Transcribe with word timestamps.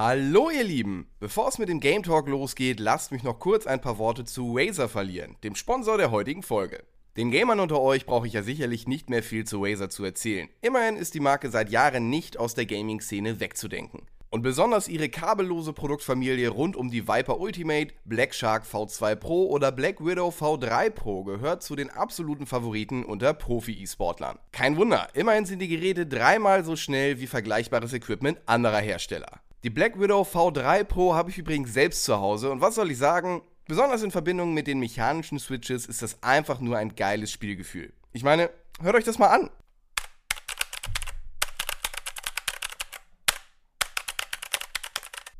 Hallo 0.00 0.48
ihr 0.48 0.62
Lieben! 0.62 1.08
Bevor 1.18 1.48
es 1.48 1.58
mit 1.58 1.68
dem 1.68 1.80
Game 1.80 2.04
Talk 2.04 2.28
losgeht, 2.28 2.78
lasst 2.78 3.10
mich 3.10 3.24
noch 3.24 3.40
kurz 3.40 3.66
ein 3.66 3.80
paar 3.80 3.98
Worte 3.98 4.24
zu 4.24 4.56
Razer 4.56 4.88
verlieren, 4.88 5.34
dem 5.42 5.56
Sponsor 5.56 5.98
der 5.98 6.12
heutigen 6.12 6.44
Folge. 6.44 6.84
Den 7.16 7.32
Gamern 7.32 7.58
unter 7.58 7.80
euch 7.80 8.06
brauche 8.06 8.28
ich 8.28 8.34
ja 8.34 8.44
sicherlich 8.44 8.86
nicht 8.86 9.10
mehr 9.10 9.24
viel 9.24 9.44
zu 9.44 9.60
Razer 9.60 9.90
zu 9.90 10.04
erzählen. 10.04 10.48
Immerhin 10.62 10.94
ist 10.94 11.14
die 11.14 11.20
Marke 11.20 11.50
seit 11.50 11.68
Jahren 11.70 12.10
nicht 12.10 12.38
aus 12.38 12.54
der 12.54 12.66
Gaming-Szene 12.66 13.40
wegzudenken. 13.40 14.02
Und 14.30 14.42
besonders 14.42 14.86
ihre 14.86 15.08
kabellose 15.08 15.72
Produktfamilie 15.72 16.48
rund 16.48 16.76
um 16.76 16.92
die 16.92 17.08
Viper 17.08 17.40
Ultimate, 17.40 17.92
Black 18.04 18.36
Shark 18.36 18.66
V2 18.72 19.16
Pro 19.16 19.46
oder 19.46 19.72
Black 19.72 19.98
Widow 19.98 20.28
V3 20.28 20.90
Pro 20.90 21.24
gehört 21.24 21.64
zu 21.64 21.74
den 21.74 21.90
absoluten 21.90 22.46
Favoriten 22.46 23.04
unter 23.04 23.34
Profi-E-Sportlern. 23.34 24.38
Kein 24.52 24.76
Wunder, 24.76 25.08
immerhin 25.14 25.44
sind 25.44 25.58
die 25.58 25.66
Geräte 25.66 26.06
dreimal 26.06 26.62
so 26.62 26.76
schnell 26.76 27.18
wie 27.18 27.26
vergleichbares 27.26 27.92
Equipment 27.92 28.38
anderer 28.46 28.78
Hersteller. 28.78 29.40
Die 29.64 29.70
Black 29.70 29.98
Widow 29.98 30.22
V3 30.22 30.84
Pro 30.84 31.14
habe 31.14 31.30
ich 31.30 31.38
übrigens 31.38 31.72
selbst 31.72 32.04
zu 32.04 32.20
Hause 32.20 32.52
und 32.52 32.60
was 32.60 32.76
soll 32.76 32.92
ich 32.92 32.98
sagen? 32.98 33.42
Besonders 33.66 34.04
in 34.04 34.12
Verbindung 34.12 34.54
mit 34.54 34.68
den 34.68 34.78
mechanischen 34.78 35.40
Switches 35.40 35.84
ist 35.86 36.00
das 36.00 36.22
einfach 36.22 36.60
nur 36.60 36.76
ein 36.78 36.94
geiles 36.94 37.32
Spielgefühl. 37.32 37.92
Ich 38.12 38.22
meine, 38.22 38.50
hört 38.80 38.94
euch 38.94 39.02
das 39.02 39.18
mal 39.18 39.26
an. 39.26 39.50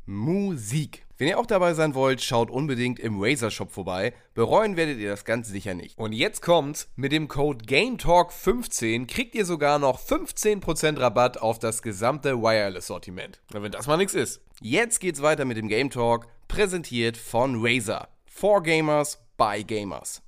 Musik. 0.05 1.05
Wenn 1.19 1.27
ihr 1.27 1.37
auch 1.37 1.45
dabei 1.45 1.73
sein 1.73 1.95
wollt, 1.95 2.23
schaut 2.23 2.49
unbedingt 2.49 2.97
im 2.97 3.21
Razer 3.21 3.51
Shop 3.51 3.73
vorbei. 3.73 4.13
Bereuen 4.35 4.77
werdet 4.77 4.99
ihr 4.99 5.09
das 5.09 5.25
ganz 5.25 5.49
sicher 5.49 5.73
nicht. 5.73 5.97
Und 5.97 6.13
jetzt 6.13 6.41
kommt's, 6.41 6.87
mit 6.95 7.11
dem 7.11 7.27
Code 7.27 7.65
GameTalk15 7.65 9.05
kriegt 9.05 9.35
ihr 9.35 9.43
sogar 9.43 9.79
noch 9.79 9.99
15% 9.99 10.97
Rabatt 10.97 11.37
auf 11.37 11.59
das 11.59 11.81
gesamte 11.81 12.41
Wireless-Sortiment. 12.41 13.41
Wenn 13.51 13.69
das 13.69 13.85
mal 13.85 13.97
nichts 13.97 14.13
ist. 14.13 14.39
Jetzt 14.61 15.01
geht's 15.01 15.21
weiter 15.21 15.43
mit 15.43 15.57
dem 15.57 15.67
Game 15.67 15.89
Talk, 15.89 16.27
präsentiert 16.47 17.17
von 17.17 17.57
Razer. 17.59 18.07
For 18.25 18.63
Gamers, 18.63 19.19
by 19.35 19.65
Gamers. 19.65 20.21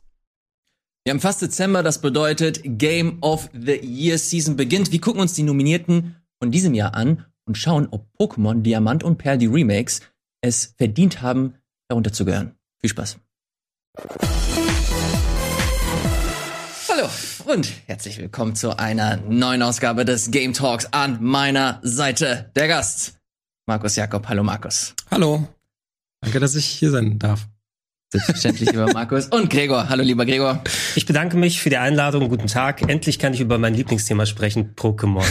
Wir 1.05 1.11
haben 1.13 1.21
fast 1.21 1.41
Dezember, 1.41 1.83
das 1.83 2.01
bedeutet 2.01 2.59
Game 2.65 3.17
of 3.21 3.49
the 3.53 3.79
Year 3.79 4.17
Season 4.17 4.57
beginnt. 4.57 4.91
Wir 4.91 4.99
gucken 4.99 5.21
uns 5.21 5.35
die 5.35 5.43
Nominierten 5.43 6.17
von 6.37 6.51
diesem 6.51 6.73
Jahr 6.73 6.95
an 6.95 7.27
und 7.45 7.57
schauen, 7.57 7.87
ob 7.91 8.07
Pokémon 8.19 8.61
Diamant 8.61 9.05
und 9.05 9.17
Perl, 9.17 9.37
die 9.37 9.47
Remakes, 9.47 10.01
es 10.41 10.73
verdient 10.77 11.21
haben, 11.21 11.55
darunter 11.87 12.11
zu 12.11 12.25
gehören. 12.25 12.55
Viel 12.79 12.89
Spaß. 12.89 13.17
Hallo 16.89 17.07
und 17.45 17.71
herzlich 17.85 18.17
willkommen 18.17 18.55
zu 18.55 18.77
einer 18.77 19.17
neuen 19.17 19.61
Ausgabe 19.61 20.03
des 20.03 20.31
Game 20.31 20.53
Talks. 20.53 20.87
An 20.91 21.23
meiner 21.23 21.79
Seite 21.83 22.51
der 22.55 22.67
Gast, 22.67 23.19
Markus 23.67 23.95
Jakob. 23.95 24.27
Hallo 24.27 24.43
Markus. 24.43 24.93
Hallo. 25.09 25.47
Danke, 26.21 26.39
dass 26.39 26.55
ich 26.55 26.65
hier 26.65 26.91
sein 26.91 27.17
darf. 27.19 27.47
Selbstverständlich 28.11 28.71
lieber 28.71 28.91
Markus. 28.91 29.27
Und 29.27 29.49
Gregor. 29.49 29.87
Hallo, 29.87 30.03
lieber 30.03 30.25
Gregor. 30.25 30.61
Ich 30.95 31.05
bedanke 31.05 31.37
mich 31.37 31.61
für 31.61 31.69
die 31.69 31.77
Einladung. 31.77 32.27
Guten 32.27 32.47
Tag. 32.47 32.81
Endlich 32.89 33.19
kann 33.19 33.33
ich 33.33 33.39
über 33.39 33.57
mein 33.57 33.73
Lieblingsthema 33.73 34.25
sprechen, 34.25 34.75
Pokémon. 34.75 35.25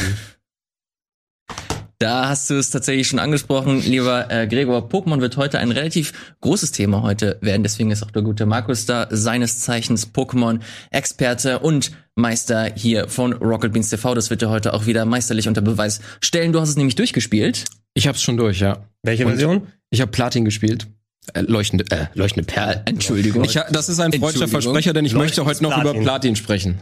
Da 2.00 2.30
hast 2.30 2.48
du 2.48 2.54
es 2.54 2.70
tatsächlich 2.70 3.08
schon 3.08 3.18
angesprochen, 3.18 3.82
lieber 3.82 4.30
äh, 4.30 4.46
Gregor. 4.46 4.88
Pokémon 4.88 5.20
wird 5.20 5.36
heute 5.36 5.58
ein 5.58 5.70
relativ 5.70 6.34
großes 6.40 6.72
Thema 6.72 7.02
heute 7.02 7.36
werden. 7.42 7.62
Deswegen 7.62 7.90
ist 7.90 8.02
auch 8.02 8.10
der 8.10 8.22
gute 8.22 8.46
Markus 8.46 8.86
da, 8.86 9.06
seines 9.10 9.60
Zeichens 9.60 10.08
Pokémon-Experte 10.14 11.58
und 11.58 11.90
Meister 12.14 12.72
hier 12.74 13.06
von 13.08 13.34
Rocket 13.34 13.74
Beans 13.74 13.90
TV. 13.90 14.14
Das 14.14 14.30
wird 14.30 14.40
er 14.40 14.48
heute 14.48 14.72
auch 14.72 14.86
wieder 14.86 15.04
meisterlich 15.04 15.46
unter 15.46 15.60
Beweis 15.60 16.00
stellen. 16.22 16.54
Du 16.54 16.60
hast 16.62 16.70
es 16.70 16.76
nämlich 16.76 16.94
durchgespielt. 16.94 17.66
Ich 17.92 18.08
hab's 18.08 18.22
schon 18.22 18.38
durch, 18.38 18.60
ja. 18.60 18.78
Welche 19.02 19.26
Und 19.26 19.32
Version? 19.32 19.66
Ich 19.90 20.00
habe 20.00 20.10
Platin 20.10 20.46
gespielt. 20.46 20.86
Äh, 21.34 21.42
leuchtende, 21.42 21.84
äh, 21.90 22.06
leuchtende 22.14 22.46
Perl. 22.46 22.80
Entschuldigung. 22.86 23.44
Ich, 23.44 23.60
das 23.72 23.90
ist 23.90 24.00
ein 24.00 24.10
freudscher. 24.14 24.48
Versprecher, 24.48 24.94
denn 24.94 25.04
ich 25.04 25.12
möchte 25.12 25.44
heute 25.44 25.62
noch 25.62 25.74
Platin. 25.74 25.96
über 25.96 26.00
Platin 26.02 26.34
sprechen. 26.34 26.80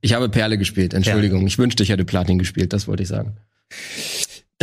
Ich 0.00 0.14
habe 0.14 0.30
Perle 0.30 0.56
gespielt, 0.56 0.94
Entschuldigung. 0.94 1.46
Ich 1.46 1.58
wünschte, 1.58 1.82
ich 1.82 1.90
hätte 1.90 2.06
Platin 2.06 2.38
gespielt, 2.38 2.72
das 2.72 2.88
wollte 2.88 3.02
ich 3.02 3.10
sagen. 3.10 3.36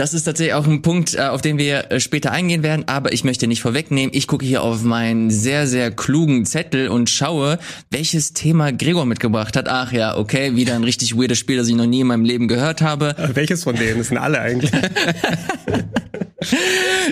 Das 0.02 0.16
ist 0.16 0.24
tatsächlich 0.24 0.56
auch 0.56 0.66
ein 0.66 0.82
Punkt, 0.82 1.14
äh, 1.14 1.20
auf 1.20 1.44
den 1.44 1.60
wir 1.60 1.92
äh, 1.92 2.00
später 2.00 2.32
eingehen 2.32 2.64
werden, 2.64 2.88
aber 2.88 3.14
ich 3.14 3.24
möchte 3.24 3.46
nicht 3.46 3.62
vorwegnehmen. 3.62 4.10
Ich 4.16 4.26
gucke 4.26 4.44
hier 4.44 4.64
auf 4.64 4.82
meinen 4.82 5.30
sehr, 5.30 5.68
sehr 5.68 5.92
klugen 5.92 6.44
Zettel 6.48 6.88
und 6.88 7.08
schaue, 7.08 7.60
welches 7.92 8.34
Thema 8.34 8.74
Gregor 8.74 9.06
mitgebracht 9.06 9.56
hat. 9.56 9.68
Ach 9.68 9.92
ja, 9.92 10.18
okay, 10.18 10.56
wieder 10.56 10.74
ein 10.74 10.84
richtig 10.84 11.16
weirdes 11.16 11.38
Spiel, 11.38 11.58
das 11.58 11.68
ich 11.68 11.76
noch 11.76 11.86
nie 11.86 12.00
in 12.00 12.08
meinem 12.08 12.26
Leben 12.26 12.48
gehört 12.48 12.82
habe. 12.82 13.16
Welches 13.36 13.64
von 13.64 13.76
denen? 13.76 14.00
Das 14.00 14.08
sind 14.08 14.18
alle 14.18 14.42
eigentlich. 14.42 14.72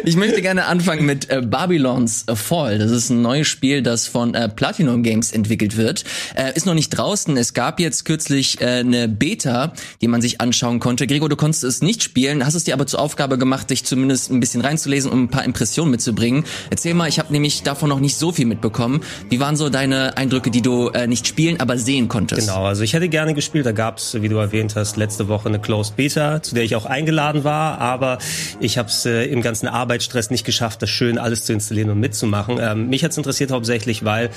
Ich 0.06 0.16
möchte 0.16 0.42
gerne 0.42 0.66
anfangen 0.66 1.06
mit 1.06 1.30
äh, 1.30 1.42
Babylons 1.42 2.26
Fall. 2.34 2.80
Das 2.80 2.90
ist 2.90 3.12
ein 3.12 3.22
neues 3.22 3.48
Spiel, 3.48 3.84
das 3.84 4.08
von 4.08 4.34
äh, 4.34 4.50
Platinum 4.50 5.04
Games 5.04 5.32
entwickelt 5.32 5.78
wird. 5.78 6.04
Äh, 6.36 6.56
ist 6.56 6.66
noch 6.66 6.74
nicht 6.74 6.90
draußen. 6.90 7.38
Es 7.38 7.54
gab 7.54 7.80
jetzt 7.80 8.06
kürzlich 8.06 8.60
äh, 8.60 8.80
eine 8.80 9.08
Beta, 9.08 9.74
die 10.02 10.08
man 10.08 10.22
sich 10.22 10.42
anschauen 10.42 10.80
konnte. 10.80 11.06
Gregor, 11.06 11.30
du 11.30 11.36
konntest 11.36 11.64
es 11.64 11.82
nicht 11.84 12.02
spielen, 12.02 12.44
hast 12.44 12.56
es 12.56 12.64
dir 12.64 12.74
aber 12.74 12.88
zur 12.88 13.00
Aufgabe 13.00 13.38
gemacht, 13.38 13.70
dich 13.70 13.86
zumindest 13.86 14.32
ein 14.32 14.40
bisschen 14.40 14.62
reinzulesen, 14.62 15.12
um 15.12 15.26
ein 15.26 15.30
paar 15.30 15.44
Impressionen 15.44 15.92
mitzubringen. 15.92 16.46
Erzähl 16.72 16.96
mal, 16.96 17.08
ich 17.08 17.20
habe 17.20 17.32
nämlich 17.32 17.62
davon 17.62 17.90
noch 17.90 18.00
nicht 18.00 18.18
so 18.18 18.32
viel 18.32 18.48
mitbekommen. 18.48 19.02
Wie 19.30 19.40
waren 19.40 19.56
so 19.56 19.70
deine 19.70 20.18
Eindrücke, 20.18 20.50
die 20.50 20.64
du 20.64 20.90
äh, 20.90 21.06
nicht 21.06 21.28
spielen, 21.28 21.60
aber 21.60 21.78
sehen 21.78 22.08
konntest? 22.08 22.48
Genau, 22.48 22.66
also 22.66 22.84
ich 22.84 22.94
hätte 22.94 23.10
gerne 23.10 23.36
gespielt. 23.36 23.68
Da 23.68 23.74
gab's, 23.74 24.16
wie 24.20 24.30
du 24.30 24.38
erwähnt 24.38 24.76
hast, 24.76 24.98
letzte 24.98 25.28
Woche 25.28 25.50
eine 25.50 25.60
Closed 25.60 25.96
Beta, 25.98 26.42
zu 26.42 26.56
der 26.56 26.64
ich 26.64 26.76
auch 26.76 26.86
eingeladen 26.86 27.44
war. 27.44 27.80
Aber 27.80 28.18
ich 28.60 28.80
habe 28.80 28.90
es 28.90 29.06
äh, 29.20 29.26
im 29.26 29.42
ganzen 29.42 29.68
Arbeitsstress 29.68 30.30
nicht 30.30 30.46
geschafft, 30.46 30.82
das 30.82 30.90
schön 30.90 31.18
alles 31.18 31.46
zu 31.46 31.54
installieren 31.54 31.90
und 31.90 32.00
mitzumachen. 32.00 32.58
Ähm, 32.60 32.90
mich 32.90 33.04
hat's 33.04 33.18
interessiert 33.18 33.52
hauptsächlich, 33.52 34.04
weil 34.06 34.30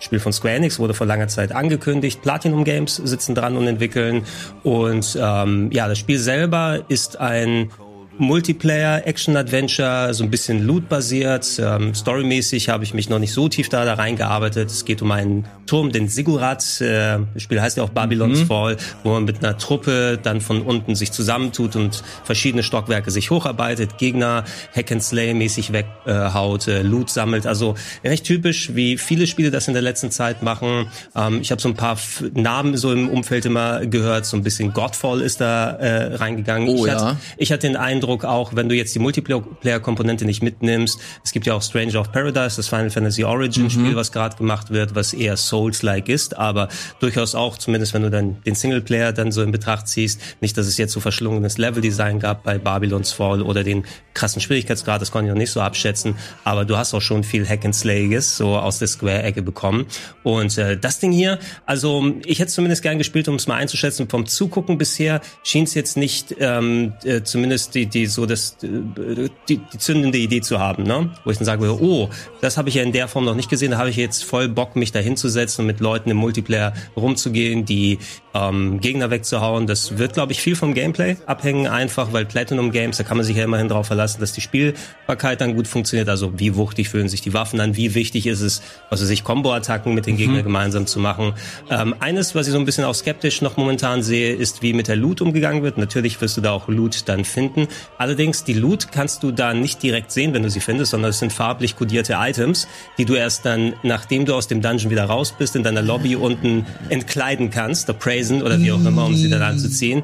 Spiel 0.00 0.18
von 0.18 0.32
Square 0.32 0.54
Enix 0.54 0.78
wurde 0.78 0.94
vor 0.94 1.06
langer 1.06 1.28
Zeit 1.28 1.52
angekündigt. 1.52 2.22
Platinum 2.22 2.64
Games 2.64 2.96
sitzen 2.96 3.34
dran 3.34 3.56
und 3.56 3.66
entwickeln. 3.66 4.24
Und 4.62 5.18
ähm, 5.20 5.70
ja, 5.72 5.88
das 5.88 5.98
Spiel 5.98 6.18
selber 6.18 6.84
ist 6.88 7.18
ein 7.18 7.70
Multiplayer, 8.20 9.06
Action-Adventure, 9.06 10.12
so 10.12 10.24
ein 10.24 10.30
bisschen 10.30 10.62
Loot-basiert. 10.66 11.58
Ähm, 11.58 11.94
storymäßig 11.94 12.68
habe 12.68 12.84
ich 12.84 12.92
mich 12.92 13.08
noch 13.08 13.18
nicht 13.18 13.32
so 13.32 13.48
tief 13.48 13.70
da, 13.70 13.86
da 13.86 13.94
reingearbeitet. 13.94 14.70
Es 14.70 14.84
geht 14.84 15.00
um 15.00 15.10
einen 15.10 15.46
Turm, 15.64 15.90
den 15.90 16.06
Sigurat. 16.08 16.80
Äh, 16.82 17.18
das 17.32 17.42
Spiel 17.42 17.62
heißt 17.62 17.78
ja 17.78 17.82
auch 17.82 17.88
Babylon's 17.88 18.42
Fall, 18.42 18.76
wo 19.04 19.12
man 19.12 19.24
mit 19.24 19.42
einer 19.42 19.56
Truppe 19.56 20.18
dann 20.22 20.42
von 20.42 20.60
unten 20.60 20.94
sich 20.94 21.12
zusammentut 21.12 21.76
und 21.76 22.02
verschiedene 22.24 22.62
Stockwerke 22.62 23.10
sich 23.10 23.30
hocharbeitet, 23.30 23.96
Gegner 23.96 24.44
Hack-and-Slay-mäßig 24.76 25.72
weghaut, 25.72 26.68
äh, 26.68 26.82
Loot 26.82 27.08
sammelt. 27.08 27.46
Also 27.46 27.74
recht 28.04 28.26
typisch, 28.26 28.74
wie 28.74 28.98
viele 28.98 29.26
Spiele 29.26 29.50
das 29.50 29.66
in 29.66 29.72
der 29.72 29.82
letzten 29.82 30.10
Zeit 30.10 30.42
machen. 30.42 30.90
Ähm, 31.16 31.40
ich 31.40 31.50
habe 31.52 31.62
so 31.62 31.70
ein 31.70 31.74
paar 31.74 31.94
F 31.94 32.22
Namen 32.34 32.76
so 32.76 32.92
im 32.92 33.08
Umfeld 33.08 33.46
immer 33.46 33.86
gehört. 33.86 34.26
So 34.26 34.36
ein 34.36 34.42
bisschen 34.42 34.74
Godfall 34.74 35.22
ist 35.22 35.40
da 35.40 35.70
äh, 35.70 36.16
reingegangen. 36.16 36.68
Oh, 36.68 36.84
ich 36.84 36.92
ja. 36.92 37.00
hatte, 37.00 37.16
ich 37.38 37.50
hatte 37.50 37.66
den 37.66 37.76
Eindruck 37.76 38.09
auch, 38.18 38.54
wenn 38.54 38.68
du 38.68 38.74
jetzt 38.74 38.94
die 38.94 38.98
Multiplayer-Komponente 38.98 40.24
nicht 40.24 40.42
mitnimmst, 40.42 41.00
es 41.24 41.32
gibt 41.32 41.46
ja 41.46 41.54
auch 41.54 41.62
Stranger 41.62 42.00
of 42.00 42.12
Paradise, 42.12 42.56
das 42.56 42.68
Final 42.68 42.90
Fantasy 42.90 43.24
Origin-Spiel, 43.24 43.96
was 43.96 44.12
gerade 44.12 44.36
gemacht 44.36 44.70
wird, 44.70 44.94
was 44.94 45.12
eher 45.12 45.36
Souls-like 45.36 46.08
ist, 46.08 46.36
aber 46.36 46.68
durchaus 46.98 47.34
auch, 47.34 47.58
zumindest 47.58 47.94
wenn 47.94 48.02
du 48.02 48.10
dann 48.10 48.42
den 48.42 48.54
Singleplayer 48.54 49.12
dann 49.12 49.32
so 49.32 49.42
in 49.42 49.52
Betracht 49.52 49.88
ziehst, 49.88 50.20
nicht, 50.40 50.56
dass 50.56 50.66
es 50.66 50.76
jetzt 50.76 50.92
so 50.92 51.00
verschlungenes 51.00 51.58
Level-Design 51.58 52.20
gab 52.20 52.42
bei 52.42 52.58
Babylon's 52.58 53.12
Fall 53.12 53.42
oder 53.42 53.64
den 53.64 53.84
krassen 54.14 54.40
Schwierigkeitsgrad, 54.40 55.00
das 55.00 55.10
konnte 55.10 55.28
ich 55.28 55.32
noch 55.32 55.38
nicht 55.38 55.52
so 55.52 55.60
abschätzen, 55.60 56.16
aber 56.44 56.64
du 56.64 56.76
hast 56.76 56.94
auch 56.94 57.00
schon 57.00 57.24
viel 57.24 57.48
Hack-and-Slayiges 57.48 58.36
so 58.36 58.56
aus 58.56 58.78
der 58.78 58.88
Square-Ecke 58.88 59.42
bekommen. 59.42 59.86
Und 60.22 60.58
äh, 60.58 60.76
das 60.76 60.98
Ding 60.98 61.12
hier, 61.12 61.38
also 61.66 62.14
ich 62.24 62.38
hätte 62.38 62.48
es 62.48 62.54
zumindest 62.54 62.82
gern 62.82 62.98
gespielt, 62.98 63.28
um 63.28 63.36
es 63.36 63.46
mal 63.46 63.56
einzuschätzen. 63.56 64.08
Vom 64.08 64.26
Zugucken 64.26 64.78
bisher 64.78 65.20
schien 65.42 65.64
es 65.64 65.74
jetzt 65.74 65.96
nicht 65.96 66.34
ähm, 66.38 66.94
äh, 67.04 67.22
zumindest 67.22 67.74
die, 67.74 67.86
die 67.94 68.06
so 68.06 68.26
das 68.26 68.56
äh, 68.62 69.28
die, 69.48 69.58
die 69.58 69.78
zündende 69.78 70.18
Idee 70.18 70.40
zu 70.40 70.58
haben, 70.58 70.84
ne? 70.84 71.10
Wo 71.24 71.30
ich 71.30 71.38
dann 71.38 71.46
sage, 71.46 71.70
oh, 71.70 72.08
das 72.40 72.56
habe 72.56 72.68
ich 72.68 72.76
ja 72.76 72.82
in 72.82 72.92
der 72.92 73.08
Form 73.08 73.24
noch 73.24 73.34
nicht 73.34 73.50
gesehen. 73.50 73.72
Da 73.72 73.78
habe 73.78 73.90
ich 73.90 73.96
jetzt 73.96 74.24
voll 74.24 74.48
Bock, 74.48 74.76
mich 74.76 74.92
da 74.92 74.98
hinzusetzen 74.98 75.62
und 75.62 75.66
mit 75.66 75.80
Leuten 75.80 76.10
im 76.10 76.16
Multiplayer 76.16 76.72
rumzugehen, 76.96 77.64
die 77.64 77.98
ähm, 78.34 78.80
Gegner 78.80 79.10
wegzuhauen. 79.10 79.66
Das 79.66 79.98
wird, 79.98 80.14
glaube 80.14 80.32
ich, 80.32 80.40
viel 80.40 80.56
vom 80.56 80.74
Gameplay 80.74 81.16
abhängen, 81.26 81.66
einfach, 81.66 82.12
weil 82.12 82.24
Platinum 82.24 82.70
Games, 82.70 82.96
da 82.96 83.04
kann 83.04 83.16
man 83.16 83.26
sich 83.26 83.36
ja 83.36 83.44
immerhin 83.44 83.68
darauf 83.68 83.86
verlassen, 83.86 84.20
dass 84.20 84.32
die 84.32 84.40
Spielbarkeit 84.40 85.40
dann 85.40 85.54
gut 85.54 85.66
funktioniert. 85.66 86.08
Also 86.08 86.38
wie 86.38 86.56
wuchtig 86.56 86.88
fühlen 86.88 87.08
sich 87.08 87.20
die 87.20 87.34
Waffen 87.34 87.60
an, 87.60 87.76
wie 87.76 87.94
wichtig 87.94 88.26
ist 88.26 88.40
es, 88.40 88.62
also 88.88 89.04
sich 89.04 89.24
Combo-Attacken 89.24 89.94
mit 89.94 90.06
den 90.06 90.16
Gegnern 90.16 90.42
gemeinsam 90.42 90.86
zu 90.86 91.00
machen. 91.00 91.34
Ähm, 91.68 91.94
eines, 92.00 92.34
was 92.34 92.46
ich 92.46 92.52
so 92.52 92.58
ein 92.58 92.64
bisschen 92.64 92.84
auch 92.84 92.94
skeptisch 92.94 93.42
noch 93.42 93.56
momentan 93.56 94.02
sehe, 94.02 94.34
ist, 94.34 94.62
wie 94.62 94.72
mit 94.72 94.88
der 94.88 94.96
Loot 94.96 95.20
umgegangen 95.20 95.62
wird. 95.62 95.78
Natürlich 95.78 96.20
wirst 96.20 96.36
du 96.36 96.40
da 96.40 96.52
auch 96.52 96.68
Loot 96.68 97.08
dann 97.08 97.24
finden. 97.24 97.68
Allerdings, 97.98 98.44
die 98.44 98.54
Loot 98.54 98.92
kannst 98.92 99.22
du 99.22 99.30
da 99.30 99.54
nicht 99.54 99.82
direkt 99.82 100.10
sehen, 100.12 100.32
wenn 100.32 100.42
du 100.42 100.50
sie 100.50 100.60
findest, 100.60 100.90
sondern 100.92 101.10
es 101.10 101.18
sind 101.18 101.32
farblich 101.32 101.76
kodierte 101.76 102.16
Items, 102.18 102.66
die 102.98 103.04
du 103.04 103.14
erst 103.14 103.44
dann, 103.44 103.74
nachdem 103.82 104.24
du 104.24 104.34
aus 104.34 104.48
dem 104.48 104.62
Dungeon 104.62 104.90
wieder 104.90 105.04
raus 105.04 105.34
bist, 105.36 105.56
in 105.56 105.62
deiner 105.62 105.82
Lobby 105.82 106.16
unten 106.16 106.66
entkleiden 106.88 107.50
kannst, 107.50 107.90
appraisen 107.90 108.42
oder 108.42 108.58
wie 108.60 108.72
auch 108.72 108.84
immer, 108.84 109.06
um 109.06 109.14
sie 109.14 109.28
dann 109.28 109.42
anzuziehen. 109.42 110.02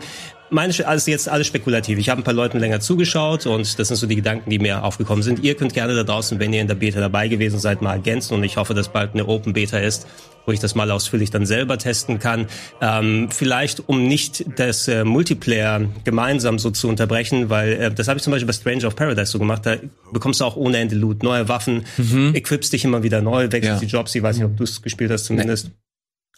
Meine, 0.50 0.72
also 0.86 1.10
jetzt 1.10 1.28
alles 1.28 1.46
spekulativ. 1.46 1.98
Ich 1.98 2.08
habe 2.08 2.20
ein 2.20 2.24
paar 2.24 2.34
Leuten 2.34 2.58
länger 2.58 2.80
zugeschaut 2.80 3.46
und 3.46 3.78
das 3.78 3.88
sind 3.88 3.96
so 3.96 4.06
die 4.06 4.16
Gedanken, 4.16 4.50
die 4.50 4.58
mir 4.58 4.84
aufgekommen 4.84 5.22
sind. 5.22 5.40
Ihr 5.40 5.54
könnt 5.54 5.74
gerne 5.74 5.94
da 5.94 6.04
draußen, 6.04 6.38
wenn 6.38 6.52
ihr 6.52 6.60
in 6.60 6.68
der 6.68 6.74
Beta 6.74 7.00
dabei 7.00 7.28
gewesen 7.28 7.58
seid, 7.58 7.82
mal 7.82 7.94
ergänzen 7.94 8.34
und 8.34 8.44
ich 8.44 8.56
hoffe, 8.56 8.74
dass 8.74 8.88
bald 8.88 9.14
eine 9.14 9.26
Open 9.26 9.52
Beta 9.52 9.78
ist, 9.78 10.06
wo 10.44 10.52
ich 10.52 10.60
das 10.60 10.74
mal 10.74 10.90
ausführlich 10.90 11.30
dann 11.30 11.44
selber 11.46 11.78
testen 11.78 12.18
kann. 12.18 12.46
Ähm, 12.80 13.28
vielleicht, 13.30 13.88
um 13.88 14.06
nicht 14.06 14.44
das 14.58 14.88
äh, 14.88 15.04
Multiplayer 15.04 15.82
gemeinsam 16.04 16.58
so 16.58 16.70
zu 16.70 16.88
unterbrechen, 16.88 17.50
weil 17.50 17.72
äh, 17.72 17.90
das 17.92 18.08
habe 18.08 18.18
ich 18.18 18.22
zum 18.22 18.30
Beispiel 18.30 18.46
bei 18.46 18.52
Stranger 18.52 18.86
of 18.86 18.96
Paradise 18.96 19.32
so 19.32 19.38
gemacht, 19.38 19.66
da 19.66 19.76
bekommst 20.12 20.40
du 20.40 20.44
auch 20.44 20.56
ohne 20.56 20.78
Ende 20.78 20.94
Loot, 20.94 21.22
neue 21.22 21.48
Waffen, 21.48 21.84
mhm. 21.96 22.34
equipst 22.34 22.72
dich 22.72 22.84
immer 22.84 23.02
wieder 23.02 23.20
neu, 23.20 23.50
wechselst 23.50 23.82
ja. 23.82 23.86
die 23.86 23.92
Jobs, 23.92 24.14
ich 24.14 24.22
weiß 24.22 24.36
nicht, 24.36 24.44
ob 24.44 24.56
du 24.56 24.64
es 24.64 24.80
gespielt 24.80 25.10
hast 25.10 25.24
zumindest. 25.24 25.66
Nee. 25.66 25.85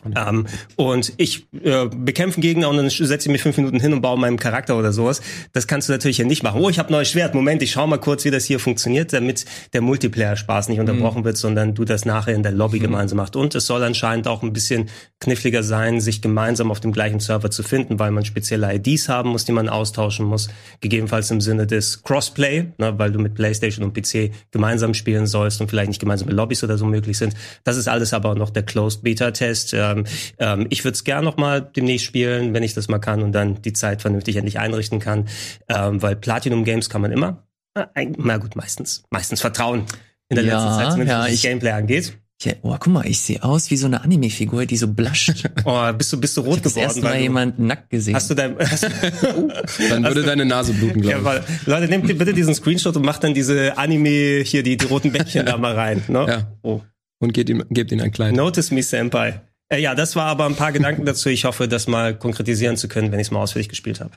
Ähm, 0.04 0.46
und 0.76 1.12
ich 1.16 1.48
äh, 1.64 1.86
bekämpfe 1.88 2.40
Gegner 2.40 2.68
und 2.68 2.76
dann 2.76 2.88
setze 2.88 3.28
ich 3.28 3.32
mich 3.32 3.42
fünf 3.42 3.56
Minuten 3.56 3.80
hin 3.80 3.92
und 3.92 4.00
baue 4.00 4.16
meinen 4.16 4.36
Charakter 4.36 4.78
oder 4.78 4.92
sowas. 4.92 5.20
Das 5.52 5.66
kannst 5.66 5.88
du 5.88 5.92
natürlich 5.92 6.18
ja 6.18 6.24
nicht 6.24 6.44
machen. 6.44 6.60
Oh, 6.60 6.68
ich 6.68 6.78
habe 6.78 6.92
neues 6.92 7.10
Schwert. 7.10 7.34
Moment, 7.34 7.62
ich 7.62 7.72
schau 7.72 7.86
mal 7.88 7.98
kurz, 7.98 8.24
wie 8.24 8.30
das 8.30 8.44
hier 8.44 8.60
funktioniert, 8.60 9.12
damit 9.12 9.44
der 9.72 9.80
Multiplayer-Spaß 9.80 10.68
nicht 10.68 10.78
unterbrochen 10.78 11.22
mhm. 11.22 11.24
wird, 11.24 11.36
sondern 11.36 11.74
du 11.74 11.84
das 11.84 12.04
nachher 12.04 12.34
in 12.34 12.44
der 12.44 12.52
Lobby 12.52 12.78
mhm. 12.78 12.82
gemeinsam 12.84 13.16
machst. 13.16 13.34
Und 13.34 13.56
es 13.56 13.66
soll 13.66 13.82
anscheinend 13.82 14.28
auch 14.28 14.44
ein 14.44 14.52
bisschen 14.52 14.88
kniffliger 15.18 15.64
sein, 15.64 16.00
sich 16.00 16.22
gemeinsam 16.22 16.70
auf 16.70 16.78
dem 16.78 16.92
gleichen 16.92 17.18
Server 17.18 17.50
zu 17.50 17.64
finden, 17.64 17.98
weil 17.98 18.12
man 18.12 18.24
spezielle 18.24 18.72
IDs 18.72 19.08
haben 19.08 19.30
muss, 19.30 19.46
die 19.46 19.52
man 19.52 19.68
austauschen 19.68 20.26
muss. 20.26 20.48
Gegebenenfalls 20.80 21.32
im 21.32 21.40
Sinne 21.40 21.66
des 21.66 22.04
Crossplay, 22.04 22.66
ne, 22.78 22.96
weil 22.98 23.10
du 23.10 23.18
mit 23.18 23.34
PlayStation 23.34 23.84
und 23.84 23.94
PC 23.94 24.30
gemeinsam 24.52 24.94
spielen 24.94 25.26
sollst 25.26 25.60
und 25.60 25.68
vielleicht 25.68 25.88
nicht 25.88 26.00
gemeinsame 26.00 26.30
Lobbys 26.30 26.62
oder 26.62 26.78
so 26.78 26.86
möglich 26.86 27.18
sind. 27.18 27.34
Das 27.64 27.76
ist 27.76 27.88
alles 27.88 28.12
aber 28.12 28.36
noch 28.36 28.50
der 28.50 28.62
Closed 28.62 29.02
Beta-Test. 29.02 29.74
Ähm, 29.90 30.05
ähm, 30.38 30.67
ich 30.70 30.85
würde 30.85 30.94
es 30.94 31.05
gern 31.05 31.25
noch 31.25 31.37
mal 31.37 31.61
demnächst 31.61 32.06
spielen, 32.06 32.55
wenn 32.55 32.62
ich 32.62 32.75
das 32.75 32.88
mal 32.88 32.99
kann 32.99 33.23
und 33.23 33.32
dann 33.32 33.62
die 33.62 33.73
Zeit 33.73 34.02
vernünftig 34.02 34.37
endlich 34.37 34.58
einrichten 34.58 35.00
kann, 35.00 35.29
ähm, 35.69 36.02
weil 36.02 36.17
Platinum 36.17 36.64
Games 36.64 36.90
kann 36.90 37.00
man 37.00 37.12
immer, 37.12 37.44
na 37.75 38.38
gut, 38.38 38.56
meistens, 38.56 39.05
meistens 39.11 39.40
vertrauen 39.40 39.85
in 40.29 40.37
der 40.37 40.44
ja, 40.44 40.55
letzten 40.55 40.82
Zeit, 40.82 40.93
zumindest 40.93 41.17
ja, 41.17 41.25
was 41.25 41.31
das 41.32 41.43
Gameplay 41.43 41.70
angeht. 41.70 42.19
Ja, 42.40 42.52
oh, 42.62 42.76
guck 42.79 42.93
mal, 42.93 43.05
ich 43.05 43.20
sehe 43.20 43.43
aus 43.43 43.69
wie 43.73 43.76
so 43.76 43.87
eine 43.87 44.02
Anime-Figur, 44.02 44.64
die 44.64 44.76
so 44.76 44.87
blascht. 44.87 45.50
Oh, 45.64 45.93
bist 45.93 46.12
du 46.12 46.20
bist 46.20 46.37
du 46.37 46.43
rot 46.43 46.58
ich 46.58 46.62
geworden? 46.62 46.84
Erst 46.84 47.02
mal 47.02 47.19
jemand 47.19 47.58
nackt 47.58 47.91
gesehen. 47.91 48.14
Hast 48.14 48.31
du 48.31 48.34
dein, 48.34 48.56
hast, 48.61 48.84
oh, 48.84 49.49
dann 49.88 50.05
würde 50.05 50.23
deine 50.23 50.44
Nase 50.44 50.73
bluten, 50.73 51.00
glaube 51.00 51.19
ich. 51.19 51.25
Ja, 51.25 51.25
weil, 51.25 51.44
Leute, 51.67 51.88
nehmt 51.88 52.06
bitte 52.06 52.32
diesen 52.32 52.55
Screenshot 52.55 52.96
und 52.96 53.05
macht 53.05 53.25
dann 53.25 53.34
diese 53.34 53.76
Anime 53.76 54.43
hier 54.44 54.62
die, 54.62 54.76
die 54.76 54.87
roten 54.87 55.11
Bäckchen 55.11 55.46
da 55.46 55.56
mal 55.56 55.75
rein. 55.75 56.05
Ne? 56.06 56.26
Ja. 56.29 56.56
Oh. 56.62 56.81
Und 57.19 57.34
gebt 57.34 57.50
ihm, 57.50 57.64
gebt 57.70 57.91
ihm 57.91 58.00
ein 58.00 58.12
kleines. 58.12 58.37
Notice 58.37 58.70
me, 58.70 58.84
Senpai. 58.84 59.41
Äh, 59.70 59.81
ja, 59.81 59.94
das 59.94 60.17
war 60.17 60.26
aber 60.26 60.47
ein 60.47 60.56
paar 60.56 60.73
Gedanken 60.73 61.05
dazu. 61.05 61.29
Ich 61.29 61.44
hoffe, 61.44 61.69
das 61.69 61.87
mal 61.87 62.17
konkretisieren 62.17 62.76
zu 62.76 62.88
können, 62.88 63.12
wenn 63.12 63.20
ich 63.20 63.29
es 63.29 63.31
mal 63.31 63.41
ausführlich 63.41 63.69
gespielt 63.69 64.00
habe. 64.00 64.12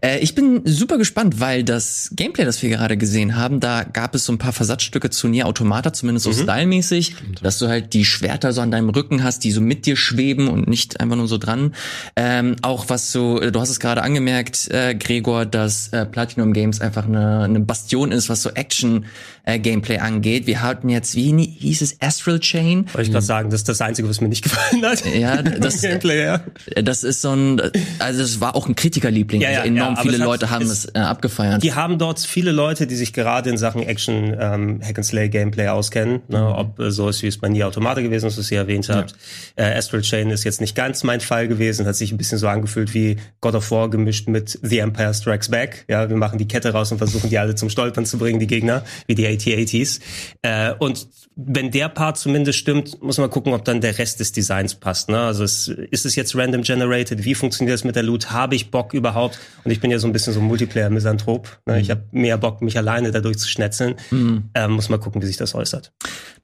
Äh, 0.00 0.18
ich 0.18 0.34
bin 0.34 0.62
super 0.64 0.98
gespannt, 0.98 1.40
weil 1.40 1.64
das 1.64 2.10
Gameplay, 2.14 2.44
das 2.44 2.62
wir 2.62 2.70
gerade 2.70 2.96
gesehen 2.96 3.36
haben, 3.36 3.60
da 3.60 3.84
gab 3.84 4.14
es 4.14 4.24
so 4.24 4.32
ein 4.32 4.38
paar 4.38 4.52
Versatzstücke 4.52 5.10
zu 5.10 5.28
Nier 5.28 5.46
Automata, 5.46 5.92
zumindest 5.92 6.24
so 6.24 6.30
mhm. 6.30 6.44
stylmäßig, 6.44 7.16
dass 7.42 7.58
du 7.58 7.68
halt 7.68 7.94
die 7.94 8.04
Schwerter 8.04 8.52
so 8.52 8.60
an 8.60 8.70
deinem 8.70 8.90
Rücken 8.90 9.22
hast, 9.22 9.44
die 9.44 9.52
so 9.52 9.60
mit 9.60 9.86
dir 9.86 9.96
schweben 9.96 10.48
und 10.48 10.68
nicht 10.68 11.00
einfach 11.00 11.16
nur 11.16 11.28
so 11.28 11.38
dran. 11.38 11.74
Ähm, 12.16 12.56
auch 12.62 12.86
was 12.88 13.12
so, 13.12 13.38
du 13.38 13.60
hast 13.60 13.70
es 13.70 13.80
gerade 13.80 14.02
angemerkt, 14.02 14.68
äh, 14.70 14.94
Gregor, 14.94 15.46
dass 15.46 15.88
äh, 15.88 16.06
Platinum 16.06 16.52
Games 16.52 16.80
einfach 16.80 17.06
eine, 17.06 17.40
eine 17.40 17.60
Bastion 17.60 18.12
ist, 18.12 18.28
was 18.28 18.42
so 18.42 18.50
Action 18.50 19.06
äh, 19.48 19.58
Gameplay 19.58 19.98
angeht. 19.98 20.46
Wir 20.46 20.62
hatten 20.62 20.88
jetzt, 20.88 21.14
wie 21.14 21.32
hieß 21.46 21.80
es, 21.82 21.96
Astral 22.00 22.38
Chain? 22.40 22.86
Wollte 22.92 23.02
ich 23.02 23.10
gerade 23.10 23.24
sagen, 23.24 23.50
das 23.50 23.60
ist 23.60 23.68
das 23.68 23.80
Einzige, 23.80 24.08
was 24.08 24.20
mir 24.20 24.28
nicht 24.28 24.42
gefallen 24.48 24.84
hat. 24.84 25.04
Ja, 25.14 25.42
das, 25.42 25.80
Gameplay, 25.80 26.24
ja. 26.24 26.40
das 26.82 27.02
ist 27.02 27.22
so 27.22 27.30
ein, 27.30 27.60
also 27.98 28.22
es 28.22 28.40
war 28.40 28.54
auch 28.54 28.68
ein 28.68 28.76
Kritikerliebling. 28.76 29.40
Ja, 29.40 29.50
ja, 29.50 29.57
also 29.60 29.74
enorm 29.74 29.94
ja, 29.94 30.02
viele 30.02 30.18
Leute 30.18 30.50
haben 30.50 30.64
es 30.64 30.86
äh, 30.86 30.98
abgefeiert. 30.98 31.62
Die 31.62 31.74
haben 31.74 31.98
dort 31.98 32.20
viele 32.20 32.52
Leute, 32.52 32.86
die 32.86 32.96
sich 32.96 33.12
gerade 33.12 33.50
in 33.50 33.58
Sachen 33.58 33.82
Action 33.82 34.36
ähm, 34.38 34.80
Hack 34.82 34.98
and 34.98 35.06
Slay 35.06 35.28
Gameplay 35.28 35.68
auskennen. 35.68 36.22
Ne? 36.28 36.38
Mhm. 36.38 36.44
Ob 36.44 36.78
äh, 36.78 36.90
so 36.90 37.08
ist, 37.08 37.22
wie 37.22 37.26
es 37.26 37.38
bei 37.38 37.48
Nier 37.48 37.66
Automata 37.66 38.00
gewesen 38.00 38.26
ist, 38.26 38.38
was 38.38 38.50
ihr 38.50 38.58
erwähnt 38.58 38.88
habt. 38.88 39.14
Äh, 39.56 39.64
Astral 39.64 40.02
Chain 40.02 40.30
ist 40.30 40.44
jetzt 40.44 40.60
nicht 40.60 40.74
ganz 40.74 41.02
mein 41.04 41.20
Fall 41.20 41.48
gewesen, 41.48 41.86
hat 41.86 41.96
sich 41.96 42.12
ein 42.12 42.18
bisschen 42.18 42.38
so 42.38 42.48
angefühlt 42.48 42.94
wie 42.94 43.16
God 43.40 43.54
of 43.54 43.70
War 43.70 43.90
gemischt 43.90 44.28
mit 44.28 44.58
The 44.62 44.78
Empire 44.78 45.14
Strikes 45.14 45.48
Back. 45.48 45.84
Ja, 45.88 46.08
wir 46.08 46.16
machen 46.16 46.38
die 46.38 46.48
Kette 46.48 46.72
raus 46.72 46.92
und 46.92 46.98
versuchen 46.98 47.30
die 47.30 47.38
alle 47.38 47.54
zum 47.54 47.70
Stolpern 47.70 48.06
zu 48.06 48.18
bringen, 48.18 48.40
die 48.40 48.46
Gegner, 48.46 48.84
wie 49.06 49.14
die 49.14 49.26
AT-ATs. 49.26 50.00
Äh, 50.42 50.72
und 50.78 51.08
wenn 51.40 51.70
der 51.70 51.88
Part 51.88 52.18
zumindest 52.18 52.58
stimmt, 52.58 53.00
muss 53.00 53.18
man 53.18 53.30
gucken, 53.30 53.52
ob 53.52 53.64
dann 53.64 53.80
der 53.80 53.96
Rest 53.98 54.18
des 54.18 54.32
Designs 54.32 54.74
passt. 54.74 55.08
Ne? 55.08 55.20
Also 55.20 55.44
es, 55.44 55.68
ist 55.68 56.04
es 56.04 56.16
jetzt 56.16 56.34
random 56.34 56.62
generated? 56.62 57.24
Wie 57.24 57.34
funktioniert 57.34 57.74
das 57.74 57.84
mit 57.84 57.94
der 57.94 58.02
Loot? 58.02 58.30
Habe 58.30 58.56
ich 58.56 58.72
Bock 58.72 58.92
überhaupt? 58.92 59.38
Und 59.64 59.70
ich 59.70 59.80
bin 59.80 59.90
ja 59.90 59.98
so 59.98 60.06
ein 60.06 60.12
bisschen 60.12 60.32
so 60.32 60.40
ein 60.40 60.46
Multiplayer-Misanthrop. 60.46 61.60
Ne? 61.66 61.74
Mhm. 61.74 61.80
Ich 61.80 61.90
habe 61.90 62.04
mehr 62.12 62.38
Bock, 62.38 62.62
mich 62.62 62.76
alleine 62.76 63.10
dadurch 63.10 63.38
zu 63.38 63.48
schnetzeln. 63.48 63.96
Mhm. 64.10 64.50
Ähm, 64.54 64.72
muss 64.72 64.88
mal 64.88 64.98
gucken, 64.98 65.22
wie 65.22 65.26
sich 65.26 65.36
das 65.36 65.54
äußert. 65.54 65.92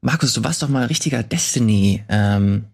Markus, 0.01 0.33
du 0.35 0.45
warst 0.45 0.63
doch 0.63 0.69
mal 0.69 0.83
ein 0.83 0.89
richtiger 0.89 1.23
Destiny. 1.23 2.05
Ähm 2.09 2.65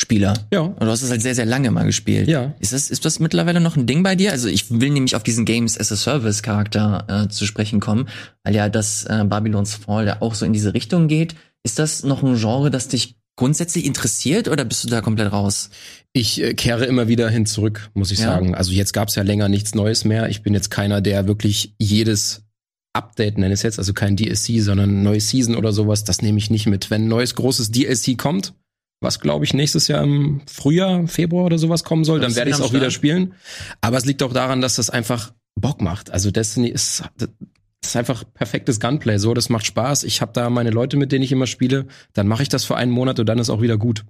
Spieler. 0.00 0.34
Ja. 0.52 0.60
Und 0.60 0.80
du 0.80 0.86
hast 0.86 1.02
es 1.02 1.10
halt 1.10 1.22
sehr, 1.22 1.34
sehr 1.34 1.44
lange 1.44 1.72
mal 1.72 1.84
gespielt. 1.84 2.28
Ja. 2.28 2.54
Ist 2.60 2.72
das, 2.72 2.88
ist 2.88 3.04
das 3.04 3.18
mittlerweile 3.18 3.60
noch 3.60 3.76
ein 3.76 3.86
Ding 3.86 4.04
bei 4.04 4.14
dir? 4.14 4.30
Also 4.30 4.48
ich 4.48 4.70
will 4.70 4.90
nämlich 4.90 5.16
auf 5.16 5.24
diesen 5.24 5.44
Games 5.44 5.78
as 5.78 5.90
a 5.90 5.96
Service 5.96 6.42
Charakter 6.42 7.04
äh, 7.08 7.28
zu 7.28 7.46
sprechen 7.46 7.80
kommen, 7.80 8.08
weil 8.44 8.54
ja 8.54 8.68
das 8.68 9.04
äh, 9.06 9.24
Babylon's 9.24 9.74
Fall 9.74 10.06
ja 10.06 10.22
auch 10.22 10.34
so 10.34 10.46
in 10.46 10.52
diese 10.52 10.72
Richtung 10.72 11.08
geht. 11.08 11.34
Ist 11.64 11.80
das 11.80 12.04
noch 12.04 12.22
ein 12.22 12.36
Genre, 12.36 12.70
das 12.70 12.86
dich 12.86 13.16
grundsätzlich 13.38 13.86
interessiert 13.86 14.48
oder 14.48 14.64
bist 14.66 14.84
du 14.84 14.88
da 14.88 15.00
komplett 15.00 15.32
raus? 15.32 15.70
Ich 16.12 16.42
äh, 16.42 16.52
kehre 16.52 16.84
immer 16.84 17.08
wieder 17.08 17.30
hin 17.30 17.46
zurück, 17.46 17.90
muss 17.94 18.10
ich 18.10 18.18
ja. 18.18 18.26
sagen. 18.26 18.54
Also 18.54 18.72
jetzt 18.72 18.92
gab's 18.92 19.14
ja 19.14 19.22
länger 19.22 19.48
nichts 19.48 19.74
Neues 19.74 20.04
mehr. 20.04 20.28
Ich 20.28 20.42
bin 20.42 20.52
jetzt 20.52 20.70
keiner, 20.70 21.00
der 21.00 21.26
wirklich 21.26 21.74
jedes 21.78 22.42
Update 22.92 23.38
nenne 23.38 23.54
es 23.54 23.62
jetzt, 23.62 23.78
also 23.78 23.94
kein 23.94 24.16
DLC, 24.16 24.60
sondern 24.60 25.02
neue 25.02 25.20
Season 25.20 25.54
oder 25.54 25.72
sowas, 25.72 26.04
das 26.04 26.20
nehme 26.20 26.38
ich 26.38 26.50
nicht 26.50 26.66
mit. 26.66 26.90
Wenn 26.90 27.04
ein 27.04 27.08
neues 27.08 27.36
großes 27.36 27.70
DLC 27.70 28.18
kommt, 28.18 28.54
was 29.00 29.20
glaube 29.20 29.44
ich 29.44 29.54
nächstes 29.54 29.86
Jahr 29.86 30.02
im 30.02 30.40
Frühjahr, 30.50 31.06
Februar 31.06 31.44
oder 31.44 31.58
sowas 31.58 31.84
kommen 31.84 32.04
soll, 32.04 32.18
dann 32.18 32.34
werde 32.34 32.50
ich 32.50 32.56
es 32.56 32.62
auch 32.62 32.72
wieder 32.72 32.90
spielen. 32.90 33.34
Aber 33.80 33.96
es 33.96 34.04
liegt 34.04 34.22
auch 34.22 34.32
daran, 34.32 34.60
dass 34.60 34.74
das 34.74 34.90
einfach 34.90 35.32
Bock 35.54 35.80
macht. 35.80 36.10
Also 36.10 36.32
Destiny 36.32 36.68
ist, 36.68 37.04
das 37.80 37.90
ist 37.92 37.96
einfach 37.96 38.24
perfektes 38.34 38.80
Gunplay. 38.80 39.18
So, 39.18 39.34
das 39.34 39.48
macht 39.48 39.66
Spaß. 39.66 40.04
Ich 40.04 40.20
habe 40.20 40.32
da 40.32 40.50
meine 40.50 40.70
Leute, 40.70 40.96
mit 40.96 41.12
denen 41.12 41.22
ich 41.22 41.32
immer 41.32 41.46
spiele. 41.46 41.86
Dann 42.12 42.28
mache 42.28 42.42
ich 42.42 42.48
das 42.48 42.64
für 42.64 42.76
einen 42.76 42.92
Monat 42.92 43.18
und 43.20 43.26
dann 43.28 43.38
ist 43.38 43.50
auch 43.50 43.62
wieder 43.62 43.78
gut. 43.78 44.04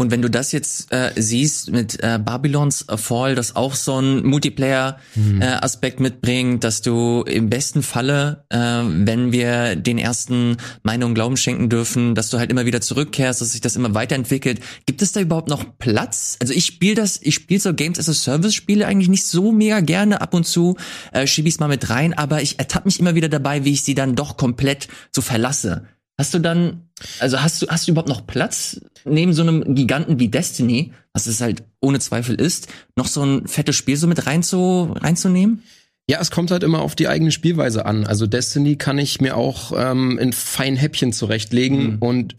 Und 0.00 0.10
wenn 0.10 0.22
du 0.22 0.30
das 0.30 0.50
jetzt 0.52 0.90
äh, 0.92 1.12
siehst 1.14 1.70
mit 1.72 2.02
äh, 2.02 2.18
Babylons 2.18 2.86
Fall, 2.96 3.34
das 3.34 3.54
auch 3.54 3.74
so 3.74 4.00
ein 4.00 4.24
Multiplayer-Aspekt 4.24 5.98
hm. 5.98 6.06
äh, 6.06 6.08
mitbringt, 6.08 6.64
dass 6.64 6.80
du 6.80 7.22
im 7.26 7.50
besten 7.50 7.82
Falle, 7.82 8.46
äh, 8.48 8.56
wenn 8.58 9.30
wir 9.30 9.76
den 9.76 9.98
ersten 9.98 10.56
Meinungen 10.82 11.14
Glauben 11.14 11.36
schenken 11.36 11.68
dürfen, 11.68 12.14
dass 12.14 12.30
du 12.30 12.38
halt 12.38 12.50
immer 12.50 12.64
wieder 12.64 12.80
zurückkehrst, 12.80 13.42
dass 13.42 13.52
sich 13.52 13.60
das 13.60 13.76
immer 13.76 13.92
weiterentwickelt. 13.92 14.60
Gibt 14.86 15.02
es 15.02 15.12
da 15.12 15.20
überhaupt 15.20 15.50
noch 15.50 15.76
Platz? 15.76 16.38
Also 16.40 16.54
ich 16.54 16.64
spiele 16.64 16.94
das, 16.94 17.20
ich 17.20 17.34
spiele 17.34 17.60
so 17.60 17.74
Games 17.74 17.98
as 17.98 18.08
a 18.08 18.14
Service 18.14 18.54
Spiele 18.54 18.86
eigentlich 18.86 19.10
nicht 19.10 19.26
so 19.26 19.52
mega 19.52 19.80
gerne. 19.80 20.22
Ab 20.22 20.32
und 20.32 20.46
zu 20.46 20.78
äh, 21.12 21.26
schiebe 21.26 21.48
ich 21.48 21.56
es 21.56 21.60
mal 21.60 21.68
mit 21.68 21.90
rein, 21.90 22.14
aber 22.14 22.40
ich 22.40 22.58
ertappe 22.58 22.88
mich 22.88 23.00
immer 23.00 23.14
wieder 23.14 23.28
dabei, 23.28 23.66
wie 23.66 23.72
ich 23.72 23.82
sie 23.82 23.94
dann 23.94 24.14
doch 24.14 24.38
komplett 24.38 24.88
so 25.12 25.20
verlasse. 25.20 25.84
Hast 26.20 26.34
du 26.34 26.38
dann, 26.38 26.89
also 27.18 27.40
hast 27.42 27.62
du, 27.62 27.66
hast 27.68 27.86
du 27.86 27.92
überhaupt 27.92 28.08
noch 28.08 28.26
Platz 28.26 28.80
neben 29.04 29.32
so 29.32 29.42
einem 29.42 29.74
Giganten 29.74 30.18
wie 30.18 30.28
Destiny, 30.28 30.92
was 31.12 31.26
es 31.26 31.40
halt 31.40 31.62
ohne 31.80 31.98
Zweifel 31.98 32.34
ist, 32.34 32.68
noch 32.96 33.06
so 33.06 33.22
ein 33.22 33.46
fettes 33.46 33.76
Spiel 33.76 33.96
so 33.96 34.06
mit 34.06 34.26
rein 34.26 34.42
zu, 34.42 34.94
reinzunehmen? 34.94 35.62
Ja, 36.08 36.20
es 36.20 36.30
kommt 36.30 36.50
halt 36.50 36.64
immer 36.64 36.80
auf 36.80 36.96
die 36.96 37.08
eigene 37.08 37.30
Spielweise 37.30 37.86
an. 37.86 38.04
Also 38.04 38.26
Destiny 38.26 38.76
kann 38.76 38.98
ich 38.98 39.20
mir 39.20 39.36
auch 39.36 39.72
ähm, 39.76 40.18
in 40.18 40.32
feinen 40.32 40.76
Häppchen 40.76 41.12
zurechtlegen 41.12 41.92
mhm. 41.92 41.98
und 42.00 42.34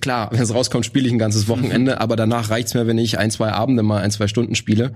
klar, 0.00 0.28
wenn 0.32 0.42
es 0.42 0.54
rauskommt, 0.54 0.86
spiele 0.86 1.06
ich 1.06 1.12
ein 1.12 1.18
ganzes 1.18 1.48
Wochenende, 1.48 1.92
mhm. 1.92 1.98
aber 1.98 2.16
danach 2.16 2.50
reicht's 2.50 2.74
mir, 2.74 2.86
wenn 2.86 2.98
ich 2.98 3.18
ein, 3.18 3.30
zwei 3.30 3.52
Abende 3.52 3.82
mal 3.82 4.02
ein, 4.02 4.10
zwei 4.10 4.28
Stunden 4.28 4.54
spiele. 4.54 4.92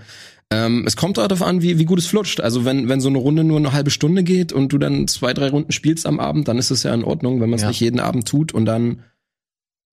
Ähm, 0.50 0.85
es 0.87 0.97
kommt 0.97 1.19
darauf 1.19 1.43
an, 1.43 1.61
wie, 1.61 1.78
wie 1.78 1.85
gut 1.85 1.99
es 1.99 2.07
flutscht. 2.07 2.40
Also 2.40 2.64
wenn, 2.64 2.88
wenn 2.88 3.00
so 3.00 3.09
eine 3.09 3.19
Runde 3.19 3.45
nur 3.45 3.59
eine 3.59 3.73
halbe 3.73 3.90
Stunde 3.90 4.23
geht 4.23 4.52
und 4.52 4.73
du 4.73 4.78
dann 4.78 5.07
zwei, 5.07 5.35
drei 5.35 5.50
Runden 5.50 5.73
spielst 5.73 6.07
am 6.07 6.21
Abend, 6.21 6.49
dann 6.49 6.59
ist 6.59 6.71
es 6.71 6.85
ja 6.85 6.95
in 6.95 7.05
Ordnung, 7.05 7.40
wenn 7.40 7.50
man 7.50 7.57
es 7.59 7.62
ja. 7.62 7.69
nicht 7.69 7.81
jeden 7.81 8.00
Abend 8.00 8.26
tut 8.26 8.52
und 8.52 8.64
dann 8.64 9.02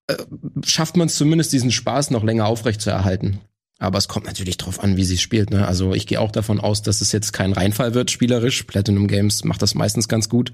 äh, 0.07 0.15
schafft 0.63 0.95
man 0.95 1.07
es 1.07 1.15
zumindest, 1.15 1.51
diesen 1.51 1.71
Spaß 1.71 2.11
noch 2.11 2.23
länger 2.23 2.45
aufrecht 2.45 2.79
zu 2.79 2.89
erhalten. 2.89 3.39
Aber 3.79 3.97
es 3.97 4.07
kommt 4.07 4.25
natürlich 4.25 4.55
drauf 4.57 4.81
an, 4.81 4.95
wie 4.95 5.03
sie 5.03 5.17
spielt. 5.17 5.49
Ne? 5.49 5.67
Also 5.67 5.93
ich 5.93 6.07
gehe 6.07 6.21
auch 6.21 6.31
davon 6.31 6.61
aus, 6.61 6.81
dass 6.81 7.01
es 7.01 7.11
jetzt 7.11 7.33
kein 7.33 7.51
Reinfall 7.51 7.93
wird, 7.93 8.09
spielerisch. 8.09 8.63
Platinum 8.63 9.07
Games 9.07 9.43
macht 9.43 9.61
das 9.61 9.75
meistens 9.75 10.07
ganz 10.07 10.29
gut. 10.29 10.53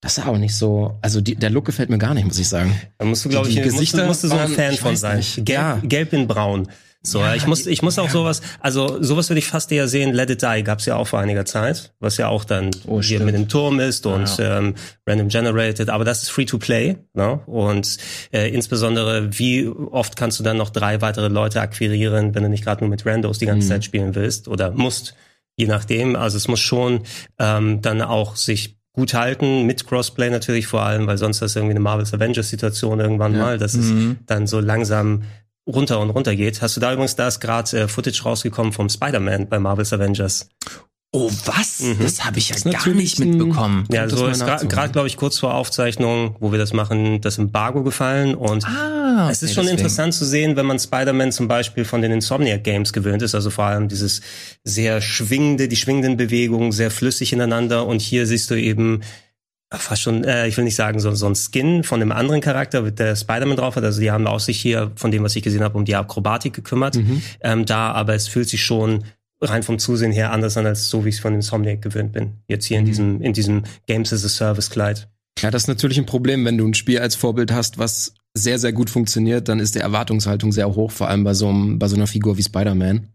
Das 0.00 0.16
ist 0.16 0.24
aber 0.24 0.38
nicht 0.38 0.54
so. 0.54 0.96
Also 1.02 1.20
die, 1.20 1.36
der 1.36 1.50
Look 1.50 1.66
gefällt 1.66 1.90
mir 1.90 1.98
gar 1.98 2.14
nicht, 2.14 2.26
muss 2.26 2.38
ich 2.38 2.48
sagen. 2.48 2.74
Da 2.96 3.04
musst 3.04 3.24
du, 3.24 3.28
glaube 3.28 3.48
ich, 3.48 3.56
die 3.56 3.62
Gesichter 3.62 4.06
musst, 4.06 4.22
musst 4.22 4.24
du 4.24 4.28
so 4.28 4.36
ein 4.36 4.48
Fan 4.48 4.74
von 4.76 4.96
sein. 4.96 5.22
Gelb, 5.36 5.48
ja. 5.48 5.80
gelb 5.82 6.12
in 6.14 6.26
Braun. 6.26 6.68
So, 7.02 7.20
ja, 7.20 7.34
ich 7.34 7.46
muss, 7.46 7.66
ich 7.66 7.82
muss 7.82 7.98
auch 7.98 8.10
sowas, 8.10 8.42
also 8.58 9.00
sowas 9.00 9.30
würde 9.30 9.38
ich 9.38 9.46
fast 9.46 9.70
eher 9.70 9.86
sehen. 9.86 10.12
Let 10.12 10.30
It 10.30 10.42
Die 10.42 10.64
gab's 10.64 10.86
ja 10.86 10.96
auch 10.96 11.06
vor 11.06 11.20
einiger 11.20 11.44
Zeit, 11.44 11.94
was 12.00 12.16
ja 12.16 12.28
auch 12.28 12.44
dann 12.44 12.70
oh, 12.86 13.00
hier 13.00 13.20
mit 13.20 13.34
dem 13.34 13.48
Turm 13.48 13.78
ist 13.78 14.06
und 14.06 14.38
ja. 14.38 14.58
ähm, 14.58 14.74
random 15.06 15.28
generated. 15.28 15.88
Aber 15.88 16.04
das 16.04 16.24
ist 16.24 16.30
free 16.30 16.46
to 16.46 16.58
play, 16.58 16.96
ne? 17.14 17.40
Und 17.46 17.98
äh, 18.32 18.48
insbesondere, 18.52 19.38
wie 19.38 19.68
oft 19.68 20.16
kannst 20.16 20.40
du 20.40 20.42
dann 20.42 20.56
noch 20.56 20.70
drei 20.70 21.00
weitere 21.00 21.28
Leute 21.28 21.60
akquirieren, 21.60 22.34
wenn 22.34 22.42
du 22.42 22.48
nicht 22.48 22.64
gerade 22.64 22.82
nur 22.82 22.90
mit 22.90 23.06
Randos 23.06 23.38
die 23.38 23.46
ganze 23.46 23.66
mhm. 23.66 23.70
Zeit 23.70 23.84
spielen 23.84 24.14
willst 24.16 24.48
oder 24.48 24.72
musst, 24.72 25.14
je 25.56 25.66
nachdem. 25.66 26.16
Also 26.16 26.36
es 26.36 26.48
muss 26.48 26.60
schon 26.60 27.02
ähm, 27.38 27.82
dann 27.82 28.02
auch 28.02 28.34
sich 28.34 28.76
gut 28.96 29.14
halten, 29.14 29.66
mit 29.66 29.86
Crossplay 29.86 30.30
natürlich 30.30 30.66
vor 30.66 30.82
allem, 30.82 31.06
weil 31.06 31.18
sonst 31.18 31.42
ist 31.42 31.54
irgendwie 31.54 31.72
eine 31.72 31.80
Marvel's 31.80 32.14
Avengers 32.14 32.48
Situation 32.48 32.98
irgendwann 32.98 33.34
ja. 33.34 33.40
mal, 33.40 33.58
dass 33.58 33.74
mhm. 33.74 34.16
es 34.20 34.26
dann 34.26 34.46
so 34.46 34.58
langsam 34.58 35.22
runter 35.66 36.00
und 36.00 36.10
runter 36.10 36.36
geht. 36.36 36.62
Hast 36.62 36.76
du 36.76 36.80
da 36.80 36.92
übrigens, 36.92 37.16
da 37.16 37.28
ist 37.28 37.40
gerade 37.40 37.80
äh, 37.80 37.88
Footage 37.88 38.22
rausgekommen 38.22 38.72
vom 38.72 38.88
Spider-Man 38.88 39.48
bei 39.48 39.58
Marvel's 39.58 39.92
Avengers. 39.92 40.48
Oh, 41.12 41.30
was? 41.46 41.80
Mhm. 41.80 41.96
Das 42.02 42.24
habe 42.24 42.38
ich 42.38 42.50
ja 42.50 42.70
gar 42.70 42.88
nicht 42.88 43.18
mitbekommen. 43.18 43.86
Ja, 43.90 44.08
so 44.08 44.26
ist 44.26 44.44
gerade, 44.44 44.66
grad, 44.66 44.92
glaube 44.92 45.08
ich, 45.08 45.16
kurz 45.16 45.38
vor 45.38 45.54
Aufzeichnung, 45.54 46.36
wo 46.40 46.52
wir 46.52 46.58
das 46.58 46.74
machen, 46.74 47.20
das 47.22 47.38
Embargo 47.38 47.82
gefallen. 47.82 48.34
Und 48.34 48.66
ah, 48.66 49.22
okay, 49.22 49.32
es 49.32 49.42
ist 49.42 49.54
schon 49.54 49.64
deswegen. 49.64 49.78
interessant 49.78 50.14
zu 50.14 50.26
sehen, 50.26 50.56
wenn 50.56 50.66
man 50.66 50.78
Spider-Man 50.78 51.32
zum 51.32 51.48
Beispiel 51.48 51.86
von 51.86 52.02
den 52.02 52.12
Insomniac 52.12 52.64
Games 52.64 52.92
gewöhnt 52.92 53.22
ist, 53.22 53.34
also 53.34 53.48
vor 53.48 53.64
allem 53.64 53.88
dieses 53.88 54.20
sehr 54.62 55.00
schwingende, 55.00 55.68
die 55.68 55.76
schwingenden 55.76 56.18
Bewegungen, 56.18 56.70
sehr 56.72 56.90
flüssig 56.90 57.32
ineinander. 57.32 57.86
Und 57.86 58.02
hier 58.02 58.26
siehst 58.26 58.50
du 58.50 58.54
eben 58.54 59.00
fast 59.80 60.02
schon, 60.02 60.24
äh, 60.24 60.46
ich 60.46 60.56
will 60.56 60.64
nicht 60.64 60.76
sagen, 60.76 61.00
so, 61.00 61.10
so 61.12 61.26
ein 61.26 61.34
Skin 61.34 61.84
von 61.84 62.00
einem 62.00 62.12
anderen 62.12 62.40
Charakter, 62.40 62.82
mit 62.82 62.98
der 62.98 63.16
Spider-Man 63.16 63.56
drauf 63.56 63.76
hat. 63.76 63.84
Also 63.84 64.00
die 64.00 64.10
haben 64.10 64.26
auch 64.26 64.40
sich 64.40 64.60
hier, 64.60 64.92
von 64.96 65.10
dem, 65.10 65.22
was 65.22 65.36
ich 65.36 65.42
gesehen 65.42 65.62
habe, 65.62 65.76
um 65.76 65.84
die 65.84 65.96
Akrobatik 65.96 66.52
gekümmert. 66.52 66.96
Mhm. 66.96 67.22
Ähm, 67.40 67.66
da, 67.66 67.92
aber 67.92 68.14
es 68.14 68.28
fühlt 68.28 68.48
sich 68.48 68.64
schon 68.64 69.04
rein 69.40 69.62
vom 69.62 69.78
Zusehen 69.78 70.12
her 70.12 70.32
anders 70.32 70.56
an, 70.56 70.66
als 70.66 70.88
so, 70.88 71.04
wie 71.04 71.10
ich 71.10 71.16
es 71.16 71.20
von 71.20 71.34
Insomniac 71.34 71.82
gewöhnt 71.82 72.12
bin. 72.12 72.34
Jetzt 72.48 72.66
hier 72.66 72.78
in 72.78 72.84
mhm. 72.84 72.88
diesem, 72.88 73.20
in 73.20 73.32
diesem 73.32 73.62
Games 73.86 74.12
as 74.12 74.24
a 74.24 74.28
Service 74.28 74.70
Kleid. 74.70 75.08
Ja, 75.40 75.50
das 75.50 75.62
ist 75.62 75.68
natürlich 75.68 75.98
ein 75.98 76.06
Problem, 76.06 76.44
wenn 76.44 76.56
du 76.56 76.66
ein 76.66 76.74
Spiel 76.74 76.98
als 76.98 77.14
Vorbild 77.14 77.52
hast, 77.52 77.78
was 77.78 78.14
sehr, 78.32 78.58
sehr 78.58 78.72
gut 78.72 78.90
funktioniert, 78.90 79.48
dann 79.48 79.60
ist 79.60 79.74
die 79.74 79.80
Erwartungshaltung 79.80 80.52
sehr 80.52 80.74
hoch, 80.74 80.90
vor 80.90 81.08
allem 81.08 81.24
bei 81.24 81.34
so, 81.34 81.48
einem, 81.48 81.78
bei 81.78 81.88
so 81.88 81.96
einer 81.96 82.06
Figur 82.06 82.36
wie 82.38 82.42
Spider-Man. 82.42 83.08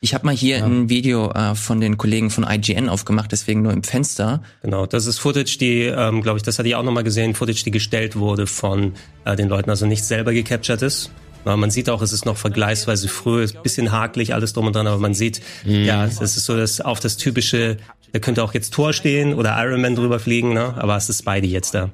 Ich 0.00 0.14
habe 0.14 0.26
mal 0.26 0.34
hier 0.34 0.58
ja. 0.58 0.64
ein 0.64 0.88
Video 0.88 1.32
äh, 1.32 1.56
von 1.56 1.80
den 1.80 1.98
Kollegen 1.98 2.30
von 2.30 2.46
IGN 2.48 2.88
aufgemacht, 2.88 3.32
deswegen 3.32 3.62
nur 3.62 3.72
im 3.72 3.82
Fenster. 3.82 4.42
Genau, 4.62 4.86
das 4.86 5.06
ist 5.06 5.18
Footage, 5.18 5.58
die, 5.58 5.82
ähm, 5.86 6.22
glaube 6.22 6.36
ich, 6.36 6.44
das 6.44 6.58
hatte 6.58 6.68
ich 6.68 6.76
auch 6.76 6.84
nochmal 6.84 7.02
gesehen, 7.02 7.34
Footage, 7.34 7.64
die 7.64 7.72
gestellt 7.72 8.14
wurde 8.14 8.46
von 8.46 8.92
äh, 9.24 9.34
den 9.34 9.48
Leuten, 9.48 9.70
also 9.70 9.86
nicht 9.86 10.04
selber 10.04 10.32
gecaptured 10.32 10.82
ist. 10.82 11.10
Aber 11.44 11.56
man 11.56 11.70
sieht 11.72 11.90
auch, 11.90 12.00
es 12.00 12.12
ist 12.12 12.26
noch 12.26 12.36
vergleichsweise 12.36 13.08
früh, 13.08 13.42
ist 13.42 13.60
bisschen 13.62 13.90
hakelig, 13.90 14.34
alles 14.34 14.52
drum 14.52 14.66
und 14.66 14.76
dran, 14.76 14.86
aber 14.86 14.98
man 14.98 15.14
sieht, 15.14 15.40
mhm. 15.64 15.84
ja, 15.84 16.04
es 16.04 16.20
ist 16.20 16.36
so 16.44 16.56
das 16.56 16.80
auf 16.80 17.00
das 17.00 17.16
typische, 17.16 17.78
da 18.12 18.20
könnte 18.20 18.44
auch 18.44 18.54
jetzt 18.54 18.72
Tor 18.72 18.92
stehen 18.92 19.34
oder 19.34 19.56
Iron 19.64 19.80
Man 19.80 19.96
drüber 19.96 20.20
fliegen, 20.20 20.52
ne? 20.52 20.74
aber 20.76 20.96
es 20.96 21.08
ist 21.08 21.20
Spidey 21.20 21.48
jetzt 21.48 21.74
da. 21.74 21.90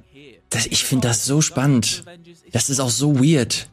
Das, 0.50 0.66
ich 0.66 0.84
finde 0.84 1.08
das 1.08 1.24
so 1.24 1.40
spannend. 1.40 2.04
Das 2.52 2.68
ist 2.68 2.80
auch 2.80 2.90
so 2.90 3.18
weird 3.18 3.68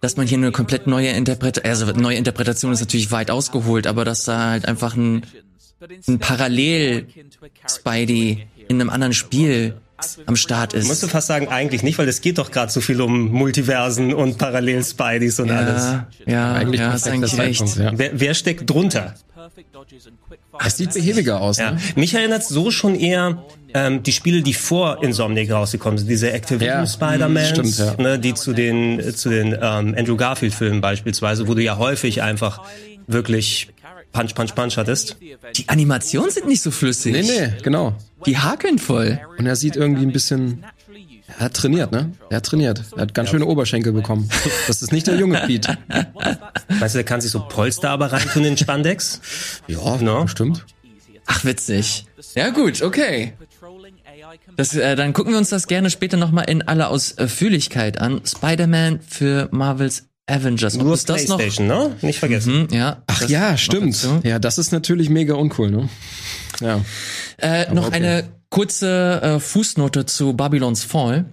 dass 0.00 0.16
man 0.16 0.26
hier 0.26 0.38
eine 0.38 0.52
komplett 0.52 0.86
neue 0.86 1.08
Interpretation, 1.08 1.68
also 1.68 1.86
neue 1.92 2.16
Interpretation 2.16 2.72
ist 2.72 2.80
natürlich 2.80 3.10
weit 3.10 3.30
ausgeholt, 3.30 3.86
aber 3.86 4.04
dass 4.04 4.24
da 4.24 4.50
halt 4.50 4.66
einfach 4.66 4.96
ein, 4.96 5.22
ein 6.06 6.18
Parallel-Spidey 6.18 8.46
in 8.68 8.80
einem 8.80 8.90
anderen 8.90 9.12
Spiel 9.12 9.74
am 10.26 10.36
Start 10.36 10.74
ist. 10.74 10.86
Musst 10.86 11.02
du 11.02 11.08
fast 11.08 11.26
sagen, 11.26 11.48
eigentlich 11.48 11.82
nicht, 11.82 11.98
weil 11.98 12.06
es 12.08 12.20
geht 12.20 12.38
doch 12.38 12.52
gerade 12.52 12.70
so 12.70 12.80
viel 12.80 13.00
um 13.00 13.32
Multiversen 13.32 14.14
und 14.14 14.38
Parallel-Spideys 14.38 15.40
und 15.40 15.48
ja, 15.48 15.56
alles. 15.56 15.94
Ja, 16.26 16.52
eigentlich 16.52 16.80
ja, 16.80 16.94
ist 16.94 17.08
eigentlich 17.08 17.36
recht. 17.36 17.76
Ja. 17.76 17.90
Wer, 17.96 18.20
wer 18.20 18.34
steckt 18.34 18.70
drunter? 18.70 19.16
Es 20.64 20.76
sieht 20.76 20.94
behäbiger 20.94 21.40
aus. 21.40 21.58
Ja. 21.58 21.72
Ne? 21.72 21.80
Mich 21.96 22.14
erinnert 22.14 22.44
so 22.44 22.70
schon 22.70 22.94
eher 22.94 23.44
ähm, 23.74 24.02
die 24.02 24.12
Spiele, 24.12 24.42
die 24.42 24.54
vor 24.54 25.02
Insomniac 25.02 25.50
rausgekommen 25.50 25.98
sind, 25.98 26.08
diese 26.08 26.32
Activision 26.32 26.80
ja. 26.80 26.86
Spider-Man, 26.86 27.64
ja. 27.64 27.94
ne, 27.98 28.18
die 28.18 28.34
zu 28.34 28.52
den 28.52 29.14
zu 29.14 29.28
den 29.28 29.52
ähm, 29.52 29.94
Andrew 29.96 30.16
Garfield-Filmen 30.16 30.80
beispielsweise, 30.80 31.48
wo 31.48 31.54
du 31.54 31.62
ja 31.62 31.78
häufig 31.78 32.22
einfach 32.22 32.62
wirklich 33.06 33.68
Punch, 34.12 34.34
Punch, 34.34 34.54
Punch 34.54 34.76
hattest. 34.76 35.16
Die 35.56 35.68
Animationen 35.68 36.30
sind 36.30 36.46
nicht 36.46 36.62
so 36.62 36.70
flüssig. 36.70 37.12
Nee, 37.12 37.22
nee, 37.22 37.52
genau. 37.62 37.94
Die 38.26 38.38
hakeln 38.38 38.78
voll. 38.78 39.20
Und 39.38 39.46
er 39.46 39.56
sieht 39.56 39.76
irgendwie 39.76 40.04
ein 40.04 40.12
bisschen 40.12 40.64
er 41.36 41.44
hat 41.44 41.54
trainiert, 41.54 41.92
ne? 41.92 42.12
Er 42.30 42.38
hat 42.38 42.46
trainiert. 42.46 42.82
Er 42.96 43.02
hat 43.02 43.14
ganz 43.14 43.30
schöne 43.30 43.46
Oberschenkel 43.46 43.92
bekommen. 43.92 44.28
Das 44.66 44.82
ist 44.82 44.92
nicht 44.92 45.06
der 45.06 45.16
junge 45.16 45.40
Pete. 45.46 45.76
Weißt 46.68 46.94
du, 46.94 46.98
der 46.98 47.04
kann 47.04 47.20
sich 47.20 47.30
so 47.30 47.40
Polster 47.40 47.90
aber 47.90 48.12
reintun 48.12 48.44
in 48.44 48.56
Spandex? 48.56 49.20
Ja, 49.66 49.96
no? 49.96 50.26
stimmt. 50.26 50.64
Ach, 51.26 51.44
witzig. 51.44 52.06
Ja 52.34 52.50
gut, 52.50 52.82
okay. 52.82 53.34
Das, 54.56 54.74
äh, 54.74 54.96
dann 54.96 55.12
gucken 55.12 55.32
wir 55.32 55.38
uns 55.38 55.50
das 55.50 55.66
gerne 55.66 55.90
später 55.90 56.16
nochmal 56.16 56.46
in 56.48 56.62
aller 56.62 56.88
Ausführlichkeit 56.88 58.00
an. 58.00 58.22
Spider-Man 58.24 59.00
für 59.06 59.48
Marvels 59.52 60.08
Avengers. 60.26 60.76
Nur 60.76 60.94
ist 60.94 61.08
das 61.08 61.26
PlayStation, 61.26 61.66
noch? 61.66 61.88
ne? 61.88 61.96
Nicht 62.02 62.18
vergessen. 62.18 62.68
Mhm, 62.70 62.74
ja. 62.74 63.02
Ach 63.06 63.28
ja, 63.28 63.56
stimmt. 63.56 64.06
Ja, 64.24 64.38
das 64.38 64.58
ist 64.58 64.72
natürlich 64.72 65.08
mega 65.08 65.34
uncool, 65.34 65.70
ne? 65.70 65.88
Ja. 66.60 66.80
Äh, 67.38 67.72
noch 67.72 67.86
okay. 67.86 67.96
eine 67.96 68.24
kurze 68.50 69.20
äh, 69.22 69.40
Fußnote 69.40 70.06
zu 70.06 70.32
Babylons 70.34 70.84
Fall. 70.84 71.26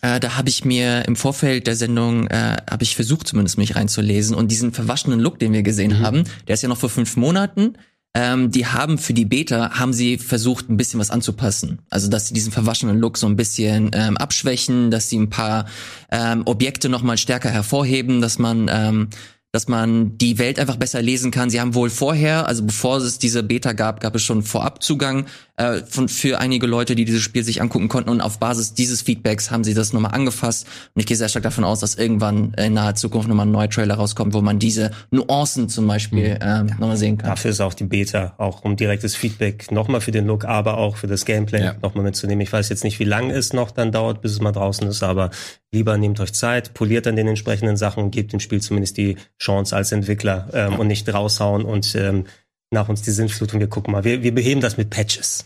Äh, 0.00 0.18
da 0.18 0.36
habe 0.36 0.48
ich 0.48 0.64
mir 0.64 1.06
im 1.06 1.16
Vorfeld 1.16 1.66
der 1.66 1.76
Sendung, 1.76 2.26
äh, 2.26 2.56
habe 2.68 2.82
ich 2.82 2.96
versucht 2.96 3.28
zumindest 3.28 3.56
mich 3.56 3.76
reinzulesen 3.76 4.34
und 4.34 4.50
diesen 4.50 4.72
verwaschenen 4.72 5.20
Look, 5.20 5.38
den 5.38 5.52
wir 5.52 5.62
gesehen 5.62 5.98
mhm. 5.98 6.02
haben, 6.02 6.24
der 6.48 6.54
ist 6.54 6.62
ja 6.62 6.68
noch 6.68 6.78
vor 6.78 6.90
fünf 6.90 7.16
Monaten. 7.16 7.74
Ähm, 8.14 8.50
die 8.50 8.66
haben 8.66 8.98
für 8.98 9.14
die 9.14 9.24
Beta 9.24 9.78
haben 9.78 9.94
sie 9.94 10.18
versucht 10.18 10.68
ein 10.68 10.76
bisschen 10.76 11.00
was 11.00 11.10
anzupassen, 11.10 11.78
also 11.88 12.10
dass 12.10 12.28
sie 12.28 12.34
diesen 12.34 12.52
verwaschenen 12.52 12.98
Look 12.98 13.16
so 13.16 13.26
ein 13.26 13.36
bisschen 13.36 13.90
ähm, 13.94 14.18
abschwächen, 14.18 14.90
dass 14.90 15.08
sie 15.08 15.18
ein 15.18 15.30
paar 15.30 15.64
ähm, 16.10 16.42
Objekte 16.44 16.90
noch 16.90 17.02
mal 17.02 17.16
stärker 17.16 17.48
hervorheben, 17.48 18.20
dass 18.20 18.38
man 18.38 18.68
ähm, 18.70 19.08
dass 19.52 19.68
man 19.68 20.16
die 20.16 20.38
Welt 20.38 20.58
einfach 20.58 20.76
besser 20.76 21.02
lesen 21.02 21.30
kann. 21.30 21.50
Sie 21.50 21.60
haben 21.60 21.74
wohl 21.74 21.90
vorher, 21.90 22.46
also 22.46 22.64
bevor 22.64 22.96
es 22.96 23.18
diese 23.18 23.42
Beta 23.42 23.74
gab, 23.74 24.00
gab 24.00 24.14
es 24.14 24.22
schon 24.22 24.42
Vorabzugang 24.42 25.26
äh, 25.62 25.84
von, 25.86 26.08
für 26.08 26.38
einige 26.40 26.66
Leute, 26.66 26.94
die 26.94 27.04
dieses 27.04 27.22
Spiel 27.22 27.44
sich 27.44 27.62
angucken 27.62 27.88
konnten. 27.88 28.10
Und 28.10 28.20
auf 28.20 28.38
Basis 28.38 28.74
dieses 28.74 29.02
Feedbacks 29.02 29.50
haben 29.50 29.64
sie 29.64 29.74
das 29.74 29.92
nochmal 29.92 30.12
angefasst. 30.12 30.66
Und 30.94 31.00
ich 31.00 31.06
gehe 31.06 31.16
sehr 31.16 31.28
stark 31.28 31.44
davon 31.44 31.64
aus, 31.64 31.80
dass 31.80 31.94
irgendwann 31.94 32.52
in 32.54 32.74
naher 32.74 32.94
Zukunft 32.94 33.28
nochmal 33.28 33.46
ein 33.46 33.52
neuer 33.52 33.70
Trailer 33.70 33.94
rauskommt, 33.94 34.34
wo 34.34 34.40
man 34.40 34.58
diese 34.58 34.90
Nuancen 35.10 35.68
zum 35.68 35.86
Beispiel 35.86 36.30
mhm. 36.30 36.38
ähm, 36.40 36.68
ja, 36.68 36.74
nochmal 36.78 36.96
sehen 36.96 37.18
kann. 37.18 37.30
Dafür 37.30 37.52
ist 37.52 37.60
auch 37.60 37.74
die 37.74 37.84
Beta, 37.84 38.34
auch 38.38 38.64
um 38.64 38.76
direktes 38.76 39.14
Feedback 39.14 39.70
nochmal 39.70 40.00
für 40.00 40.10
den 40.10 40.26
Look, 40.26 40.44
aber 40.44 40.78
auch 40.78 40.96
für 40.96 41.06
das 41.06 41.24
Gameplay 41.24 41.62
ja. 41.62 41.74
nochmal 41.80 42.04
mitzunehmen. 42.04 42.40
Ich 42.40 42.52
weiß 42.52 42.68
jetzt 42.68 42.84
nicht, 42.84 42.98
wie 42.98 43.04
lange 43.04 43.32
es 43.34 43.52
noch 43.52 43.70
dann 43.70 43.92
dauert, 43.92 44.20
bis 44.20 44.32
es 44.32 44.40
mal 44.40 44.52
draußen 44.52 44.86
ist, 44.88 45.02
aber 45.02 45.30
lieber 45.70 45.96
nehmt 45.96 46.20
euch 46.20 46.32
Zeit, 46.32 46.74
poliert 46.74 47.06
dann 47.06 47.16
den 47.16 47.28
entsprechenden 47.28 47.76
Sachen 47.76 48.02
und 48.04 48.10
gebt 48.10 48.32
dem 48.32 48.40
Spiel 48.40 48.60
zumindest 48.60 48.96
die 48.96 49.16
Chance 49.38 49.74
als 49.74 49.92
Entwickler 49.92 50.48
ähm, 50.52 50.78
und 50.78 50.86
nicht 50.86 51.12
raushauen 51.12 51.64
und 51.64 51.94
ähm, 51.94 52.24
nach 52.72 52.88
uns 52.88 53.02
die 53.02 53.10
Sinnflut 53.10 53.52
und 53.54 53.60
wir 53.60 53.68
gucken 53.68 53.92
mal. 53.92 54.04
Wir, 54.04 54.22
wir 54.22 54.34
beheben 54.34 54.60
das 54.60 54.76
mit 54.76 54.90
Patches. 54.90 55.44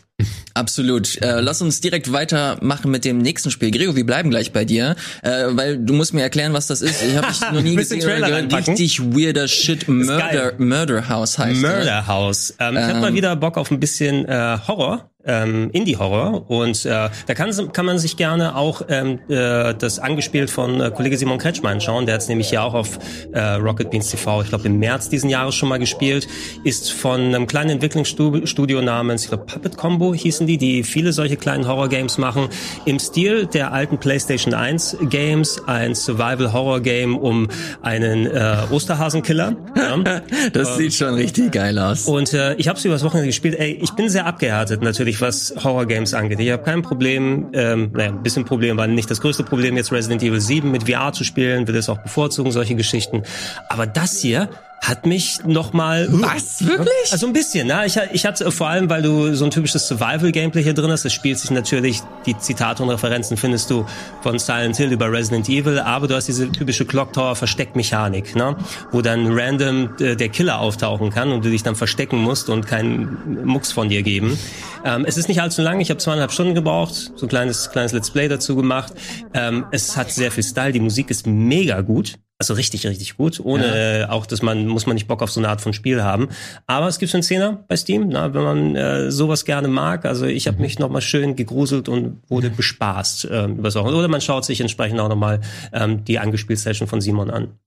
Absolut. 0.53 1.21
Äh, 1.21 1.41
lass 1.41 1.61
uns 1.61 1.81
direkt 1.81 2.11
weitermachen 2.11 2.89
mit 2.89 3.05
dem 3.05 3.19
nächsten 3.19 3.51
Spiel. 3.51 3.69
Gregor, 3.69 3.95
wir 3.95 4.05
bleiben 4.05 4.31
gleich 4.31 4.51
bei 4.51 4.65
dir, 4.65 4.95
äh, 5.21 5.45
weil 5.49 5.77
du 5.77 5.93
musst 5.93 6.13
mir 6.13 6.21
erklären, 6.21 6.53
was 6.53 6.67
das 6.67 6.81
ist. 6.81 7.03
Ich 7.03 7.15
habe 7.15 7.27
dich 7.27 7.41
noch 7.53 7.61
nie 7.61 7.75
gesehen. 7.75 7.99
Gehört. 7.99 8.67
Richtig 8.67 8.99
weirder 8.99 9.47
Shit. 9.47 9.87
Murder, 9.87 10.53
Murder 10.57 11.07
House 11.09 11.37
heißt 11.37 11.61
Murder 11.61 12.07
House. 12.07 12.55
Ähm, 12.59 12.75
ähm, 12.75 12.83
ich 12.83 12.93
hab 12.93 13.01
mal 13.01 13.13
wieder 13.13 13.35
Bock 13.35 13.57
auf 13.57 13.69
ein 13.69 13.79
bisschen 13.79 14.25
äh, 14.25 14.57
Horror 14.67 15.11
ähm, 15.27 15.69
Indie-Horror. 15.71 16.49
Und 16.49 16.85
äh, 16.85 17.09
da 17.25 17.33
kann, 17.33 17.51
kann 17.71 17.85
man 17.85 17.99
sich 17.99 18.17
gerne 18.17 18.55
auch 18.55 18.81
ähm, 18.89 19.19
äh, 19.29 19.73
das 19.73 19.99
angespielt 19.99 20.49
von 20.49 20.81
äh, 20.81 20.91
Kollege 20.91 21.17
Simon 21.17 21.37
Kretschmann 21.37 21.77
anschauen. 21.77 22.05
Der 22.05 22.15
hat 22.15 22.21
es 22.21 22.27
nämlich 22.27 22.51
ja 22.51 22.63
auch 22.63 22.73
auf 22.73 22.99
äh, 23.33 23.39
Rocket 23.39 23.91
Beans 23.91 24.09
TV, 24.09 24.41
ich 24.41 24.49
glaube 24.49 24.65
im 24.65 24.79
März 24.79 25.09
diesen 25.09 25.29
Jahres 25.29 25.55
schon 25.55 25.69
mal 25.69 25.77
gespielt. 25.77 26.27
Ist 26.63 26.91
von 26.91 27.21
einem 27.21 27.47
kleinen 27.47 27.71
Entwicklungsstudio 27.71 28.81
namens, 28.81 29.23
ich 29.23 29.29
glaube 29.29 29.45
Puppet 29.45 29.77
Combo 29.77 30.13
hießen 30.13 30.47
die, 30.47 30.57
die 30.57 30.83
viele 30.83 31.13
solche 31.13 31.37
kleinen 31.37 31.67
Horror-Games 31.67 32.17
machen. 32.17 32.49
Im 32.85 32.99
Stil 32.99 33.45
der 33.45 33.73
alten 33.73 33.99
PlayStation 33.99 34.53
1 34.53 34.97
Games, 35.09 35.61
ein 35.67 35.93
Survival-Horror-Game 35.93 37.17
um 37.17 37.47
einen 37.81 38.25
äh, 38.25 38.57
Osterhasenkiller. 38.71 39.55
Ja. 39.75 39.97
das 40.53 40.77
sieht 40.77 40.93
schon 40.93 41.13
richtig 41.13 41.51
geil 41.51 41.77
aus. 41.77 42.07
Und 42.07 42.33
äh, 42.33 42.55
ich 42.55 42.67
habe 42.67 42.77
es 42.77 42.85
übers 42.85 43.03
Wochenende 43.03 43.27
gespielt. 43.27 43.55
Ey, 43.57 43.79
ich 43.81 43.91
bin 43.91 44.09
sehr 44.09 44.25
abgehärtet 44.25 44.81
natürlich 44.81 45.16
ich, 45.17 45.21
was 45.21 45.53
Horror-Games 45.63 46.13
angeht. 46.13 46.39
Ich 46.39 46.51
habe 46.51 46.63
kein 46.63 46.81
Problem, 46.81 47.47
ähm, 47.53 47.91
naja, 47.93 48.09
ein 48.09 48.23
bisschen 48.23 48.45
Problem 48.45 48.77
war 48.77 48.87
nicht 48.87 49.09
das 49.09 49.21
größte 49.21 49.43
Problem, 49.43 49.75
jetzt 49.75 49.91
Resident 49.91 50.23
Evil 50.23 50.39
7 50.39 50.71
mit 50.71 50.89
VR 50.89 51.11
zu 51.11 51.23
spielen, 51.23 51.67
will 51.67 51.75
es 51.75 51.89
auch 51.89 51.97
bevorzugen, 51.97 52.51
solche 52.51 52.75
Geschichten. 52.75 53.23
Aber 53.69 53.85
das 53.85 54.19
hier, 54.19 54.49
hat 54.81 55.05
mich 55.05 55.43
noch 55.45 55.73
mal 55.73 56.07
Was? 56.09 56.65
Wirklich? 56.65 57.11
Also 57.11 57.27
ein 57.27 57.33
bisschen, 57.33 57.67
ne? 57.67 57.85
Ich, 57.85 57.99
ich 58.13 58.25
hatte 58.25 58.49
vor 58.51 58.67
allem, 58.67 58.89
weil 58.89 59.01
du 59.01 59.33
so 59.33 59.45
ein 59.45 59.51
typisches 59.51 59.87
Survival-Gameplay 59.87 60.63
hier 60.63 60.73
drin 60.73 60.91
hast, 60.91 61.03
es 61.03 61.13
spielt 61.13 61.39
sich 61.39 61.51
natürlich, 61.51 62.01
die 62.25 62.37
Zitate 62.37 62.83
und 62.83 62.89
Referenzen 62.89 63.37
findest 63.37 63.69
du 63.69 63.85
von 64.21 64.39
Silent 64.39 64.77
Hill 64.77 64.91
über 64.91 65.11
Resident 65.11 65.49
Evil, 65.49 65.79
aber 65.79 66.07
du 66.07 66.15
hast 66.15 66.27
diese 66.27 66.51
typische 66.51 66.85
Clock 66.85 67.13
Tower 67.13 67.35
Versteckmechanik, 67.35 68.35
ne? 68.35 68.55
Wo 68.91 69.01
dann 69.01 69.27
random 69.31 69.89
äh, 69.99 70.15
der 70.15 70.29
Killer 70.29 70.59
auftauchen 70.59 71.09
kann 71.09 71.31
und 71.31 71.43
du 71.43 71.49
dich 71.49 71.63
dann 71.63 71.75
verstecken 71.75 72.17
musst 72.17 72.49
und 72.49 72.67
keinen 72.67 73.45
Mucks 73.45 73.71
von 73.71 73.89
dir 73.89 74.03
geben. 74.03 74.37
Ähm, 74.85 75.05
es 75.05 75.17
ist 75.17 75.27
nicht 75.27 75.41
allzu 75.41 75.61
lang, 75.61 75.79
ich 75.79 75.89
habe 75.89 75.97
zweieinhalb 75.97 76.31
Stunden 76.31 76.55
gebraucht, 76.55 77.11
so 77.15 77.25
ein 77.25 77.29
kleines, 77.29 77.71
kleines 77.71 77.91
Let's 77.91 78.11
Play 78.11 78.27
dazu 78.27 78.55
gemacht. 78.55 78.93
Ähm, 79.33 79.65
es 79.71 79.97
hat 79.97 80.11
sehr 80.11 80.31
viel 80.31 80.43
Style, 80.43 80.71
die 80.71 80.79
Musik 80.79 81.09
ist 81.09 81.27
mega 81.27 81.81
gut. 81.81 82.17
Also 82.39 82.53
richtig, 82.53 82.85
richtig 82.85 83.17
gut. 83.17 83.39
Ohne 83.39 83.67
ja. 83.67 84.01
äh, 84.01 84.05
auch, 84.05 84.27
dass 84.27 84.43
man, 84.43 84.67
muss 84.67 84.85
man 84.85 84.93
nicht 84.93 85.07
Bock 85.07 85.23
auf 85.23 85.31
so 85.31 85.39
eine 85.39 85.49
Art 85.49 85.59
von 85.59 85.73
Spiel 85.73 86.03
haben. 86.03 86.29
Aber 86.67 86.87
es 86.87 86.99
gibt 86.99 87.11
so 87.11 87.17
einen 87.17 87.23
Zehner 87.23 87.63
bei 87.67 87.75
Steam, 87.75 88.09
na, 88.09 88.33
wenn 88.33 88.43
man 88.43 88.75
äh, 88.75 89.11
sowas 89.11 89.43
gerne 89.43 89.67
mag. 89.67 90.05
Also 90.05 90.25
ich 90.25 90.47
habe 90.47 90.57
mhm. 90.57 90.63
mich 90.63 90.77
nochmal 90.77 91.01
schön 91.01 91.35
gegruselt 91.35 91.89
und 91.89 92.21
wurde 92.27 92.51
bespaßt 92.51 93.27
ähm, 93.31 93.57
über 93.57 93.71
Sachen. 93.71 93.93
Oder 93.93 94.07
man 94.07 94.21
schaut 94.21 94.45
sich 94.45 94.61
entsprechend 94.61 94.99
auch 94.99 95.09
nochmal 95.09 95.41
ähm, 95.73 96.05
die 96.05 96.19
angespielt 96.19 96.59
Session 96.59 96.87
von 96.87 97.01
Simon 97.01 97.31
an. 97.31 97.57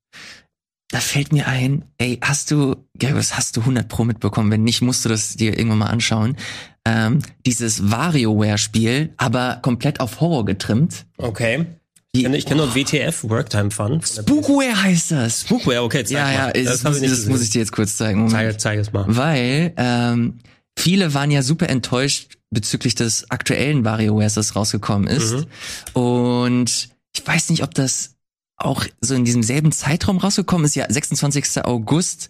Da 0.93 0.99
fällt 0.99 1.33
mir 1.33 1.47
ein, 1.47 1.85
ey, 1.99 2.19
hast 2.21 2.51
du, 2.51 2.77
Gergus, 2.99 3.37
hast 3.37 3.57
du 3.57 3.61
100 3.61 3.89
Pro 3.89 4.05
mitbekommen? 4.05 4.51
Wenn 4.51 4.65
nicht, 4.65 4.83
musst 4.83 5.05
du 5.05 5.09
das 5.09 5.37
dir 5.37 5.57
irgendwann 5.57 5.79
mal 5.79 5.87
anschauen. 5.87 6.37
Ähm, 6.85 7.21
dieses 7.47 7.91
WarioWare-Spiel, 7.91 9.15
aber 9.17 9.59
komplett 9.63 10.01
auf 10.01 10.21
Horror 10.21 10.45
getrimmt. 10.45 11.07
Okay. 11.17 11.67
Ich 12.13 12.25
kenne, 12.25 12.37
ich 12.37 12.45
kenne 12.45 12.63
nur 12.63 12.75
WTF, 12.75 13.23
Worktime 13.25 13.71
Fun. 13.71 14.01
Spookware 14.03 14.83
heißt 14.83 15.13
das. 15.13 15.43
Spookware, 15.43 15.83
okay, 15.83 16.05
zeig 16.05 16.17
ja, 16.17 16.25
mal. 16.25 16.33
Ja, 16.33 16.65
das, 16.65 16.83
das, 16.83 17.01
das 17.01 17.27
muss 17.27 17.41
ich 17.41 17.51
dir 17.51 17.61
jetzt 17.61 17.71
kurz 17.71 17.97
zeigen. 17.97 18.29
Zeig, 18.29 18.61
zeig 18.61 18.81
es 18.81 18.93
mal. 18.93 19.05
Weil 19.07 19.73
ähm, 19.77 20.39
viele 20.77 21.15
waren 21.15 21.31
ja 21.31 21.43
super 21.43 21.69
enttäuscht 21.69 22.39
bezüglich 22.51 22.97
des 22.97 23.31
aktuellen 23.31 23.85
WarioWares, 23.85 24.35
das 24.35 24.57
rausgekommen 24.57 25.07
ist. 25.07 25.35
Mhm. 25.35 25.47
Und 26.03 26.89
ich 27.15 27.25
weiß 27.25 27.51
nicht, 27.51 27.63
ob 27.63 27.75
das 27.75 28.17
auch 28.57 28.85
so 29.01 29.15
in 29.15 29.25
diesem 29.25 29.45
selben 29.45 29.71
Zeitraum 29.71 30.19
rausgekommen 30.19 30.65
ist. 30.65 30.75
Ja, 30.75 30.87
26. 30.89 31.65
August. 31.65 32.29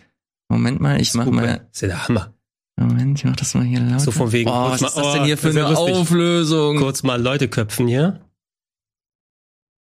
Moment 0.51 0.81
mal, 0.81 1.01
ich 1.01 1.15
mach 1.15 1.25
Spookware. 1.25 1.47
mal. 1.47 1.57
Das 1.57 1.67
ist 1.73 1.81
ja 1.81 1.89
der 1.89 2.07
Hammer. 2.07 2.35
Moment, 2.77 3.19
ich 3.19 3.25
mach 3.25 3.37
das 3.37 3.55
mal 3.55 3.65
hier 3.65 3.81
lauter. 3.81 4.01
So 4.01 4.11
von 4.11 4.31
wegen. 4.33 4.51
Oh, 4.51 4.71
was 4.71 4.83
ist 4.83 4.95
das 4.95 5.13
denn 5.15 5.25
hier 5.25 5.37
oh, 5.37 5.39
für 5.39 5.51
eine 5.51 5.79
Auflösung? 5.79 6.77
Kurz 6.77 7.03
mal 7.03 7.21
Leute 7.21 7.49
köpfen 7.49 7.89
hier. 7.89 8.21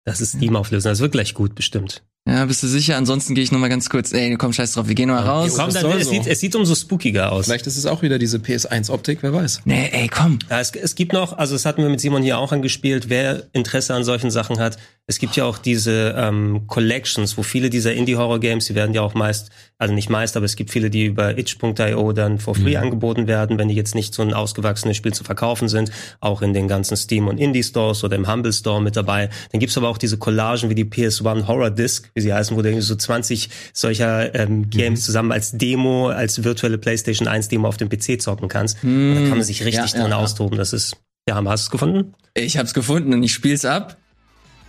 Das 0.05 0.21
ist 0.21 0.37
Steam 0.37 0.55
auflösen. 0.55 0.87
Das 0.89 0.99
wird 0.99 1.11
gleich 1.11 1.33
gut, 1.33 1.55
bestimmt. 1.55 2.03
Ja, 2.29 2.45
bist 2.45 2.61
du 2.61 2.67
sicher? 2.67 2.95
Ansonsten 2.95 3.33
gehe 3.33 3.43
ich 3.43 3.51
noch 3.51 3.59
mal 3.59 3.69
ganz 3.69 3.89
kurz. 3.89 4.13
Ey, 4.13 4.35
komm, 4.35 4.53
scheiß 4.53 4.73
drauf, 4.73 4.87
wir 4.87 4.93
gehen 4.93 5.09
mal 5.09 5.23
raus. 5.23 5.55
Komm, 5.55 5.73
dann, 5.73 5.91
es, 5.97 6.05
so. 6.05 6.11
sieht, 6.11 6.27
es 6.27 6.39
sieht 6.39 6.55
umso 6.55 6.75
spookiger 6.75 7.31
aus. 7.31 7.45
Vielleicht 7.45 7.65
ist 7.65 7.75
es 7.75 7.87
auch 7.87 8.03
wieder 8.03 8.19
diese 8.19 8.37
PS1-Optik, 8.37 9.23
wer 9.23 9.33
weiß. 9.33 9.61
Nee, 9.65 9.89
ey, 9.91 10.07
komm. 10.09 10.37
Ja, 10.47 10.59
es, 10.59 10.71
es 10.71 10.93
gibt 10.93 11.11
noch, 11.11 11.35
also 11.37 11.55
das 11.55 11.65
hatten 11.65 11.81
wir 11.81 11.89
mit 11.89 11.99
Simon 11.99 12.21
hier 12.21 12.37
auch 12.37 12.51
angespielt, 12.51 13.09
wer 13.09 13.47
Interesse 13.53 13.95
an 13.95 14.03
solchen 14.03 14.29
Sachen 14.29 14.59
hat. 14.59 14.77
Es 15.09 15.17
gibt 15.17 15.35
ja 15.35 15.45
auch 15.45 15.57
diese 15.57 16.13
ähm, 16.15 16.67
Collections, 16.67 17.35
wo 17.35 17.41
viele 17.41 17.71
dieser 17.71 17.95
Indie-Horror-Games, 17.95 18.65
die 18.67 18.75
werden 18.75 18.93
ja 18.93 19.01
auch 19.01 19.15
meist, 19.15 19.49
also 19.79 19.91
nicht 19.91 20.11
meist, 20.11 20.37
aber 20.37 20.45
es 20.45 20.55
gibt 20.55 20.69
viele, 20.69 20.91
die 20.91 21.05
über 21.05 21.35
itch.io 21.35 22.13
dann 22.13 22.37
for 22.37 22.53
free 22.53 22.77
mhm. 22.77 22.83
angeboten 22.83 23.25
werden, 23.25 23.57
wenn 23.57 23.69
die 23.69 23.73
jetzt 23.73 23.95
nicht 23.95 24.13
so 24.13 24.21
ein 24.21 24.35
ausgewachsenes 24.35 24.97
Spiel 24.97 25.11
zu 25.11 25.23
verkaufen 25.23 25.67
sind, 25.67 25.91
auch 26.19 26.43
in 26.43 26.53
den 26.53 26.67
ganzen 26.67 26.95
Steam- 26.95 27.27
und 27.27 27.39
Indie-Stores 27.39 28.03
oder 28.03 28.17
im 28.17 28.31
Humble 28.31 28.53
Store 28.53 28.83
mit 28.83 28.95
dabei. 28.95 29.31
Dann 29.51 29.59
gibt's 29.59 29.75
aber 29.79 29.89
auch 29.89 29.97
diese 29.97 30.19
Collagen 30.19 30.69
wie 30.69 30.75
die 30.75 30.85
PS1 30.85 31.47
Horror 31.47 31.71
Disc, 31.71 32.11
wie 32.19 32.21
sie 32.21 32.33
heißen, 32.33 32.55
wo 32.55 32.61
du 32.61 32.81
so 32.81 32.95
20 32.95 33.49
solcher 33.73 34.35
ähm, 34.35 34.69
Games 34.69 34.99
mhm. 34.99 35.03
zusammen 35.03 35.31
als 35.31 35.53
Demo, 35.53 36.09
als 36.09 36.43
virtuelle 36.43 36.77
PlayStation 36.77 37.27
1 37.27 37.47
Demo 37.47 37.67
auf 37.67 37.77
dem 37.77 37.89
PC 37.89 38.21
zocken 38.21 38.47
kannst. 38.49 38.83
Mhm. 38.83 39.15
da 39.15 39.21
kann 39.21 39.37
man 39.37 39.43
sich 39.43 39.63
richtig 39.63 39.93
ja, 39.93 40.01
drin 40.01 40.11
ja, 40.11 40.17
austoben. 40.17 40.57
Das 40.57 40.73
ist, 40.73 40.97
ja, 41.27 41.35
hast 41.35 41.45
du 41.45 41.51
es 41.51 41.69
gefunden? 41.71 42.13
Ich 42.33 42.57
hab's 42.57 42.73
gefunden 42.73 43.13
und 43.13 43.23
ich 43.23 43.33
spiel's 43.33 43.65
ab. 43.65 43.97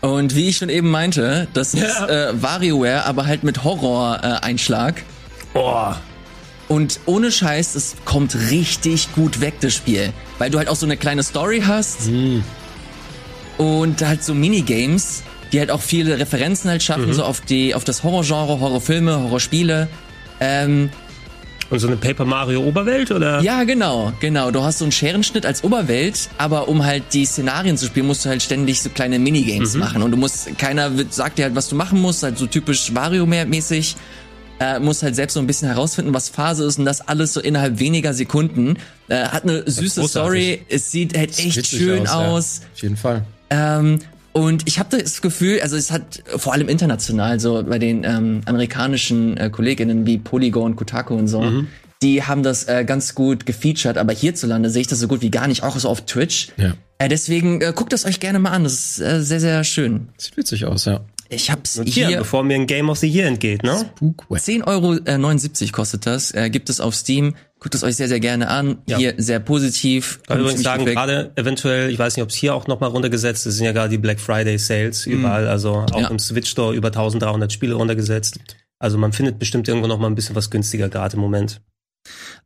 Und 0.00 0.34
wie 0.34 0.48
ich 0.48 0.56
schon 0.56 0.70
eben 0.70 0.90
meinte, 0.90 1.46
das 1.52 1.74
ja. 1.74 1.84
ist 1.84 2.00
äh, 2.08 2.42
WarioWare, 2.42 3.04
aber 3.04 3.26
halt 3.26 3.42
mit 3.42 3.64
Horror-Einschlag. 3.64 5.00
Äh, 5.00 5.02
Boah. 5.52 6.00
Und 6.68 7.00
ohne 7.04 7.32
Scheiß, 7.32 7.74
es 7.74 7.96
kommt 8.04 8.34
richtig 8.50 9.12
gut 9.14 9.40
weg, 9.40 9.54
das 9.60 9.74
Spiel. 9.74 10.12
Weil 10.38 10.50
du 10.50 10.58
halt 10.58 10.68
auch 10.68 10.76
so 10.76 10.86
eine 10.86 10.96
kleine 10.96 11.22
Story 11.22 11.62
hast. 11.66 12.08
Mhm. 12.08 12.44
Und 13.58 14.06
halt 14.06 14.24
so 14.24 14.34
Minigames, 14.34 15.22
die 15.52 15.58
halt 15.58 15.70
auch 15.70 15.82
viele 15.82 16.18
Referenzen 16.18 16.70
halt 16.70 16.82
schaffen, 16.82 17.08
mhm. 17.08 17.12
so 17.12 17.24
auf 17.24 17.40
die, 17.40 17.74
auf 17.74 17.84
das 17.84 18.02
Horrorgenre, 18.02 18.60
Horrorfilme, 18.60 19.20
Horrorspiele. 19.20 19.88
Ähm, 20.40 20.90
und 21.70 21.78
so 21.78 21.86
eine 21.86 21.96
Paper 21.96 22.24
Mario 22.24 22.62
Oberwelt 22.62 23.12
oder? 23.12 23.40
Ja, 23.42 23.62
genau, 23.62 24.12
genau. 24.18 24.50
Du 24.50 24.62
hast 24.62 24.78
so 24.78 24.84
einen 24.84 24.90
Scherenschnitt 24.90 25.46
als 25.46 25.62
Oberwelt, 25.62 26.28
aber 26.36 26.66
um 26.66 26.84
halt 26.84 27.04
die 27.12 27.24
Szenarien 27.24 27.76
zu 27.76 27.86
spielen, 27.86 28.08
musst 28.08 28.24
du 28.24 28.28
halt 28.28 28.42
ständig 28.42 28.82
so 28.82 28.90
kleine 28.90 29.20
Minigames 29.20 29.74
mhm. 29.74 29.80
machen 29.80 30.02
und 30.02 30.10
du 30.10 30.16
musst 30.16 30.58
keiner 30.58 30.98
wird, 30.98 31.14
sagt 31.14 31.38
dir 31.38 31.44
halt, 31.44 31.54
was 31.54 31.68
du 31.68 31.76
machen 31.76 32.00
musst, 32.00 32.24
halt 32.24 32.38
so 32.38 32.46
typisch 32.46 32.90
Mario 32.90 33.24
mäßig. 33.24 33.96
Äh, 34.58 34.78
musst 34.78 35.02
halt 35.02 35.16
selbst 35.16 35.34
so 35.34 35.40
ein 35.40 35.46
bisschen 35.46 35.68
herausfinden, 35.68 36.12
was 36.12 36.28
Phase 36.28 36.64
ist 36.64 36.78
und 36.78 36.84
das 36.84 37.00
alles 37.00 37.32
so 37.32 37.40
innerhalb 37.40 37.78
weniger 37.78 38.12
Sekunden. 38.12 38.76
Äh, 39.08 39.28
hat 39.28 39.44
eine 39.44 39.62
süße 39.64 40.06
Story, 40.06 40.66
es 40.68 40.90
sieht 40.90 41.16
halt 41.16 41.38
echt 41.38 41.66
schön 41.66 42.06
aus. 42.06 42.10
aus. 42.10 42.60
Ja, 42.60 42.68
auf 42.74 42.82
jeden 42.82 42.96
Fall. 42.96 43.24
Ähm, 43.48 44.00
und 44.32 44.66
ich 44.66 44.78
habe 44.78 44.96
das 44.96 45.22
Gefühl, 45.22 45.60
also 45.60 45.76
es 45.76 45.90
hat 45.90 46.22
vor 46.36 46.52
allem 46.52 46.68
international, 46.68 47.40
so 47.40 47.62
bei 47.62 47.78
den 47.78 48.04
ähm, 48.04 48.42
amerikanischen 48.46 49.36
äh, 49.36 49.50
Kolleginnen 49.50 50.06
wie 50.06 50.18
Polygon, 50.18 50.76
Kotaku 50.76 51.14
und 51.14 51.28
so, 51.28 51.42
mhm. 51.42 51.68
die 52.02 52.22
haben 52.22 52.42
das 52.42 52.64
äh, 52.64 52.84
ganz 52.84 53.14
gut 53.14 53.44
gefeatured, 53.46 53.98
aber 53.98 54.12
hierzulande 54.12 54.70
sehe 54.70 54.82
ich 54.82 54.86
das 54.86 55.00
so 55.00 55.08
gut 55.08 55.22
wie 55.22 55.30
gar 55.30 55.48
nicht, 55.48 55.62
auch 55.62 55.76
so 55.78 55.88
auf 55.88 56.06
Twitch. 56.06 56.48
Ja. 56.56 56.74
Äh, 56.98 57.08
deswegen 57.08 57.60
äh, 57.60 57.72
guckt 57.74 57.92
das 57.92 58.04
euch 58.04 58.20
gerne 58.20 58.38
mal 58.38 58.50
an, 58.50 58.64
das 58.64 58.74
ist 58.74 59.00
äh, 59.00 59.22
sehr, 59.22 59.40
sehr 59.40 59.64
schön. 59.64 60.08
Sieht 60.16 60.36
witzig 60.36 60.64
aus, 60.64 60.84
ja. 60.84 61.00
Ich 61.32 61.50
hab's 61.50 61.76
Notieren, 61.76 62.08
hier. 62.08 62.18
Bevor 62.18 62.42
mir 62.42 62.56
ein 62.56 62.66
Game 62.66 62.90
of 62.90 62.98
the 62.98 63.06
Year 63.06 63.28
entgeht, 63.28 63.62
ne? 63.62 63.88
10,79 64.00 64.66
Euro 64.66 64.94
äh, 64.94 65.70
kostet 65.70 66.06
das. 66.06 66.32
Äh, 66.32 66.50
gibt 66.50 66.68
es 66.68 66.80
auf 66.80 66.94
Steam. 66.94 67.36
Guckt 67.60 67.74
es 67.74 67.84
euch 67.84 67.96
sehr, 67.96 68.08
sehr 68.08 68.20
gerne 68.20 68.48
an. 68.48 68.78
Ja. 68.86 68.96
Hier 68.96 69.14
sehr 69.18 69.38
positiv. 69.38 70.20
Ich 70.28 70.34
übrigens 70.34 70.62
sagen, 70.62 70.86
gerade 70.86 71.30
eventuell, 71.36 71.90
ich 71.90 71.98
weiß 71.98 72.16
nicht, 72.16 72.22
ob 72.22 72.30
es 72.30 72.34
hier 72.34 72.54
auch 72.54 72.66
nochmal 72.66 72.88
runtergesetzt 72.88 73.46
ist, 73.46 73.56
sind 73.56 73.66
ja 73.66 73.72
gerade 73.72 73.90
die 73.90 73.98
Black 73.98 74.18
Friday 74.18 74.58
Sales 74.58 75.06
mhm. 75.06 75.12
überall. 75.12 75.46
Also 75.46 75.84
auch 75.92 76.00
ja. 76.00 76.08
im 76.08 76.18
Switch 76.18 76.50
Store 76.50 76.74
über 76.74 76.88
1300 76.88 77.52
Spiele 77.52 77.74
runtergesetzt. 77.74 78.38
Also 78.78 78.96
man 78.96 79.12
findet 79.12 79.38
bestimmt 79.38 79.68
irgendwo 79.68 79.86
nochmal 79.88 80.10
ein 80.10 80.14
bisschen 80.14 80.34
was 80.34 80.50
günstiger 80.50 80.88
gerade 80.88 81.16
im 81.16 81.20
Moment. 81.20 81.60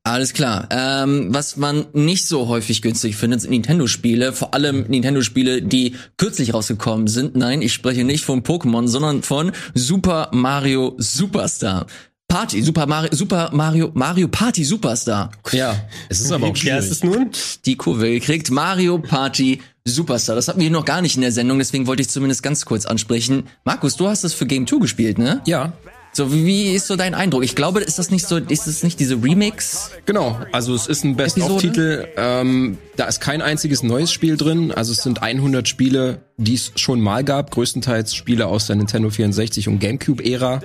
Alles 0.02 0.32
klar. 0.32 0.68
Ähm, 0.70 1.28
was 1.30 1.56
man 1.56 1.86
nicht 1.92 2.26
so 2.26 2.48
häufig 2.48 2.82
günstig 2.82 3.16
findet, 3.16 3.40
sind 3.40 3.50
Nintendo-Spiele. 3.50 4.32
Vor 4.32 4.52
allem 4.52 4.82
Nintendo-Spiele, 4.88 5.62
die 5.62 5.94
kürzlich 6.16 6.52
rausgekommen 6.52 7.06
sind. 7.06 7.36
Nein, 7.36 7.62
ich 7.62 7.72
spreche 7.72 8.04
nicht 8.04 8.24
von 8.24 8.42
Pokémon, 8.42 8.88
sondern 8.88 9.22
von 9.22 9.52
Super 9.74 10.30
Mario 10.32 10.94
Superstar. 10.98 11.86
Party, 12.34 12.62
Super 12.62 12.86
Mario, 12.86 13.10
Super 13.12 13.50
Mario, 13.52 13.90
Mario 13.94 14.26
Party 14.26 14.64
Superstar. 14.64 15.30
Ja, 15.52 15.76
es 16.08 16.20
ist 16.20 16.32
aber 16.32 16.48
auch 16.48 16.56
schwierig. 16.56 16.82
Wie 16.82 16.86
ist 16.86 16.90
es 16.90 17.04
nun? 17.04 17.30
Die 17.64 17.76
Kurve 17.76 18.10
gekriegt. 18.10 18.50
Mario 18.50 18.98
Party 18.98 19.60
Superstar. 19.84 20.34
Das 20.34 20.48
hatten 20.48 20.60
wir 20.60 20.68
noch 20.68 20.84
gar 20.84 21.00
nicht 21.00 21.14
in 21.14 21.22
der 21.22 21.30
Sendung, 21.30 21.58
deswegen 21.60 21.86
wollte 21.86 22.02
ich 22.02 22.08
zumindest 22.08 22.42
ganz 22.42 22.64
kurz 22.64 22.86
ansprechen. 22.86 23.44
Markus, 23.62 23.96
du 23.96 24.08
hast 24.08 24.24
das 24.24 24.34
für 24.34 24.46
Game 24.46 24.66
2 24.66 24.78
gespielt, 24.78 25.16
ne? 25.16 25.42
Ja. 25.46 25.74
So, 26.12 26.32
wie 26.32 26.72
ist 26.74 26.88
so 26.88 26.96
dein 26.96 27.14
Eindruck? 27.14 27.44
Ich 27.44 27.54
glaube, 27.54 27.80
ist 27.80 28.00
das 28.00 28.10
nicht 28.10 28.26
so, 28.26 28.38
ist 28.38 28.66
das 28.66 28.82
nicht 28.82 28.98
diese 28.98 29.14
Remix? 29.14 29.90
Genau, 30.04 30.38
also 30.50 30.74
es 30.74 30.88
ist 30.88 31.04
ein 31.04 31.14
Best-of-Titel. 31.14 32.08
Ähm, 32.16 32.78
da 32.96 33.06
ist 33.06 33.20
kein 33.20 33.42
einziges 33.42 33.84
neues 33.84 34.12
Spiel 34.12 34.36
drin. 34.36 34.72
Also 34.72 34.90
es 34.90 35.04
sind 35.04 35.22
100 35.22 35.68
Spiele, 35.68 36.24
die 36.36 36.54
es 36.54 36.72
schon 36.74 37.00
mal 37.00 37.22
gab. 37.22 37.52
Größtenteils 37.52 38.14
Spiele 38.14 38.46
aus 38.46 38.66
der 38.66 38.74
Nintendo 38.74 39.10
64 39.10 39.68
und 39.68 39.78
GameCube-Ära. 39.78 40.60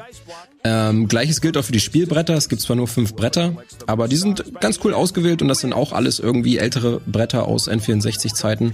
Ähm, 0.64 1.08
Gleiches 1.08 1.42
gilt 1.42 1.58
auch 1.58 1.64
für 1.64 1.72
die 1.72 1.80
Spielbretter. 1.80 2.36
Es 2.36 2.50
gibt 2.50 2.62
zwar 2.62 2.76
nur 2.76 2.88
fünf 2.88 3.16
Bretter, 3.16 3.56
aber 3.88 4.08
die 4.08 4.18
sind 4.18 4.60
ganz 4.60 4.80
cool 4.84 4.94
ausgewählt 4.94 5.42
und 5.42 5.48
das 5.48 5.60
sind 5.60 5.74
auch 5.74 5.94
alles 5.94 6.20
irgendwie 6.20 6.58
ältere 6.58 7.02
Bretter 7.06 7.48
aus 7.48 7.70
N64-Zeiten. 7.70 8.74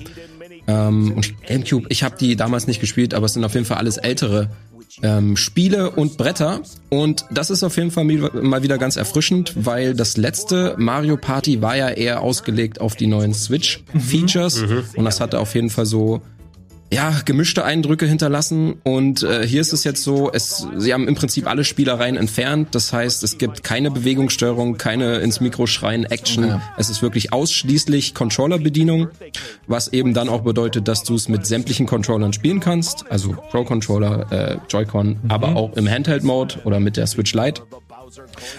Ähm, 0.68 1.14
und 1.14 1.42
GameCube, 1.46 1.86
ich 1.90 2.04
habe 2.04 2.16
die 2.20 2.36
damals 2.36 2.66
nicht 2.66 2.80
gespielt, 2.80 3.14
aber 3.14 3.28
es 3.28 3.34
sind 3.34 3.44
auf 3.44 3.54
jeden 3.54 3.66
Fall 3.66 3.78
alles 3.78 3.98
ältere 3.98 4.50
ähm, 5.04 5.38
Spiele 5.38 5.92
und 5.92 6.18
Bretter. 6.18 6.62
Und 6.90 7.26
das 7.32 7.50
ist 7.50 7.64
auf 7.64 7.78
jeden 7.78 7.92
Fall 7.92 8.06
mal 8.06 8.64
wieder 8.64 8.78
ganz 8.78 8.96
erfrischend, 8.96 9.54
weil 9.56 9.94
das 9.94 10.18
letzte 10.18 10.76
Mario 10.78 11.18
Party 11.18 11.62
war 11.62 11.76
ja 11.76 11.90
eher 11.90 12.22
ausgelegt 12.22 12.82
auf 12.82 12.96
die 12.96 13.08
neuen 13.08 13.34
Switch-Features. 13.34 14.62
Mhm. 14.62 14.70
Mhm. 14.70 14.84
Und 14.96 15.06
das 15.06 15.20
hatte 15.20 15.40
auf 15.40 15.54
jeden 15.56 15.70
Fall 15.70 15.86
so 15.86 16.22
ja, 16.94 17.14
gemischte 17.26 17.66
Eindrücke 17.66 18.06
hinterlassen 18.06 18.76
und 18.84 19.24
äh, 19.24 19.46
hier 19.46 19.62
ist 19.62 19.74
es 19.74 19.84
jetzt 19.84 20.04
so, 20.04 20.32
es, 20.32 20.68
sie 20.78 20.94
haben 20.94 21.08
im 21.08 21.16
Prinzip 21.16 21.48
alle 21.48 21.64
Spielereien 21.64 22.16
entfernt, 22.16 22.70
das 22.72 22.94
heißt, 22.94 23.24
es 23.24 23.38
gibt 23.38 23.64
keine 23.64 23.92
Bewegungssteuerung, 23.92 24.78
keine 24.78 25.18
ins 25.18 25.42
Mikro 25.42 25.66
schreien 25.66 26.06
Action, 26.06 26.46
okay. 26.46 26.62
es 26.78 26.90
ist 26.90 27.02
wirklich 27.02 27.34
ausschließlich 27.34 28.14
Controller-Bedienung, 28.14 29.10
was 29.68 29.88
eben 29.94 30.14
dann 30.14 30.30
auch 30.30 30.42
bedeutet, 30.42 30.88
dass 30.88 31.04
du 31.04 31.16
es 31.16 31.28
mit 31.28 31.46
sämtlichen 31.46 31.88
Controllern 31.88 32.34
spielen 32.34 32.60
kannst, 32.60 33.06
also 33.10 33.36
Pro-Controller, 33.50 34.32
äh, 34.32 34.58
Joy-Con, 34.70 35.08
mhm. 35.08 35.20
aber 35.28 35.56
auch 35.56 35.74
im 35.74 35.90
Handheld-Mode 35.90 36.60
oder 36.66 36.80
mit 36.80 36.98
der 36.98 37.08
Switch 37.08 37.34
Lite. 37.34 37.64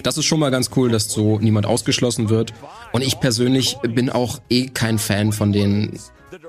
Das 0.03 0.19
ist 0.19 0.25
schon 0.25 0.41
mal 0.41 0.51
ganz 0.51 0.71
cool, 0.77 0.91
dass 0.91 1.09
so 1.09 1.39
niemand 1.39 1.67
ausgeschlossen 1.67 2.29
wird. 2.29 2.53
Und 2.93 3.03
ich 3.03 3.21
persönlich 3.21 3.77
bin 3.83 4.11
auch 4.11 4.41
eh 4.51 4.67
kein 4.67 4.99
Fan 4.99 5.33
von 5.33 5.53
den. 5.53 5.99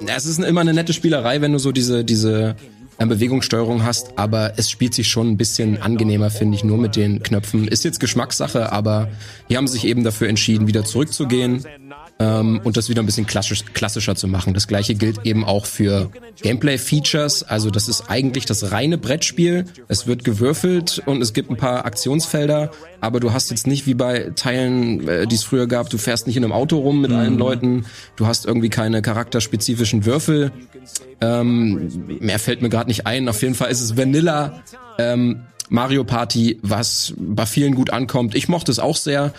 Es 0.05 0.25
ist 0.25 0.39
immer 0.39 0.61
eine 0.61 0.73
nette 0.73 0.93
Spielerei, 0.93 1.41
wenn 1.41 1.51
du 1.51 1.59
so 1.59 1.71
diese, 1.71 2.03
diese 2.03 2.55
äh, 2.97 3.05
Bewegungssteuerung 3.05 3.83
hast, 3.83 4.17
aber 4.17 4.53
es 4.57 4.69
spielt 4.69 4.93
sich 4.93 5.07
schon 5.07 5.29
ein 5.29 5.37
bisschen 5.37 5.81
angenehmer, 5.81 6.29
finde 6.29 6.55
ich, 6.55 6.63
nur 6.63 6.77
mit 6.77 6.95
den 6.95 7.21
Knöpfen. 7.21 7.67
Ist 7.67 7.83
jetzt 7.83 7.99
Geschmackssache, 7.99 8.71
aber 8.71 9.09
hier 9.47 9.57
haben 9.57 9.67
sich 9.67 9.85
eben 9.85 10.03
dafür 10.03 10.29
entschieden, 10.29 10.67
wieder 10.67 10.83
zurückzugehen 10.83 11.63
ähm, 12.19 12.61
und 12.63 12.77
das 12.77 12.89
wieder 12.89 13.01
ein 13.01 13.05
bisschen 13.05 13.27
klassisch, 13.27 13.63
klassischer 13.73 14.15
zu 14.15 14.27
machen. 14.27 14.53
Das 14.53 14.67
gleiche 14.67 14.95
gilt 14.95 15.25
eben 15.25 15.43
auch 15.43 15.65
für 15.65 16.09
Gameplay-Features. 16.41 17.43
Also 17.43 17.69
das 17.69 17.87
ist 17.87 18.09
eigentlich 18.09 18.45
das 18.45 18.71
reine 18.71 18.97
Brettspiel. 18.97 19.65
Es 19.87 20.07
wird 20.07 20.23
gewürfelt 20.23 21.01
und 21.05 21.21
es 21.21 21.33
gibt 21.33 21.51
ein 21.51 21.57
paar 21.57 21.85
Aktionsfelder, 21.85 22.71
aber 23.01 23.19
du 23.19 23.33
hast 23.33 23.51
jetzt 23.51 23.67
nicht 23.67 23.85
wie 23.85 23.93
bei 23.93 24.31
Teilen, 24.35 25.07
äh, 25.07 25.27
die 25.27 25.35
es 25.35 25.43
früher 25.43 25.67
gab, 25.67 25.89
du 25.89 25.97
fährst 25.97 26.27
nicht 26.27 26.37
in 26.37 26.43
einem 26.43 26.53
Auto 26.53 26.77
rum 26.77 27.01
mit 27.01 27.11
allen 27.11 27.37
Leuten, 27.37 27.85
du 28.15 28.27
hast 28.27 28.45
irgendwie 28.45 28.69
keine 28.69 29.01
charakterspezifischen 29.01 30.05
Würfel. 30.05 30.51
Ähm, 31.21 32.17
mehr 32.19 32.39
fällt 32.39 32.61
mir 32.61 32.69
gerade 32.69 32.89
nicht 32.89 33.05
ein. 33.05 33.29
Auf 33.29 33.41
jeden 33.41 33.55
Fall 33.55 33.69
ist 33.69 33.81
es 33.81 33.97
Vanilla. 33.97 34.61
Ähm, 34.99 35.43
Mario 35.69 36.03
Party, 36.03 36.59
was 36.61 37.13
bei 37.17 37.45
vielen 37.45 37.75
gut 37.75 37.89
ankommt. 37.89 38.35
Ich 38.35 38.47
mochte 38.47 38.71
es 38.71 38.79
auch 38.79 38.95
sehr. 38.95 39.33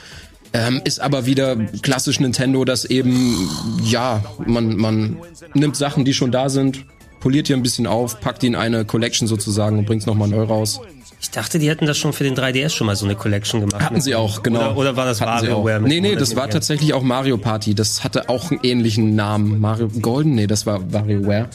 Ähm, 0.52 0.80
ist 0.84 1.00
aber 1.00 1.26
wieder 1.26 1.56
klassisch 1.82 2.20
Nintendo, 2.20 2.64
dass 2.64 2.84
eben, 2.84 3.48
ja, 3.82 4.24
man, 4.46 4.76
man 4.76 5.16
nimmt 5.54 5.76
Sachen, 5.76 6.04
die 6.04 6.14
schon 6.14 6.32
da 6.32 6.48
sind, 6.48 6.87
poliert 7.20 7.48
die 7.48 7.54
ein 7.54 7.62
bisschen 7.62 7.87
auf, 7.87 8.20
packt 8.20 8.42
die 8.42 8.46
in 8.46 8.56
eine 8.56 8.84
Collection 8.84 9.28
sozusagen 9.28 9.78
und 9.78 9.87
bringt's 9.87 10.06
nochmal 10.06 10.28
neu 10.28 10.44
raus. 10.44 10.80
Ich 11.20 11.31
dachte, 11.31 11.59
die 11.59 11.68
hätten 11.68 11.85
das 11.87 11.98
schon 11.98 12.12
für 12.12 12.22
den 12.22 12.37
3DS 12.37 12.70
schon 12.70 12.87
mal 12.87 12.94
so 12.94 13.04
eine 13.04 13.16
Collection 13.16 13.61
gemacht. 13.61 13.83
Hatten 13.83 14.00
sie 14.00 14.14
auch, 14.14 14.42
genau. 14.44 14.61
Oder, 14.70 14.76
oder 14.76 14.96
war 14.96 15.04
das. 15.04 15.20
WarioWare? 15.20 15.81
Nee, 15.81 16.00
nee, 16.00 16.14
das 16.14 16.31
100 16.31 16.37
war 16.37 16.42
Minigames? 16.44 16.52
tatsächlich 16.54 16.94
auch 16.94 17.02
Mario 17.02 17.38
Party. 17.38 17.74
Das 17.74 18.04
hatte 18.04 18.28
auch 18.28 18.50
einen 18.52 18.61
ähnlichen 18.62 19.16
Namen. 19.16 19.61
Mario 19.61 19.88
Golden? 20.00 20.37
Nee, 20.37 20.46
das 20.46 20.64
war 20.64 20.92
WarioWare. 20.92 21.48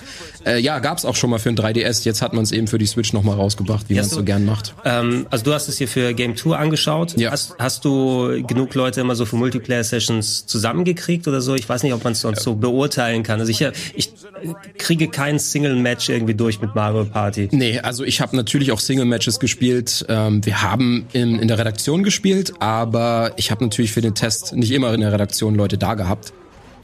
Äh, 0.45 0.60
ja, 0.60 0.80
gab's 0.80 1.06
auch 1.06 1.15
schon 1.15 1.30
mal 1.30 1.39
für 1.39 1.47
ein 1.49 1.56
3DS. 1.56 2.04
Jetzt 2.04 2.21
hat 2.21 2.34
man 2.34 2.43
es 2.43 2.52
eben 2.52 2.67
für 2.67 2.78
die 2.78 2.86
Switch 2.86 3.13
nochmal 3.13 3.36
rausgebracht, 3.38 3.86
wie 3.88 3.93
man 3.95 4.04
es 4.04 4.10
so- 4.10 4.23
gern 4.23 4.43
macht. 4.43 4.76
Ähm, 4.84 5.28
also 5.30 5.45
du 5.45 5.54
hast 5.54 5.69
es 5.69 5.78
hier 5.78 5.88
für 5.88 6.13
Game 6.13 6.36
Tour 6.36 6.60
angeschaut. 6.60 7.17
Ja. 7.17 7.32
Hast, 7.32 7.56
hast 7.58 7.86
du 7.86 8.43
genug 8.45 8.73
Leute 8.76 8.99
immer 8.99 9.15
so 9.15 9.26
für 9.26 9.38
Multiplayer-Sessions 9.38 10.45
zusammengekriegt 10.45 11.26
oder 11.28 11.39
so? 11.39 11.56
Ich 11.56 11.69
weiß 11.69 11.84
nicht, 11.84 11.93
ob 11.93 12.04
man 12.04 12.12
es 12.13 12.19
sonst 12.21 12.43
so 12.43 12.56
beurteilen 12.56 13.23
kann. 13.23 13.39
Also 13.39 13.49
ich, 13.52 13.65
ich 13.95 14.10
kriege 14.78 15.08
kein 15.08 15.39
Single-Match 15.39 16.10
irgendwie 16.10 16.36
durch 16.36 16.60
mit 16.60 16.76
Mario 16.76 17.06
Party. 17.06 17.47
Nee, 17.52 17.80
also 17.80 18.04
ich 18.04 18.19
habe 18.19 18.36
natürlich 18.36 18.73
auch 18.73 18.80
Single-Matches 18.82 19.39
gespielt. 19.39 19.53
Ähm, 20.10 20.46
wir 20.46 20.62
haben 20.62 21.08
in, 21.13 21.39
in 21.39 21.48
der 21.48 21.58
Redaktion 21.58 22.04
gespielt, 22.04 22.54
aber 22.60 23.34
ich 23.38 23.52
habe 23.52 23.63
natürlich 23.63 23.92
für 23.92 24.02
den 24.02 24.16
Test 24.16 24.54
nicht 24.56 24.72
immer 24.72 24.94
in 24.94 25.02
der 25.02 25.12
Redaktion 25.12 25.56
Leute 25.56 25.78
da 25.78 25.94
gehabt. 25.94 26.34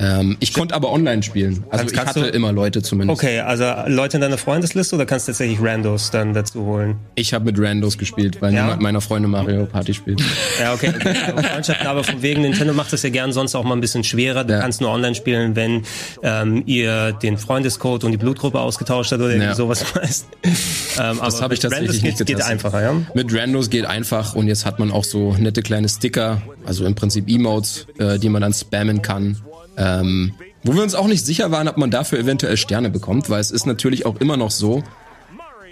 Ähm, 0.02 0.38
ich 0.40 0.54
konnte 0.54 0.74
aber 0.76 0.92
online 0.92 1.22
spielen. 1.24 1.64
Also 1.70 1.86
Kannst- 1.86 1.94
ich 1.94 2.00
hatte 2.00 2.20
du- 2.22 2.28
immer 2.38 2.54
Leute 2.54 2.82
zumindest. 2.82 3.20
Okay, 3.22 3.40
also 3.42 3.66
Leute 3.88 4.16
in 4.18 4.22
deiner 4.22 4.38
Freundesliste 4.38 4.96
oder 4.96 5.06
kannst 5.06 5.28
du 5.28 5.32
tatsächlich 5.34 5.60
Randos 5.62 6.10
dann 6.10 6.34
dazu 6.34 6.64
holen? 6.64 6.96
Ich 7.16 7.34
habe 7.34 7.44
mit 7.46 7.60
Randos 7.60 7.98
gespielt, 7.98 8.42
weil 8.42 8.54
Ja? 8.54 8.62
niemand 8.64 8.82
meiner 8.82 9.02
Freunde 9.02 9.28
Mario 9.28 9.66
Party 9.66 9.94
spielt. 9.94 10.22
Ja, 10.60 10.74
okay. 10.74 10.94
Freundschaften, 11.52 11.86
aber 11.88 12.04
von 12.06 12.22
wegen 12.22 12.42
Nintendo 12.44 12.74
macht 12.74 12.94
das 12.94 13.04
ja 13.04 13.10
gern 13.10 13.34
sonst 13.34 13.56
auch 13.56 13.64
mal 13.66 13.74
ein 13.74 13.82
bisschen 13.82 14.06
schwerer. 14.06 14.46
Du 14.46 14.54
Ja. 14.54 14.62
kannst 14.62 14.80
nur 14.80 14.90
online 14.90 15.16
spielen, 15.16 15.56
wenn 15.58 15.84
ähm, 16.24 16.64
ihr 16.66 17.12
den 17.12 17.38
Freundescode 17.38 18.06
und 18.06 18.12
die 18.12 18.18
Blutgruppe 18.18 18.60
ausgetauscht 18.60 19.12
habt 19.12 19.22
oder 19.22 19.32
irgendwie 19.32 19.48
Ja. 19.50 19.56
sowas 19.56 19.84
meist. 19.96 20.28
Ähm, 21.02 21.20
Das 21.24 21.42
habe 21.42 21.54
ich 21.54 21.60
tatsächlich 21.62 21.90
Randos 21.92 22.02
nicht 22.04 22.18
geht, 22.18 22.28
geht 22.28 22.42
einfacher, 22.42 22.82
ja? 22.82 22.94
Mit 23.14 23.34
Randos 23.34 23.70
geht 23.70 23.86
einfach 23.86 24.36
und 24.36 24.48
jetzt 24.48 24.66
hat 24.66 24.80
man 24.80 24.92
auch 24.92 25.04
so 25.06 25.34
nette 25.40 25.62
kleine 25.62 25.88
Sticker, 25.88 26.42
also 26.66 26.84
im 26.86 26.94
Prinzip 26.96 27.30
Emotes, 27.30 27.86
äh, 28.00 28.18
die 28.20 28.28
man 28.28 28.42
dann 28.42 28.54
spammen 28.54 29.02
kann. 29.02 29.38
Ähm, 29.80 30.34
wo 30.64 30.76
wir 30.76 30.84
uns 30.84 30.94
auch 30.94 31.08
nicht 31.08 31.26
sicher 31.26 31.52
waren, 31.52 31.68
ob 31.70 31.78
man 31.78 31.90
dafür 31.90 32.20
eventuell 32.20 32.58
Sterne 32.58 32.90
bekommt, 32.90 33.30
weil 33.30 33.40
es 33.40 33.50
ist 33.50 33.66
natürlich 33.66 34.06
auch 34.06 34.18
immer 34.18 34.36
noch 34.36 34.52
so, 34.52 34.84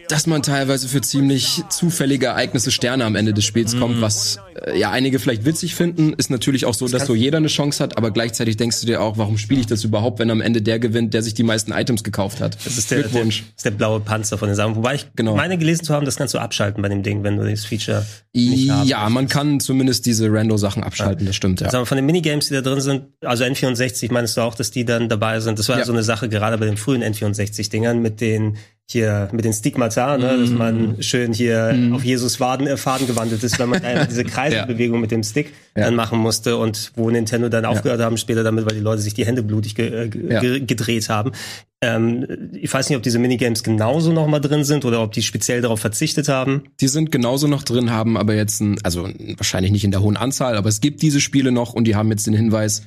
dass 0.10 0.26
man 0.28 0.42
teilweise 0.44 0.88
für 0.88 1.02
ziemlich 1.02 1.64
zufällige 1.70 2.28
Ereignisse 2.28 2.72
Sterne 2.72 3.06
am 3.06 3.16
Ende 3.16 3.34
des 3.34 3.44
Spiels 3.46 3.74
Mhm. 3.74 3.80
kommt, 3.80 4.02
was 4.02 4.40
äh, 4.66 4.80
ja 4.80 4.92
einige 4.92 5.20
vielleicht 5.20 5.46
witzig 5.46 5.76
finden. 5.76 6.14
Ist 6.14 6.30
natürlich 6.30 6.66
auch 6.66 6.74
so, 6.74 6.88
dass 6.88 7.06
so 7.06 7.14
jeder 7.16 7.38
eine 7.38 7.48
Chance 7.48 7.84
hat, 7.84 7.98
aber 7.98 8.12
gleichzeitig 8.12 8.58
denkst 8.58 8.80
du 8.82 8.88
dir 8.88 9.02
auch, 9.02 9.18
warum 9.18 9.38
spiele 9.38 9.60
ich 9.60 9.68
das 9.68 9.84
überhaupt, 9.84 10.20
wenn 10.20 10.32
am 10.32 10.42
Ende 10.42 10.62
der 10.62 10.80
gewinnt, 10.80 11.14
der 11.14 11.24
sich 11.24 11.34
die 11.34 11.44
meisten 11.44 11.72
Items 11.72 12.04
gekauft 12.04 12.40
hat. 12.42 12.58
Das 12.66 12.78
ist 12.78 12.90
der, 12.92 13.00
der, 13.00 13.10
Glückwunsch. 13.10 13.44
ist 13.56 13.66
der 13.66 13.72
blaue 13.72 14.00
Panzer 14.00 14.38
von 14.38 14.48
den 14.48 14.56
Sachen. 14.56 14.76
Wobei 14.76 14.96
ich 14.96 15.08
Genau. 15.16 15.36
meine 15.36 15.58
gelesen 15.58 15.84
zu 15.84 15.94
haben, 15.94 16.06
das 16.06 16.16
kannst 16.16 16.34
du 16.34 16.38
abschalten 16.40 16.82
bei 16.82 16.90
dem 16.90 17.04
Ding, 17.04 17.24
wenn 17.24 17.38
du 17.38 17.44
das 17.50 17.66
Feature 17.66 18.06
nicht 18.34 18.70
haben 18.70 18.88
Ja, 18.88 19.10
man 19.10 19.28
kann 19.28 19.60
zumindest 19.60 20.06
diese 20.06 20.32
Rando-Sachen 20.32 20.84
abschalten, 20.84 21.26
das 21.26 21.36
stimmt, 21.36 21.62
ja. 21.62 21.72
Wir, 21.72 21.86
von 21.86 21.96
den 21.98 22.06
Minigames, 22.06 22.48
die 22.48 22.54
da 22.54 22.62
drin 22.62 22.82
sind, 22.82 23.04
also 23.26 23.44
N64, 23.44 24.12
meinst 24.14 24.38
du 24.38 24.42
auch, 24.42 24.56
dass 24.56 24.72
die 24.72 24.86
dann 24.86 25.10
dabei 25.10 25.40
sind? 25.40 25.60
Das 25.60 25.68
war 25.70 25.76
ja. 25.76 25.82
Ja. 25.82 25.86
so 25.86 25.92
eine 25.94 26.04
Sache, 26.04 26.30
gerade 26.30 26.58
bei 26.58 26.66
den 26.66 26.78
frühen 26.78 27.04
N64-Dingern 27.04 28.02
mit 28.02 28.22
den 28.22 28.58
hier 28.90 29.28
mit 29.34 29.44
den 29.44 29.52
Stigmata, 29.52 30.18
ne, 30.18 30.38
dass 30.40 30.50
man 30.50 31.02
schön 31.04 31.34
hier 31.34 31.78
auf 31.92 32.06
Jesus 32.06 32.38
Faden, 32.38 32.68
äh, 32.68 32.78
Faden 32.78 33.06
gewandelt 33.06 33.44
ist, 33.44 33.60
weil 33.60 33.68
man 33.68 33.82
da 33.82 34.06
diese 34.06 34.24
Kreiselbewegung 34.24 35.02
mit 35.02 35.12
dem 35.12 35.24
Stick 35.24 35.54
dann 35.76 35.94
machen 35.96 36.20
musste 36.20 36.56
und 36.58 36.94
wo 36.96 37.10
Nintendo 37.10 37.50
dann 37.50 37.66
aufgehört 37.66 38.00
haben 38.02 38.18
später 38.18 38.44
damit, 38.44 38.66
weil 38.66 38.76
die 38.76 38.82
Leute 38.82 39.02
sich 39.02 39.14
die 39.14 39.26
Hände 39.26 39.44
blutig 39.44 39.76
ge 39.76 40.06
äh, 40.06 40.08
ge 40.08 40.34
Ja. 40.34 40.40
ge 40.40 40.60
gedreht 40.62 41.10
haben. 41.10 41.34
Ähm, 41.82 42.26
ich 42.54 42.74
weiß 42.74 42.88
nicht, 42.90 42.96
ob 42.96 43.04
diese 43.04 43.20
Minigames 43.20 43.62
genauso 43.62 44.12
noch 44.14 44.26
mal 44.28 44.40
drin 44.40 44.64
sind 44.64 44.86
oder 44.86 45.04
ob 45.04 45.12
die 45.12 45.22
speziell 45.22 45.62
darauf 45.62 45.80
verzichtet 45.82 46.30
haben. 46.30 46.64
Die 46.80 46.88
sind 46.88 47.12
genauso 47.12 47.48
noch 47.48 47.64
drin, 47.64 47.92
haben 47.92 48.18
aber 48.18 48.36
jetzt, 48.36 48.62
ein, 48.62 48.78
also 48.84 49.10
wahrscheinlich 49.36 49.72
nicht 49.72 49.84
in 49.84 49.92
der 49.92 50.02
hohen 50.02 50.18
Anzahl, 50.18 50.56
aber 50.58 50.70
es 50.70 50.80
gibt 50.82 51.02
diese 51.02 51.20
Spiele 51.22 51.52
noch 51.52 51.74
und 51.74 51.84
die 51.84 51.96
haben 51.96 52.10
jetzt 52.10 52.26
den 52.26 52.34
Hinweis, 52.34 52.84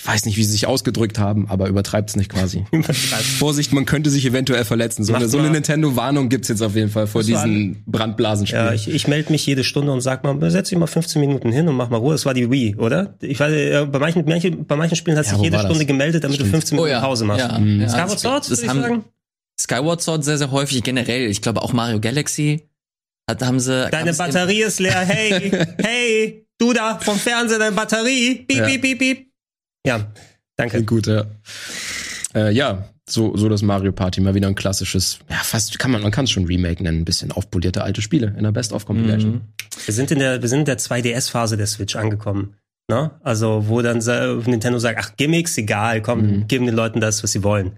ich 0.00 0.06
weiß 0.08 0.24
nicht, 0.24 0.36
wie 0.36 0.42
sie 0.42 0.50
sich 0.50 0.66
ausgedrückt 0.66 1.18
haben, 1.20 1.48
aber 1.48 1.68
übertreibt's 1.68 2.16
nicht 2.16 2.28
quasi. 2.30 2.64
Vorsicht, 3.38 3.72
man 3.72 3.84
könnte 3.84 4.10
sich 4.10 4.26
eventuell 4.26 4.64
verletzen. 4.64 5.04
So 5.04 5.14
eine, 5.14 5.28
so 5.28 5.38
eine. 5.38 5.50
Nintendo-Warnung 5.50 6.28
gibt's 6.28 6.48
jetzt 6.48 6.60
auf 6.60 6.74
jeden 6.74 6.90
Fall 6.90 7.06
vor 7.06 7.20
du 7.20 7.28
diesen 7.28 7.84
Brandblasenspielen. 7.86 8.66
Ja, 8.66 8.72
ich, 8.72 8.88
ich 8.88 9.06
melde 9.06 9.30
mich 9.30 9.46
jede 9.46 9.62
Stunde 9.62 9.92
und 9.92 10.00
sag 10.00 10.24
mal, 10.24 10.50
setz 10.50 10.70
dich 10.70 10.78
mal 10.78 10.86
15 10.88 11.20
Minuten 11.20 11.52
hin 11.52 11.68
und 11.68 11.76
mach 11.76 11.88
mal 11.88 11.98
Ruhe. 11.98 12.12
Das 12.14 12.26
war 12.26 12.34
die 12.34 12.50
Wii, 12.50 12.76
oder? 12.76 13.14
Ich 13.20 13.38
weiß, 13.38 13.86
bei 13.92 13.98
manchen, 14.00 14.24
manche, 14.26 14.50
bei 14.50 14.74
manchen 14.74 14.96
Spielen 14.96 15.16
hat 15.16 15.24
Ja, 15.26 15.30
sich 15.32 15.38
wo 15.38 15.44
jede 15.44 15.56
das? 15.58 15.66
Stunde 15.66 15.86
gemeldet, 15.86 16.24
damit 16.24 16.40
du 16.40 16.46
15 16.46 16.76
Oh 16.78 16.82
Minuten 16.82 16.92
ja. 16.94 17.00
Pause 17.00 17.24
machst. 17.24 17.40
Ja, 17.48 17.58
ja. 17.60 17.88
Skyward 17.88 18.18
Sword, 18.18 18.50
würde 18.50 18.62
ich 18.62 18.68
haben- 18.68 18.80
sagen. 18.82 19.04
Skyward 19.60 20.02
Sword 20.02 20.24
sehr, 20.24 20.38
sehr 20.38 20.50
häufig 20.50 20.82
generell. 20.82 21.30
Ich 21.30 21.42
glaube 21.42 21.62
auch 21.62 21.72
Mario 21.72 22.00
Galaxy. 22.00 22.68
Hat, 23.30 23.40
haben 23.42 23.60
sie. 23.60 23.88
Deine 23.90 24.12
Batterie 24.14 24.62
ist 24.62 24.80
leer. 24.80 24.98
Hey, 25.06 25.52
hey, 25.80 26.46
du 26.58 26.72
da 26.72 26.98
vom 26.98 27.16
Fernseher, 27.16 27.60
deine 27.60 27.76
Batterie. 27.76 28.44
Piep, 28.48 28.58
Ja. 28.58 28.66
piep, 28.66 28.82
piep, 28.82 28.98
piep. 28.98 29.31
Ja, 29.86 30.06
danke. 30.56 30.82
Gut, 30.84 31.06
ja. 31.06 31.24
Äh, 32.34 32.52
ja, 32.52 32.88
so, 33.08 33.36
so 33.36 33.48
das 33.48 33.62
Mario 33.62 33.92
Party, 33.92 34.20
mal 34.20 34.34
wieder 34.34 34.48
ein 34.48 34.54
klassisches, 34.54 35.18
ja, 35.28 35.36
fast 35.36 35.78
kann 35.78 35.90
man, 35.90 36.02
man 36.02 36.12
kann 36.12 36.24
es 36.24 36.30
schon 36.30 36.44
Remake 36.46 36.82
nennen, 36.82 37.00
ein 37.00 37.04
bisschen 37.04 37.32
aufpolierte 37.32 37.82
alte 37.82 38.00
Spiele 38.00 38.34
in 38.36 38.44
der 38.44 38.52
Best-of-Compilation. 38.52 39.32
Mhm. 39.32 39.40
Wir 39.84 39.94
sind 39.94 40.10
in 40.10 40.18
der, 40.20 40.40
wir 40.40 40.48
sind 40.48 40.60
in 40.60 40.64
der 40.66 40.78
2DS-Phase 40.78 41.56
der 41.56 41.66
Switch 41.66 41.96
angekommen. 41.96 42.54
Ne? 42.88 43.10
Also, 43.22 43.68
wo 43.68 43.82
dann 43.82 43.98
Nintendo 44.46 44.78
sagt, 44.78 44.98
ach, 45.00 45.16
Gimmicks, 45.16 45.56
egal, 45.58 46.00
komm, 46.02 46.20
Mhm. 46.22 46.48
geben 46.48 46.66
den 46.66 46.74
Leuten 46.74 47.00
das, 47.00 47.22
was 47.22 47.32
sie 47.32 47.42
wollen. 47.42 47.72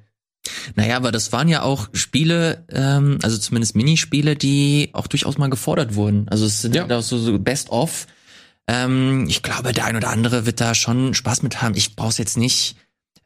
Naja, 0.77 0.97
aber 0.97 1.11
das 1.11 1.33
waren 1.33 1.49
ja 1.49 1.63
auch 1.63 1.89
Spiele, 1.95 2.65
ähm, 2.71 3.19
also 3.23 3.39
zumindest 3.39 3.77
Minispiele, 3.77 4.37
die 4.37 4.91
auch 4.93 5.07
durchaus 5.07 5.39
mal 5.39 5.49
gefordert 5.49 5.95
wurden. 5.95 6.29
Also 6.29 6.45
es 6.45 6.61
sind 6.61 6.75
Ja. 6.75 6.87
ja. 6.87 6.99
auch 6.99 7.03
so, 7.03 7.17
so 7.17 7.39
Best 7.39 7.71
of. 7.71 8.07
Ähm, 8.69 9.27
ich 9.29 9.43
glaube, 9.43 9.73
der 9.73 9.85
ein 9.85 9.97
oder 9.97 10.11
andere 10.11 10.47
wird 10.47 10.61
da 10.61 10.75
schon 10.75 11.15
Spaß 11.15 11.43
mit 11.43 11.63
haben. 11.63 11.75
Ich 11.77 11.97
brauch's 11.97 12.19
jetzt 12.19 12.37
nicht. 12.37 12.77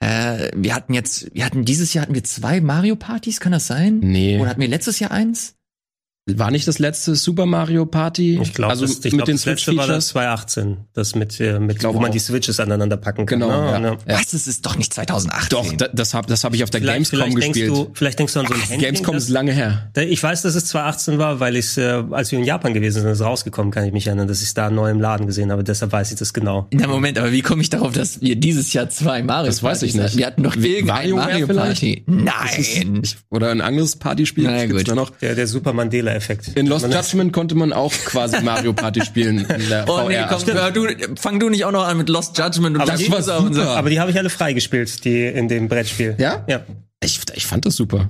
Äh, 0.01 0.51
wir 0.55 0.75
hatten 0.75 0.95
jetzt, 0.95 1.35
wir 1.35 1.45
hatten 1.45 1.65
dieses 1.65 1.93
Jahr 1.93 2.03
hatten 2.03 2.15
wir 2.15 2.25
zwei 2.25 2.61
Mario 2.61 2.97
Partys, 2.97 3.41
kann 3.41 3.53
das 3.53 3.67
sein? 3.67 3.99
Nee. 4.01 4.39
Oder 4.39 4.51
hatten 4.51 4.61
wir 4.61 4.69
letztes 4.69 5.01
Jahr 5.01 5.11
eins? 5.11 5.58
War 6.37 6.51
nicht 6.51 6.69
das 6.69 6.79
letzte 6.79 7.15
Super 7.17 7.47
Mario 7.47 7.87
Party? 7.87 8.39
Ich 8.43 8.53
glaube, 8.55 8.71
also 8.71 8.87
das, 8.87 8.97
ich 8.99 9.05
mit 9.05 9.13
glaub, 9.13 9.27
den 9.27 9.37
das 9.37 9.45
letzte 9.47 9.77
war 9.77 9.87
das 9.87 10.09
Switch-Features? 10.09 10.09
2018, 10.09 10.77
das 10.93 11.15
mit, 11.15 11.41
äh, 11.41 11.59
mit 11.59 11.79
glaub 11.79 11.95
wo 11.95 12.01
man 12.01 12.09
auch. 12.11 12.13
die 12.13 12.19
Switches 12.19 12.61
aneinander 12.61 12.97
packen 12.97 13.25
kann. 13.27 13.41
Genau, 13.41 13.79
ne? 13.79 13.87
ja. 14.07 14.13
Ja. 14.13 14.19
Was? 14.19 14.31
Das 14.33 14.47
ist 14.47 14.65
doch 14.67 14.77
nicht 14.77 14.93
2018. 14.93 15.49
Doch, 15.51 15.73
da, 15.77 15.89
das 15.89 16.15
habe 16.15 16.27
das 16.29 16.45
hab 16.45 16.55
ich 16.55 16.63
auf 16.65 16.71
der 16.71 16.81
Vielleicht, 16.81 17.11
Gamescom 17.11 17.19
vielleicht 17.21 17.43
denkst 17.43 17.59
gespielt. 17.61 17.71
du, 17.77 17.91
vielleicht 17.95 18.19
denkst 18.19 18.33
du 18.35 18.41
an 18.41 18.47
so 18.47 18.55
ein 18.55 18.61
Handling, 18.61 18.81
Gamescom 18.81 19.15
das- 19.15 19.25
ist 19.25 19.29
lange 19.31 19.53
her. 19.53 19.91
Da- 19.95 20.03
Ich 20.03 20.23
weiß, 20.23 20.43
dass 20.43 20.55
es 20.55 20.67
2018 20.67 21.19
war, 21.19 21.41
weil 21.41 21.57
ich 21.57 21.77
äh, 21.79 22.03
als 22.11 22.31
wir 22.33 22.39
in 22.39 22.45
Japan 22.45 22.75
gewesen 22.75 23.03
sind, 23.03 23.11
ist 23.11 23.21
rausgekommen, 23.21 23.73
kann 23.73 23.85
ich 23.85 23.93
mich 23.93 24.07
erinnern, 24.07 24.29
dass 24.29 24.43
ich 24.43 24.53
da 24.55 24.71
neu 24.71 24.91
im 24.91 25.01
Laden 25.01 25.27
gesehen 25.27 25.51
habe. 25.53 25.65
Deshalb 25.65 25.93
weiß 25.93 26.11
ich 26.13 26.19
das 26.19 26.33
genau. 26.33 26.67
Na 26.73 26.87
Moment, 26.87 27.19
aber 27.19 27.33
wie 27.33 27.43
komme 27.43 27.63
ich 27.63 27.71
darauf, 27.71 27.93
dass 27.93 28.21
wir 28.21 28.37
dieses 28.37 28.73
Jahr 28.73 28.89
zwei 28.91 29.23
Mario 29.23 29.47
Das 29.47 29.63
weiß 29.63 29.83
ich 29.83 29.95
nicht. 29.95 30.17
Wir 30.17 30.27
hatten 30.27 30.43
doch 30.43 30.57
irgendein 30.57 31.11
Mario 31.11 31.47
vielleicht? 31.47 31.57
Party. 31.81 31.93
Ist- 32.07 32.09
Nein. 32.09 33.01
ich- 33.03 33.17
Oder 33.31 33.51
ein 33.51 33.61
anderes 33.61 33.97
Partyspiel. 33.97 34.45
Na 34.45 34.57
ja, 34.57 34.67
gibt's 34.67 34.83
gut. 34.85 34.89
da 34.91 34.95
noch. 34.95 35.11
Der, 35.11 35.35
der 35.35 35.47
Super 35.47 35.73
Mandela-Effekt. 36.19 36.49
In 36.57 36.67
Lost 36.67 36.83
Man- 36.89 36.93
Judgment 36.93 37.33
konnte 37.33 37.55
man 37.55 37.73
auch 37.73 37.93
quasi 37.93 38.41
Mario 38.43 38.73
Party 38.73 39.05
spielen 39.05 39.39
in 39.47 39.69
der 39.69 39.89
Oh 39.89 40.09
nee, 40.09 40.19
komm, 40.29 40.43
hör 40.47 40.71
du, 40.71 40.87
fang 41.17 41.39
du 41.41 41.49
nicht 41.49 41.65
auch 41.65 41.73
noch 41.73 41.87
an 41.87 41.97
mit 41.99 42.09
Lost 42.09 42.37
Judgment 42.39 42.77
und 42.77 42.83
Aber 42.83 42.97
die- 42.97 43.09
Mesa 43.09 43.39
und 43.39 43.55
so. 43.55 43.61
super. 43.61 43.77
Aber 43.77 43.91
die 43.91 44.01
habe 44.01 44.11
ich 44.11 44.19
alle 44.19 44.31
freigespielt, 44.31 45.05
die 45.05 45.25
in 45.27 45.49
dem 45.49 45.69
Brettspiel. 45.69 46.15
Ja? 46.19 46.45
Ja. 46.49 46.63
Ich, 47.03 47.21
ich 47.35 47.47
fand 47.47 47.65
das 47.67 47.77
super. 47.77 48.09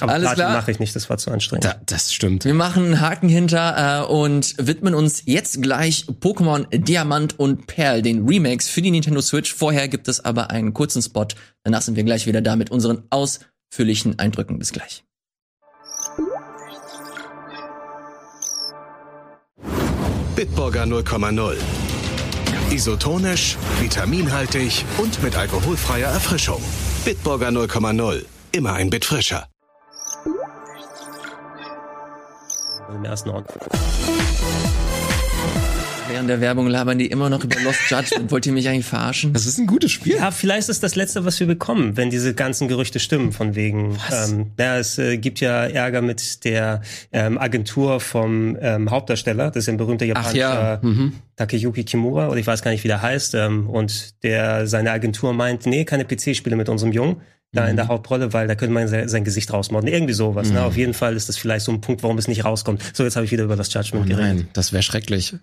Aber 0.00 0.12
Alles 0.12 0.26
Platin 0.28 0.44
klar. 0.44 0.56
mache 0.56 0.70
ich 0.70 0.78
nicht, 0.78 0.94
das 0.94 1.10
war 1.10 1.18
zu 1.18 1.30
anstrengend. 1.32 1.64
Da, 1.64 1.74
das 1.86 2.12
stimmt. 2.14 2.44
Wir 2.44 2.54
machen 2.54 2.84
einen 2.84 3.00
Haken 3.00 3.28
hinter 3.28 4.04
äh, 4.04 4.12
und 4.12 4.54
widmen 4.58 4.94
uns 4.94 5.22
jetzt 5.24 5.60
gleich 5.60 6.04
Pokémon 6.20 6.66
Diamant 6.70 7.36
und 7.40 7.66
Perl, 7.66 8.02
den 8.02 8.24
Remakes 8.28 8.68
für 8.68 8.80
die 8.80 8.92
Nintendo 8.92 9.20
Switch. 9.20 9.52
Vorher 9.52 9.88
gibt 9.88 10.06
es 10.06 10.24
aber 10.24 10.50
einen 10.50 10.72
kurzen 10.72 11.02
Spot. 11.02 11.26
Danach 11.64 11.82
sind 11.82 11.96
wir 11.96 12.04
gleich 12.04 12.26
wieder 12.28 12.40
da 12.40 12.54
mit 12.54 12.70
unseren 12.70 13.02
ausführlichen 13.10 14.20
Eindrücken. 14.20 14.60
Bis 14.60 14.70
gleich. 14.72 15.02
Bitburger 20.38 20.84
0,0. 20.84 21.56
Isotonisch, 22.70 23.56
vitaminhaltig 23.80 24.84
und 24.98 25.20
mit 25.20 25.36
alkoholfreier 25.36 26.10
Erfrischung. 26.10 26.62
Bitburger 27.04 27.48
0,0. 27.48 28.24
Immer 28.52 28.74
ein 28.74 28.88
Bit 28.88 29.04
frischer. 29.04 29.48
Im 32.94 33.04
ersten 33.04 33.30
Ort. 33.30 33.46
Während 36.18 36.30
der 36.30 36.40
Werbung 36.40 36.66
labern 36.66 36.98
die 36.98 37.06
immer 37.06 37.30
noch 37.30 37.44
über 37.44 37.60
Lost 37.60 37.78
Judgment. 37.88 38.32
Wollt 38.32 38.44
ihr 38.44 38.52
mich 38.52 38.68
eigentlich 38.68 38.86
verarschen? 38.86 39.32
Das 39.34 39.46
ist 39.46 39.56
ein 39.56 39.68
gutes 39.68 39.92
Spiel. 39.92 40.16
Ja, 40.16 40.32
vielleicht 40.32 40.68
ist 40.68 40.82
das 40.82 40.88
das 40.88 40.96
Letzte, 40.96 41.24
was 41.24 41.38
wir 41.38 41.46
bekommen, 41.46 41.96
wenn 41.96 42.10
diese 42.10 42.34
ganzen 42.34 42.66
Gerüchte 42.66 42.98
stimmen, 42.98 43.30
von 43.30 43.54
wegen. 43.54 43.96
Ähm, 44.10 44.50
ja, 44.58 44.78
es 44.78 44.98
äh, 44.98 45.16
gibt 45.18 45.38
ja 45.38 45.66
Ärger 45.66 46.02
mit 46.02 46.44
der 46.44 46.82
ähm, 47.12 47.38
Agentur 47.38 48.00
vom 48.00 48.58
ähm, 48.60 48.90
Hauptdarsteller, 48.90 49.52
das 49.52 49.64
ist 49.64 49.68
ein 49.68 49.76
berühmter 49.76 50.06
japanischer 50.06 50.38
ja, 50.38 50.80
mhm. 50.82 51.12
Takeyuki 51.36 51.84
Kimura, 51.84 52.26
oder 52.26 52.38
ich 52.38 52.46
weiß 52.48 52.62
gar 52.62 52.72
nicht, 52.72 52.82
wie 52.82 52.88
der 52.88 53.00
heißt. 53.00 53.36
Ähm, 53.36 53.70
und 53.70 54.24
der 54.24 54.66
seine 54.66 54.90
Agentur 54.90 55.32
meint, 55.32 55.66
nee, 55.66 55.84
keine 55.84 56.04
PC-Spiele 56.04 56.56
mit 56.56 56.68
unserem 56.68 56.90
Jungen 56.90 57.20
da 57.52 57.66
in 57.66 57.76
der 57.76 57.88
Hauptrolle, 57.88 58.32
weil 58.32 58.46
da 58.46 58.54
könnte 58.54 58.74
man 58.74 58.88
sein, 58.88 59.08
sein 59.08 59.24
Gesicht 59.24 59.52
rausmorden. 59.52 59.88
Irgendwie 59.88 60.12
sowas. 60.12 60.50
Ne? 60.50 60.62
Auf 60.62 60.76
jeden 60.76 60.92
Fall 60.94 61.16
ist 61.16 61.28
das 61.28 61.38
vielleicht 61.38 61.64
so 61.64 61.72
ein 61.72 61.80
Punkt, 61.80 62.02
warum 62.02 62.18
es 62.18 62.28
nicht 62.28 62.44
rauskommt. 62.44 62.82
So, 62.92 63.04
jetzt 63.04 63.16
habe 63.16 63.24
ich 63.24 63.32
wieder 63.32 63.44
über 63.44 63.56
das 63.56 63.72
Judgment 63.72 64.06
geredet. 64.06 64.36
Nein, 64.36 64.48
das 64.52 64.72
wäre 64.72 64.82
schrecklich. 64.82 65.34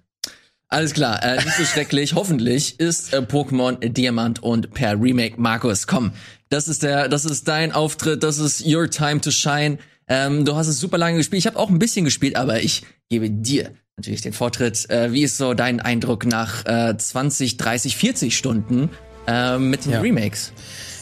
Alles 0.68 0.94
klar, 0.94 1.22
äh, 1.24 1.36
nicht 1.36 1.56
so 1.58 1.64
schrecklich. 1.64 2.16
Hoffentlich 2.16 2.80
ist 2.80 3.14
äh, 3.14 3.18
Pokémon 3.18 3.78
Diamant 3.88 4.42
und 4.42 4.74
per 4.74 5.00
Remake. 5.00 5.36
Markus, 5.40 5.86
komm, 5.88 6.12
das 6.50 6.68
ist 6.68 6.84
der, 6.84 7.08
das 7.08 7.24
ist 7.26 7.48
dein 7.48 7.72
Auftritt, 7.72 8.24
das 8.24 8.40
ist 8.40 8.66
your 8.66 8.90
time 8.90 9.22
to 9.22 9.32
shine. 9.32 9.78
Ähm, 10.08 10.44
du 10.46 10.56
hast 10.56 10.68
es 10.68 10.80
super 10.80 10.98
lange 10.98 11.18
gespielt. 11.18 11.40
Ich 11.40 11.48
habe 11.48 11.58
auch 11.58 11.70
ein 11.70 11.80
bisschen 11.80 12.06
gespielt, 12.06 12.36
aber 12.36 12.62
ich 12.62 12.84
gebe 13.10 13.30
dir 13.30 13.72
natürlich 13.98 14.22
den 14.22 14.34
Vortritt. 14.34 14.90
Äh, 14.90 15.14
wie 15.14 15.24
ist 15.24 15.38
so 15.38 15.54
dein 15.54 15.80
Eindruck 15.80 16.26
nach 16.26 16.66
äh, 16.66 16.98
20, 16.98 17.58
30, 17.58 17.96
40 17.96 18.38
Stunden 18.38 18.90
äh, 19.28 19.58
mit 19.58 19.86
den 19.86 19.94
Ja. 19.94 20.02
Remakes? 20.02 20.52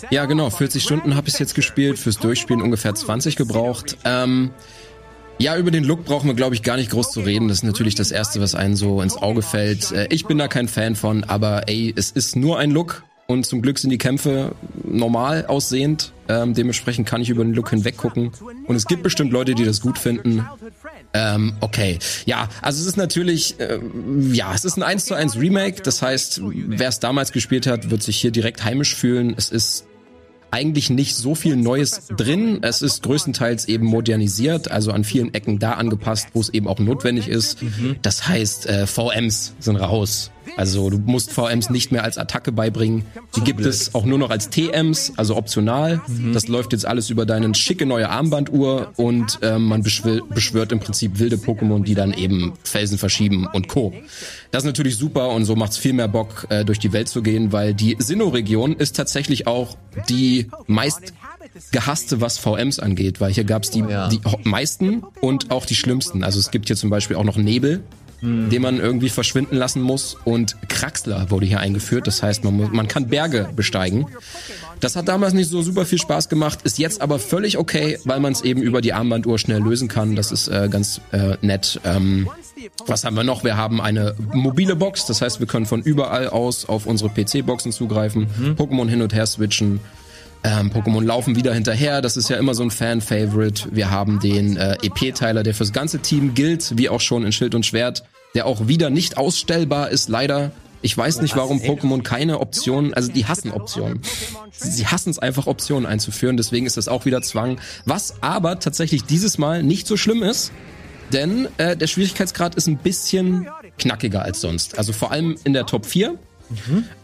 Ja, 0.09 0.25
genau. 0.25 0.49
40 0.49 0.83
Stunden 0.83 1.15
habe 1.15 1.29
ich 1.29 1.39
jetzt 1.39 1.55
gespielt. 1.55 1.97
Fürs 1.97 2.17
Durchspielen 2.17 2.61
ungefähr 2.61 2.93
20 2.93 3.35
gebraucht. 3.37 3.97
Ähm, 4.03 4.51
ja, 5.39 5.57
über 5.57 5.71
den 5.71 5.83
Look 5.83 6.05
brauchen 6.05 6.27
wir, 6.27 6.35
glaube 6.35 6.55
ich, 6.55 6.63
gar 6.63 6.77
nicht 6.77 6.91
groß 6.91 7.11
zu 7.11 7.21
reden. 7.21 7.47
Das 7.47 7.57
ist 7.57 7.63
natürlich 7.63 7.95
das 7.95 8.11
Erste, 8.11 8.39
was 8.39 8.55
einem 8.55 8.75
so 8.75 9.01
ins 9.01 9.17
Auge 9.17 9.41
fällt. 9.41 9.91
Äh, 9.91 10.07
ich 10.09 10.25
bin 10.25 10.37
da 10.37 10.47
kein 10.47 10.67
Fan 10.67 10.95
von, 10.95 11.23
aber 11.23 11.67
ey, 11.67 11.93
es 11.95 12.11
ist 12.11 12.35
nur 12.35 12.59
ein 12.59 12.71
Look. 12.71 13.03
Und 13.25 13.45
zum 13.45 13.61
Glück 13.61 13.79
sind 13.79 13.89
die 13.89 13.97
Kämpfe 13.97 14.53
normal 14.83 15.45
aussehend. 15.45 16.11
Ähm, 16.27 16.53
dementsprechend 16.53 17.07
kann 17.07 17.21
ich 17.21 17.29
über 17.29 17.43
den 17.43 17.53
Look 17.53 17.69
hinweg 17.69 17.95
gucken. 17.95 18.31
Und 18.67 18.75
es 18.75 18.85
gibt 18.85 19.01
bestimmt 19.01 19.31
Leute, 19.31 19.55
die 19.55 19.63
das 19.63 19.79
gut 19.79 19.97
finden. 19.97 20.45
Ähm, 21.13 21.55
okay. 21.61 21.99
Ja, 22.25 22.49
also 22.61 22.81
es 22.81 22.87
ist 22.87 22.97
natürlich, 22.97 23.59
äh, 23.59 23.79
ja, 24.31 24.53
es 24.53 24.65
ist 24.65 24.77
ein 24.77 24.83
1 24.83 25.05
zu 25.05 25.13
1 25.13 25.37
Remake. 25.37 25.81
Das 25.83 26.01
heißt, 26.01 26.41
wer 26.43 26.89
es 26.89 26.99
damals 26.99 27.31
gespielt 27.31 27.65
hat, 27.65 27.89
wird 27.89 28.03
sich 28.03 28.17
hier 28.17 28.31
direkt 28.31 28.65
heimisch 28.65 28.93
fühlen. 28.93 29.33
Es 29.37 29.49
ist 29.49 29.85
eigentlich 30.53 30.91
nicht 30.91 31.15
so 31.15 31.33
viel 31.33 31.55
Neues 31.55 32.07
drin. 32.15 32.59
Es 32.61 32.83
ist 32.83 33.01
größtenteils 33.01 33.65
eben 33.65 33.87
modernisiert, 33.87 34.69
also 34.69 34.91
an 34.91 35.03
vielen 35.03 35.33
Ecken 35.33 35.57
da 35.57 35.73
angepasst, 35.73 36.27
wo 36.33 36.41
es 36.41 36.49
eben 36.49 36.67
auch 36.67 36.77
notwendig 36.77 37.27
ist. 37.27 37.57
Das 38.03 38.27
heißt, 38.27 38.67
äh, 38.67 38.85
VMs 38.85 39.55
sind 39.59 39.77
raus. 39.77 40.29
Also 40.57 40.89
du 40.89 40.97
musst 40.99 41.31
VMs 41.31 41.69
nicht 41.69 41.91
mehr 41.91 42.03
als 42.03 42.17
Attacke 42.17 42.51
beibringen. 42.51 43.05
Die 43.35 43.41
gibt 43.41 43.61
es 43.61 43.95
auch 43.95 44.05
nur 44.05 44.17
noch 44.17 44.29
als 44.29 44.49
TMs, 44.49 45.13
also 45.17 45.35
optional. 45.35 46.01
Das 46.33 46.47
läuft 46.47 46.73
jetzt 46.73 46.85
alles 46.85 47.09
über 47.09 47.25
deine 47.25 47.53
schicke 47.55 47.85
neue 47.85 48.09
Armbanduhr 48.09 48.91
und 48.97 49.39
ähm, 49.41 49.65
man 49.65 49.83
beschwör, 49.83 50.21
beschwört 50.29 50.71
im 50.71 50.79
Prinzip 50.79 51.19
wilde 51.19 51.37
Pokémon, 51.37 51.83
die 51.83 51.95
dann 51.95 52.13
eben 52.13 52.53
Felsen 52.63 52.97
verschieben 52.97 53.47
und 53.51 53.67
Co. 53.67 53.93
Das 54.51 54.63
ist 54.63 54.67
natürlich 54.67 54.97
super 54.97 55.29
und 55.29 55.45
so 55.45 55.55
macht's 55.55 55.77
viel 55.77 55.93
mehr 55.93 56.07
Bock, 56.07 56.45
äh, 56.49 56.63
durch 56.65 56.79
die 56.79 56.93
Welt 56.93 57.09
zu 57.09 57.21
gehen, 57.23 57.51
weil 57.51 57.73
die 57.73 57.95
Sinnoh-Region 57.99 58.73
ist 58.75 58.95
tatsächlich 58.95 59.47
auch 59.47 59.77
die 60.09 60.47
meist 60.67 61.13
gehasste, 61.71 62.21
was 62.21 62.37
VMs 62.37 62.79
angeht, 62.79 63.19
weil 63.21 63.31
hier 63.33 63.43
gab's 63.43 63.69
die, 63.69 63.79
Ja. 63.79 64.07
die 64.09 64.19
meisten 64.43 65.03
und 65.21 65.51
auch 65.51 65.65
die 65.65 65.75
schlimmsten. 65.75 66.23
Also 66.23 66.39
es 66.39 66.51
gibt 66.51 66.67
hier 66.67 66.75
zum 66.75 66.89
Beispiel 66.89 67.15
auch 67.15 67.23
noch 67.23 67.37
Nebel, 67.37 67.81
den 68.23 68.61
man 68.61 68.79
irgendwie 68.79 69.09
verschwinden 69.09 69.55
lassen 69.57 69.81
muss 69.81 70.15
und 70.23 70.55
Kraxler 70.69 71.29
wurde 71.29 71.45
hier 71.45 71.59
eingeführt. 71.59 72.07
Das 72.07 72.23
heißt, 72.23 72.43
man, 72.43 72.55
muss, 72.55 72.71
man 72.71 72.87
kann 72.87 73.07
Berge 73.07 73.49
besteigen. 73.55 74.07
Das 74.79 74.95
hat 74.95 75.07
damals 75.07 75.33
nicht 75.33 75.49
so 75.49 75.61
super 75.61 75.85
viel 75.85 75.99
Spaß 75.99 76.29
gemacht, 76.29 76.59
ist 76.63 76.79
jetzt 76.79 77.01
aber 77.01 77.19
völlig 77.19 77.57
okay, 77.57 77.99
weil 78.05 78.19
man 78.19 78.31
es 78.31 78.41
eben 78.41 78.61
über 78.61 78.81
die 78.81 78.93
Armbanduhr 78.93 79.37
schnell 79.39 79.61
lösen 79.61 79.87
kann. 79.89 80.15
Das 80.15 80.31
ist 80.31 80.47
äh, 80.47 80.69
ganz 80.71 81.01
äh, 81.11 81.37
nett. 81.41 81.81
Ähm, 81.83 82.29
was 82.85 83.03
haben 83.03 83.15
wir 83.15 83.23
noch? 83.23 83.43
Wir 83.43 83.57
haben 83.57 83.81
eine 83.81 84.15
mobile 84.31 84.75
Box, 84.75 85.05
das 85.05 85.21
heißt, 85.21 85.39
wir 85.39 85.47
können 85.47 85.65
von 85.65 85.81
überall 85.81 86.27
aus 86.27 86.65
auf 86.65 86.85
unsere 86.85 87.09
PC-Boxen 87.09 87.71
zugreifen, 87.71 88.27
Pokémon 88.57 88.87
hin 88.87 89.01
und 89.01 89.13
her 89.13 89.25
switchen. 89.25 89.79
Ähm, 90.45 90.71
Pokémon 90.71 91.03
laufen 91.03 91.37
wieder 91.37 91.53
hinterher, 91.53 92.01
das 92.01 92.17
ist 92.17 92.29
ja 92.29 92.35
immer 92.35 92.53
so 92.53 92.63
ein 92.63 92.71
Fan-Favorite. 92.71 93.69
Wir 93.71 93.89
haben 93.89 94.19
den 94.19 94.57
äh, 94.57 94.77
EP-Teiler, 94.81 95.41
der 95.43 95.53
fürs 95.53 95.71
ganze 95.71 95.99
Team 95.99 96.33
gilt, 96.33 96.77
wie 96.77 96.89
auch 96.89 96.99
schon 96.99 97.23
in 97.25 97.31
Schild 97.31 97.55
und 97.55 97.65
Schwert, 97.65 98.03
der 98.33 98.45
auch 98.45 98.67
wieder 98.67 98.89
nicht 98.89 99.17
ausstellbar 99.17 99.89
ist, 99.89 100.09
leider. 100.09 100.51
Ich 100.81 100.97
weiß 100.97 101.21
nicht, 101.21 101.37
warum 101.37 101.59
Pokémon 101.59 102.03
keine 102.03 102.41
Optionen, 102.41 102.93
also 102.93 103.09
die 103.09 103.25
hassen 103.25 103.51
Optionen. 103.51 104.01
Sie 104.51 104.85
hassen 104.85 105.11
es 105.11 105.19
einfach, 105.19 105.47
Optionen 105.47 105.85
einzuführen, 105.85 106.35
deswegen 106.35 106.65
ist 106.65 106.75
das 106.75 106.89
auch 106.89 107.05
wieder 107.05 107.21
Zwang. 107.21 107.59
Was 107.85 108.15
aber 108.21 108.59
tatsächlich 108.59 109.03
dieses 109.05 109.37
Mal 109.37 109.63
nicht 109.63 109.87
so 109.87 109.95
schlimm 109.95 110.23
ist, 110.23 110.51
denn 111.13 111.47
äh, 111.57 111.77
der 111.77 111.87
Schwierigkeitsgrad 111.87 112.55
ist 112.55 112.67
ein 112.67 112.77
bisschen 112.77 113.47
knackiger 113.77 114.23
als 114.23 114.41
sonst. 114.41 114.77
Also 114.77 114.91
vor 114.93 115.11
allem 115.11 115.37
in 115.43 115.53
der 115.53 115.65
Top 115.65 115.85
4. 115.85 116.15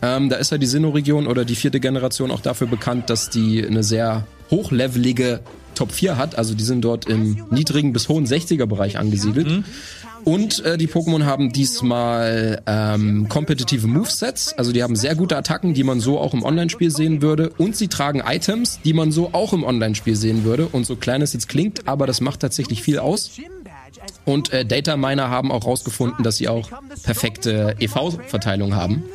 Ähm, 0.02 0.30
da 0.30 0.36
ist 0.36 0.52
ja 0.52 0.58
die 0.58 0.68
Sinnoh-Region 0.68 1.26
oder 1.26 1.46
die 1.46 1.56
vierte 1.56 1.80
Generation 1.80 2.30
auch 2.32 2.42
dafür 2.42 2.68
bekannt, 2.68 3.10
dass 3.10 3.30
die 3.30 3.66
eine 3.66 3.84
sehr 3.84 4.28
hochlevelige 4.52 5.40
Top 5.74 5.92
4 5.92 6.18
hat. 6.18 6.38
Also 6.38 6.54
die 6.54 6.64
sind 6.64 6.82
dort 6.82 7.06
im 7.06 7.46
niedrigen 7.50 7.94
bis 7.94 8.10
hohen 8.10 8.28
60er-Bereich 8.28 8.98
angesiedelt. 8.98 9.64
Und 10.30 10.64
äh, 10.64 10.78
die 10.78 10.88
Pokémon 10.88 11.26
haben 11.26 11.52
diesmal 11.52 12.62
ähm, 12.68 13.28
kompetitive 13.30 13.88
Movesets, 13.88 14.54
also 14.54 14.72
die 14.72 14.84
haben 14.84 14.96
sehr 14.96 15.16
gute 15.16 15.36
Attacken, 15.36 15.74
die 15.74 15.84
man 15.84 16.00
so 16.00 16.20
auch 16.20 16.36
im 16.36 16.44
Online-Spiel 16.44 16.92
sehen 16.92 17.24
würde. 17.24 17.50
Und 17.58 17.76
sie 17.76 17.88
tragen 17.88 18.22
Items, 18.24 18.80
die 18.86 18.94
man 18.94 19.12
so 19.12 19.34
auch 19.34 19.54
im 19.54 19.64
Online-Spiel 19.64 20.16
sehen 20.16 20.44
würde. 20.44 20.68
Und 20.68 20.86
so 20.86 20.96
klein 20.96 21.24
es 21.24 21.34
jetzt 21.34 21.50
klingt, 21.50 21.88
aber 21.88 22.06
das 22.06 22.22
macht 22.22 22.42
tatsächlich 22.42 22.84
viel 22.84 23.00
aus. 23.00 23.32
Und 24.24 24.54
äh, 24.54 24.66
Data 24.66 24.98
Miner 24.98 25.32
haben 25.32 25.52
auch 25.52 25.66
rausgefunden, 25.66 26.24
dass 26.24 26.38
sie 26.38 26.48
auch 26.48 26.70
perfekte 27.02 27.76
EV-Verteilung 27.80 28.76
haben. 28.76 29.06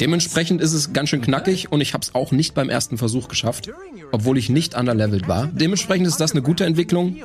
Dementsprechend 0.00 0.60
ist 0.60 0.72
es 0.72 0.92
ganz 0.92 1.10
schön 1.10 1.22
knackig 1.22 1.70
und 1.70 1.80
ich 1.80 1.94
habe 1.94 2.02
es 2.02 2.12
auch 2.16 2.32
nicht 2.32 2.54
beim 2.54 2.70
ersten 2.70 2.98
Versuch 2.98 3.28
geschafft, 3.28 3.70
obwohl 4.10 4.36
ich 4.36 4.48
nicht 4.48 4.74
underlevelt 4.74 5.28
war. 5.28 5.46
Dementsprechend 5.52 6.08
ist 6.08 6.20
das 6.20 6.32
eine 6.32 6.42
gute 6.42 6.64
Entwicklung. 6.64 7.18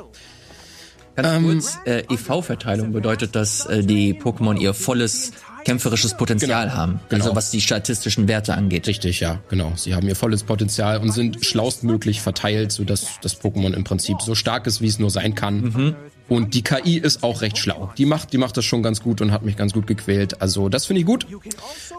Ganz 1.22 1.44
kurz, 1.44 1.78
äh, 1.84 2.02
EV-Verteilung 2.08 2.92
bedeutet, 2.92 3.34
dass 3.34 3.66
äh, 3.66 3.82
die 3.82 4.14
Pokémon 4.14 4.58
ihr 4.58 4.74
volles 4.74 5.32
kämpferisches 5.64 6.16
Potenzial 6.16 6.74
haben. 6.74 7.00
Also 7.10 7.24
genau. 7.24 7.36
was 7.36 7.50
die 7.50 7.60
statistischen 7.60 8.28
Werte 8.28 8.54
angeht. 8.54 8.86
Richtig, 8.86 9.20
ja, 9.20 9.40
genau. 9.48 9.72
Sie 9.76 9.94
haben 9.94 10.08
ihr 10.08 10.16
volles 10.16 10.42
Potenzial 10.42 10.98
und 10.98 11.12
sind 11.12 11.44
schlaustmöglich 11.44 12.20
verteilt, 12.20 12.72
sodass 12.72 13.06
das 13.22 13.40
Pokémon 13.40 13.74
im 13.74 13.84
Prinzip 13.84 14.22
so 14.22 14.34
stark 14.34 14.66
ist, 14.66 14.80
wie 14.80 14.86
es 14.86 14.98
nur 14.98 15.10
sein 15.10 15.34
kann. 15.34 15.96
Und 16.28 16.54
die 16.54 16.62
KI 16.62 16.96
ist 16.96 17.24
auch 17.24 17.42
recht 17.42 17.58
schlau. 17.58 17.92
Die 17.98 18.06
macht, 18.06 18.32
die 18.32 18.38
macht 18.38 18.56
das 18.56 18.64
schon 18.64 18.84
ganz 18.84 19.02
gut 19.02 19.20
und 19.20 19.32
hat 19.32 19.42
mich 19.42 19.56
ganz 19.56 19.72
gut 19.72 19.88
gequält. 19.88 20.40
Also 20.40 20.68
das 20.68 20.86
finde 20.86 21.00
ich 21.00 21.06
gut. 21.06 21.26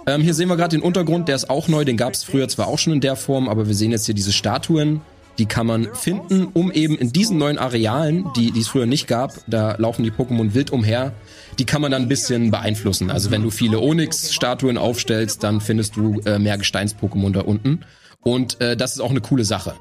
Ähm, 0.08 0.22
hier 0.22 0.34
sehen 0.34 0.48
wir 0.48 0.56
gerade 0.56 0.78
den 0.78 0.82
Untergrund, 0.82 1.28
der 1.28 1.36
ist 1.36 1.50
auch 1.50 1.68
neu. 1.68 1.84
Den 1.84 1.98
gab 1.98 2.14
es 2.14 2.24
früher 2.24 2.48
zwar 2.48 2.68
auch 2.68 2.80
schon 2.80 2.94
in 2.94 3.02
der 3.02 3.18
Form, 3.18 3.50
aber 3.50 3.68
wir 3.68 3.76
sehen 3.76 3.92
jetzt 3.92 4.06
hier 4.06 4.16
diese 4.16 4.32
Statuen. 4.32 5.02
Die 5.42 5.48
kann 5.48 5.66
man 5.66 5.88
finden, 5.96 6.50
um 6.54 6.72
eben 6.72 6.96
in 7.00 7.14
diesen 7.14 7.40
neuen 7.40 7.58
Arealen, 7.58 8.30
die, 8.36 8.52
die 8.52 8.60
es 8.60 8.68
früher 8.68 8.86
nicht 8.86 9.08
gab, 9.08 9.34
da 9.48 9.74
laufen 9.80 10.04
die 10.04 10.12
Pokémon 10.12 10.54
wild 10.54 10.70
umher, 10.70 11.14
die 11.58 11.66
kann 11.66 11.82
man 11.82 11.92
dann 11.92 12.04
ein 12.04 12.08
bisschen 12.08 12.52
beeinflussen. 12.52 13.10
Also 13.10 13.32
wenn 13.32 13.42
du 13.42 13.50
viele 13.50 13.80
Onyx-Statuen 13.80 14.78
aufstellst, 14.78 15.44
dann 15.44 15.60
findest 15.60 15.96
du 15.96 16.20
äh, 16.28 16.38
mehr 16.38 16.60
Gesteins-Pokémon 16.60 17.32
da 17.32 17.42
unten. 17.42 17.80
Und 18.22 18.62
äh, 18.62 18.78
das 18.78 18.94
ist 18.94 19.00
auch 19.02 19.10
eine 19.10 19.22
coole 19.22 19.44
Sache. 19.44 19.74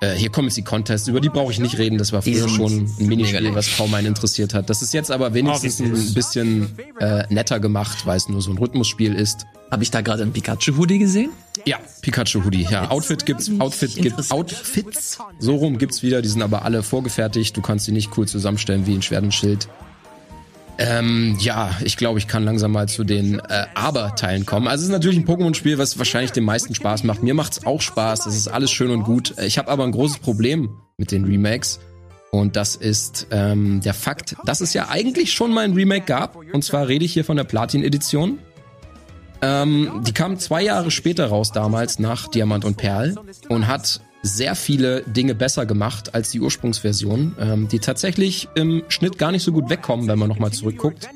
Äh, 0.00 0.14
hier 0.14 0.30
kommen 0.30 0.48
jetzt 0.48 0.56
die 0.56 0.62
Contests, 0.62 1.08
über 1.08 1.20
die 1.20 1.28
brauche 1.28 1.50
ich 1.50 1.58
nicht 1.58 1.78
reden. 1.78 1.98
Das 1.98 2.12
war 2.12 2.22
früher 2.22 2.48
schon 2.48 2.88
ein 3.00 3.06
Minispiel, 3.06 3.54
was 3.54 3.76
kaum 3.76 3.92
einen 3.94 4.06
interessiert 4.06 4.54
hat. 4.54 4.70
Das 4.70 4.80
ist 4.80 4.94
jetzt 4.94 5.10
aber 5.10 5.34
wenigstens 5.34 5.80
ein 5.80 6.14
bisschen 6.14 6.78
äh, 7.00 7.24
netter 7.30 7.58
gemacht, 7.58 8.06
weil 8.06 8.16
es 8.16 8.28
nur 8.28 8.40
so 8.40 8.50
ein 8.52 8.58
Rhythmusspiel 8.58 9.14
ist. 9.14 9.46
Habe 9.70 9.82
ich 9.82 9.90
da 9.90 10.00
gerade 10.00 10.22
einen 10.22 10.32
Pikachu-Hoodie 10.32 10.98
gesehen? 10.98 11.30
Ja, 11.66 11.78
Pikachu 12.00 12.44
Hoodie. 12.44 12.66
Ja, 12.70 12.90
Outfit 12.90 13.26
gibt's, 13.26 13.50
Outfit 13.58 13.94
gibt, 13.94 14.06
interessant. 14.06 14.40
Outfits. 14.40 15.18
So 15.38 15.56
rum 15.56 15.78
gibt's 15.78 16.02
wieder. 16.02 16.22
Die 16.22 16.28
sind 16.28 16.42
aber 16.42 16.64
alle 16.64 16.82
vorgefertigt. 16.82 17.56
Du 17.56 17.60
kannst 17.60 17.86
die 17.86 17.92
nicht 17.92 18.16
cool 18.16 18.26
zusammenstellen 18.26 18.86
wie 18.86 18.94
ein 18.94 19.02
Schwert 19.02 19.24
und 19.24 19.34
Schild. 19.34 19.68
Ähm, 20.78 21.36
ja, 21.40 21.76
ich 21.82 21.96
glaube, 21.96 22.20
ich 22.20 22.28
kann 22.28 22.44
langsam 22.44 22.70
mal 22.70 22.88
zu 22.88 23.02
den 23.02 23.40
äh, 23.40 23.66
Aber-Teilen 23.74 24.46
kommen. 24.46 24.68
Also 24.68 24.82
es 24.82 24.88
ist 24.88 24.92
natürlich 24.92 25.18
ein 25.18 25.26
Pokémon-Spiel, 25.26 25.76
was 25.76 25.98
wahrscheinlich 25.98 26.30
den 26.30 26.44
meisten 26.44 26.74
Spaß 26.74 27.02
macht. 27.02 27.22
Mir 27.22 27.34
macht's 27.34 27.66
auch 27.66 27.80
Spaß. 27.80 28.24
Das 28.24 28.36
ist 28.36 28.46
alles 28.46 28.70
schön 28.70 28.90
und 28.90 29.02
gut. 29.02 29.34
Ich 29.38 29.58
habe 29.58 29.68
aber 29.68 29.82
ein 29.84 29.90
großes 29.90 30.18
Problem 30.18 30.70
mit 30.96 31.10
den 31.10 31.24
Remakes. 31.24 31.80
Und 32.30 32.56
das 32.56 32.76
ist 32.76 33.26
ähm, 33.30 33.80
der 33.80 33.94
Fakt, 33.94 34.36
dass 34.44 34.60
es 34.60 34.72
ja 34.74 34.88
eigentlich 34.88 35.32
schon 35.32 35.52
mal 35.52 35.64
ein 35.64 35.72
Remake 35.72 36.04
gab. 36.06 36.36
Und 36.36 36.62
zwar 36.62 36.86
rede 36.86 37.04
ich 37.04 37.12
hier 37.12 37.24
von 37.24 37.36
der 37.36 37.44
Platin-Edition. 37.44 38.38
Ähm, 39.40 40.02
die 40.06 40.12
kam 40.12 40.38
zwei 40.38 40.62
Jahre 40.62 40.90
später 40.90 41.26
raus 41.26 41.52
damals 41.52 41.98
nach 41.98 42.28
Diamant 42.28 42.64
und 42.64 42.76
Perl 42.76 43.16
und 43.48 43.66
hat 43.66 44.00
sehr 44.28 44.54
viele 44.54 45.02
Dinge 45.02 45.34
besser 45.34 45.66
gemacht 45.66 46.14
als 46.14 46.30
die 46.30 46.40
Ursprungsversion, 46.40 47.34
ähm, 47.40 47.68
die 47.68 47.78
tatsächlich 47.78 48.48
im 48.54 48.82
Schnitt 48.88 49.18
gar 49.18 49.32
nicht 49.32 49.42
so 49.42 49.52
gut 49.52 49.70
wegkommen, 49.70 50.08
wenn 50.08 50.18
man 50.18 50.28
nochmal 50.28 50.52
zurückguckt. 50.52 51.08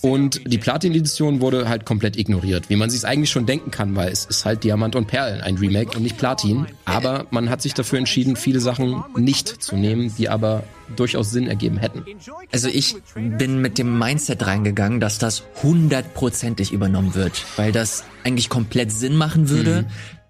Und 0.00 0.40
die 0.50 0.58
Platin-Edition 0.58 1.40
wurde 1.40 1.68
halt 1.68 1.84
komplett 1.84 2.16
ignoriert, 2.16 2.68
wie 2.70 2.76
man 2.76 2.90
sich 2.90 3.04
eigentlich 3.04 3.30
schon 3.30 3.46
denken 3.46 3.70
kann, 3.70 3.94
weil 3.96 4.10
es 4.10 4.24
ist 4.24 4.44
halt 4.44 4.64
Diamant 4.64 4.96
und 4.96 5.06
Perl, 5.06 5.40
ein 5.42 5.56
Remake 5.56 5.96
und 5.96 6.02
nicht 6.02 6.18
Platin. 6.18 6.66
Aber 6.84 7.26
man 7.30 7.50
hat 7.50 7.62
sich 7.62 7.74
dafür 7.74 7.98
entschieden, 7.98 8.36
viele 8.36 8.60
Sachen 8.60 9.04
nicht 9.16 9.62
zu 9.62 9.76
nehmen, 9.76 10.12
die 10.16 10.28
aber 10.28 10.64
durchaus 10.96 11.30
Sinn 11.30 11.48
ergeben 11.48 11.78
hätten. 11.78 12.04
Also 12.52 12.68
ich 12.68 12.96
bin 13.14 13.60
mit 13.60 13.78
dem 13.78 13.98
Mindset 13.98 14.46
reingegangen, 14.46 15.00
dass 15.00 15.18
das 15.18 15.42
hundertprozentig 15.62 16.72
übernommen 16.72 17.14
wird, 17.14 17.44
weil 17.56 17.72
das 17.72 18.04
eigentlich 18.24 18.48
komplett 18.48 18.92
Sinn 18.92 19.16
machen 19.16 19.48
würde. 19.48 19.86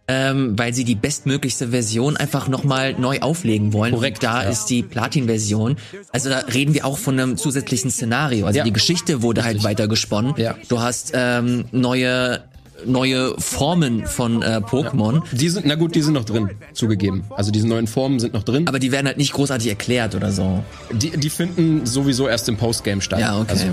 Ähm, 0.09 0.59
weil 0.59 0.75
sie 0.75 0.83
die 0.85 0.97
bestmöglichste 0.97 1.69
Version 1.69 2.17
einfach 2.17 2.49
nochmal 2.49 2.95
neu 2.99 3.21
auflegen 3.21 3.73
wollen. 3.73 3.95
Korrekt, 3.95 4.19
Und 4.19 4.25
da 4.25 4.43
ja. 4.43 4.51
ist 4.51 4.67
die 4.67 4.83
Platin-Version. 4.83 5.77
Also 6.13 6.29
da 6.29 6.39
reden 6.41 6.75
wir 6.75 6.85
auch 6.85 6.99
von 6.99 7.19
einem 7.19 7.37
zusätzlichen 7.37 7.91
Szenario. 7.91 8.47
Also 8.47 8.59
Ja. 8.59 8.65
die 8.65 8.73
Geschichte 8.73 9.23
wurde 9.23 9.45
halt 9.45 9.63
weiter 9.63 9.87
gesponnen. 9.87 10.35
Ja. 10.37 10.57
Du 10.69 10.81
hast 10.81 11.13
ähm, 11.15 11.67
neue 11.71 12.43
neue 12.85 13.37
Formen 13.39 14.05
von 14.07 14.43
äh, 14.43 14.57
Pokémon, 14.61 15.23
Die 15.31 15.49
sind, 15.49 15.67
na 15.67 15.77
gut, 15.77 15.95
die 15.95 16.03
sind 16.03 16.15
noch 16.15 16.25
drin, 16.25 16.51
zugegeben. 16.73 17.23
Also 17.31 17.53
diese 17.53 17.69
neuen 17.69 17.87
Formen 17.87 18.19
sind 18.19 18.35
noch 18.35 18.43
drin. 18.43 18.67
aber 18.67 18.81
die 18.81 18.91
werden 18.91 19.07
halt 19.07 19.19
nicht 19.19 19.33
großartig 19.35 19.69
erklärt 19.69 20.17
oder 20.17 20.33
so. 20.33 20.65
Die, 20.91 21.11
die 21.11 21.31
finden 21.31 21.87
sowieso 21.87 22.27
erst 22.27 22.49
im 22.49 22.57
Postgame 22.57 23.01
statt. 23.01 23.21
Ja, 23.21 23.39
okay. 23.39 23.51
Also, 23.53 23.67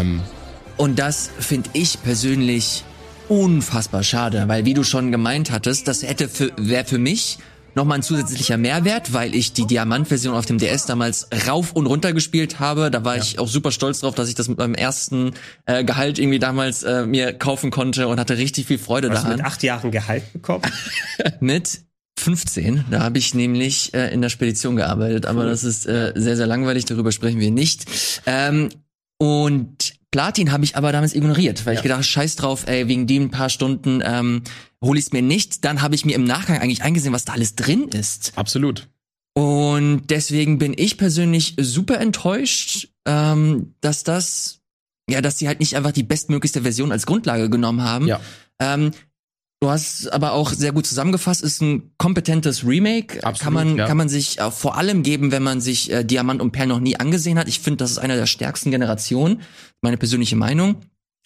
ähm, 0.00 0.20
Und 0.76 0.98
das 0.98 1.30
finde 1.38 1.70
ich 1.74 2.02
persönlich 2.02 2.82
unfassbar 3.30 4.02
schade, 4.02 4.44
weil 4.48 4.64
wie 4.64 4.74
du 4.74 4.82
schon 4.82 5.12
gemeint 5.12 5.50
hattest, 5.50 5.86
das 5.88 6.02
hätte 6.02 6.28
für 6.28 6.50
wäre 6.56 6.84
für 6.84 6.98
mich 6.98 7.38
nochmal 7.76 7.98
ein 7.98 8.02
zusätzlicher 8.02 8.56
Mehrwert, 8.56 9.12
weil 9.12 9.36
ich 9.36 9.52
die 9.52 9.64
Diamant-Version 9.66 10.34
auf 10.34 10.44
dem 10.44 10.58
DS 10.58 10.86
damals 10.86 11.28
rauf 11.46 11.72
und 11.72 11.86
runter 11.86 12.12
gespielt 12.12 12.58
habe. 12.58 12.90
Da 12.90 13.04
war 13.04 13.16
ich 13.16 13.38
auch 13.38 13.46
super 13.46 13.70
stolz 13.70 14.00
drauf, 14.00 14.16
dass 14.16 14.28
ich 14.28 14.34
das 14.34 14.48
mit 14.48 14.58
meinem 14.58 14.74
ersten 14.74 15.32
äh, 15.66 15.84
Gehalt 15.84 16.18
irgendwie 16.18 16.40
damals 16.40 16.82
äh, 16.82 17.06
mir 17.06 17.32
kaufen 17.32 17.70
konnte 17.70 18.08
und 18.08 18.18
hatte 18.18 18.36
richtig 18.36 18.66
viel 18.66 18.78
Freude 18.78 19.08
Hast 19.10 19.22
du 19.22 19.28
mit 19.28 19.38
daran. 19.38 19.52
acht 19.52 19.62
Jahren 19.62 19.92
Gehalt 19.92 20.32
bekommen? 20.32 20.64
Mit 21.40 21.82
15, 22.18 22.86
da 22.90 23.02
habe 23.04 23.18
ich 23.18 23.34
nämlich 23.34 23.94
äh, 23.94 24.12
in 24.12 24.20
der 24.20 24.28
Spedition 24.28 24.74
gearbeitet, 24.74 25.26
aber 25.26 25.46
das 25.46 25.62
ist 25.62 25.86
äh, 25.86 26.12
sehr, 26.16 26.36
sehr 26.36 26.48
langweilig, 26.48 26.84
darüber 26.84 27.12
sprechen 27.12 27.38
wir 27.38 27.52
nicht. 27.52 27.86
Ähm, 28.26 28.68
und 29.18 29.99
Platin 30.10 30.50
habe 30.50 30.64
ich 30.64 30.76
aber 30.76 30.90
damals 30.92 31.14
ignoriert, 31.14 31.66
weil 31.66 31.76
ich 31.76 31.82
gedacht, 31.82 32.04
scheiß 32.04 32.36
drauf, 32.36 32.66
ey, 32.66 32.88
wegen 32.88 33.06
den 33.06 33.30
paar 33.30 33.48
Stunden 33.48 34.02
ähm, 34.04 34.42
hole 34.82 34.98
ich 34.98 35.06
es 35.06 35.12
mir 35.12 35.22
nicht. 35.22 35.64
Dann 35.64 35.82
habe 35.82 35.94
ich 35.94 36.04
mir 36.04 36.16
im 36.16 36.24
Nachgang 36.24 36.58
eigentlich 36.58 36.82
eingesehen, 36.82 37.12
was 37.12 37.24
da 37.24 37.32
alles 37.32 37.54
drin 37.54 37.88
ist. 37.88 38.32
absolut. 38.36 38.88
Und 39.34 40.02
deswegen 40.10 40.58
bin 40.58 40.74
ich 40.76 40.98
persönlich 40.98 41.54
super 41.60 42.00
enttäuscht, 42.00 42.88
ähm, 43.06 43.74
dass 43.80 44.02
das, 44.02 44.60
ja, 45.08 45.20
dass 45.20 45.38
sie 45.38 45.46
halt 45.46 45.60
nicht 45.60 45.76
einfach 45.76 45.92
die 45.92 46.02
bestmöglichste 46.02 46.62
Version 46.62 46.90
als 46.90 47.06
Grundlage 47.06 47.48
genommen 47.48 47.82
haben. 47.82 48.08
Ja. 48.08 48.20
Ähm, 48.60 48.90
du 49.60 49.70
hast 49.70 50.12
aber 50.12 50.32
auch 50.32 50.52
sehr 50.52 50.72
gut 50.72 50.86
zusammengefasst, 50.86 51.42
ist 51.42 51.62
ein 51.62 51.92
kompetentes 51.96 52.66
Remake. 52.66 53.24
Absolut, 53.24 53.40
kann 53.40 53.52
man, 53.52 53.76
ja. 53.76 53.86
kann 53.86 53.96
man 53.96 54.08
sich 54.08 54.40
äh, 54.40 54.50
vor 54.50 54.76
allem 54.76 55.04
geben, 55.04 55.30
wenn 55.30 55.44
man 55.44 55.60
sich 55.60 55.92
äh, 55.92 56.04
Diamant 56.04 56.42
und 56.42 56.50
Perl 56.50 56.66
noch 56.66 56.80
nie 56.80 56.96
angesehen 56.96 57.38
hat. 57.38 57.48
Ich 57.48 57.60
finde, 57.60 57.78
das 57.78 57.92
ist 57.92 57.98
eine 57.98 58.16
der 58.16 58.26
stärksten 58.26 58.72
Generationen. 58.72 59.42
Meine 59.82 59.96
persönliche 59.96 60.36
Meinung. 60.36 60.76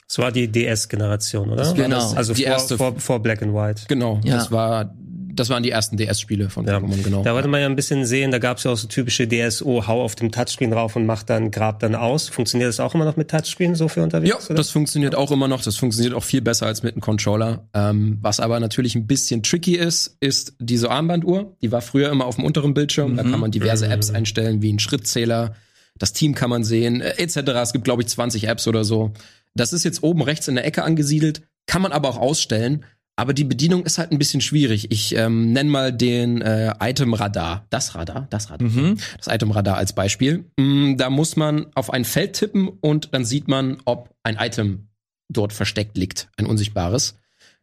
Das 0.07 0.19
war 0.19 0.31
die 0.33 0.49
DS-Generation, 0.49 1.51
oder? 1.51 1.67
war 1.67 1.75
Genau. 1.75 1.97
das- 1.97 2.15
Also 2.17 2.35
die 2.35 2.43
vor, 2.45 2.53
erste- 2.53 2.77
vor, 2.77 2.95
vor 3.01 3.21
Black 3.21 3.43
and 3.43 3.55
White. 3.55 3.85
Genau. 3.89 4.21
Ja. 4.23 4.37
Das 4.37 4.53
war, 4.53 4.95
das 5.35 5.49
waren 5.49 5.63
die 5.65 5.71
ersten 5.71 5.97
DS-Spiele 5.97 6.51
von 6.51 6.65
Ja. 6.67 6.77
Pokémon, 6.77 7.03
genau. 7.03 7.23
Da 7.25 7.35
wollte 7.35 7.49
man 7.49 7.61
ja 7.61 7.67
ein 7.67 7.75
bisschen 7.75 8.05
sehen, 8.05 8.31
da 8.31 8.39
gab 8.39 8.59
es 8.59 8.65
ja 8.65 8.71
auch 8.71 8.77
so 8.77 8.87
typische 8.87 9.27
DSO, 9.27 9.89
hau 9.89 10.03
auf 10.03 10.15
dem 10.15 10.31
Touchscreen 10.31 10.71
drauf 10.71 10.95
und 10.95 11.07
mach 11.07 11.23
dann, 11.25 11.51
grab 11.51 11.81
dann 11.81 11.95
aus. 11.97 12.29
Funktioniert 12.29 12.69
das 12.69 12.79
auch 12.81 12.95
immer 12.95 13.07
noch 13.07 13.17
mit 13.17 13.29
Touchscreen 13.31 13.75
so 13.75 13.89
für 13.89 14.03
unterwegs? 14.03 14.29
Ja, 14.31 14.37
oder? 14.45 14.55
das 14.55 14.71
funktioniert 14.71 15.15
auch 15.17 15.33
immer 15.33 15.49
noch. 15.49 15.63
Das 15.63 15.77
funktioniert 15.77 16.15
auch 16.15 16.23
viel 16.23 16.43
besser 16.43 16.67
als 16.67 16.83
mit 16.85 16.95
einem 16.95 17.01
Controller. 17.01 17.67
Ähm, 17.75 18.19
was 18.21 18.39
aber 18.41 18.61
natürlich 18.61 18.95
ein 18.95 19.07
bisschen 19.09 19.43
tricky 19.43 19.75
ist, 19.75 20.17
ist 20.21 20.55
diese 20.61 20.91
Armbanduhr. 20.91 21.57
Die 21.63 21.73
war 21.73 21.81
früher 21.81 22.11
immer 22.11 22.27
auf 22.27 22.37
dem 22.37 22.45
unteren 22.45 22.75
Bildschirm. 22.75 23.17
Da 23.17 23.23
kann 23.25 23.41
man 23.41 23.51
diverse 23.51 23.89
Apps 23.89 24.11
einstellen, 24.11 24.63
wie 24.63 24.69
einen 24.69 24.79
Schrittzähler. 24.79 25.55
Das 25.99 26.13
Team 26.13 26.35
kann 26.35 26.51
man 26.51 26.65
sehen, 26.65 27.01
äh, 27.01 27.15
etc. 27.19 27.37
Es 27.63 27.73
gibt, 27.73 27.85
glaube 27.85 28.03
ich, 28.03 28.09
20 28.09 28.49
Apps 28.49 28.67
oder 28.67 28.85
so. 28.85 29.13
Das 29.55 29.73
ist 29.73 29.85
jetzt 29.85 30.03
oben 30.03 30.23
rechts 30.23 30.49
in 30.49 30.57
der 30.57 30.65
Ecke 30.67 30.83
angesiedelt, 30.83 31.43
kann 31.67 31.83
man 31.83 31.93
aber 31.93 32.09
auch 32.09 32.19
ausstellen. 32.19 32.85
Aber 33.17 33.33
die 33.33 33.45
Bedienung 33.45 33.85
ist 33.87 33.99
halt 33.99 34.11
ein 34.11 34.19
bisschen 34.19 34.41
schwierig. 34.41 34.91
Ich 34.91 35.15
ähm, 35.15 35.53
nenne 35.53 35.71
mal 35.71 35.93
den 35.93 36.43
äh, 36.43 36.75
Item-Radar. 36.81 37.65
Das 37.71 37.95
Radar, 37.95 38.27
das 38.31 38.51
Radar. 38.51 38.69
Das 39.17 39.29
Item-Radar 39.29 39.77
als 39.77 39.93
Beispiel. 39.93 40.51
Mm, 40.59 40.97
da 40.97 41.11
muss 41.11 41.37
man 41.37 41.67
auf 41.77 41.93
ein 41.93 42.05
Feld 42.05 42.33
tippen 42.33 42.69
und 42.69 43.15
dann 43.15 43.25
sieht 43.25 43.47
man, 43.47 43.81
ob 43.85 44.11
ein 44.25 44.37
Item 44.37 44.89
dort 45.29 45.53
versteckt 45.53 45.97
liegt, 45.97 46.29
ein 46.37 46.47
unsichtbares. 46.47 47.17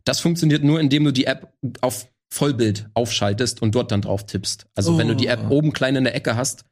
Das 0.06 0.22
funktioniert 0.22 0.63
nur, 0.63 0.80
indem 0.80 1.04
du 1.04 1.12
die 1.12 1.26
App 1.26 1.54
auf 1.82 2.08
Vollbild 2.34 2.89
aufschaltest 2.94 3.62
und 3.62 3.76
dort 3.76 3.91
dann 3.91 4.02
drauf 4.02 4.26
tippst. 4.26 4.67
Also 4.74 4.98
wenn 4.98 5.10
du 5.10 5.15
die 5.15 5.28
App 5.28 5.52
oben 5.52 5.74
klein 5.74 5.98
in 5.98 6.06
der 6.06 6.15
Ecke 6.15 6.38
hast, 6.38 6.63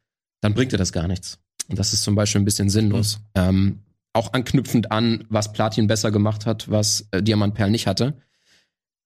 dann 0.41 0.53
bringt 0.53 0.71
dir 0.71 0.77
das 0.77 0.93
gar 0.93 1.07
nichts. 1.07 1.37
Und 1.69 1.79
das 1.79 1.93
ist 1.93 2.03
zum 2.03 2.15
Beispiel 2.15 2.41
ein 2.41 2.45
bisschen 2.45 2.69
sinnlos. 2.69 3.19
Ähm, 3.35 3.79
auch 4.13 4.33
anknüpfend 4.33 4.91
an, 4.91 5.25
was 5.29 5.53
Platin 5.53 5.87
besser 5.87 6.11
gemacht 6.11 6.45
hat, 6.45 6.69
was 6.69 7.07
äh, 7.11 7.21
Diamant 7.21 7.53
Perl 7.53 7.69
nicht 7.69 7.87
hatte. 7.87 8.15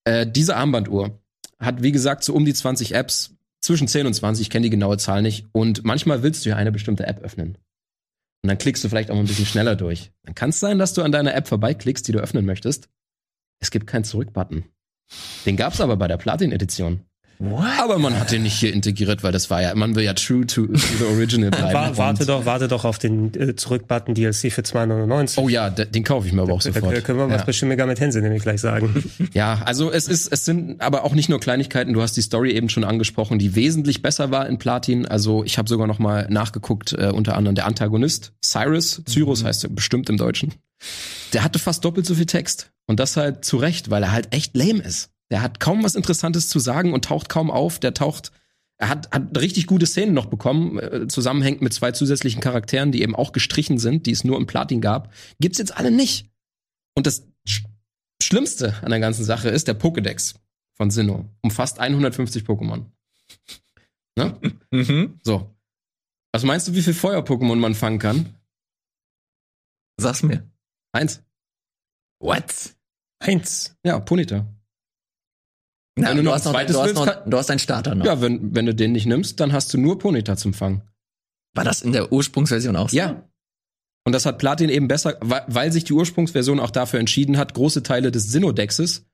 Äh, 0.06 0.26
diese 0.26 0.56
Armbanduhr 0.56 1.20
hat, 1.60 1.84
wie 1.84 1.92
gesagt, 1.92 2.24
so 2.24 2.34
um 2.34 2.46
die 2.46 2.54
20 2.54 2.96
Apps, 2.96 3.36
zwischen 3.62 3.88
10 3.88 4.08
und 4.08 4.14
20, 4.14 4.42
ich 4.42 4.50
kenne 4.50 4.66
die 4.66 4.70
genaue 4.70 4.98
Zahl 4.98 5.22
nicht. 5.22 5.48
Und 5.54 5.84
manchmal 5.86 6.22
willst 6.22 6.46
du 6.46 6.50
ja 6.50 6.58
eine 6.58 6.72
bestimmte 6.72 7.08
App 7.08 7.22
öffnen. 7.22 7.58
Und 8.44 8.50
dann 8.50 8.58
klickst 8.58 8.84
du 8.84 8.90
vielleicht 8.90 9.10
auch 9.10 9.16
mal 9.16 9.22
ein 9.22 9.28
bisschen 9.28 9.46
schneller 9.46 9.78
durch. 9.78 10.12
Dann 10.24 10.36
kann 10.36 10.50
es 10.50 10.60
sein, 10.60 10.78
dass 10.78 10.94
du 10.94 11.02
an 11.02 11.14
deiner 11.14 11.34
App 11.34 11.48
vorbeiklickst, 11.48 12.06
die 12.08 12.12
du 12.12 12.20
öffnen 12.20 12.46
möchtest. 12.46 12.90
Es 13.60 13.72
gibt 13.72 13.88
keinen 13.88 14.04
Zurück-Button. 14.04 14.66
Den 15.46 15.56
gab's 15.56 15.80
aber 15.80 15.96
bei 15.96 16.10
der 16.10 16.18
Platin-Edition. 16.18 17.06
Aber 17.80 17.98
man 18.00 18.20
hat 18.20 18.32
den 18.32 18.44
nicht 18.44 18.54
hier 18.56 18.74
integriert, 18.74 19.24
weil 19.24 19.32
das 19.32 19.50
war 19.50 19.62
ja, 19.62 19.76
man 19.76 19.96
will 19.96 20.04
ja 20.04 20.14
true 20.14 20.46
to, 20.48 20.68
to 20.68 20.76
the 20.78 21.06
original 21.06 21.50
bleiben. 21.52 21.74
Wa- 21.74 21.92
warte 21.98 22.26
doch, 22.26 22.46
warte 22.46 22.68
doch 22.68 22.86
auf 22.86 23.00
den 23.00 23.34
äh, 23.34 23.56
Zurück-Button 23.56 24.14
DLC 24.16 24.52
für 24.52 24.62
2,99. 24.62 25.38
Oh 25.40 25.50
ja, 25.50 25.70
de- 25.70 25.86
den 25.86 26.04
kaufe 26.04 26.28
ich 26.28 26.34
mir 26.34 26.42
aber 26.44 26.54
auch 26.54 26.62
da, 26.62 26.72
sofort. 26.72 26.96
da 26.96 27.02
können 27.02 27.20
wir 27.20 27.30
was 27.30 27.42
ja. 27.42 27.46
bei 27.46 27.54
Shin 27.54 27.68
Megami 27.68 27.96
Tensei 27.96 28.22
nämlich 28.22 28.44
gleich 28.44 28.62
sagen. 28.62 29.04
Ja, 29.34 29.62
also 29.66 29.92
es 29.92 30.08
ist, 30.08 30.32
es 30.32 30.46
sind 30.46 30.80
aber 30.82 31.04
auch 31.06 31.14
nicht 31.14 31.30
nur 31.30 31.40
Kleinigkeiten. 31.40 31.94
Du 31.94 32.02
hast 32.02 32.16
die 32.18 32.22
Story 32.22 32.52
eben 32.52 32.70
schon 32.70 32.84
angesprochen, 32.84 33.40
die 33.40 33.56
wesentlich 33.56 34.02
besser 34.02 34.32
war 34.32 34.48
in 34.48 34.58
Platin. 34.60 35.06
Also 35.08 35.44
ich 35.44 35.58
habe 35.58 35.68
sogar 35.70 35.88
noch 35.88 35.98
mal 36.00 36.28
nachgeguckt, 36.30 36.94
äh, 36.94 37.08
unter 37.14 37.36
anderem 37.36 37.56
der 37.56 37.66
Antagonist 37.66 38.34
Cyrus, 38.44 39.02
Cyrus 39.08 39.44
heißt 39.44 39.64
er 39.64 39.70
bestimmt 39.70 40.10
im 40.10 40.18
Deutschen. 40.18 40.54
Der 41.34 41.44
hatte 41.44 41.58
fast 41.60 41.84
doppelt 41.86 42.06
so 42.06 42.14
viel 42.16 42.26
Text 42.26 42.72
und 42.88 43.00
das 43.00 43.18
halt 43.18 43.44
zu 43.46 43.58
Recht, 43.58 43.90
weil 43.90 44.04
er 44.04 44.12
halt 44.12 44.34
echt 44.36 44.56
lame 44.56 44.82
ist. 44.84 45.10
Der 45.34 45.42
hat 45.42 45.60
kaum 45.60 45.84
was 45.84 45.96
Interessantes 45.96 46.48
zu 46.48 46.60
sagen 46.60 46.94
und 46.94 47.06
taucht 47.06 47.28
kaum 47.28 47.50
auf. 47.50 47.80
Der 47.80 47.96
taucht 47.96 48.32
er 48.78 48.88
hat, 48.88 49.10
hat 49.12 49.36
richtig 49.36 49.66
gute 49.66 49.88
Szenen 49.88 50.14
noch 50.14 50.28
bekommen, 50.28 50.78
äh, 50.78 51.08
zusammenhängt 51.08 51.60
mit 51.64 51.74
zwei 51.74 51.92
zusätzlichen 51.92 52.40
Charakteren, 52.40 52.92
die 52.92 53.02
eben 53.02 53.16
auch 53.16 53.32
gestrichen 53.32 53.80
sind, 53.80 54.06
die 54.06 54.12
es 54.12 54.24
nur 54.24 54.38
im 54.38 54.46
Platin 54.46 54.80
gab. 54.80 55.12
Gibt's 55.40 55.58
jetzt 55.58 55.76
alle 55.76 55.90
nicht. 55.90 56.30
Und 56.94 57.08
das 57.08 57.28
Sch 57.48 57.64
Schlimmste 58.22 58.76
an 58.84 58.92
der 58.92 59.00
ganzen 59.00 59.24
Sache 59.24 59.50
ist 59.50 59.68
der 59.68 59.80
Pokédex 59.80 60.36
von 60.76 60.92
Sinnoh. 60.92 61.26
Umfasst 61.42 61.80
150 61.80 62.44
Pokémon. 62.44 62.86
Ne? 64.16 64.40
Mhm. 64.70 65.20
So. 65.24 65.56
Was 66.32 66.44
meinst 66.44 66.68
du, 66.68 66.76
wie 66.76 66.84
viel 66.84 66.94
Feuer-Pokémon 66.94 67.56
man 67.56 67.74
fangen 67.74 67.98
kann? 67.98 68.36
Sag's 69.98 70.22
mir. 70.22 70.48
Eins. 70.92 71.24
What? 72.20 72.76
Eins. 73.18 73.76
Ja, 73.84 74.00
Ponita. 74.00 74.46
Na, 75.96 76.10
Wenn 76.10 76.18
du 76.18 76.24
noch 76.24 76.34
hast 76.34 76.48
ein 76.48 76.54
noch, 76.54 76.66
du, 76.74 76.82
hast 76.82 76.96
noch, 76.96 77.06
kann- 77.06 77.30
du 77.30 77.38
hast 77.38 77.50
einen 77.52 77.60
Starter 77.60 77.94
noch. 77.96 78.06
Ja, 78.06 78.20
wenn, 78.22 78.56
wenn 78.56 78.66
du 78.66 78.74
den 78.74 78.94
nicht 78.94 79.06
nimmst, 79.06 79.40
dann 79.40 79.54
hast 79.54 79.74
du 79.74 79.78
nur 79.78 80.00
Ponyta 80.00 80.36
zum 80.36 80.54
Fangen. 80.54 80.82
War 81.56 81.64
das 81.64 81.82
in 81.84 81.92
der 81.92 82.12
Ursprungsversion 82.12 82.76
auch 82.76 82.90
so? 82.90 82.98
Ja. 82.98 83.30
Und 84.06 84.14
das 84.14 84.26
hat 84.26 84.40
Platin 84.40 84.70
eben 84.70 84.88
besser, 84.88 85.18
weil, 85.22 85.44
weil 85.48 85.72
sich 85.72 85.84
die 85.84 85.94
Ursprungsversion 85.94 86.60
auch 86.60 86.72
dafür 86.72 87.00
entschieden 87.00 87.38
hat, 87.38 87.54
große 87.54 87.84
Teile 87.84 88.12
des 88.12 88.32
Sinnoh-Dexes, 88.32 89.06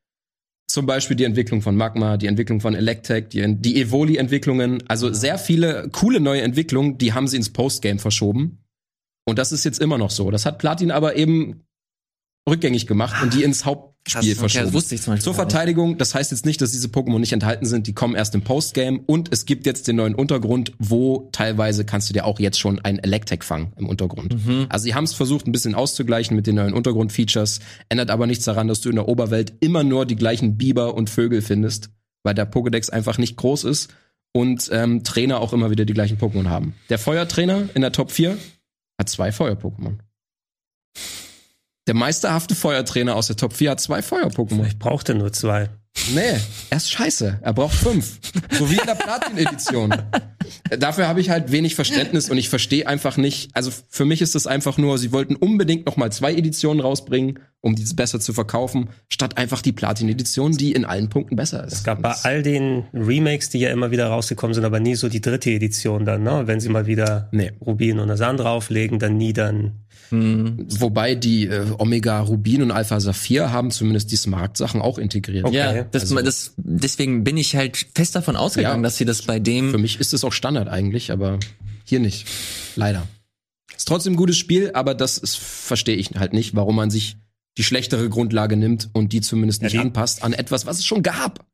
zum 0.67 0.85
Beispiel 0.85 1.17
die 1.17 1.25
Entwicklung 1.25 1.61
von 1.61 1.75
Magma, 1.75 2.15
die 2.17 2.27
Entwicklung 2.27 2.61
von 2.61 2.73
Electek, 2.75 3.29
die, 3.29 3.55
die 3.55 3.81
Evoli-Entwicklungen, 3.81 4.83
also 4.87 5.11
sehr 5.11 5.37
viele 5.37 5.89
coole 5.89 6.19
neue 6.21 6.41
Entwicklungen, 6.43 6.97
die 6.97 7.13
haben 7.13 7.27
sie 7.27 7.37
ins 7.37 7.51
Postgame 7.51 7.99
verschoben. 7.99 8.63
Und 9.27 9.37
das 9.37 9.51
ist 9.51 9.63
jetzt 9.65 9.79
immer 9.79 9.97
noch 9.97 10.11
so. 10.11 10.31
Das 10.31 10.45
hat 10.45 10.59
Platin 10.59 10.91
aber 10.91 11.15
eben 11.17 11.65
rückgängig 12.47 12.87
gemacht 12.87 13.21
und 13.21 13.33
die 13.33 13.43
ins 13.43 13.65
Hauptspiel 13.65 13.88
Krass, 14.05 14.25
okay, 14.25 14.35
verschoben. 14.35 14.73
wusste 14.73 14.95
ich 14.95 15.01
zum 15.01 15.13
Beispiel 15.13 15.23
Zur. 15.25 15.33
Verteidigung, 15.35 15.97
das 15.97 16.15
heißt 16.15 16.31
jetzt 16.31 16.45
nicht, 16.45 16.61
dass 16.61 16.71
diese 16.71 16.87
Pokémon 16.87 17.19
nicht 17.19 17.33
enthalten 17.33 17.65
sind, 17.65 17.85
die 17.85 17.93
kommen 17.93 18.15
erst 18.15 18.33
im 18.33 18.41
Postgame 18.41 19.01
und 19.05 19.31
es 19.31 19.45
gibt 19.45 19.65
jetzt 19.65 19.87
den 19.87 19.97
neuen 19.97 20.15
Untergrund, 20.15 20.71
wo 20.79 21.29
teilweise 21.31 21.85
kannst 21.85 22.09
du 22.09 22.13
dir 22.13 22.25
auch 22.25 22.39
jetzt 22.39 22.59
schon 22.59 22.79
ein 22.79 22.97
Electek 22.99 23.43
fangen 23.43 23.73
im 23.77 23.87
Untergrund. 23.87 24.35
Also 24.69 24.83
sie 24.83 24.95
haben 24.95 25.03
es 25.03 25.13
versucht, 25.13 25.47
ein 25.47 25.51
bisschen 25.51 25.75
auszugleichen 25.75 26.35
mit 26.35 26.47
den 26.47 26.55
neuen 26.55 26.73
Untergrund-Features, 26.73 27.59
ändert 27.89 28.09
aber 28.09 28.25
nichts 28.25 28.45
daran, 28.45 28.67
dass 28.67 28.81
du 28.81 28.89
in 28.89 28.95
der 28.95 29.07
Oberwelt 29.07 29.53
immer 29.59 29.83
nur 29.83 30.05
die 30.05 30.15
gleichen 30.15 30.57
Biber 30.57 30.95
und 30.95 31.09
Vögel 31.09 31.41
findest, 31.41 31.89
weil 32.23 32.33
der 32.33 32.49
Pokédex 32.49 32.89
einfach 32.89 33.17
nicht 33.17 33.35
groß 33.35 33.65
ist 33.65 33.93
und 34.31 34.69
ähm, 34.71 35.03
Trainer 35.03 35.39
auch 35.39 35.53
immer 35.53 35.71
wieder 35.71 35.85
die 35.85 35.93
gleichen 35.93 36.17
Pokémon 36.17 36.47
haben. 36.47 36.73
Der 36.89 36.99
Feuertrainer 36.99 37.69
in 37.73 37.81
der 37.81 37.91
Top 37.91 38.11
4 38.11 38.37
hat 38.97 39.09
zwei 39.09 39.31
Feuer-Pokémon. 39.31 39.99
Der 41.89 41.95
meisterhafte 41.95 42.53
Feuertrainer 42.53 43.15
aus 43.15 43.25
der 43.25 43.35
Top 43.35 43.51
4 43.51 43.71
hat 43.71 43.79
zwei 43.79 44.03
Feuer-Pokémon. 44.03 44.63
Ich 44.67 44.77
brauchte 44.77 45.15
nur 45.15 45.33
zwei. 45.33 45.69
Nee, 46.13 46.37
er 46.69 46.77
ist 46.77 46.91
scheiße. 46.91 47.39
Er 47.41 47.51
braucht 47.51 47.73
fünf. 47.73 48.19
So 48.51 48.69
wie 48.69 48.75
in 48.77 48.85
der 48.85 48.93
Platin-Edition. 48.93 49.95
Dafür 50.77 51.07
habe 51.07 51.19
ich 51.19 51.31
halt 51.31 51.51
wenig 51.51 51.73
Verständnis 51.73 52.29
und 52.29 52.37
ich 52.37 52.47
verstehe 52.47 52.85
einfach 52.87 53.17
nicht. 53.17 53.49
Also 53.55 53.71
für 53.87 54.05
mich 54.05 54.21
ist 54.21 54.35
das 54.35 54.45
einfach 54.45 54.77
nur, 54.77 54.99
sie 54.99 55.11
wollten 55.11 55.35
unbedingt 55.35 55.87
noch 55.87 55.97
mal 55.97 56.11
zwei 56.11 56.35
Editionen 56.35 56.79
rausbringen, 56.79 57.39
um 57.61 57.75
diese 57.75 57.95
besser 57.95 58.19
zu 58.19 58.33
verkaufen, 58.33 58.89
statt 59.09 59.39
einfach 59.39 59.63
die 59.63 59.71
Platin-Edition, 59.71 60.51
die 60.53 60.73
in 60.73 60.85
allen 60.85 61.09
Punkten 61.09 61.35
besser 61.35 61.63
ist. 61.65 61.73
Es 61.73 61.83
gab 61.83 62.03
bei 62.03 62.13
all 62.21 62.43
den 62.43 62.85
Remakes, 62.93 63.49
die 63.49 63.59
ja 63.59 63.71
immer 63.71 63.89
wieder 63.89 64.07
rausgekommen 64.07 64.53
sind, 64.53 64.63
aber 64.65 64.79
nie 64.79 64.93
so 64.93 65.09
die 65.09 65.21
dritte 65.21 65.49
Edition 65.49 66.05
dann, 66.05 66.21
ne? 66.21 66.43
Wenn 66.45 66.59
sie 66.59 66.69
mal 66.69 66.85
wieder 66.85 67.29
Nee. 67.31 67.51
Rubin 67.65 67.97
und 67.97 68.11
Asan 68.11 68.37
drauflegen, 68.37 68.99
dann 68.99 69.17
nie 69.17 69.33
dann. 69.33 69.79
Wobei 70.11 71.15
die 71.15 71.45
äh, 71.47 71.65
Omega 71.77 72.19
Rubin 72.21 72.61
und 72.63 72.71
Alpha 72.71 72.99
Saphir 72.99 73.51
haben 73.51 73.71
zumindest 73.71 74.11
die 74.11 74.15
Smart-Sachen 74.15 74.81
auch 74.81 74.97
integriert. 74.97 75.45
Okay. 75.45 75.55
Ja, 75.57 75.83
das, 75.83 76.03
Also- 76.03 76.21
das, 76.21 76.53
deswegen 76.57 77.23
bin 77.23 77.37
ich 77.37 77.55
halt 77.55 77.87
fest 77.95 78.15
davon 78.15 78.35
ausgegangen, 78.35 78.81
Ja. 78.83 78.87
dass 78.87 78.97
sie 78.97 79.05
das 79.05 79.21
bei 79.23 79.39
dem 79.39 79.71
Für 79.71 79.77
mich 79.77 79.99
ist 79.99 80.13
es 80.13 80.23
auch 80.23 80.33
Standard 80.33 80.67
eigentlich, 80.67 81.11
aber 81.11 81.39
hier 81.83 81.99
nicht. 81.99 82.27
Leider. 82.75 83.07
Ist 83.75 83.87
trotzdem 83.87 84.13
ein 84.13 84.17
gutes 84.17 84.37
Spiel, 84.37 84.71
aber 84.73 84.93
das 84.93 85.21
verstehe 85.35 85.95
ich 85.95 86.11
halt 86.17 86.33
nicht, 86.33 86.55
warum 86.55 86.75
man 86.75 86.89
sich 86.91 87.17
die 87.57 87.63
schlechtere 87.63 88.09
Grundlage 88.09 88.55
nimmt 88.57 88.89
und 88.93 89.11
die 89.13 89.21
zumindest 89.21 89.61
nicht 89.61 89.73
die- 89.73 89.79
anpasst 89.79 90.23
an 90.23 90.33
etwas, 90.33 90.65
was 90.65 90.79
es 90.79 90.85
schon 90.85 91.03
gab. 91.03 91.45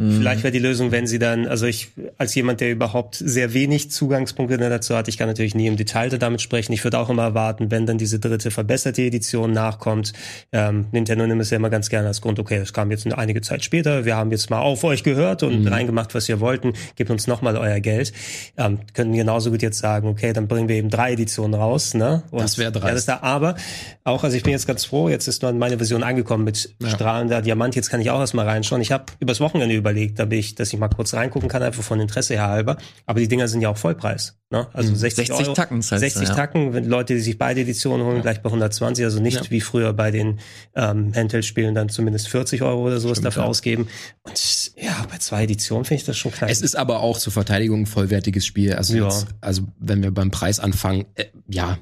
Mhm. 0.00 0.18
Vielleicht 0.18 0.44
wäre 0.44 0.52
die 0.52 0.60
Lösung, 0.60 0.92
wenn 0.92 1.08
sie 1.08 1.18
dann, 1.18 1.46
also 1.46 1.66
ich, 1.66 1.88
als 2.18 2.32
jemand, 2.36 2.60
der 2.60 2.70
überhaupt 2.70 3.16
sehr 3.16 3.52
wenig 3.52 3.90
Zugangspunkte 3.90 4.56
dazu 4.56 4.96
hat, 4.96 5.08
ich 5.08 5.18
kann 5.18 5.26
natürlich 5.26 5.56
nie 5.56 5.66
im 5.66 5.76
Detail 5.76 6.08
damit 6.10 6.40
sprechen. 6.40 6.72
Ich 6.72 6.84
würde 6.84 6.98
auch 7.00 7.10
immer 7.10 7.24
erwarten, 7.24 7.72
wenn 7.72 7.84
dann 7.84 7.98
diese 7.98 8.20
dritte 8.20 8.52
verbesserte 8.52 9.02
Edition 9.02 9.52
nachkommt. 9.52 10.12
Ähm, 10.52 10.86
Nintendo 10.92 11.26
nimmt 11.26 11.42
es 11.42 11.50
ja 11.50 11.56
immer 11.56 11.68
ganz 11.68 11.88
gerne 11.88 12.06
als 12.06 12.20
Grund, 12.20 12.38
okay, 12.38 12.60
das 12.60 12.72
kam 12.72 12.92
jetzt 12.92 13.06
eine 13.06 13.18
einige 13.18 13.40
Zeit 13.40 13.64
später, 13.64 14.04
wir 14.04 14.14
haben 14.14 14.30
jetzt 14.30 14.50
mal 14.50 14.60
auf 14.60 14.84
euch 14.84 15.02
gehört 15.02 15.42
und 15.42 15.62
Mhm. 15.62 15.68
reingemacht, 15.68 16.14
was 16.14 16.28
wir 16.28 16.38
wollten, 16.38 16.74
gebt 16.94 17.10
uns 17.10 17.26
nochmal 17.26 17.56
euer 17.56 17.80
Geld. 17.80 18.12
Ähm, 18.56 18.78
können 18.94 19.12
genauso 19.12 19.50
gut 19.50 19.62
jetzt 19.62 19.80
sagen, 19.80 20.06
okay, 20.06 20.32
dann 20.32 20.46
bringen 20.46 20.68
wir 20.68 20.76
eben 20.76 20.90
drei 20.90 21.14
Editionen 21.14 21.54
raus, 21.54 21.94
ne? 21.94 22.22
Und 22.30 22.40
Das 22.42 22.56
wär 22.56 22.70
dreist. 22.70 22.86
Ja, 22.86 22.94
das 22.94 23.06
da, 23.06 23.18
aber 23.22 23.56
auch, 24.04 24.22
also 24.22 24.36
ich 24.36 24.44
bin 24.44 24.52
jetzt 24.52 24.68
ganz 24.68 24.84
froh, 24.84 25.08
jetzt 25.08 25.26
ist 25.26 25.42
meine 25.42 25.76
Version 25.76 26.04
angekommen 26.04 26.44
mit 26.44 26.72
strahlender 26.86 27.42
Diamant, 27.42 27.74
jetzt 27.74 27.90
kann 27.90 28.00
ich 28.00 28.10
auch 28.10 28.20
erstmal 28.20 28.46
reinschauen. 28.46 28.80
Ich 28.80 28.92
habe 28.92 29.06
übers 29.18 29.40
Wochenende 29.40 29.74
überlegt, 29.90 30.16
bin 30.16 30.38
ich, 30.38 30.54
dass 30.54 30.72
ich 30.72 30.78
mal 30.78 30.88
kurz 30.88 31.14
reingucken 31.14 31.48
kann, 31.48 31.62
einfach 31.62 31.82
von 31.82 32.00
Interesse 32.00 32.34
her 32.34 32.48
halber. 32.48 32.76
Aber 33.06 33.20
die 33.20 33.28
Dinger 33.28 33.48
sind 33.48 33.60
ja 33.60 33.68
auch 33.70 33.76
Vollpreis. 33.76 34.38
Ne? 34.50 34.66
Also 34.72 34.94
60, 34.94 35.26
60 35.28 35.46
Euro, 35.46 35.54
Tacken 35.54 35.82
zahlst 35.82 36.02
du, 36.02 36.08
60 36.10 36.28
ja. 36.28 36.34
Tacken, 36.34 36.72
wenn 36.72 36.84
Leute, 36.84 37.14
die 37.14 37.20
sich 37.20 37.36
beide 37.38 37.60
Editionen 37.60 38.06
holen, 38.06 38.22
gleich 38.22 38.40
bei 38.40 38.48
120, 38.48 39.04
also 39.04 39.20
nicht 39.20 39.50
wie 39.50 39.60
früher 39.60 39.92
bei 39.92 40.10
den 40.10 40.40
ähm, 40.74 41.12
Handheld-Spielen 41.14 41.74
dann 41.74 41.88
zumindest 41.88 42.28
40 42.28 42.62
Euro 42.62 42.86
oder 42.86 43.00
sowas 43.00 43.20
dafür 43.20 43.44
ausgeben. 43.44 43.88
Und 44.22 44.72
ja, 44.76 45.06
bei 45.10 45.18
zwei 45.18 45.44
Editionen 45.44 45.84
finde 45.84 46.00
ich 46.00 46.06
das 46.06 46.16
schon 46.16 46.32
knackig. 46.32 46.52
Es 46.52 46.62
ist 46.62 46.76
aber 46.76 47.00
auch 47.00 47.18
zur 47.18 47.32
Verteidigung 47.32 47.82
ein 47.82 47.86
vollwertiges 47.86 48.46
Spiel. 48.46 48.74
Also, 48.74 48.96
Ja. 48.96 49.04
jetzt, 49.04 49.26
also 49.40 49.62
wenn 49.78 50.02
wir 50.02 50.10
beim 50.12 50.30
Preis 50.30 50.60
anfangen, 50.60 51.06
äh, 51.14 51.26
ja, 51.48 51.78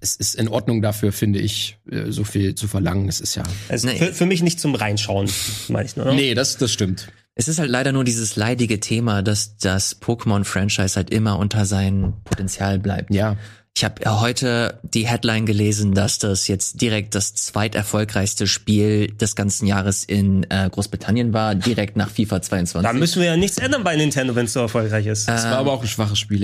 es 0.00 0.16
ist 0.16 0.34
in 0.36 0.48
Ordnung 0.48 0.82
dafür, 0.82 1.12
finde 1.12 1.38
ich, 1.38 1.78
äh, 1.90 2.10
so 2.10 2.24
viel 2.24 2.54
zu 2.54 2.68
verlangen. 2.68 3.08
Es 3.08 3.20
ist 3.20 3.34
ja. 3.34 3.42
also 3.68 3.88
Nee. 3.88 3.96
für, 3.96 4.12
für 4.12 4.26
mich 4.26 4.42
nicht 4.42 4.60
zum 4.60 4.74
Reinschauen, 4.74 5.28
meine 5.68 5.86
ich 5.86 5.96
nur. 5.96 6.06
Ne? 6.06 6.14
Nee, 6.14 6.34
das, 6.34 6.56
das 6.58 6.72
stimmt. 6.72 7.08
Es 7.38 7.48
ist 7.48 7.58
halt 7.58 7.68
leider 7.68 7.92
nur 7.92 8.02
dieses 8.02 8.36
leidige 8.36 8.80
Thema, 8.80 9.22
dass 9.22 9.58
das 9.58 10.00
Pokémon-Franchise 10.00 10.96
halt 10.96 11.10
immer 11.10 11.38
unter 11.38 11.66
sein 11.66 12.14
Potenzial 12.24 12.78
bleibt. 12.78 13.14
Ja. 13.14 13.36
Ich 13.76 13.84
habe 13.84 14.20
heute 14.22 14.80
die 14.82 15.06
Headline 15.06 15.44
gelesen, 15.44 15.92
dass 15.92 16.18
das 16.18 16.48
jetzt 16.48 16.80
direkt 16.80 17.14
das 17.14 17.34
zweiterfolgreichste 17.34 18.46
Spiel 18.46 19.08
des 19.08 19.36
ganzen 19.36 19.66
Jahres 19.66 20.02
in 20.02 20.46
äh, 20.48 20.70
Großbritannien 20.70 21.34
war, 21.34 21.54
direkt 21.54 21.94
nach 21.94 22.08
FIFA 22.08 22.40
22. 22.40 22.90
Da 22.90 22.94
müssen 22.94 23.20
wir 23.20 23.26
ja 23.26 23.36
nichts 23.36 23.58
ändern 23.58 23.84
bei 23.84 23.94
Nintendo, 23.96 24.34
wenn 24.34 24.46
es 24.46 24.54
so 24.54 24.60
erfolgreich 24.60 25.04
ist. 25.04 25.28
Es 25.28 25.44
war 25.44 25.58
aber 25.58 25.72
auch 25.72 25.82
ein 25.82 25.88
schwaches 25.88 26.18
Spiel, 26.18 26.42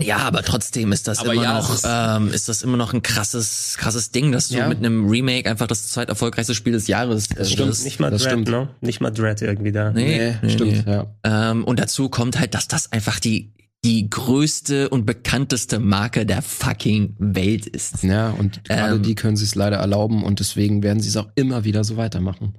ja. 0.00 0.18
Aber 0.18 0.42
trotzdem 0.42 0.92
ist 0.92 1.06
das 1.08 1.18
Aber 1.20 1.32
immer 1.34 1.42
ja, 1.42 1.54
noch, 1.58 1.74
ist- 1.74 1.86
ähm, 1.88 2.28
ist 2.32 2.48
das 2.48 2.62
immer 2.62 2.76
noch 2.76 2.92
ein 2.94 3.02
krasses, 3.02 3.76
krasses 3.78 4.10
Ding, 4.10 4.32
dass 4.32 4.48
du 4.48 4.56
Ja. 4.58 4.68
mit 4.68 4.78
einem 4.78 5.08
Remake 5.08 5.48
einfach 5.50 5.66
das 5.66 5.88
zweiterfolgreichste 5.88 6.54
Spiel 6.54 6.72
des 6.72 6.86
Jahres 6.86 7.30
äh, 7.32 7.44
stimmt. 7.44 7.68
wirst. 7.68 7.84
nicht 7.84 8.00
mal 8.00 8.10
das 8.10 8.22
Dread, 8.22 8.32
stimmt. 8.32 8.48
ne? 8.48 8.68
Nicht 8.80 9.00
mal 9.00 9.10
Dread 9.10 9.42
irgendwie 9.42 9.72
da. 9.72 9.90
Nee, 9.90 10.34
nee, 10.42 10.50
stimmt, 10.50 10.86
nee. 10.86 10.92
ja. 10.92 11.06
Ähm, 11.24 11.64
und 11.64 11.78
dazu 11.80 12.08
kommt 12.08 12.38
halt, 12.38 12.54
dass 12.54 12.68
das 12.68 12.92
einfach 12.92 13.20
die 13.20 13.52
die 13.84 14.10
größte 14.10 14.88
und 14.88 15.06
bekannteste 15.06 15.78
Marke 15.78 16.26
der 16.26 16.42
fucking 16.42 17.14
Welt 17.20 17.64
ist. 17.64 18.02
Ja, 18.02 18.30
und 18.30 18.64
gerade 18.64 18.96
Ähm. 18.96 19.02
die 19.04 19.14
können 19.14 19.36
sich 19.36 19.50
es 19.50 19.54
leider 19.54 19.76
erlauben 19.76 20.24
und 20.24 20.40
deswegen 20.40 20.82
werden 20.82 20.98
sie 21.00 21.08
es 21.08 21.16
auch 21.16 21.28
immer 21.36 21.62
wieder 21.62 21.84
so 21.84 21.96
weitermachen. 21.96 22.56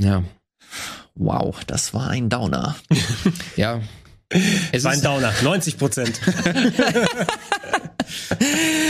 Ja. 0.00 0.24
Wow, 1.14 1.62
das 1.66 1.92
war 1.92 2.08
ein 2.08 2.30
Downer. 2.30 2.74
Ja. 3.56 3.82
Es 4.72 4.82
War 4.84 4.92
ein 4.92 4.96
ist, 4.98 5.04
Downer, 5.04 5.32
90 5.42 5.78
Prozent. 5.78 6.20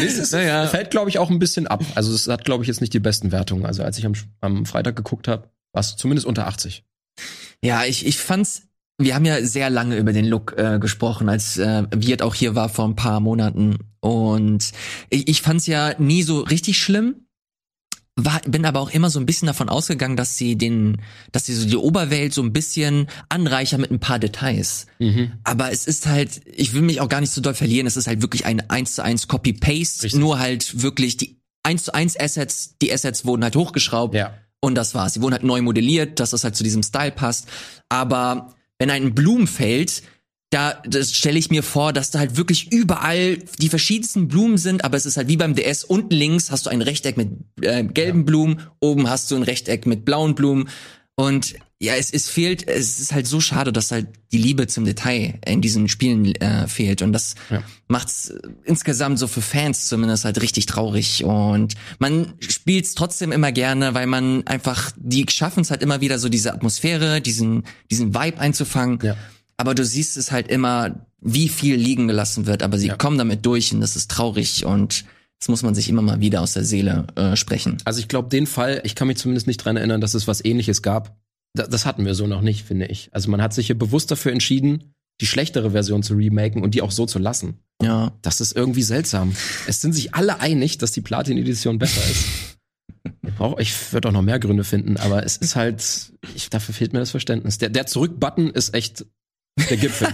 es 0.05 0.33
Naja. 0.33 0.67
fällt, 0.67 0.91
glaube 0.91 1.11
ich, 1.11 1.19
auch 1.19 1.31
ein 1.31 1.39
bisschen 1.39 1.67
ab. 1.67 1.85
Also 1.95 2.15
es 2.15 2.27
hat, 2.29 2.45
glaube 2.45 2.65
ich, 2.65 2.69
jetzt 2.69 2.81
nicht 2.81 2.95
die 2.95 3.01
besten 3.01 3.33
Wertungen. 3.33 3.67
Also 3.67 3.83
als 3.83 3.99
ich 3.99 4.07
am, 4.07 4.15
am 4.41 4.65
Freitag 4.67 4.97
geguckt 4.97 5.29
habe, 5.29 5.51
war 5.73 5.81
es 5.81 5.97
zumindest 5.97 6.27
unter 6.27 6.47
80. 6.47 6.85
Ja, 7.63 7.85
ich, 7.85 8.07
ich 8.07 8.19
fand's. 8.19 8.63
Wir 8.99 9.15
haben 9.15 9.27
ja 9.27 9.45
sehr 9.45 9.69
lange 9.69 9.99
über 9.99 10.15
den 10.15 10.25
Look 10.25 10.55
äh, 10.57 10.79
gesprochen, 10.79 11.29
als 11.29 11.59
äh, 11.59 11.85
Wirt 11.95 12.23
auch 12.23 12.35
hier 12.35 12.55
war 12.55 12.71
vor 12.71 12.89
ein 12.89 12.97
paar 12.97 13.21
Monaten. 13.21 13.77
Und 14.01 14.73
ich, 15.11 15.29
ich 15.29 15.43
fand's 15.43 15.67
ja 15.67 15.95
nie 15.99 16.23
so 16.23 16.41
richtig 16.41 16.79
schlimm. 16.79 17.26
War, 18.19 18.41
bin 18.47 18.65
aber 18.65 18.81
auch 18.81 18.89
immer 18.91 19.11
so 19.11 19.21
ein 19.21 19.27
bisschen 19.27 19.47
davon 19.47 19.69
ausgegangen, 19.69 20.17
dass 20.17 20.39
sie 20.39 20.57
den, 20.57 21.03
dass 21.33 21.45
sie 21.45 21.55
so 21.55 21.69
die 21.69 21.77
Oberwelt 21.77 22.33
so 22.33 22.43
ein 22.43 22.53
bisschen 22.55 23.09
anreichern 23.29 23.83
mit 23.83 23.91
ein 23.91 24.01
paar 24.01 24.19
Details. 24.19 24.87
Aber 25.45 25.71
es 25.71 25.87
ist 25.87 26.07
halt, 26.07 26.41
ich 26.47 26.73
will 26.73 26.81
mich 26.81 27.03
auch 27.03 27.11
gar 27.11 27.21
nicht 27.21 27.33
so 27.33 27.43
doll 27.43 27.53
verlieren, 27.53 27.87
es 27.87 27.99
ist 27.99 28.07
halt 28.07 28.23
wirklich 28.23 28.47
ein 28.47 28.71
1 28.71 28.95
zu 28.95 29.05
1 29.05 29.29
Copy-Paste, 29.29 30.19
nur 30.19 30.39
halt 30.39 30.81
wirklich 30.83 31.19
die 31.19 31.37
1 31.63 31.85
zu 31.85 31.93
1 31.95 32.19
Assets, 32.19 32.77
die 32.81 32.91
Assets 32.91 33.27
wurden 33.27 33.43
halt 33.43 33.55
hochgeschraubt 33.55 34.15
Ja. 34.15 34.33
und 34.61 34.77
das 34.77 34.95
war's. 34.95 35.13
Sie 35.15 35.21
wurden 35.21 35.35
halt 35.35 35.43
neu 35.45 35.61
modelliert, 35.61 36.19
dass 36.19 36.31
das 36.31 36.43
halt 36.43 36.57
zu 36.57 36.65
diesem 36.65 36.83
Style 36.83 37.13
passt. 37.13 37.49
Aber 37.91 38.55
wenn 38.79 38.89
ein 38.91 39.15
Blumen 39.15 39.47
fällt, 39.47 40.03
da 40.51 40.81
das 40.87 41.13
stelle 41.13 41.39
ich 41.39 41.51
mir 41.51 41.63
vor, 41.63 41.93
dass 41.93 42.11
da 42.11 42.21
halt 42.21 42.37
wirklich 42.37 42.73
überall 42.73 43.39
die 43.61 43.69
verschiedensten 43.69 44.29
Blumen 44.29 44.59
sind, 44.59 44.85
aber 44.85 44.97
es 44.97 45.05
ist 45.07 45.17
halt 45.17 45.29
wie 45.29 45.37
beim 45.37 45.55
DS. 45.55 45.83
Unten 45.85 46.15
links 46.15 46.51
hast 46.51 46.67
du 46.67 46.71
ein 46.71 46.83
Rechteck 46.83 47.17
mit 47.17 47.31
äh, 47.63 47.83
gelben 47.85 48.25
Blumen, 48.25 48.61
oben 48.81 49.09
hast 49.11 49.31
du 49.31 49.37
ein 49.37 49.43
Rechteck 49.43 49.87
mit 49.87 50.05
blauen 50.05 50.35
Blumen. 50.35 50.69
Und 51.17 51.55
ja, 51.81 51.95
es, 51.95 52.11
es 52.13 52.29
fehlt, 52.29 52.69
es 52.69 53.01
ist 53.01 53.13
halt 53.13 53.27
so 53.27 53.41
schade, 53.41 53.73
dass 53.73 53.91
halt 53.91 54.07
die 54.33 54.39
Liebe 54.39 54.67
zum 54.67 54.85
Detail 54.85 55.39
in 55.47 55.61
diesen 55.61 55.89
Spielen 55.89 56.35
äh, 56.37 56.69
fehlt. 56.69 57.03
Und 57.03 57.13
das 57.13 57.35
Ja. 57.51 57.63
macht's 57.89 58.33
insgesamt 58.65 59.19
so 59.19 59.27
für 59.27 59.43
Fans 59.43 59.87
zumindest 59.89 60.25
halt 60.25 60.41
richtig 60.41 60.67
traurig. 60.67 61.25
Und 61.25 61.75
man 61.99 62.35
spielt's 62.41 62.95
trotzdem 62.95 63.33
immer 63.33 63.51
gerne, 63.53 63.95
weil 63.95 64.07
man 64.07 64.47
einfach, 64.47 64.93
die 64.97 65.27
schaffen 65.29 65.61
es 65.61 65.71
halt 65.71 65.83
immer 65.83 66.01
wieder 66.01 66.19
so 66.19 66.29
diese 66.29 66.53
Atmosphäre, 66.55 67.21
diesen, 67.21 67.65
diesen 67.91 68.15
Vibe 68.15 68.39
einzufangen. 68.39 68.99
Ja. 69.03 69.17
Aber 69.59 69.75
du 69.75 69.85
siehst 69.85 70.17
es 70.17 70.33
halt 70.33 70.49
immer, 70.49 71.07
wie 71.21 71.49
viel 71.49 71.77
liegen 71.77 72.09
gelassen 72.09 72.47
wird, 72.47 72.63
aber 72.63 72.79
sie 72.79 72.89
Ja. 72.89 72.97
kommen 72.97 73.19
damit 73.19 73.45
durch 73.47 73.73
und 73.73 73.81
das 73.81 73.97
ist 73.97 74.11
traurig 74.11 74.65
und 74.67 75.05
das 75.41 75.49
muss 75.49 75.63
man 75.63 75.75
sich 75.75 75.89
immer 75.89 76.03
mal 76.03 76.21
wieder 76.21 76.41
aus 76.43 76.53
der 76.55 76.65
Seele 76.65 77.07
äh, 77.17 77.37
sprechen. 77.37 77.79
Also 77.85 78.01
ich 78.01 78.09
glaube, 78.09 78.29
den 78.29 78.47
Fall, 78.47 78.81
ich 78.85 78.95
kann 78.95 79.09
mich 79.09 79.17
zumindest 79.19 79.47
nicht 79.47 79.59
dran 79.59 79.77
erinnern, 79.77 80.01
dass 80.01 80.15
es 80.15 80.27
was 80.29 80.45
ähnliches 80.45 80.83
gab. 80.83 81.17
da- 81.55 81.67
das 81.67 81.87
hatten 81.87 82.05
wir 82.05 82.15
so 82.15 82.27
noch 82.27 82.43
nicht, 82.43 82.65
finde 82.67 82.87
ich. 82.87 83.09
Also 83.13 83.31
man 83.31 83.41
hat 83.41 83.55
sich 83.55 83.67
hier 83.67 83.79
bewusst 83.79 84.11
dafür 84.11 84.33
entschieden, 84.33 84.93
die 85.23 85.27
schlechtere 85.27 85.71
Version 85.71 86.03
zu 86.03 86.13
remaken 86.15 86.63
und 86.63 86.75
die 86.75 86.83
auch 86.83 86.91
so 86.91 87.07
zu 87.07 87.19
lassen. 87.19 87.55
Ja. 87.83 88.13
Das 88.21 88.43
ist 88.43 88.55
irgendwie 88.55 88.83
seltsam. 88.83 89.35
Es 89.67 89.81
sind 89.81 89.95
sich 89.95 90.15
alle 90.15 90.41
einig, 90.41 90.77
dass 90.77 90.93
die 90.93 91.01
Platin-Edition 91.01 91.79
besser 91.79 92.03
ist. 92.11 92.25
Ich, 93.27 93.35
brauch- 93.35 93.59
ich 93.59 93.93
würde 93.93 94.09
auch 94.09 94.13
noch 94.13 94.21
mehr 94.23 94.39
Gründe 94.39 94.65
finden, 94.65 94.97
aber 94.99 95.25
es 95.25 95.39
ist 95.39 95.57
halt, 95.57 96.13
ich, 96.35 96.51
dafür 96.51 96.75
fehlt 96.75 96.93
mir 96.93 96.99
das 96.99 97.11
Verständnis. 97.11 97.57
Der, 97.59 97.71
der 97.71 97.87
Zurück-Button 97.87 98.51
ist 98.51 98.75
echt 98.75 99.07
der 99.71 99.77
Gipfel. 99.77 100.09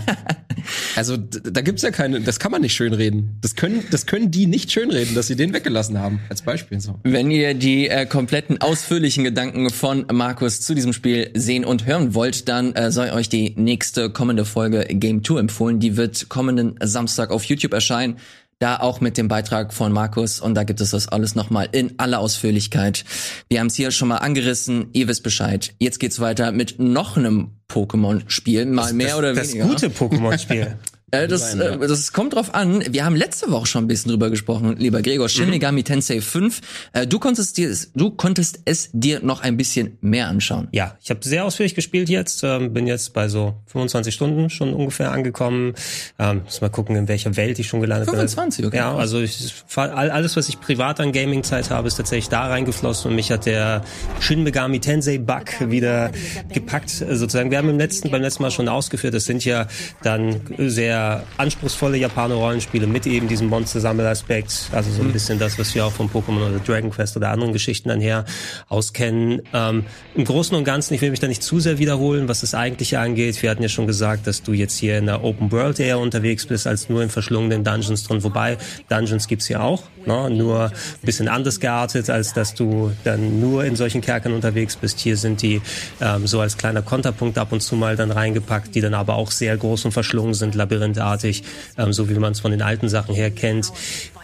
also 0.97 1.17
da 1.17 1.61
gibt's 1.61 1.83
ja 1.83 1.91
keine, 1.91 2.21
das 2.21 2.39
kann 2.39 2.53
man 2.53 2.63
nicht 2.63 2.75
schönreden. 2.75 3.39
Das 3.41 3.57
können, 3.57 3.85
das 3.91 4.07
können 4.07 4.31
die 4.31 4.47
nicht 4.47 4.71
schönreden, 4.71 5.15
dass 5.15 5.27
sie 5.27 5.37
den 5.37 5.53
weggelassen 5.53 5.99
haben. 5.99 6.21
Als 6.29 6.43
Beispiel 6.43 6.81
so. 6.81 7.01
Wenn 7.03 7.31
ihr 7.31 7.55
die 7.55 7.89
äh, 7.89 8.07
kompletten 8.07 8.61
ausführlichen 8.61 9.25
Gedanken 9.25 9.71
von 9.71 10.07
Markus 10.13 10.61
zu 10.61 10.75
diesem 10.75 10.93
Spiel 10.93 11.31
sehen 11.35 11.65
und 11.65 11.87
hören 11.87 12.15
wollt, 12.15 12.49
dann 12.49 12.75
äh, 12.75 12.93
sei 12.93 13.13
euch 13.13 13.29
die 13.29 13.55
nächste 13.57 14.11
kommende 14.11 14.45
Folge 14.45 14.85
Game 14.89 15.25
2 15.25 15.41
empfohlen. 15.41 15.81
Die 15.81 15.97
wird 15.97 16.29
kommenden 16.29 16.77
Samstag 16.81 17.31
auf 17.31 17.45
YouTube 17.45 17.73
erscheinen. 17.73 18.19
Da 18.63 18.77
auch 18.77 19.01
mit 19.01 19.19
dem 19.19 19.27
Beitrag 19.27 19.75
von 19.75 19.91
Markus 19.91 20.39
und 20.39 20.55
da 20.55 20.63
gibt 20.63 20.81
es 20.81 20.91
das 20.91 21.09
alles 21.09 21.35
nochmal 21.35 21.69
in 21.73 21.99
aller 21.99 22.21
Ausführlichkeit. 22.21 23.05
Wir 23.49 23.59
haben 23.59 23.67
es 23.67 23.75
hier 23.75 23.91
schon 23.91 24.07
mal 24.07 24.19
angerissen, 24.19 24.87
ihr 24.93 25.09
wisst 25.09 25.25
Bescheid. 25.25 25.75
Jetzt 25.81 25.99
geht's 25.99 26.21
weiter 26.21 26.53
mit 26.53 26.79
noch 26.79 27.17
einem 27.17 27.57
Pokémon-Spiel, 27.69 28.67
mal 28.67 28.93
mehr 28.93 29.19
oder 29.19 29.35
das 29.35 29.49
weniger. 29.49 29.67
gute 29.67 29.89
Pokémon-Spiel. 29.89 30.77
Äh, 31.15 31.29
das, 31.29 31.55
äh, 31.55 31.77
das 31.79 32.13
kommt 32.15 32.33
drauf 32.35 32.55
an. 32.55 32.83
Wir 32.91 33.05
haben 33.05 33.15
letzte 33.17 33.51
Woche 33.51 33.67
schon 33.67 33.85
ein 33.85 33.87
bisschen 33.87 34.09
drüber 34.11 34.31
gesprochen, 34.31 34.77
lieber 34.79 35.03
Gregor. 35.03 35.29
Shin 35.29 35.51
Megami 35.51 35.83
Tensei 35.85 36.23
5. 36.23 36.61
Äh, 36.95 37.07
du 37.07 37.19
konntest 37.19 37.59
dir, 37.59 37.77
du 37.95 38.11
konntest 38.13 38.61
es 38.65 38.89
dir 38.95 39.21
noch 39.23 39.43
ein 39.43 39.59
bisschen 39.59 39.99
mehr 40.01 40.29
anschauen. 40.29 40.69
Ja, 40.73 40.97
ich 41.03 41.11
habe 41.11 41.21
sehr 41.23 41.45
ausführlich 41.45 41.75
gespielt 41.75 42.09
jetzt, 42.09 42.43
ähm, 42.45 42.73
bin 42.73 42.87
jetzt 42.87 43.13
bei 43.13 43.29
so 43.29 43.53
25 43.67 44.15
Stunden 44.15 44.49
schon 44.49 44.73
ungefähr 44.73 45.13
angekommen. 45.13 45.75
Ähm, 46.19 46.41
muss 46.45 46.63
mal 46.63 46.71
gucken, 46.71 46.97
in 46.97 47.09
welcher 47.09 47.37
Welt 47.37 47.59
ich 47.59 47.69
schon 47.69 47.83
gelandet 47.83 48.09
25, 48.09 48.63
bin. 48.63 48.69
okay, 48.69 48.77
Ja, 48.79 48.97
also 48.97 49.21
ich, 49.21 49.53
all- 49.77 50.11
alles, 50.11 50.35
was 50.37 50.49
ich 50.49 50.61
privat 50.61 50.99
an 50.99 51.13
Gaming-Zeit 51.13 51.69
habe, 51.69 51.89
ist 51.89 51.97
tatsächlich 51.97 52.31
da 52.31 52.47
reingeflossen 52.47 53.11
und 53.11 53.17
mich 53.17 53.31
hat 53.31 53.45
der 53.45 53.85
Shin 54.21 54.45
Megami 54.45 54.81
Tensei 54.81 55.19
Bug 55.19 55.69
wieder 55.71 56.11
gepackt, 56.55 57.03
äh, 57.03 57.17
sozusagen. 57.17 57.51
Wir 57.51 57.59
haben 57.59 57.69
im 57.69 57.79
letzten, 57.79 58.11
beim 58.11 58.23
letzten 58.23 58.43
Mal 58.45 58.51
schon 58.51 58.69
ausgeführt, 58.71 59.13
das 59.13 59.27
sind 59.27 59.45
ja 59.45 59.67
dann 60.03 60.41
sehr 60.57 61.02
anspruchsvolle 61.37 61.97
Japaner-Rollenspiele 61.99 62.87
mit 62.87 63.07
eben 63.07 63.29
diesem 63.29 63.49
Monster-Sammelaspekt, 63.49 64.71
also 64.73 64.91
so 64.91 65.03
ein 65.03 65.09
Mhm. 65.09 65.13
bisschen 65.13 65.39
das, 65.39 65.59
was 65.59 65.75
wir 65.75 65.85
auch 65.87 65.93
von 65.93 66.09
Pokémon 66.11 66.49
oder 66.49 66.59
Dragon 66.61 66.91
Quest 66.91 67.17
oder 67.17 67.31
anderen 67.31 67.53
Geschichten 67.53 67.89
dann 67.89 68.01
her 68.01 68.25
auskennen. 68.69 69.43
Ähm, 69.53 69.85
Im 70.15 70.25
Großen 70.25 70.57
und 70.57 70.65
Ganzen, 70.65 70.95
ich 70.95 71.01
will 71.01 71.11
mich 71.11 71.21
da 71.21 71.27
nicht 71.29 71.43
zu 71.43 71.61
sehr 71.61 71.79
wiederholen, 71.79 72.29
was 72.29 72.41
das 72.41 72.55
Eigentliche 72.55 72.99
angeht. 73.01 73.43
Wir 73.43 73.51
hatten 73.51 73.63
ja 73.63 73.69
schon 73.69 73.87
gesagt, 73.87 74.27
dass 74.27 74.43
du 74.43 74.53
jetzt 74.53 74.79
hier 74.79 74.99
in 74.99 75.07
der 75.07 75.25
Open 75.25 75.51
World 75.53 75.81
eher 75.81 75.99
unterwegs 75.99 76.47
bist, 76.47 76.67
als 76.67 76.89
nur 76.89 77.03
in 77.03 77.09
verschlungenen 77.11 77.65
Dungeons 77.65 78.05
drin. 78.05 78.23
Wobei, 78.25 78.59
Dungeons 78.89 79.27
gibt's 79.29 79.47
hier 79.47 79.63
auch, 79.63 79.83
ne? 80.07 80.31
nur 80.31 80.65
ein 80.65 80.73
bisschen 81.03 81.29
anders 81.29 81.61
geartet, 81.61 82.11
als 82.11 82.33
dass 82.33 82.55
du 82.55 82.93
dann 83.05 83.41
nur 83.41 83.65
in 83.65 83.77
solchen 83.77 84.01
Kerkern 84.01 84.33
unterwegs 84.33 84.77
bist. 84.77 85.01
Hier 85.01 85.17
sind 85.17 85.43
die 85.43 85.61
ähm, 86.01 86.27
so 86.27 86.41
als 86.41 86.57
kleiner 86.57 86.83
Konterpunkt 86.83 87.39
ab 87.39 87.53
und 87.53 87.61
zu 87.61 87.77
mal 87.77 87.97
dann 87.97 88.11
reingepackt, 88.11 88.75
die 88.75 88.81
dann 88.81 88.95
aber 88.95 89.15
auch 89.15 89.31
sehr 89.31 89.57
groß 89.57 89.85
und 89.87 89.93
verschlungen 89.93 90.35
sind, 90.35 90.55
labyrinthartig, 90.55 91.43
ähm, 91.79 91.93
so 91.93 92.09
wie 92.09 92.15
man 92.15 92.33
es 92.33 92.41
von 92.41 92.51
den 92.51 92.63
alten 92.63 92.89
Sachen 92.89 93.15
her 93.15 93.31
kennt. 93.31 93.73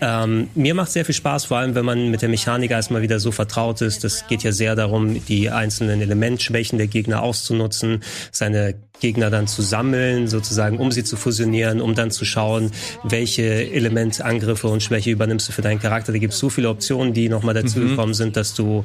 Ähm, 0.00 0.48
mir 0.54 0.74
macht 0.74 0.92
sehr 0.92 1.04
viel 1.04 1.14
Spaß, 1.14 1.46
vor 1.46 1.58
allem 1.58 1.74
wenn 1.74 1.84
man 1.84 2.10
mit 2.10 2.22
der 2.22 2.28
Mechanik 2.28 2.70
erstmal 2.70 3.02
wieder 3.02 3.18
so 3.18 3.32
vertraut 3.32 3.80
ist. 3.80 4.04
Das 4.04 4.26
geht 4.28 4.42
ja 4.42 4.52
sehr 4.52 4.76
darum, 4.76 5.24
die 5.26 5.50
einzelnen 5.50 6.00
Elementschwächen 6.00 6.78
der 6.78 6.86
Gegner 6.86 7.22
auszunutzen, 7.22 8.02
seine 8.30 8.74
Gegner 9.00 9.30
dann 9.30 9.46
zu 9.46 9.62
sammeln, 9.62 10.28
sozusagen, 10.28 10.78
um 10.78 10.92
sie 10.92 11.04
zu 11.04 11.16
fusionieren, 11.16 11.80
um 11.80 11.94
dann 11.94 12.10
zu 12.10 12.24
schauen, 12.24 12.70
welche 13.04 13.42
Elementangriffe 13.72 14.68
und 14.68 14.82
Schwäche 14.82 15.10
übernimmst 15.10 15.48
du 15.48 15.52
für 15.52 15.62
deinen 15.62 15.80
Charakter. 15.80 16.12
Da 16.12 16.18
gibt 16.18 16.32
es 16.32 16.38
so 16.38 16.50
viele 16.50 16.68
Optionen, 16.68 17.12
die 17.14 17.28
nochmal 17.28 17.54
dazugekommen 17.54 18.14
sind, 18.14 18.36
dass 18.36 18.54
du 18.54 18.84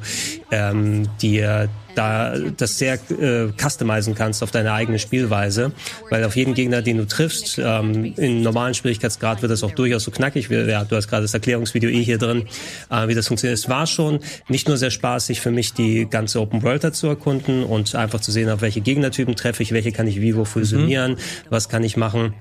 ähm, 0.50 1.08
dir 1.20 1.68
da 1.94 2.36
das 2.56 2.78
sehr 2.78 2.94
äh, 2.94 3.48
customizen 3.56 4.14
kannst 4.14 4.42
auf 4.42 4.50
deine 4.50 4.72
eigene 4.72 4.98
Spielweise, 4.98 5.72
weil 6.10 6.24
auf 6.24 6.36
jeden 6.36 6.54
Gegner, 6.54 6.82
den 6.82 6.98
du 6.98 7.06
triffst, 7.06 7.58
ähm, 7.58 8.14
in 8.16 8.42
normalen 8.42 8.74
Schwierigkeitsgrad 8.74 9.42
wird 9.42 9.52
das 9.52 9.62
auch 9.62 9.72
durchaus 9.72 10.04
so 10.04 10.10
knackig. 10.10 10.48
Ja, 10.50 10.84
du 10.84 10.96
hast 10.96 11.08
gerade 11.08 11.22
das 11.22 11.34
Erklärungsvideo 11.34 11.90
eh 11.90 12.02
hier 12.02 12.18
drin, 12.18 12.46
äh, 12.90 13.08
wie 13.08 13.14
das 13.14 13.28
funktioniert. 13.28 13.58
Es 13.58 13.68
war 13.68 13.86
schon 13.86 14.20
nicht 14.48 14.68
nur 14.68 14.76
sehr 14.76 14.90
spaßig 14.90 15.40
für 15.40 15.50
mich, 15.50 15.72
die 15.72 16.06
ganze 16.08 16.40
Open 16.40 16.62
World 16.62 16.84
da 16.84 16.92
zu 16.92 17.06
erkunden 17.06 17.64
und 17.64 17.94
einfach 17.94 18.20
zu 18.20 18.32
sehen, 18.32 18.50
auf 18.50 18.60
welche 18.60 18.80
Gegnertypen 18.80 19.36
treffe 19.36 19.62
ich, 19.62 19.72
welche 19.72 19.92
kann 19.92 20.06
ich 20.06 20.20
wie 20.20 20.36
wo 20.36 20.44
fusionieren, 20.44 21.16
was 21.50 21.68
kann 21.68 21.84
ich 21.84 21.96
machen 21.96 22.34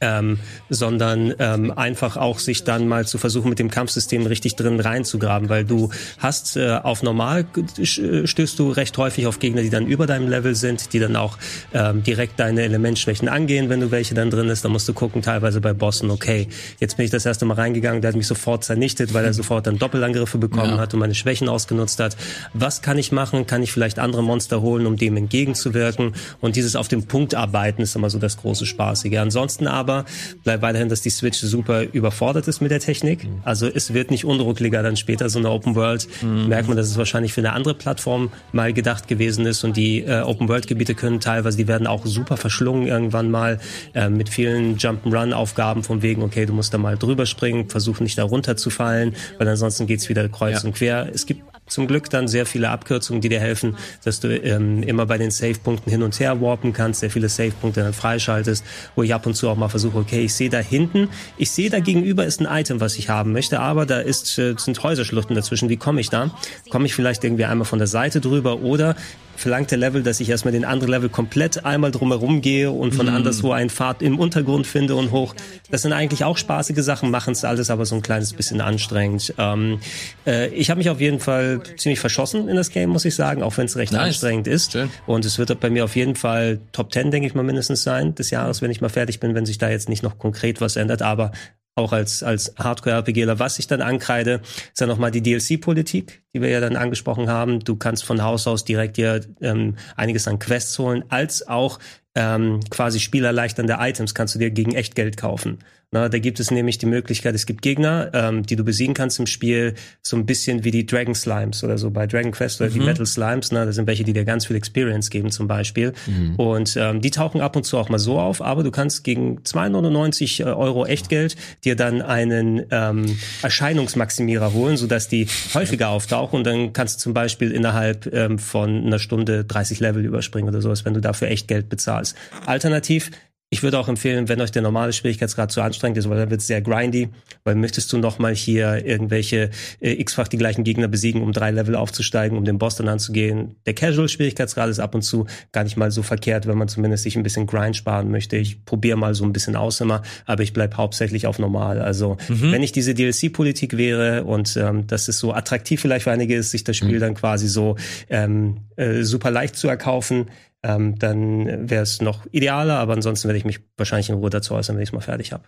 ähm, 0.00 0.38
sondern 0.68 1.34
ähm, 1.38 1.70
einfach 1.76 2.16
auch 2.16 2.38
sich 2.38 2.64
dann 2.64 2.88
mal 2.88 3.06
zu 3.06 3.18
versuchen, 3.18 3.48
mit 3.50 3.58
dem 3.58 3.70
Kampfsystem 3.70 4.26
richtig 4.26 4.56
drin 4.56 4.80
reinzugraben, 4.80 5.48
weil 5.48 5.64
du 5.64 5.90
hast 6.18 6.56
äh, 6.56 6.78
auf 6.82 7.02
normal 7.02 7.46
stößt 7.82 8.58
du 8.58 8.70
recht 8.70 8.96
häufig 8.98 9.26
auf 9.26 9.38
Gegner, 9.38 9.62
die 9.62 9.70
dann 9.70 9.86
über 9.86 10.06
deinem 10.06 10.28
Level 10.28 10.54
sind, 10.54 10.92
die 10.92 10.98
dann 10.98 11.16
auch 11.16 11.38
ähm, 11.72 12.02
direkt 12.02 12.38
deine 12.40 12.62
Elementschwächen 12.62 13.28
angehen, 13.28 13.68
wenn 13.68 13.80
du 13.80 13.90
welche 13.90 14.14
dann 14.14 14.30
drin 14.30 14.48
ist. 14.48 14.64
Dann 14.64 14.72
musst 14.72 14.88
du 14.88 14.92
gucken, 14.92 15.22
teilweise 15.22 15.60
bei 15.60 15.72
Bossen, 15.72 16.10
okay, 16.10 16.48
jetzt 16.78 16.96
bin 16.96 17.04
ich 17.04 17.10
das 17.10 17.26
erste 17.26 17.44
Mal 17.44 17.54
reingegangen, 17.54 18.00
der 18.02 18.08
hat 18.08 18.16
mich 18.16 18.26
sofort 18.26 18.64
zernichtet, 18.64 19.14
weil 19.14 19.24
er 19.24 19.34
sofort 19.34 19.66
dann 19.66 19.78
Doppelangriffe 19.78 20.38
bekommen 20.38 20.72
Ja. 20.72 20.78
hat 20.78 20.94
und 20.94 21.00
meine 21.00 21.14
Schwächen 21.14 21.48
ausgenutzt 21.48 22.00
hat. 22.00 22.16
Was 22.54 22.82
kann 22.82 22.98
ich 22.98 23.12
machen? 23.12 23.46
Kann 23.46 23.62
ich 23.62 23.72
vielleicht 23.72 23.98
andere 23.98 24.22
Monster 24.22 24.60
holen, 24.60 24.86
um 24.86 24.96
dem 24.96 25.16
entgegenzuwirken? 25.16 26.14
Und 26.40 26.56
dieses 26.56 26.76
auf 26.76 26.88
den 26.88 27.06
Punkt 27.06 27.34
arbeiten 27.34 27.82
ist 27.82 27.96
immer 27.96 28.10
so 28.10 28.18
das 28.18 28.36
große 28.36 28.66
Spaßige. 28.66 29.18
Ansonsten 29.18 29.66
aber 29.80 30.04
bleibt 30.44 30.62
weiterhin, 30.62 30.88
dass 30.88 31.00
die 31.00 31.10
Switch 31.10 31.38
super 31.38 31.82
überfordert 31.82 32.46
ist 32.46 32.60
mit 32.60 32.70
der 32.70 32.80
Technik. 32.80 33.26
Also 33.42 33.66
es 33.66 33.92
wird 33.94 34.10
nicht 34.10 34.24
unruckliger 34.24 34.82
dann 34.82 34.96
später 34.96 35.28
so 35.28 35.38
eine 35.38 35.50
Open 35.50 35.74
World. 35.74 36.06
Merkt 36.22 36.68
man, 36.68 36.76
dass 36.76 36.86
es 36.86 36.96
wahrscheinlich 36.96 37.32
für 37.32 37.40
eine 37.40 37.52
andere 37.52 37.74
Plattform 37.74 38.30
mal 38.52 38.72
gedacht 38.72 39.08
gewesen 39.08 39.46
ist 39.46 39.64
und 39.64 39.76
die 39.76 40.02
äh, 40.02 40.20
Open 40.20 40.48
World 40.48 40.66
Gebiete 40.66 40.94
können 40.94 41.20
teilweise, 41.20 41.56
die 41.56 41.66
werden 41.66 41.86
auch 41.86 42.06
super 42.06 42.36
verschlungen 42.36 42.86
irgendwann 42.86 43.30
mal 43.30 43.58
äh, 43.94 44.08
mit 44.08 44.28
vielen 44.28 44.76
Jump'n'Run 44.76 45.32
Aufgaben 45.32 45.82
von 45.82 46.02
wegen, 46.02 46.22
okay, 46.22 46.46
du 46.46 46.52
musst 46.52 46.72
da 46.74 46.78
mal 46.78 46.96
drüber 46.96 47.26
springen, 47.26 47.68
versuchen 47.68 48.04
nicht 48.04 48.18
da 48.18 48.24
runterzufallen, 48.24 49.16
weil 49.38 49.48
ansonsten 49.48 49.86
geht's 49.86 50.08
wieder 50.08 50.28
kreuz 50.28 50.62
und 50.64 50.74
quer. 50.74 51.08
Es 51.12 51.26
gibt 51.26 51.49
zum 51.70 51.86
Glück 51.86 52.10
dann 52.10 52.28
sehr 52.28 52.44
viele 52.44 52.68
Abkürzungen, 52.68 53.22
die 53.22 53.28
dir 53.28 53.40
helfen, 53.40 53.76
dass 54.04 54.20
du 54.20 54.28
ähm, 54.28 54.82
immer 54.82 55.06
bei 55.06 55.16
den 55.16 55.30
Save-Punkten 55.30 55.90
hin 55.90 56.02
und 56.02 56.18
her 56.20 56.40
warpen 56.40 56.72
kannst, 56.72 57.00
sehr 57.00 57.10
viele 57.10 57.28
Save-Punkte 57.28 57.82
dann 57.82 57.92
freischaltest, 57.92 58.64
wo 58.96 59.02
ich 59.02 59.14
ab 59.14 59.26
und 59.26 59.34
zu 59.34 59.48
auch 59.48 59.56
mal 59.56 59.68
versuche, 59.68 59.98
okay, 59.98 60.20
ich 60.24 60.34
sehe 60.34 60.50
da 60.50 60.58
hinten, 60.58 61.08
ich 61.38 61.50
sehe 61.50 61.70
da 61.70 61.80
gegenüber 61.80 62.26
ist 62.26 62.40
ein 62.40 62.46
Item, 62.50 62.80
was 62.80 62.98
ich 62.98 63.08
haben 63.08 63.32
möchte, 63.32 63.60
aber 63.60 63.86
da 63.86 64.00
ist, 64.00 64.38
äh, 64.38 64.54
sind 64.58 64.82
Häuserschluchten 64.82 65.34
dazwischen. 65.34 65.68
Wie 65.68 65.76
komme 65.76 66.00
ich 66.00 66.10
da? 66.10 66.30
Komme 66.70 66.86
ich 66.86 66.94
vielleicht 66.94 67.24
irgendwie 67.24 67.44
einmal 67.44 67.64
von 67.64 67.78
der 67.78 67.88
Seite 67.88 68.20
drüber 68.20 68.60
oder 68.60 68.96
verlangt 69.40 69.70
der 69.70 69.78
Level, 69.78 70.02
dass 70.02 70.20
ich 70.20 70.28
erstmal 70.28 70.52
den 70.52 70.66
anderen 70.66 70.90
Level 70.90 71.08
komplett 71.08 71.64
einmal 71.64 71.90
drumherum 71.90 72.42
gehe 72.42 72.70
und 72.70 72.94
von 72.94 73.08
anderswo 73.08 73.52
einen 73.52 73.70
Pfad 73.70 74.02
im 74.02 74.18
Untergrund 74.18 74.66
finde 74.66 74.94
und 74.96 75.12
hoch. 75.12 75.34
Das 75.70 75.82
sind 75.82 75.94
eigentlich 75.94 76.24
auch 76.24 76.36
spaßige 76.36 76.82
Sachen, 76.82 77.10
machen 77.10 77.32
es 77.32 77.44
alles 77.44 77.70
aber 77.70 77.86
so 77.86 77.94
ein 77.94 78.02
kleines 78.02 78.34
bisschen 78.34 78.60
anstrengend. 78.60 79.32
Ähm, 79.38 79.80
äh, 80.26 80.48
ich 80.48 80.68
habe 80.68 80.78
mich 80.78 80.90
auf 80.90 81.00
jeden 81.00 81.20
Fall 81.20 81.62
ziemlich 81.78 82.00
verschossen 82.00 82.48
in 82.48 82.56
das 82.56 82.70
Game, 82.70 82.90
muss 82.90 83.06
ich 83.06 83.14
sagen, 83.14 83.42
auch 83.42 83.56
wenn 83.56 83.64
es 83.64 83.76
recht 83.76 83.92
Nice. 83.92 84.08
anstrengend 84.08 84.46
ist. 84.46 84.72
Schön. 84.72 84.90
Und 85.06 85.24
es 85.24 85.38
wird 85.38 85.58
bei 85.58 85.70
mir 85.70 85.84
auf 85.84 85.96
jeden 85.96 86.16
Fall 86.16 86.60
Top 86.72 86.92
10, 86.92 87.10
denke 87.10 87.26
ich 87.26 87.34
mal, 87.34 87.42
mindestens 87.42 87.82
sein 87.82 88.14
des 88.14 88.30
Jahres, 88.30 88.60
wenn 88.60 88.70
ich 88.70 88.82
mal 88.82 88.90
fertig 88.90 89.20
bin, 89.20 89.34
wenn 89.34 89.46
sich 89.46 89.56
da 89.56 89.70
jetzt 89.70 89.88
nicht 89.88 90.02
noch 90.02 90.18
konkret 90.18 90.60
was 90.60 90.76
ändert. 90.76 91.00
Aber 91.00 91.32
auch 91.74 91.92
als, 91.92 92.22
als 92.22 92.54
Hardcore-RPGler, 92.58 93.38
was 93.38 93.58
ich 93.58 93.66
dann 93.66 93.80
ankreide, 93.80 94.40
ist 94.44 94.80
dann 94.80 94.88
nochmal 94.88 95.10
die 95.10 95.22
DLC-Politik, 95.22 96.22
die 96.34 96.42
wir 96.42 96.48
ja 96.48 96.60
dann 96.60 96.76
angesprochen 96.76 97.28
haben. 97.28 97.60
Du 97.60 97.76
kannst 97.76 98.04
von 98.04 98.22
Haus 98.22 98.46
aus 98.46 98.64
direkt 98.64 98.96
dir 98.96 99.20
ähm, 99.40 99.76
einiges 99.96 100.28
an 100.28 100.38
Quests 100.38 100.78
holen, 100.78 101.04
als 101.08 101.46
auch 101.46 101.78
ähm, 102.14 102.60
quasi 102.70 103.00
spielerleichternde 103.00 103.76
Items 103.78 104.14
kannst 104.14 104.34
du 104.34 104.38
dir 104.38 104.50
gegen 104.50 104.74
Echtgeld 104.74 105.16
kaufen. 105.16 105.58
Na, 105.92 106.08
da 106.08 106.20
gibt 106.20 106.38
es 106.38 106.52
nämlich 106.52 106.78
die 106.78 106.86
Möglichkeit, 106.86 107.34
es 107.34 107.46
gibt 107.46 107.62
Gegner, 107.62 108.10
ähm, 108.14 108.44
die 108.44 108.54
du 108.54 108.62
besiegen 108.62 108.94
kannst 108.94 109.18
im 109.18 109.26
Spiel, 109.26 109.74
so 110.02 110.16
ein 110.16 110.24
bisschen 110.24 110.62
wie 110.62 110.70
die 110.70 110.86
Dragon 110.86 111.16
Slimes 111.16 111.64
oder 111.64 111.78
so 111.78 111.90
bei 111.90 112.06
Dragon 112.06 112.30
Quest 112.30 112.60
oder 112.60 112.70
die 112.70 112.78
Metal 112.78 113.04
Slimes. 113.04 113.50
Na, 113.50 113.64
das 113.64 113.74
sind 113.74 113.88
welche, 113.88 114.04
die 114.04 114.12
dir 114.12 114.24
ganz 114.24 114.46
viel 114.46 114.54
Experience 114.54 115.10
geben 115.10 115.32
zum 115.32 115.48
Beispiel. 115.48 115.92
Und 116.36 116.76
ähm, 116.76 117.00
die 117.00 117.10
tauchen 117.10 117.40
ab 117.40 117.56
und 117.56 117.64
zu 117.64 117.76
auch 117.76 117.88
mal 117.88 117.98
so 117.98 118.20
auf, 118.20 118.40
aber 118.40 118.62
du 118.62 118.70
kannst 118.70 119.02
gegen 119.02 119.40
2,99 119.40 120.46
Euro 120.56 120.86
Echtgeld 120.86 121.34
dir 121.64 121.74
dann 121.74 122.02
einen 122.02 122.62
ähm, 122.70 123.18
Erscheinungsmaximierer 123.42 124.52
holen, 124.52 124.76
sodass 124.76 125.08
die 125.08 125.26
häufiger 125.54 125.88
auftauchen 125.88 126.38
und 126.38 126.46
dann 126.46 126.72
kannst 126.72 127.00
du 127.00 127.02
zum 127.02 127.14
Beispiel 127.14 127.50
innerhalb 127.50 128.06
ähm, 128.14 128.38
von 128.38 128.86
einer 128.86 129.00
Stunde 129.00 129.44
30 129.44 129.80
Level 129.80 130.04
überspringen 130.04 130.48
oder 130.50 130.62
sowas, 130.62 130.84
wenn 130.84 130.94
du 130.94 131.00
dafür 131.00 131.28
Echtgeld 131.28 131.68
bezahlst. 131.68 132.16
Alternativ 132.46 133.10
ich 133.52 133.64
würde 133.64 133.80
auch 133.80 133.88
empfehlen, 133.88 134.28
wenn 134.28 134.40
euch 134.40 134.52
der 134.52 134.62
normale 134.62 134.92
Schwierigkeitsgrad 134.92 135.50
zu 135.50 135.60
anstrengend 135.60 135.98
ist, 135.98 136.08
weil 136.08 136.18
dann 136.18 136.30
wird 136.30 136.40
es 136.40 136.46
sehr 136.46 136.62
grindy, 136.62 137.08
weil 137.42 137.56
möchtest 137.56 137.92
du 137.92 137.98
nochmal 137.98 138.32
hier 138.32 138.86
irgendwelche 138.86 139.50
äh, 139.80 140.00
x-fach 140.00 140.28
die 140.28 140.38
gleichen 140.38 140.62
Gegner 140.62 140.86
besiegen, 140.86 141.20
um 141.20 141.32
drei 141.32 141.50
Level 141.50 141.74
aufzusteigen, 141.74 142.38
um 142.38 142.44
den 142.44 142.58
Boss 142.58 142.76
dann 142.76 142.86
anzugehen. 142.86 143.56
Der 143.66 143.74
Casual-Schwierigkeitsgrad 143.74 144.68
ist 144.68 144.78
ab 144.78 144.94
und 144.94 145.02
zu 145.02 145.26
gar 145.50 145.64
nicht 145.64 145.76
mal 145.76 145.90
so 145.90 146.04
verkehrt, 146.04 146.46
wenn 146.46 146.56
man 146.56 146.68
zumindest 146.68 147.02
sich 147.02 147.16
ein 147.16 147.24
bisschen 147.24 147.48
Grind 147.48 147.76
sparen 147.76 148.12
möchte. 148.12 148.36
Ich 148.36 148.64
probiere 148.64 148.96
mal 148.96 149.16
so 149.16 149.24
ein 149.24 149.32
bisschen 149.32 149.56
aus 149.56 149.80
immer, 149.80 150.02
aber 150.26 150.44
ich 150.44 150.52
bleib 150.52 150.76
hauptsächlich 150.76 151.26
auf 151.26 151.40
normal. 151.40 151.80
Also 151.80 152.18
mhm. 152.28 152.52
wenn 152.52 152.62
ich 152.62 152.70
diese 152.70 152.94
DLC-Politik 152.94 153.76
wäre 153.76 154.22
und 154.22 154.56
ähm, 154.56 154.86
das 154.86 155.08
ist 155.08 155.18
so 155.18 155.32
attraktiv 155.32 155.80
vielleicht 155.80 156.04
für 156.04 156.12
einige 156.12 156.36
ist, 156.36 156.52
sich 156.52 156.62
das 156.62 156.76
Spiel 156.76 156.96
mhm. 156.96 157.00
dann 157.00 157.14
quasi 157.14 157.48
so 157.48 157.74
ähm, 158.10 158.58
äh, 158.76 159.02
super 159.02 159.32
leicht 159.32 159.56
zu 159.56 159.66
erkaufen, 159.66 160.28
ähm, 160.62 160.98
dann 160.98 161.70
wäre 161.70 161.82
es 161.82 162.00
noch 162.00 162.26
idealer, 162.30 162.78
aber 162.78 162.92
ansonsten 162.94 163.28
werde 163.28 163.38
ich 163.38 163.44
mich 163.44 163.60
wahrscheinlich 163.76 164.08
in 164.08 164.16
Ruhe 164.16 164.30
dazu 164.30 164.54
äußern, 164.54 164.76
wenn 164.76 164.82
ich 164.82 164.90
es 164.90 164.92
mal 164.92 165.00
fertig 165.00 165.32
habe. 165.32 165.44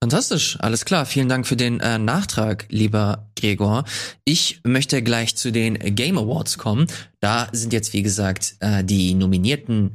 Fantastisch, 0.00 0.58
alles 0.60 0.84
klar. 0.84 1.06
Vielen 1.06 1.30
Dank 1.30 1.46
für 1.46 1.56
den 1.56 1.80
äh, 1.80 1.98
Nachtrag, 1.98 2.66
lieber 2.68 3.30
Gregor. 3.36 3.84
Ich 4.24 4.60
möchte 4.62 5.02
gleich 5.02 5.34
zu 5.36 5.50
den 5.50 5.78
Game 5.78 6.18
Awards 6.18 6.58
kommen. 6.58 6.88
Da 7.24 7.48
sind 7.52 7.72
jetzt, 7.72 7.94
wie 7.94 8.02
gesagt, 8.02 8.56
äh, 8.60 8.84
die 8.84 9.14
Nominierten 9.14 9.92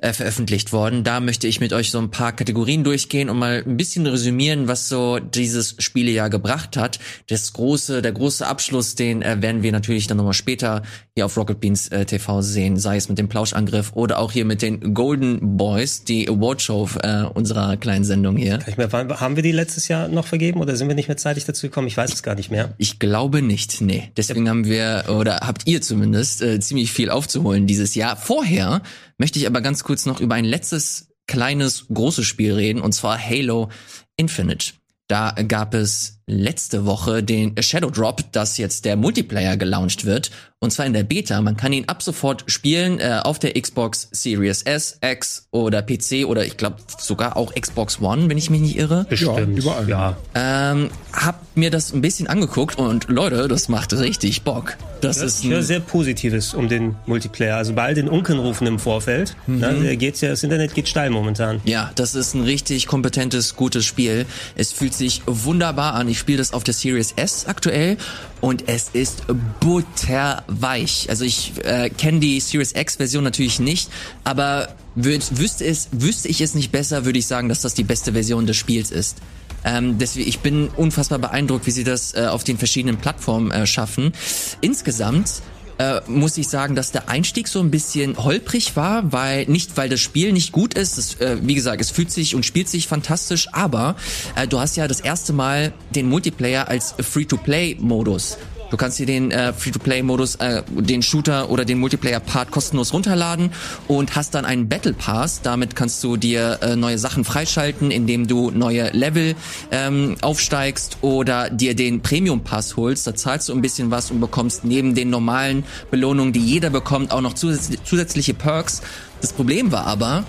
äh, 0.00 0.14
veröffentlicht 0.14 0.72
worden. 0.72 1.04
Da 1.04 1.20
möchte 1.20 1.46
ich 1.46 1.60
mit 1.60 1.74
euch 1.74 1.90
so 1.90 1.98
ein 1.98 2.10
paar 2.10 2.32
Kategorien 2.32 2.82
durchgehen 2.82 3.28
und 3.28 3.38
mal 3.38 3.62
ein 3.66 3.76
bisschen 3.76 4.06
resümieren, 4.06 4.66
was 4.66 4.88
so 4.88 5.18
dieses 5.18 5.74
Spielejahr 5.78 6.30
gebracht 6.30 6.78
hat. 6.78 6.98
Das 7.28 7.52
große, 7.52 8.00
der 8.00 8.12
große 8.12 8.46
Abschluss, 8.46 8.94
den 8.94 9.20
äh, 9.20 9.42
werden 9.42 9.62
wir 9.62 9.70
natürlich 9.70 10.06
dann 10.06 10.16
nochmal 10.16 10.32
später 10.32 10.80
hier 11.14 11.26
auf 11.26 11.36
Rocket 11.36 11.60
Beans 11.60 11.88
äh, 11.88 12.06
TV 12.06 12.40
sehen, 12.40 12.78
sei 12.78 12.96
es 12.96 13.10
mit 13.10 13.18
dem 13.18 13.28
Plauschangriff 13.28 13.92
oder 13.92 14.18
auch 14.18 14.32
hier 14.32 14.46
mit 14.46 14.62
den 14.62 14.94
Golden 14.94 15.58
Boys, 15.58 16.04
die 16.04 16.26
Awardshow 16.26 16.88
äh, 17.02 17.24
unserer 17.34 17.76
kleinen 17.76 18.04
Sendung 18.04 18.36
hier. 18.38 18.58
Kann 18.58 18.70
ich 18.70 18.76
mir, 18.78 18.90
haben 19.20 19.36
wir 19.36 19.42
die 19.42 19.52
letztes 19.52 19.88
Jahr 19.88 20.08
noch 20.08 20.26
vergeben 20.26 20.60
oder 20.60 20.74
sind 20.74 20.88
wir 20.88 20.94
nicht 20.94 21.08
mehr 21.08 21.18
zeitig 21.18 21.44
dazu 21.44 21.66
gekommen? 21.66 21.86
Ich 21.86 21.98
weiß 21.98 22.14
es 22.14 22.22
gar 22.22 22.34
nicht 22.34 22.50
mehr. 22.50 22.72
Ich 22.78 22.98
glaube 22.98 23.42
nicht, 23.42 23.82
nee. 23.82 24.10
Deswegen 24.16 24.46
ja. 24.46 24.50
haben 24.50 24.64
wir, 24.64 25.04
oder 25.08 25.40
habt 25.42 25.66
ihr 25.66 25.82
zumindest, 25.82 26.45
äh, 26.46 26.60
ziemlich 26.60 26.92
viel 26.92 27.10
aufzuholen 27.10 27.66
dieses 27.66 27.94
Jahr. 27.94 28.16
Vorher 28.16 28.82
möchte 29.18 29.38
ich 29.38 29.46
aber 29.46 29.60
ganz 29.60 29.84
kurz 29.84 30.06
noch 30.06 30.20
über 30.20 30.34
ein 30.34 30.44
letztes 30.44 31.08
kleines, 31.26 31.86
großes 31.92 32.24
Spiel 32.24 32.54
reden, 32.54 32.80
und 32.80 32.92
zwar 32.92 33.18
Halo 33.18 33.68
Infinite. 34.16 34.72
Da 35.08 35.30
gab 35.46 35.72
es 35.74 36.18
letzte 36.26 36.84
Woche 36.84 37.22
den 37.22 37.54
Shadow 37.62 37.90
Drop, 37.90 38.24
dass 38.32 38.58
jetzt 38.58 38.84
der 38.84 38.96
Multiplayer 38.96 39.56
gelauncht 39.56 40.04
wird. 40.04 40.32
Und 40.58 40.72
zwar 40.72 40.84
in 40.84 40.94
der 40.94 41.04
Beta. 41.04 41.40
Man 41.42 41.56
kann 41.56 41.72
ihn 41.72 41.84
ab 41.86 42.02
sofort 42.02 42.42
spielen 42.48 42.98
äh, 42.98 43.20
auf 43.22 43.38
der 43.38 43.52
Xbox 43.60 44.08
Series 44.10 44.62
S, 44.62 44.98
X 45.02 45.46
oder 45.52 45.82
PC 45.82 46.26
oder 46.26 46.44
ich 46.44 46.56
glaube 46.56 46.78
sogar 46.98 47.36
auch 47.36 47.54
Xbox 47.54 48.00
One, 48.00 48.28
wenn 48.28 48.36
ich 48.36 48.50
mich 48.50 48.60
nicht 48.60 48.76
irre. 48.76 49.06
Bestimmt. 49.08 49.38
Ja, 49.38 49.44
überall. 49.44 49.88
Ja. 49.88 50.16
Ähm, 50.34 50.90
hab 51.12 51.40
mir 51.56 51.70
das 51.70 51.92
ein 51.92 52.00
bisschen 52.00 52.26
angeguckt 52.26 52.76
und 52.76 53.06
Leute, 53.08 53.46
das 53.46 53.68
macht 53.68 53.92
richtig 53.92 54.42
Bock. 54.42 54.76
Das, 55.00 55.18
ist 55.18 55.44
ein 55.44 55.62
sehr 55.62 55.80
Positives 55.80 56.54
um 56.54 56.68
den 56.68 56.96
Multiplayer. 57.06 57.56
Also 57.56 57.72
bei 57.72 57.84
all 57.84 57.94
den 57.94 58.08
Unkenrufen 58.08 58.66
im 58.66 58.78
Vorfeld, 58.78 59.36
mhm. 59.46 59.58
ne, 59.58 59.96
geht's 59.96 60.20
ja, 60.20 60.30
das 60.30 60.42
Internet 60.42 60.74
geht 60.74 60.88
steil 60.88 61.10
momentan. 61.10 61.60
Ja, 61.64 61.90
das 61.94 62.14
ist 62.14 62.34
ein 62.34 62.42
richtig 62.42 62.86
kompetentes, 62.86 63.56
gutes 63.56 63.84
Spiel. 63.84 64.26
Es 64.54 64.72
fühlt 64.72 64.94
sich 64.94 65.22
wunderbar 65.26 65.94
an. 65.94 66.08
Ich 66.08 66.18
spiele 66.18 66.38
das 66.38 66.52
auf 66.52 66.64
der 66.64 66.74
Series 66.74 67.12
S 67.16 67.46
aktuell 67.46 67.96
und 68.40 68.68
es 68.68 68.90
ist 68.92 69.24
butterweich. 69.60 71.06
Also 71.08 71.24
ich 71.24 71.52
äh, 71.64 71.90
kenne 71.90 72.20
die 72.20 72.40
Series 72.40 72.72
X 72.74 72.96
Version 72.96 73.24
natürlich 73.24 73.60
nicht, 73.60 73.90
aber 74.24 74.68
wüsste 74.94 75.64
es, 75.64 75.88
wüsste 75.92 76.28
ich 76.28 76.40
es 76.40 76.54
nicht 76.54 76.72
besser, 76.72 77.04
würde 77.04 77.18
ich 77.18 77.26
sagen, 77.26 77.48
dass 77.48 77.60
das 77.60 77.74
die 77.74 77.84
beste 77.84 78.12
Version 78.12 78.46
des 78.46 78.56
Spiels 78.56 78.90
ist. 78.90 79.18
Ähm, 79.66 79.98
deswegen, 79.98 80.28
ich 80.28 80.38
bin 80.38 80.68
unfassbar 80.68 81.18
beeindruckt, 81.18 81.66
wie 81.66 81.72
sie 81.72 81.84
das 81.84 82.14
äh, 82.14 82.26
auf 82.26 82.44
den 82.44 82.56
verschiedenen 82.56 82.96
Plattformen 82.96 83.50
äh, 83.50 83.66
schaffen. 83.66 84.12
Insgesamt 84.60 85.42
äh, 85.78 86.00
muss 86.06 86.38
ich 86.38 86.48
sagen, 86.48 86.74
dass 86.74 86.92
der 86.92 87.08
Einstieg 87.08 87.48
so 87.48 87.60
ein 87.60 87.70
bisschen 87.70 88.16
holprig 88.16 88.76
war, 88.76 89.12
weil 89.12 89.44
nicht, 89.46 89.76
weil 89.76 89.88
das 89.88 90.00
Spiel 90.00 90.32
nicht 90.32 90.52
gut 90.52 90.74
ist. 90.74 90.96
Es, 90.96 91.20
äh, 91.20 91.38
wie 91.42 91.54
gesagt, 91.54 91.80
es 91.80 91.90
fühlt 91.90 92.10
sich 92.10 92.34
und 92.34 92.46
spielt 92.46 92.68
sich 92.68 92.86
fantastisch, 92.86 93.48
aber 93.52 93.96
äh, 94.36 94.46
du 94.46 94.60
hast 94.60 94.76
ja 94.76 94.88
das 94.88 95.00
erste 95.00 95.32
Mal 95.32 95.72
den 95.94 96.08
Multiplayer 96.08 96.68
als 96.68 96.94
Free-to-Play-Modus. 96.98 98.38
Du 98.70 98.76
kannst 98.76 98.98
dir 98.98 99.06
den 99.06 99.30
äh, 99.30 99.52
Free-to-Play-Modus, 99.52 100.36
äh, 100.36 100.62
den 100.68 101.02
Shooter 101.02 101.50
oder 101.50 101.64
den 101.64 101.78
Multiplayer-Part 101.78 102.50
kostenlos 102.50 102.92
runterladen 102.92 103.50
und 103.86 104.16
hast 104.16 104.34
dann 104.34 104.44
einen 104.44 104.68
Battle 104.68 104.92
Pass. 104.92 105.40
Damit 105.42 105.76
kannst 105.76 106.02
du 106.02 106.16
dir 106.16 106.58
äh, 106.62 106.74
neue 106.74 106.98
Sachen 106.98 107.24
freischalten, 107.24 107.92
indem 107.92 108.26
du 108.26 108.50
neue 108.50 108.90
Level 108.90 109.36
ähm, 109.70 110.16
aufsteigst 110.20 110.98
oder 111.00 111.48
dir 111.48 111.76
den 111.76 112.00
Premium 112.00 112.42
Pass 112.42 112.76
holst. 112.76 113.06
Da 113.06 113.14
zahlst 113.14 113.48
du 113.48 113.52
ein 113.52 113.62
bisschen 113.62 113.92
was 113.92 114.10
und 114.10 114.20
bekommst 114.20 114.64
neben 114.64 114.96
den 114.96 115.10
normalen 115.10 115.64
Belohnungen, 115.92 116.32
die 116.32 116.40
jeder 116.40 116.70
bekommt, 116.70 117.12
auch 117.12 117.20
noch 117.20 117.34
zusätzliche 117.34 118.34
Perks. 118.34 118.82
Das 119.20 119.32
Problem 119.32 119.70
war 119.70 119.86
aber, 119.86 120.24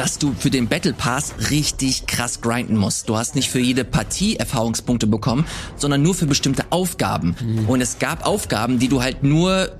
dass 0.00 0.16
du 0.16 0.32
für 0.32 0.48
den 0.48 0.66
Battle 0.66 0.94
Pass 0.94 1.34
richtig 1.50 2.06
krass 2.06 2.40
grinden 2.40 2.74
musst. 2.74 3.10
Du 3.10 3.18
hast 3.18 3.34
nicht 3.34 3.50
für 3.50 3.58
jede 3.58 3.84
Partie 3.84 4.36
Erfahrungspunkte 4.36 5.06
bekommen, 5.06 5.44
sondern 5.76 6.00
nur 6.00 6.14
für 6.14 6.24
bestimmte 6.24 6.64
Aufgaben. 6.70 7.36
Mhm. 7.38 7.68
Und 7.68 7.82
es 7.82 7.98
gab 7.98 8.24
Aufgaben, 8.26 8.78
die 8.78 8.88
du 8.88 9.02
halt 9.02 9.22
nur 9.24 9.72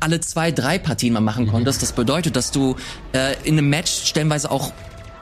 alle 0.00 0.20
zwei, 0.20 0.52
drei 0.52 0.78
Partien 0.78 1.14
mal 1.14 1.20
machen 1.20 1.46
mhm. 1.46 1.50
konntest. 1.50 1.80
Das 1.80 1.92
bedeutet, 1.92 2.36
dass 2.36 2.50
du 2.50 2.76
äh, 3.14 3.36
in 3.44 3.56
einem 3.56 3.70
Match 3.70 3.90
stellenweise 4.04 4.50
auch 4.50 4.70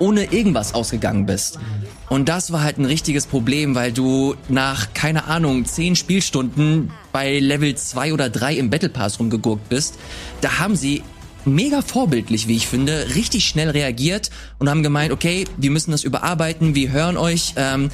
ohne 0.00 0.32
irgendwas 0.32 0.74
ausgegangen 0.74 1.24
bist. 1.24 1.60
Mhm. 1.60 1.62
Und 2.08 2.28
das 2.28 2.50
war 2.50 2.64
halt 2.64 2.78
ein 2.78 2.84
richtiges 2.84 3.26
Problem, 3.26 3.76
weil 3.76 3.92
du 3.92 4.34
nach, 4.48 4.92
keine 4.92 5.28
Ahnung, 5.28 5.66
zehn 5.66 5.94
Spielstunden 5.94 6.90
bei 7.12 7.38
Level 7.38 7.76
zwei 7.76 8.12
oder 8.12 8.28
drei 8.28 8.54
im 8.56 8.70
Battle 8.70 8.88
Pass 8.88 9.20
rumgegurkt 9.20 9.68
bist. 9.68 10.00
Da 10.40 10.58
haben 10.58 10.74
sie 10.74 11.04
mega 11.46 11.82
vorbildlich, 11.82 12.48
wie 12.48 12.56
ich 12.56 12.66
finde, 12.66 13.06
richtig 13.14 13.46
schnell 13.46 13.70
reagiert 13.70 14.30
und 14.58 14.68
haben 14.68 14.82
gemeint, 14.82 15.12
okay, 15.12 15.44
wir 15.56 15.70
müssen 15.70 15.90
das 15.90 16.04
überarbeiten, 16.04 16.74
wir 16.74 16.90
hören 16.90 17.16
euch. 17.16 17.54
Ähm, 17.56 17.90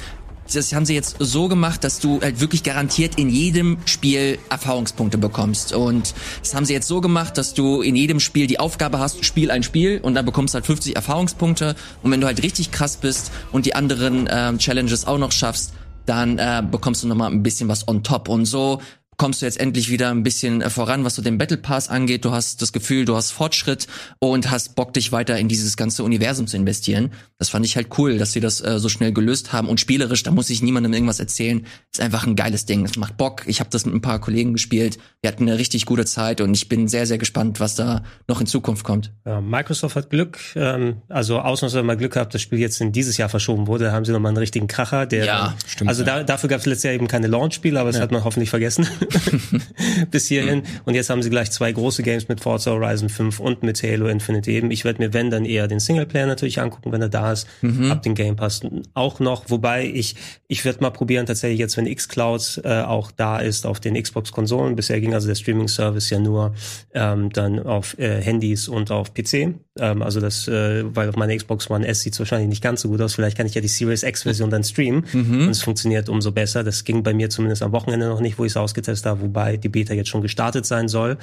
das 0.53 0.73
haben 0.73 0.85
sie 0.85 0.95
jetzt 0.95 1.17
so 1.19 1.47
gemacht, 1.47 1.83
dass 1.83 1.99
du 1.99 2.21
halt 2.21 2.39
wirklich 2.39 2.63
garantiert 2.63 3.19
in 3.19 3.29
jedem 3.29 3.77
Spiel 3.85 4.39
Erfahrungspunkte 4.49 5.17
bekommst. 5.17 5.73
Und 5.73 6.13
das 6.41 6.55
haben 6.55 6.65
sie 6.65 6.73
jetzt 6.73 6.87
so 6.87 7.01
gemacht, 7.01 7.37
dass 7.37 7.53
du 7.53 7.81
in 7.81 7.95
jedem 7.95 8.19
Spiel 8.19 8.47
die 8.47 8.59
Aufgabe 8.59 8.99
hast, 8.99 9.23
spiel 9.25 9.51
ein 9.51 9.63
Spiel 9.63 9.99
und 10.01 10.15
dann 10.15 10.25
bekommst 10.25 10.53
du 10.53 10.55
halt 10.55 10.65
50 10.65 10.95
Erfahrungspunkte. 10.95 11.75
Und 12.01 12.11
wenn 12.11 12.21
du 12.21 12.27
halt 12.27 12.41
richtig 12.41 12.71
krass 12.71 12.97
bist 12.97 13.31
und 13.51 13.65
die 13.65 13.75
anderen 13.75 14.27
ähm, 14.31 14.57
Challenges 14.57 15.05
auch 15.05 15.19
noch 15.19 15.31
schaffst, 15.31 15.73
dann 16.05 16.39
äh, 16.39 16.63
bekommst 16.69 17.03
du 17.03 17.07
nochmal 17.07 17.31
ein 17.31 17.43
bisschen 17.43 17.69
was 17.69 17.87
on 17.87 18.03
top. 18.03 18.29
Und 18.29 18.45
so 18.45 18.81
kommst 19.19 19.41
du 19.41 19.45
jetzt 19.45 19.59
endlich 19.59 19.91
wieder 19.91 20.09
ein 20.09 20.23
bisschen 20.23 20.61
äh, 20.61 20.69
voran, 20.69 21.03
was 21.03 21.15
so 21.15 21.21
den 21.21 21.37
Battle 21.37 21.57
Pass 21.57 21.89
angeht. 21.89 22.25
Du 22.25 22.31
hast 22.31 22.61
das 22.61 22.71
Gefühl, 22.73 23.05
du 23.05 23.15
hast 23.15 23.31
Fortschritt 23.31 23.85
und 24.17 24.49
hast 24.49 24.75
Bock, 24.75 24.93
dich 24.93 25.11
weiter 25.11 25.37
in 25.37 25.49
dieses 25.49 25.77
ganze 25.77 26.03
Universum 26.03 26.47
zu 26.47 26.57
investieren. 26.57 27.11
Das 27.37 27.49
fand 27.49 27.65
ich 27.65 27.75
halt 27.75 27.87
cool, 27.99 28.17
dass 28.17 28.31
sie 28.31 28.39
das 28.39 28.61
äh, 28.61 28.79
so 28.79 28.89
schnell 28.89 29.11
gelöst 29.11 29.51
haben. 29.53 29.67
Und 29.67 29.79
spielerisch, 29.79 30.23
da 30.23 30.31
muss 30.31 30.49
ich 30.49 30.63
niemandem 30.63 30.93
irgendwas 30.93 31.19
erzählen. 31.19 31.65
Ist 31.91 31.99
einfach 32.01 32.25
ein 32.25 32.37
geiles 32.37 32.65
Ding. 32.65 32.85
Es 32.85 32.95
macht 32.95 33.17
Bock. 33.17 33.43
Ich 33.45 33.59
habe 33.59 33.69
das 33.69 33.85
mit 33.85 33.93
ein 33.93 34.01
paar 34.01 34.19
Kollegen 34.19 34.53
gespielt. 34.53 34.97
Wir 35.21 35.29
hatten 35.29 35.43
eine 35.43 35.57
richtig 35.57 35.85
gute 35.85 36.05
Zeit 36.05 36.39
und 36.39 36.53
ich 36.53 36.69
bin 36.69 36.87
sehr, 36.87 37.05
sehr 37.05 37.17
gespannt, 37.17 37.59
was 37.59 37.75
da 37.75 38.03
noch 38.29 38.39
in 38.39 38.47
Zukunft 38.47 38.85
kommt. 38.85 39.11
Ja, 39.25 39.41
Microsoft 39.41 39.97
hat 39.97 40.09
Glück, 40.09 40.39
ähm, 40.55 41.01
also 41.09 41.39
ausnahmsweise 41.39 41.83
mal 41.83 41.97
Glück 41.97 42.13
gehabt, 42.13 42.33
das 42.33 42.41
Spiel 42.41 42.59
jetzt 42.59 42.79
in 42.79 42.93
dieses 42.93 43.17
Jahr 43.17 43.27
verschoben 43.27 43.67
wurde. 43.67 43.85
Da 43.85 43.91
haben 43.91 44.05
sie 44.05 44.13
nochmal 44.13 44.29
einen 44.29 44.37
richtigen 44.37 44.67
Kracher. 44.67 45.05
Der, 45.05 45.25
ja, 45.25 45.55
stimmt. 45.67 45.89
Also 45.89 46.05
da, 46.05 46.23
dafür 46.23 46.47
gab 46.47 46.61
es 46.61 46.65
letztes 46.65 46.83
Jahr 46.83 46.93
eben 46.93 47.09
keine 47.09 47.27
Launch-Spiele, 47.27 47.77
aber 47.77 47.89
das 47.89 47.97
ja. 47.97 48.03
hat 48.03 48.11
man 48.11 48.23
hoffentlich 48.23 48.49
vergessen. 48.49 48.87
bis 50.11 50.27
hierhin. 50.27 50.63
Und 50.85 50.95
jetzt 50.95 51.09
haben 51.09 51.21
sie 51.21 51.29
gleich 51.29 51.51
zwei 51.51 51.71
große 51.71 52.03
Games 52.03 52.27
mit 52.27 52.41
Forza 52.41 52.71
Horizon 52.71 53.09
5 53.09 53.39
und 53.39 53.63
mit 53.63 53.81
Halo 53.83 54.07
Infinite 54.07 54.49
eben. 54.51 54.71
Ich 54.71 54.85
werde 54.85 55.01
mir, 55.01 55.13
wenn, 55.13 55.29
dann 55.29 55.45
eher 55.45 55.67
den 55.67 55.79
Singleplayer 55.79 56.27
natürlich 56.27 56.59
angucken, 56.59 56.91
wenn 56.91 57.01
er 57.01 57.09
da 57.09 57.31
ist. 57.31 57.47
Mhm. 57.61 57.91
Ab 57.91 58.03
den 58.03 58.15
Game 58.15 58.35
Pass 58.35 58.61
auch 58.93 59.19
noch. 59.19 59.49
Wobei 59.49 59.85
ich, 59.85 60.15
ich 60.47 60.65
werde 60.65 60.81
mal 60.81 60.91
probieren, 60.91 61.25
tatsächlich 61.25 61.59
jetzt, 61.59 61.77
wenn 61.77 61.93
xCloud 61.93 62.61
äh, 62.63 62.81
auch 62.81 63.11
da 63.11 63.39
ist, 63.39 63.65
auf 63.65 63.79
den 63.79 64.01
Xbox-Konsolen. 64.01 64.75
Bisher 64.75 64.99
ging 65.01 65.13
also 65.13 65.27
der 65.27 65.35
Streaming-Service 65.35 66.09
ja 66.09 66.19
nur 66.19 66.53
ähm, 66.93 67.29
dann 67.31 67.59
auf 67.59 67.97
äh, 67.97 68.21
Handys 68.21 68.67
und 68.67 68.91
auf 68.91 69.13
PC. 69.13 69.55
Ähm, 69.79 70.01
also 70.01 70.19
das, 70.19 70.47
äh, 70.47 70.83
weil 70.95 71.09
auf 71.09 71.15
meiner 71.15 71.35
Xbox 71.35 71.69
One 71.69 71.87
S 71.87 72.01
sieht 72.01 72.13
es 72.13 72.19
wahrscheinlich 72.19 72.49
nicht 72.49 72.63
ganz 72.63 72.81
so 72.81 72.89
gut 72.89 73.01
aus. 73.01 73.15
Vielleicht 73.15 73.37
kann 73.37 73.45
ich 73.45 73.55
ja 73.55 73.61
die 73.61 73.67
Series 73.67 74.03
X-Version 74.03 74.49
dann 74.49 74.63
streamen 74.63 75.05
mhm. 75.13 75.41
und 75.43 75.49
es 75.49 75.61
funktioniert 75.61 76.09
umso 76.09 76.31
besser. 76.31 76.63
Das 76.63 76.83
ging 76.83 77.03
bei 77.03 77.13
mir 77.13 77.29
zumindest 77.29 77.63
am 77.63 77.71
Wochenende 77.71 78.07
noch 78.07 78.19
nicht, 78.19 78.37
wo 78.37 78.45
ich 78.45 78.51
es 78.51 78.57
ausgetestet 78.57 78.98
habe, 79.05 79.21
wobei 79.21 79.57
die 79.57 79.69
Beta 79.69 79.93
jetzt 79.93 80.09
schon 80.09 80.21
gestartet 80.21 80.65
sein 80.65 80.87
soll. 80.87 81.17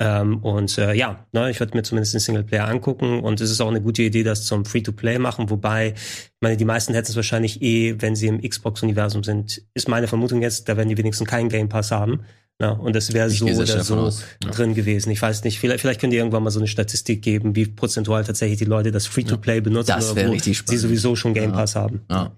Ähm, 0.00 0.38
und 0.38 0.76
äh, 0.76 0.92
ja, 0.94 1.24
ne, 1.32 1.50
ich 1.50 1.60
werde 1.60 1.76
mir 1.76 1.84
zumindest 1.84 2.14
den 2.14 2.20
Singleplayer 2.20 2.66
angucken 2.66 3.20
und 3.20 3.40
es 3.40 3.50
ist 3.50 3.60
auch 3.60 3.68
eine 3.68 3.80
gute 3.80 4.02
Idee, 4.02 4.24
das 4.24 4.44
zum 4.44 4.64
Free-to-Play 4.64 5.18
machen, 5.18 5.50
wobei, 5.50 5.94
ich 5.94 6.32
meine, 6.40 6.56
die 6.56 6.64
meisten 6.64 6.94
hätten 6.94 7.08
es 7.08 7.16
wahrscheinlich 7.16 7.62
eh, 7.62 7.94
wenn 8.00 8.16
sie 8.16 8.26
im 8.26 8.42
Xbox-Universum 8.42 9.22
sind, 9.22 9.62
ist 9.72 9.88
meine 9.88 10.08
Vermutung 10.08 10.42
jetzt, 10.42 10.68
da 10.68 10.76
werden 10.76 10.88
die 10.88 10.98
wenigstens 10.98 11.28
keinen 11.28 11.48
Game 11.48 11.68
Pass 11.68 11.92
haben. 11.92 12.20
Ja, 12.60 12.70
und 12.70 12.94
das 12.94 13.12
wäre 13.12 13.30
so 13.30 13.46
oder 13.46 13.66
so 13.82 14.10
ja. 14.44 14.50
drin 14.50 14.74
gewesen. 14.74 15.10
Ich 15.10 15.20
weiß 15.20 15.42
nicht, 15.42 15.58
vielleicht, 15.58 15.80
vielleicht 15.80 16.00
könnt 16.00 16.12
ihr 16.12 16.20
irgendwann 16.20 16.44
mal 16.44 16.50
so 16.50 16.60
eine 16.60 16.68
Statistik 16.68 17.20
geben, 17.20 17.56
wie 17.56 17.66
prozentual 17.66 18.24
tatsächlich 18.24 18.58
die 18.58 18.64
Leute 18.64 18.92
das 18.92 19.06
Free-to-Play 19.06 19.60
benutzen 19.60 19.92
Das 19.94 20.12
oder 20.12 20.28
wo 20.28 20.32
richtig 20.32 20.62
sie 20.64 20.76
sowieso 20.76 21.16
schon 21.16 21.34
Game 21.34 21.50
Ja. 21.50 21.56
Pass 21.56 21.74
haben. 21.74 22.02
Ja. 22.08 22.32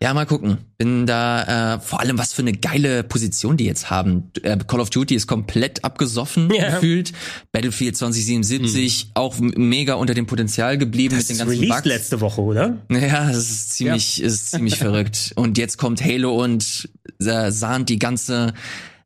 Ja, 0.00 0.14
mal 0.14 0.26
gucken. 0.26 0.58
Bin 0.76 1.06
da 1.06 1.74
äh, 1.74 1.80
vor 1.80 1.98
allem 2.00 2.18
was 2.18 2.32
für 2.32 2.42
eine 2.42 2.52
geile 2.52 3.02
Position 3.02 3.56
die 3.56 3.64
jetzt 3.64 3.90
haben. 3.90 4.30
Äh, 4.42 4.56
Call 4.66 4.78
of 4.78 4.90
Duty 4.90 5.16
ist 5.16 5.26
komplett 5.26 5.84
abgesoffen 5.84 6.50
Ja. 6.54 6.70
gefühlt. 6.76 7.12
Battlefield 7.50 7.96
2077 7.96 9.10
auch 9.14 9.36
m- 9.38 9.52
mega 9.56 9.94
unter 9.94 10.14
dem 10.14 10.26
Potenzial 10.26 10.78
geblieben 10.78 11.16
Das 11.16 11.24
mit 11.24 11.28
den 11.30 11.32
ist 11.32 11.38
ganzen 11.40 11.54
released 11.60 11.76
Bugs. 11.76 11.86
letzte 11.86 12.20
Woche, 12.20 12.40
oder? 12.42 12.76
Ja, 12.90 13.26
das 13.26 13.50
ist 13.50 13.72
ziemlich, 13.72 14.22
ist 14.22 14.52
ziemlich 14.52 14.76
verrückt. 14.78 15.32
Und 15.34 15.58
jetzt 15.58 15.78
kommt 15.78 16.00
Halo 16.04 16.42
und 16.44 16.88
äh, 17.20 17.50
sahnt 17.50 17.88
die 17.88 17.98
ganze, 17.98 18.54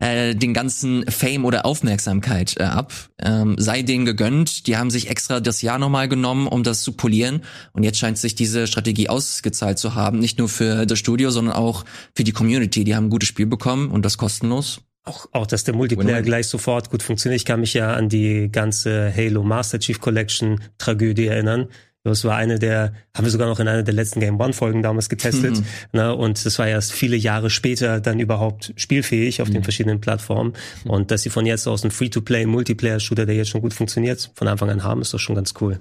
äh, 0.03 0.34
den 0.34 0.53
ganzen 0.53 1.09
Fame 1.09 1.44
oder 1.44 1.64
Aufmerksamkeit 1.64 2.57
äh, 2.59 2.64
ab. 2.64 2.92
Ähm, 3.20 3.55
sei 3.57 3.82
denen 3.82 4.05
gegönnt. 4.05 4.66
Die 4.66 4.76
haben 4.76 4.90
sich 4.90 5.09
extra 5.09 5.38
das 5.38 5.62
Jahr 5.62 5.78
nochmal 5.78 6.09
genommen, 6.09 6.48
um 6.48 6.64
das 6.64 6.82
zu 6.82 6.92
polieren. 6.92 7.42
Und 7.72 7.84
jetzt 7.84 7.98
scheint 7.98 8.18
sich 8.18 8.34
diese 8.34 8.66
Strategie 8.66 9.09
ausgezahlt 9.09 9.78
zu 9.78 9.94
haben. 9.94 10.18
Nicht 10.18 10.38
nur 10.38 10.48
für 10.48 10.86
das 10.86 10.98
Studio, 10.98 11.30
sondern 11.30 11.55
auch 11.55 11.84
für 12.16 12.24
die 12.24 12.32
Community. 12.32 12.82
Die 12.82 12.96
haben 12.96 13.07
ein 13.07 13.11
gutes 13.11 13.28
Spiel 13.28 13.46
bekommen 13.46 13.92
und 13.92 14.05
das 14.05 14.18
kostenlos. 14.18 14.80
Auch, 15.05 15.26
auch, 15.30 15.46
dass 15.46 15.62
der 15.62 15.74
Multiplayer 15.74 16.09
Win-win. 16.09 16.24
gleich 16.24 16.48
sofort 16.48 16.90
gut 16.90 17.05
funktioniert. 17.05 17.40
Ich 17.40 17.44
kann 17.44 17.61
mich 17.61 17.74
ja 17.74 17.94
an 17.94 18.09
die 18.09 18.50
ganze 18.50 19.12
Halo 19.16 19.44
Master 19.44 19.78
Chief 19.78 20.00
Collection 20.00 20.61
Tragödie 20.78 21.26
erinnern. 21.26 21.68
Das 22.05 22.24
war 22.24 22.36
eine 22.36 22.59
der, 22.59 22.92
haben 23.16 23.24
wir 23.24 23.30
sogar 23.30 23.46
noch 23.48 23.61
in 23.61 23.68
einer 23.68 23.84
der 23.84 23.94
letzten 23.94 24.18
Game 24.18 24.40
One 24.40 24.53
Folgen 24.53 24.82
damals 24.82 25.09
getestet. 25.09 25.59
Mhm. 25.59 25.64
Ne, 25.92 26.14
und 26.14 26.44
das 26.44 26.59
war 26.59 26.66
erst 26.66 26.92
viele 26.92 27.16
Jahre 27.16 27.48
später 27.48 28.00
dann 28.00 28.18
überhaupt 28.18 28.72
spielfähig 28.76 29.40
auf 29.40 29.48
Mhm. 29.48 29.53
den 29.55 29.62
verschiedenen 29.62 30.00
Plattformen. 30.00 30.53
Und 30.84 31.11
dass 31.12 31.22
sie 31.22 31.30
von 31.30 31.46
jetzt 31.46 31.68
aus 31.68 31.84
einen 31.84 31.92
Free-to-Play 31.92 32.46
Multiplayer-Shooter, 32.46 33.24
der 33.26 33.36
jetzt 33.36 33.50
schon 33.50 33.61
gut 33.61 33.72
funktioniert, 33.72 34.30
von 34.34 34.48
Anfang 34.48 34.68
an 34.70 34.82
haben, 34.82 35.00
ist 35.00 35.14
doch 35.14 35.20
schon 35.20 35.36
ganz 35.36 35.55
cool. 35.61 35.78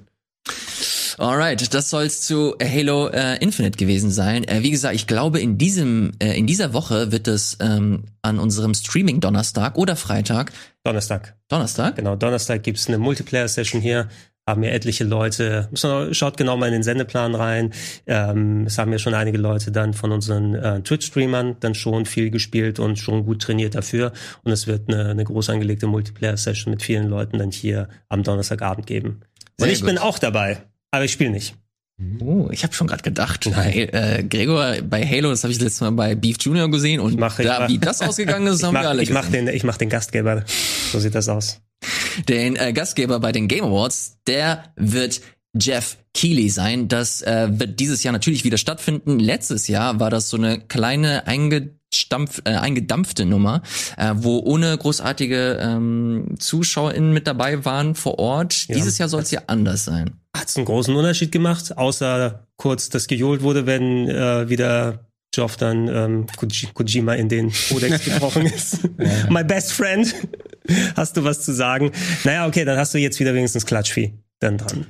Alright, 1.18 1.74
das 1.74 1.90
soll's 1.90 2.22
zu 2.22 2.54
Halo 2.62 3.08
äh, 3.08 3.36
Infinite 3.38 3.76
gewesen 3.76 4.10
sein. 4.10 4.44
Äh, 4.44 4.62
wie 4.62 4.70
gesagt, 4.70 4.94
ich 4.94 5.06
glaube, 5.06 5.40
in 5.40 5.58
diesem, 5.58 6.12
äh, 6.18 6.36
in 6.38 6.46
dieser 6.46 6.72
Woche 6.72 7.12
wird 7.12 7.28
es 7.28 7.58
ähm, 7.60 8.04
an 8.22 8.38
unserem 8.38 8.72
Streaming 8.74 9.20
Donnerstag 9.20 9.76
oder 9.76 9.94
Freitag, 9.96 10.52
Donnerstag. 10.84 11.36
Donnerstag, 11.48 11.96
Genau, 11.96 12.16
Donnerstag 12.16 12.62
gibt's 12.62 12.88
eine 12.88 12.98
Multiplayer-Session 12.98 13.80
hier. 13.80 14.08
Haben 14.48 14.64
ja 14.64 14.70
etliche 14.70 15.04
Leute, 15.04 15.68
wir- 15.70 16.12
schaut 16.14 16.36
genau 16.36 16.56
mal 16.56 16.66
in 16.66 16.72
den 16.72 16.82
Sendeplan 16.82 17.36
rein. 17.36 17.72
Ähm, 18.08 18.64
es 18.66 18.76
haben 18.76 18.90
ja 18.90 18.98
schon 18.98 19.14
einige 19.14 19.38
Leute 19.38 19.70
dann 19.70 19.94
von 19.94 20.10
unseren 20.10 20.56
äh, 20.56 20.80
Twitch-Streamern 20.82 21.58
dann 21.60 21.76
schon 21.76 22.06
viel 22.06 22.30
gespielt 22.30 22.80
und 22.80 22.98
schon 22.98 23.24
gut 23.24 23.40
trainiert 23.42 23.76
dafür. 23.76 24.12
Und 24.42 24.50
es 24.50 24.66
wird 24.66 24.88
eine, 24.92 25.10
eine 25.10 25.22
groß 25.22 25.48
angelegte 25.50 25.86
Multiplayer-Session 25.86 26.72
mit 26.72 26.82
vielen 26.82 27.08
Leuten 27.08 27.38
dann 27.38 27.52
hier 27.52 27.88
am 28.08 28.24
Donnerstagabend 28.24 28.88
geben. 28.88 29.20
Und 29.60 29.64
Sehr 29.66 29.72
ich 29.72 29.80
gut. 29.80 29.90
bin 29.90 29.98
auch 29.98 30.18
dabei, 30.18 30.58
aber 30.90 31.04
ich 31.04 31.12
spiele 31.12 31.30
nicht. 31.30 31.54
Oh, 32.20 32.48
ich 32.50 32.64
habe 32.64 32.74
schon 32.74 32.88
gerade 32.88 33.02
gedacht, 33.04 33.46
hey, 33.54 33.82
äh, 33.84 34.24
Gregor 34.24 34.74
bei 34.82 35.06
Halo, 35.06 35.30
das 35.30 35.44
habe 35.44 35.52
ich 35.52 35.60
letztes 35.60 35.82
Mal 35.82 35.92
bei 35.92 36.16
Beef 36.16 36.36
Junior 36.40 36.68
gesehen 36.68 36.98
und 36.98 37.16
mach- 37.16 37.38
ich 37.38 37.46
da, 37.46 37.60
mach- 37.60 37.68
wie 37.68 37.78
das 37.78 38.02
ausgegangen 38.02 38.48
ist, 38.48 38.58
Ich 38.58 38.64
haben 38.64 38.74
wir 38.74 38.80
mach, 38.82 38.88
alle 38.88 39.02
ich 39.02 39.10
mach 39.10 39.28
den, 39.28 39.46
ich 39.46 39.62
mach 39.62 39.76
den 39.76 39.88
Gastgeber. 39.88 40.42
So 40.90 40.98
sieht 40.98 41.14
das 41.14 41.28
aus. 41.28 41.60
Den 42.28 42.56
äh, 42.56 42.72
Gastgeber 42.72 43.20
bei 43.20 43.32
den 43.32 43.48
Game 43.48 43.64
Awards, 43.64 44.18
der 44.26 44.72
wird 44.76 45.20
Jeff 45.58 45.98
Keighley 46.14 46.48
sein. 46.48 46.88
Das 46.88 47.22
äh, 47.22 47.48
wird 47.50 47.78
dieses 47.80 48.02
Jahr 48.02 48.12
natürlich 48.12 48.44
wieder 48.44 48.58
stattfinden. 48.58 49.18
Letztes 49.18 49.68
Jahr 49.68 50.00
war 50.00 50.10
das 50.10 50.28
so 50.28 50.36
eine 50.36 50.60
kleine 50.60 51.26
eingestampf, 51.26 52.42
äh, 52.44 52.50
eingedampfte 52.50 53.26
Nummer, 53.26 53.62
äh, 53.96 54.12
wo 54.16 54.38
ohne 54.38 54.76
großartige 54.76 55.58
ähm, 55.60 56.34
ZuschauerInnen 56.38 57.12
mit 57.12 57.26
dabei 57.26 57.64
waren 57.64 57.94
vor 57.94 58.18
Ort. 58.18 58.66
Ja. 58.68 58.76
Dieses 58.76 58.98
Jahr 58.98 59.08
soll 59.08 59.22
es 59.22 59.30
ja 59.30 59.42
anders 59.46 59.84
sein. 59.84 60.20
Hat's 60.34 60.56
einen 60.56 60.64
großen 60.64 60.94
Unterschied 60.94 61.32
gemacht, 61.32 61.76
außer 61.76 62.46
kurz, 62.56 62.88
dass 62.88 63.06
gejohlt 63.06 63.42
wurde, 63.42 63.66
wenn 63.66 64.08
äh, 64.08 64.48
wieder 64.48 65.11
Joff 65.34 65.56
dann 65.56 65.88
ähm, 65.88 66.26
Koji- 66.36 66.72
Kojima 66.74 67.14
in 67.14 67.28
den 67.28 67.52
Codex 67.70 68.04
gebrochen 68.04 68.46
ist. 68.46 68.80
My 69.30 69.42
best 69.42 69.72
friend. 69.72 70.14
Hast 70.94 71.16
du 71.16 71.24
was 71.24 71.42
zu 71.42 71.52
sagen? 71.52 71.90
Naja, 72.24 72.46
okay, 72.46 72.64
dann 72.64 72.76
hast 72.78 72.92
du 72.94 72.98
jetzt 72.98 73.18
wieder 73.18 73.34
wenigstens 73.34 73.64
Klatschvieh 73.66 74.12
dann 74.40 74.58
dran. 74.58 74.86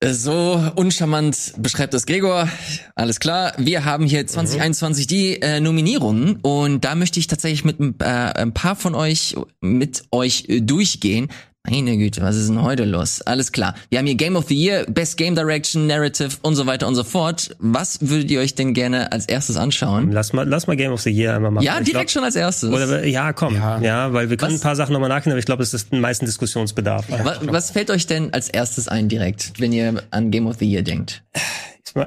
Äh, 0.00 0.12
So 0.12 0.72
uncharmant 0.76 1.54
beschreibt 1.58 1.92
das 1.94 2.06
Gregor. 2.06 2.48
Alles 2.94 3.20
klar. 3.20 3.52
Wir 3.58 3.84
haben 3.84 4.06
hier 4.06 4.26
2021 4.26 5.06
die 5.06 5.40
äh, 5.42 5.60
Nominierungen 5.60 6.36
und 6.42 6.84
da 6.84 6.94
möchte 6.94 7.20
ich 7.20 7.26
tatsächlich 7.26 7.64
mit 7.64 7.80
ein- 7.80 7.94
äh, 8.00 8.04
ein 8.04 8.54
paar 8.54 8.76
von 8.76 8.94
euch 8.94 9.36
mit 9.60 10.04
euch 10.10 10.44
äh, 10.48 10.60
durchgehen. 10.60 11.28
Meine 11.66 11.96
Güte, 11.96 12.20
was 12.20 12.36
ist 12.36 12.50
denn 12.50 12.60
heute 12.60 12.84
los? 12.84 13.22
Alles 13.22 13.50
klar. 13.50 13.74
Wir 13.88 13.98
haben 13.98 14.04
hier 14.04 14.16
Game 14.16 14.36
of 14.36 14.48
the 14.48 14.54
Year, 14.54 14.84
Best 14.86 15.16
Game 15.16 15.34
Direction, 15.34 15.86
Narrative 15.86 16.36
und 16.42 16.56
so 16.56 16.66
weiter 16.66 16.86
und 16.86 16.94
so 16.94 17.04
fort. 17.04 17.56
Was 17.58 17.98
würdet 18.02 18.30
ihr 18.30 18.40
euch 18.40 18.54
denn 18.54 18.74
gerne 18.74 19.10
als 19.12 19.24
erstes 19.24 19.56
anschauen? 19.56 20.12
Lass 20.12 20.34
mal, 20.34 20.46
lass 20.46 20.66
mal 20.66 20.76
Game 20.76 20.92
of 20.92 21.00
the 21.00 21.10
Year 21.10 21.34
einmal 21.34 21.50
machen. 21.52 21.64
Ja, 21.64 21.78
Ich 21.78 21.86
direkt 21.86 22.10
glaub, 22.10 22.10
schon 22.10 22.24
als 22.24 22.36
erstes. 22.36 22.68
Oder, 22.68 23.06
ja, 23.06 23.32
komm. 23.32 23.54
Ja. 23.54 23.80
Ja. 23.80 24.12
weil 24.12 24.28
wir 24.28 24.36
können 24.36 24.52
Was? 24.52 24.60
ein 24.60 24.62
paar 24.62 24.76
Sachen 24.76 24.92
nochmal 24.92 25.08
nachgehen, 25.08 25.32
aber 25.32 25.38
ich 25.38 25.46
glaube, 25.46 25.62
es 25.62 25.72
ist 25.72 25.90
den 25.90 26.00
meisten 26.00 26.26
Diskussionsbedarf. 26.26 27.06
was, 27.08 27.38
was 27.46 27.70
fällt 27.70 27.90
euch 27.90 28.06
denn 28.06 28.34
als 28.34 28.50
erstes 28.50 28.86
ein 28.88 29.08
direkt, 29.08 29.52
wenn 29.58 29.72
ihr 29.72 30.02
an 30.10 30.30
Game 30.30 30.46
of 30.46 30.56
the 30.58 30.70
Year 30.70 30.82
denkt? 30.82 31.22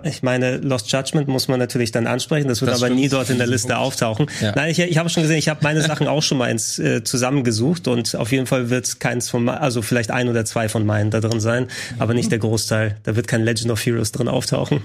Ich 0.03 0.23
meine, 0.23 0.57
Lost 0.57 0.91
Judgment 0.91 1.27
muss 1.27 1.47
man 1.47 1.59
natürlich 1.59 1.91
dann 1.91 2.07
ansprechen. 2.07 2.47
Das 2.47 2.61
wird 2.61 2.71
Das 2.71 2.79
aber 2.79 2.87
stimmt. 2.87 2.99
nie 2.99 3.09
dort 3.09 3.29
in 3.29 3.37
der 3.37 3.47
Liste 3.47 3.77
auftauchen. 3.77 4.25
Ja. 4.41 4.53
Nein, 4.55 4.71
ich, 4.71 4.79
ich 4.79 4.97
habe 4.97 5.07
schon 5.09 5.23
gesehen, 5.23 5.37
ich 5.37 5.49
habe 5.49 5.59
meine 5.63 5.81
Sachen 5.81 6.07
auch 6.07 6.23
schon 6.23 6.39
mal 6.39 6.49
ins, 6.49 6.79
äh, 6.79 7.03
zusammengesucht 7.03 7.87
und 7.87 8.15
auf 8.15 8.31
jeden 8.31 8.47
Fall 8.47 8.69
wird 8.69 8.99
keins 8.99 9.29
von, 9.29 9.47
also 9.47 9.81
vielleicht 9.81 10.11
ein 10.11 10.27
oder 10.29 10.43
zwei 10.45 10.67
von 10.67 10.85
meinen 10.85 11.11
da 11.11 11.19
drin 11.21 11.39
sein, 11.39 11.67
aber 11.99 12.13
nicht 12.13 12.31
der 12.31 12.39
Großteil. 12.39 12.97
Da 13.03 13.15
wird 13.15 13.27
kein 13.27 13.43
Legend 13.43 13.71
of 13.71 13.85
Heroes 13.85 14.11
drin 14.11 14.27
auftauchen 14.27 14.81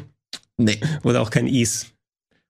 Nee. 0.59 0.79
oder 1.03 1.23
auch 1.23 1.31
kein 1.31 1.47
Ease. 1.47 1.87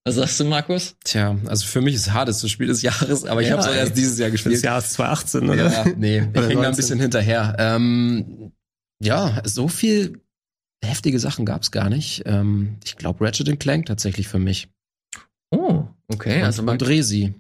Was 0.05 0.17
sagst 0.17 0.41
du, 0.41 0.45
Markus? 0.45 0.97
Tja, 1.05 1.37
also 1.47 1.65
für 1.65 1.81
mich 1.81 1.95
ist 1.95 2.13
hart 2.13 2.29
das 2.29 2.47
Spiel 2.51 2.67
des 2.67 2.83
Jahres, 2.83 3.25
aber 3.25 3.41
ich 3.41 3.47
Ja, 3.49 3.53
habe 3.53 3.63
es 3.63 3.69
auch 3.69 3.75
erst 3.75 3.97
dieses 3.97 4.19
Jahr 4.19 4.31
Des 4.31 4.43
gespielt. 4.43 4.63
Jahres 4.65 4.91
2018, 4.95 5.49
oder? 5.49 5.73
Ja, 5.73 5.85
nee, 5.97 6.17
ich 6.19 6.23
hänge 6.25 6.33
da 6.35 6.43
19. 6.43 6.65
ein 6.65 6.77
bisschen 6.77 7.01
hinterher. 7.01 7.55
Ähm, 7.59 8.51
ja, 9.01 9.41
so 9.45 9.69
viel 9.69 10.19
heftige 10.85 11.19
Sachen 11.19 11.47
gab's 11.47 11.71
gar 11.71 11.89
nicht. 11.89 12.23
Ähm, 12.27 12.77
ich 12.85 12.97
glaube 12.97 13.25
Ratchet 13.25 13.59
Clank 13.61 13.87
tatsächlich 13.87 14.29
für 14.29 14.39
mich. 14.39 14.69
Oh, 15.51 15.85
okay. 16.09 16.39
und, 16.39 16.45
Also 16.45 16.63
und 16.63 16.87
Resi. 16.87 17.35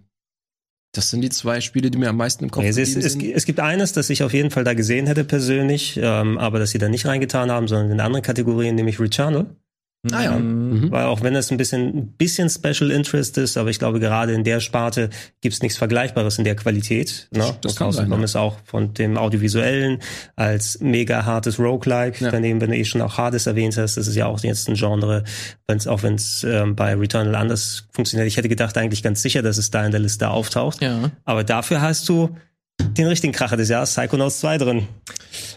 Das 0.95 1.09
sind 1.09 1.23
die 1.23 1.31
zwei 1.31 1.63
Spiele, 1.63 1.91
die 1.91 1.97
mir 1.97 2.11
am 2.11 2.19
meisten 2.19 2.45
im 2.45 2.51
Kopf 2.51 2.65
Es, 2.65 2.77
ist, 2.77 2.97
es, 2.97 3.15
sind. 3.15 3.25
es 3.25 3.47
gibt 3.47 3.61
eines, 3.61 3.95
das 3.95 4.11
ich 4.11 4.23
auf 4.23 4.35
jeden 4.35 4.51
Fall 4.51 4.63
da 4.63 4.75
gesehen 4.75 5.07
hätte 5.07 5.25
persönlich, 5.25 5.99
ähm, 6.01 6.37
aber 6.37 6.59
das 6.59 6.71
sie 6.71 6.79
da 6.79 6.91
nicht 6.91 7.07
reingetan 7.07 7.51
haben, 7.51 7.67
sondern 7.67 7.91
in 7.91 8.01
andere 8.01 8.21
Kategorien, 8.21 8.75
nämlich 8.75 9.01
Returnal. 9.01 9.57
Ah 10.11 10.25
ja. 10.25 10.33
Mhm. 10.37 10.91
Weil 10.91 11.05
auch 11.05 11.23
wenn 11.23 11.37
es 11.37 11.53
ein 11.53 11.57
bisschen, 11.57 11.97
ein 11.97 12.07
bisschen 12.19 12.51
Special 12.51 12.91
Interest 12.91 13.39
ist, 13.39 13.57
aber 13.57 13.71
ich 13.71 13.79
glaube, 13.79 14.01
gerade 14.01 14.33
in 14.33 14.43
der 14.43 14.59
Sparte 14.59 15.11
gibt's 15.41 15.63
nichts 15.63 15.79
Vergleichbares 15.79 16.39
in 16.39 16.45
der 16.45 16.57
Qualität. 16.57 17.29
Ne? 17.31 17.55
Das 17.61 17.77
kann 17.77 17.93
sein, 17.93 18.11
ja. 18.11 18.23
ist 18.23 18.35
auch 18.35 18.57
von 18.65 18.95
dem 18.95 19.17
Audiovisuellen 19.17 20.01
als 20.35 20.81
mega 20.81 21.25
hartes 21.25 21.61
Roguelike. 21.61 22.25
Ja. 22.25 22.33
Daneben, 22.33 22.61
wenn 22.61 22.71
du 22.71 22.77
eh 22.77 22.85
schon 22.85 23.01
auch 23.01 23.17
Hades 23.17 23.47
erwähnt 23.47 23.77
hast, 23.77 23.97
das 23.97 24.09
ist 24.09 24.17
ja 24.17 24.27
auch 24.27 24.41
jetzt 24.41 24.69
ein 24.69 24.75
Genre, 24.75 25.23
wenn's, 25.69 25.87
auch 25.87 26.03
wenn 26.03 26.15
es 26.17 26.43
ähm, 26.43 26.75
bei 26.75 26.97
Returnal 26.97 27.37
anders 27.37 27.87
funktioniert. 27.93 28.27
Ich 28.27 28.37
hätte 28.37 28.49
gedacht 28.49 28.77
eigentlich 28.77 29.05
ganz 29.05 29.23
sicher, 29.23 29.43
dass 29.43 29.57
es 29.57 29.71
da 29.71 29.87
in 29.87 29.93
der 29.93 30.01
Liste 30.01 30.31
auftaucht. 30.31 30.83
Ja. 30.83 31.13
Aber 31.25 31.45
dafür 31.45 31.81
hast 31.81 32.09
du 32.09 32.37
den 32.81 33.07
richtigen 33.07 33.33
Kracher 33.33 33.57
des 33.57 33.69
Jahres, 33.69 33.93
Psychonauts 33.93 34.41
2 34.41 34.59
drin. 34.59 34.89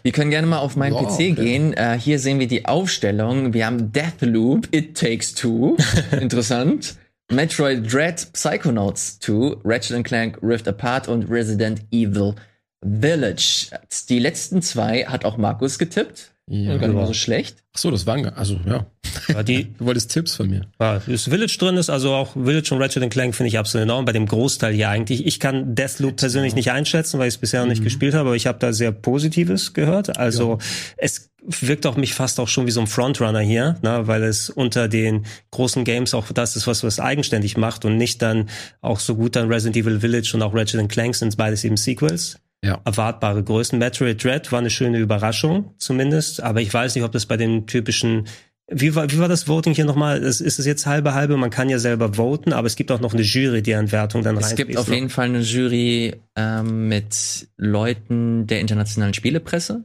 Wir 0.03 0.11
können 0.11 0.31
gerne 0.31 0.47
mal 0.47 0.59
auf 0.59 0.75
meinen 0.75 0.95
Ja, 0.95 1.01
PC 1.03 1.11
okay. 1.13 1.31
gehen. 1.33 1.73
Äh, 1.73 1.97
hier 1.99 2.19
sehen 2.19 2.39
wir 2.39 2.47
die 2.47 2.65
Aufstellung. 2.65 3.53
Wir 3.53 3.65
haben 3.65 3.91
Deathloop, 3.91 4.67
It 4.71 4.97
Takes 4.97 5.33
Two. 5.33 5.77
Interessant. 6.11 6.95
Metroid 7.31 7.91
Dread, 7.91 8.27
Psychonauts 8.33 9.19
2, 9.19 9.57
Ratchet 9.65 10.03
Clank, 10.05 10.37
Rift 10.43 10.67
Apart 10.67 11.07
und 11.07 11.29
Resident 11.29 11.81
Evil 11.91 12.35
Village. 12.83 13.69
Die 14.09 14.19
letzten 14.19 14.61
zwei 14.61 15.05
hat 15.05 15.25
auch 15.25 15.37
Markus 15.37 15.79
getippt. 15.79 16.34
Ja. 16.47 16.77
Gar 16.77 16.87
nicht 16.87 16.95
mal 16.95 17.07
so 17.07 17.13
schlecht. 17.13 17.63
Ach 17.73 17.79
so, 17.79 17.89
das 17.89 18.05
waren, 18.05 18.25
also 18.29 18.59
ja. 18.65 18.85
Ja, 19.29 19.41
die, 19.41 19.73
Du 19.77 19.85
wolltest 19.85 20.11
Tipps 20.11 20.35
von 20.35 20.47
mir. 20.47 20.61
Ja, 20.79 21.01
das 21.05 21.23
Village 21.23 21.57
drin 21.59 21.77
ist, 21.77 21.89
also 21.89 22.13
auch 22.13 22.33
Village 22.33 22.69
und 22.71 22.81
Ratchet 22.81 23.09
Clank 23.09 23.33
finde 23.33 23.47
ich 23.47 23.57
absolut 23.57 23.85
enorm, 23.85 24.05
bei 24.05 24.11
dem 24.11 24.27
Großteil 24.27 24.73
hier 24.73 24.89
eigentlich. 24.89 25.25
Ich 25.25 25.39
kann 25.39 25.73
Deathloop 25.73 26.17
persönlich 26.17 26.53
nicht 26.53 26.71
einschätzen, 26.71 27.19
weil 27.19 27.27
ich 27.27 27.35
es 27.35 27.39
bisher 27.39 27.61
noch 27.61 27.69
nicht 27.69 27.83
gespielt 27.83 28.13
habe, 28.13 28.29
aber 28.29 28.35
ich 28.35 28.45
habe 28.45 28.59
da 28.59 28.73
sehr 28.73 28.91
Positives 28.91 29.73
gehört. 29.73 30.19
Also 30.19 30.59
es 30.97 31.31
wirkt 31.41 31.85
auch 31.87 31.95
mich 31.95 32.13
fast 32.13 32.39
auch 32.39 32.47
schon 32.47 32.67
wie 32.67 32.71
so 32.71 32.81
ein 32.81 32.87
Frontrunner 32.87 33.39
hier, 33.39 33.77
ne, 33.81 34.01
weil 34.05 34.23
es 34.23 34.49
unter 34.49 34.87
den 34.87 35.25
großen 35.51 35.83
Games 35.83 36.13
auch 36.13 36.31
das 36.31 36.55
ist, 36.55 36.67
was 36.67 36.83
was 36.83 36.99
eigenständig 36.99 37.57
macht 37.57 37.85
und 37.85 37.97
nicht 37.97 38.21
dann 38.21 38.49
auch 38.81 38.99
so 38.99 39.15
gut 39.15 39.35
dann 39.35 39.47
Resident 39.51 39.77
Evil 39.77 39.99
Village 39.99 40.31
und 40.33 40.41
auch 40.41 40.53
Ratchet 40.53 40.87
Clank 40.89 41.15
sind 41.15 41.37
beides 41.37 41.63
eben 41.63 41.77
Sequels 41.77 42.39
Ja. 42.63 42.81
erwartbare 42.83 43.43
Größen. 43.43 43.77
Metroid 43.77 44.23
Dread 44.23 44.51
war 44.51 44.59
eine 44.59 44.69
schöne 44.69 44.97
Überraschung, 44.97 45.75
zumindest, 45.77 46.41
aber 46.41 46.61
ich 46.61 46.73
weiß 46.73 46.95
nicht, 46.95 47.03
ob 47.03 47.11
das 47.11 47.25
bei 47.27 47.37
den 47.37 47.67
typischen 47.67 48.27
Wie 48.67 48.95
war, 48.95 49.11
wie 49.11 49.19
war 49.19 49.27
das 49.27 49.47
Voting 49.47 49.75
hier 49.75 49.85
nochmal? 49.85 50.23
Ist, 50.23 50.41
ist 50.41 50.57
es 50.57 50.65
jetzt 50.65 50.87
halbe 50.87 51.13
halbe? 51.13 51.37
Man 51.37 51.51
kann 51.51 51.69
ja 51.69 51.77
selber 51.77 52.15
voten, 52.15 52.53
aber 52.53 52.65
es 52.65 52.75
gibt 52.75 52.91
auch 52.91 52.99
noch 52.99 53.13
eine 53.13 53.21
Jury, 53.21 53.61
die 53.61 53.75
an 53.75 53.91
Wertung 53.91 54.23
dann 54.23 54.37
Es 54.37 54.55
gibt 54.55 54.75
auf 54.77 54.89
jeden 54.89 55.09
Fall 55.09 55.25
eine 55.25 55.41
Jury 55.41 56.15
ähm, 56.35 56.87
mit 56.87 57.47
Leuten 57.57 58.47
der 58.47 58.61
internationalen 58.61 59.13
Spielepresse. 59.13 59.83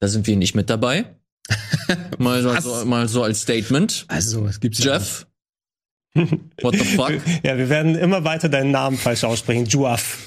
Da 0.00 0.08
sind 0.08 0.26
wir 0.26 0.36
nicht 0.36 0.54
mit 0.54 0.68
dabei. 0.68 1.06
mal, 2.18 2.42
so, 2.42 2.54
so, 2.60 2.84
mal 2.84 3.08
so 3.08 3.22
als 3.22 3.42
Statement. 3.42 4.04
Also, 4.08 4.46
es 4.46 4.60
gibt 4.60 4.78
Jeff. 4.78 5.26
What 6.14 6.74
the 6.74 6.84
fuck? 6.84 7.12
Ja, 7.42 7.58
wir 7.58 7.68
werden 7.68 7.96
immer 7.96 8.24
weiter 8.24 8.48
deinen 8.48 8.70
Namen 8.70 8.96
falsch 8.96 9.24
aussprechen. 9.24 9.66
Juaf. 9.66 10.18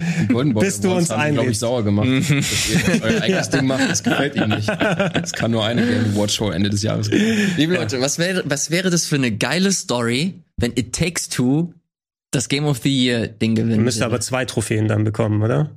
Bis 0.60 0.80
du 0.80 0.92
uns 0.92 1.08
glaube 1.08 1.50
ich, 1.50 1.58
sauer 1.58 1.84
gemacht, 1.84 2.08
dass 2.28 2.68
ihr 2.68 3.02
euer 3.02 3.22
eigenes 3.22 3.50
Ding 3.50 3.66
macht. 3.66 3.88
Das 3.88 4.02
gefällt 4.02 4.34
ihm 4.34 4.48
nicht. 4.48 4.68
Es 4.68 5.32
kann 5.32 5.52
nur 5.52 5.64
eine 5.64 5.86
Game 5.86 6.16
Watch 6.16 6.34
Show 6.34 6.50
Ende 6.50 6.68
des 6.68 6.82
Jahres 6.82 7.10
geben. 7.10 7.52
Liebe 7.56 7.74
Leute, 7.74 8.00
was 8.00 8.18
wäre, 8.18 8.42
was 8.46 8.70
wäre 8.70 8.90
das 8.90 9.06
für 9.06 9.14
eine 9.16 9.30
geile 9.30 9.70
Story, 9.72 10.42
wenn 10.56 10.72
It 10.72 10.94
Takes 10.94 11.28
Two 11.28 11.72
das 12.32 12.48
Game 12.48 12.64
of 12.64 12.78
the 12.78 12.90
Year 12.90 13.28
Ding 13.28 13.54
Du 13.54 13.62
gewinnen 13.62 13.84
müsst 13.84 14.02
aber 14.02 14.14
würde? 14.14 14.24
zwei 14.24 14.44
Trophäen 14.44 14.88
dann 14.88 15.04
bekommen, 15.04 15.42
oder? 15.42 15.70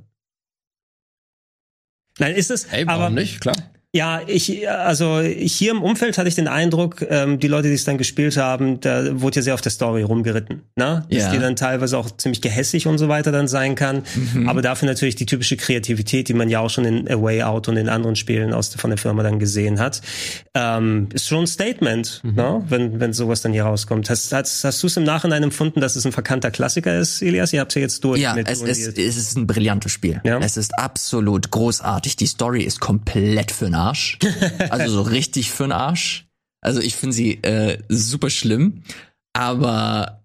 Nein, 2.18 2.34
ist 2.34 2.50
es. 2.50 2.64
Ey, 2.64 2.86
warum 2.86 3.02
aber 3.02 3.14
nicht? 3.14 3.40
Klar. 3.40 3.54
Ja, 3.98 4.20
ich, 4.26 4.68
also 4.70 5.20
hier 5.20 5.72
im 5.72 5.82
Umfeld 5.82 6.18
hatte 6.18 6.28
ich 6.28 6.34
den 6.36 6.46
Eindruck, 6.46 7.04
ähm, 7.08 7.40
die 7.40 7.48
Leute, 7.48 7.68
die 7.68 7.74
es 7.74 7.84
dann 7.84 7.98
gespielt 7.98 8.36
haben, 8.36 8.78
da 8.80 9.20
wurde 9.20 9.36
ja 9.36 9.42
sehr 9.42 9.54
auf 9.54 9.60
der 9.60 9.72
Story 9.72 10.02
rumgeritten, 10.02 10.62
ne? 10.76 11.04
Dass 11.10 11.22
Ja. 11.24 11.30
die 11.32 11.38
dann 11.38 11.56
teilweise 11.56 11.98
auch 11.98 12.08
ziemlich 12.16 12.40
gehässig 12.40 12.86
und 12.86 12.98
so 12.98 13.08
weiter 13.08 13.32
dann 13.32 13.48
sein 13.48 13.74
kann. 13.74 14.02
Mhm. 14.34 14.48
Aber 14.48 14.62
dafür 14.62 14.86
natürlich 14.88 15.16
die 15.16 15.26
typische 15.26 15.56
Kreativität, 15.56 16.28
die 16.28 16.34
man 16.34 16.48
ja 16.48 16.60
auch 16.60 16.70
schon 16.70 16.84
in 16.84 17.10
A 17.10 17.20
Way 17.20 17.42
Out 17.42 17.66
und 17.68 17.76
in 17.76 17.88
anderen 17.88 18.14
Spielen 18.16 18.52
aus 18.52 18.74
von 18.74 18.90
der 18.90 18.98
Firma 18.98 19.22
dann 19.22 19.38
gesehen 19.40 19.80
hat. 19.80 20.00
Ähm, 20.54 21.08
ist 21.12 21.26
schon 21.26 21.40
ein 21.40 21.46
Statement, 21.46 22.20
Mhm. 22.22 22.34
ne? 22.34 22.64
Wenn, 22.68 23.00
wenn 23.00 23.12
sowas 23.12 23.42
dann 23.42 23.52
hier 23.52 23.64
rauskommt. 23.64 24.08
Hast, 24.10 24.32
hast, 24.32 24.64
hast 24.64 24.82
du 24.82 24.86
es 24.86 24.96
im 24.96 25.04
Nachhinein 25.04 25.42
empfunden, 25.42 25.80
dass 25.80 25.96
es 25.96 26.04
ein 26.06 26.12
verkannter 26.12 26.50
Klassiker 26.50 26.98
ist, 26.98 27.22
Elias? 27.22 27.52
Ihr 27.52 27.60
habt 27.60 27.74
ja 27.74 27.80
jetzt 27.80 28.04
durch 28.04 28.20
Ja, 28.20 28.34
mit 28.34 28.48
es, 28.48 28.60
Unreal. 28.60 28.76
es 28.76 29.16
ist 29.16 29.36
ein 29.36 29.46
brillantes 29.46 29.90
Spiel. 29.92 30.20
Ja. 30.24 30.38
Es 30.38 30.56
ist 30.56 30.78
absolut 30.78 31.50
großartig. 31.50 32.16
Die 32.16 32.26
Story 32.26 32.62
ist 32.62 32.80
komplett 32.80 33.52
für'n 33.52 33.74
Arsch. 33.88 34.18
Also 34.70 34.90
so 34.90 35.02
richtig 35.02 35.50
für'n 35.50 35.72
Arsch. 35.72 36.26
Also 36.60 36.80
ich 36.80 36.94
finde 36.96 37.14
sie 37.14 37.34
äh, 37.42 37.78
super 37.88 38.30
schlimm, 38.30 38.82
aber 39.32 40.17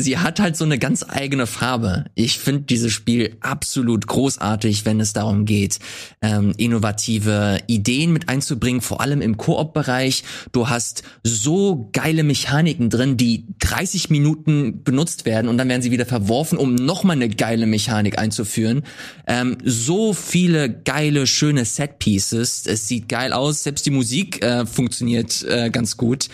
sie 0.00 0.18
hat 0.18 0.40
halt 0.40 0.56
so 0.56 0.64
eine 0.64 0.78
ganz 0.78 1.04
eigene 1.08 1.46
Farbe. 1.46 2.06
Ich 2.14 2.38
finde 2.38 2.62
dieses 2.62 2.92
Spiel 2.92 3.36
absolut 3.40 4.06
großartig, 4.06 4.84
wenn 4.84 5.00
es 5.00 5.12
darum 5.12 5.44
geht, 5.44 5.78
ähm, 6.22 6.52
innovative 6.56 7.58
Ideen 7.66 8.12
mit 8.12 8.28
einzubringen, 8.28 8.80
vor 8.80 9.00
allem 9.00 9.20
im 9.20 9.36
Koop-Bereich. 9.36 10.24
Du 10.52 10.68
hast 10.68 11.02
so 11.22 11.90
geile 11.92 12.22
Mechaniken 12.22 12.90
drin, 12.90 13.16
die 13.16 13.46
30 13.60 14.10
Minuten 14.10 14.82
benutzt 14.82 15.24
werden 15.24 15.48
und 15.48 15.58
dann 15.58 15.68
werden 15.68 15.82
sie 15.82 15.90
wieder 15.90 16.06
verworfen, 16.06 16.58
um 16.58 16.74
nochmal 16.74 17.16
eine 17.16 17.28
geile 17.28 17.66
Mechanik 17.66 18.18
einzuführen. 18.18 18.82
Ähm, 19.26 19.58
so 19.64 20.12
viele 20.14 20.70
geile, 20.70 21.26
schöne 21.26 21.64
Set-Pieces. 21.64 22.66
Es 22.66 22.88
sieht 22.88 23.08
geil 23.08 23.32
aus, 23.32 23.62
selbst 23.62 23.86
die 23.86 23.90
Musik 23.90 24.42
äh, 24.42 24.64
funktioniert 24.66 25.42
äh, 25.44 25.70
ganz 25.70 25.96
gut. 25.96 26.28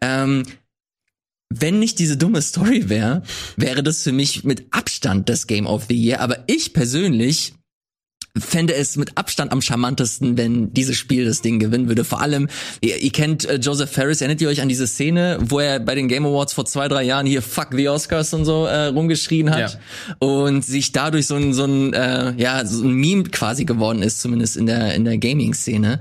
Ähm, 0.00 0.44
wenn 1.60 1.78
nicht 1.78 1.98
diese 1.98 2.16
dumme 2.16 2.42
Story 2.42 2.88
wäre, 2.88 3.22
wäre 3.56 3.82
das 3.82 4.02
für 4.02 4.12
mich 4.12 4.44
mit 4.44 4.66
Abstand 4.70 5.28
das 5.28 5.46
Game 5.46 5.66
of 5.66 5.86
the 5.88 5.96
Year. 5.96 6.20
Aber 6.20 6.44
ich 6.46 6.72
persönlich 6.72 7.54
fände 8.36 8.74
es 8.74 8.96
mit 8.96 9.16
Abstand 9.16 9.52
am 9.52 9.62
charmantesten, 9.62 10.36
wenn 10.36 10.74
dieses 10.74 10.96
Spiel 10.96 11.24
das 11.24 11.40
Ding 11.40 11.60
gewinnen 11.60 11.86
würde. 11.86 12.02
Vor 12.02 12.20
allem, 12.20 12.48
ihr, 12.80 13.00
ihr 13.00 13.12
kennt 13.12 13.44
äh, 13.44 13.56
Joseph 13.56 13.90
Ferris, 13.90 14.20
erinnert 14.20 14.40
ihr 14.40 14.48
euch 14.48 14.60
an 14.60 14.68
diese 14.68 14.88
Szene, 14.88 15.38
wo 15.40 15.60
er 15.60 15.78
bei 15.78 15.94
den 15.94 16.08
Game 16.08 16.26
Awards 16.26 16.52
vor 16.52 16.64
zwei, 16.64 16.88
drei 16.88 17.04
Jahren 17.04 17.26
hier 17.26 17.42
Fuck 17.42 17.68
the 17.72 17.88
Oscars 17.88 18.34
und 18.34 18.44
so 18.44 18.66
äh, 18.66 18.86
rumgeschrien 18.86 19.50
hat 19.50 19.78
und 20.18 20.64
sich 20.64 20.90
dadurch 20.90 21.28
so 21.28 21.36
ein, 21.36 21.54
so 21.54 21.64
ein, 21.64 21.92
äh, 21.92 22.34
ja, 22.36 22.66
so 22.66 22.82
ein 22.82 22.92
Meme 22.92 23.22
quasi 23.24 23.66
geworden 23.66 24.02
ist, 24.02 24.20
zumindest 24.20 24.56
in 24.56 24.66
der, 24.66 24.94
in 24.94 25.04
der 25.04 25.16
Gaming-Szene. 25.16 26.00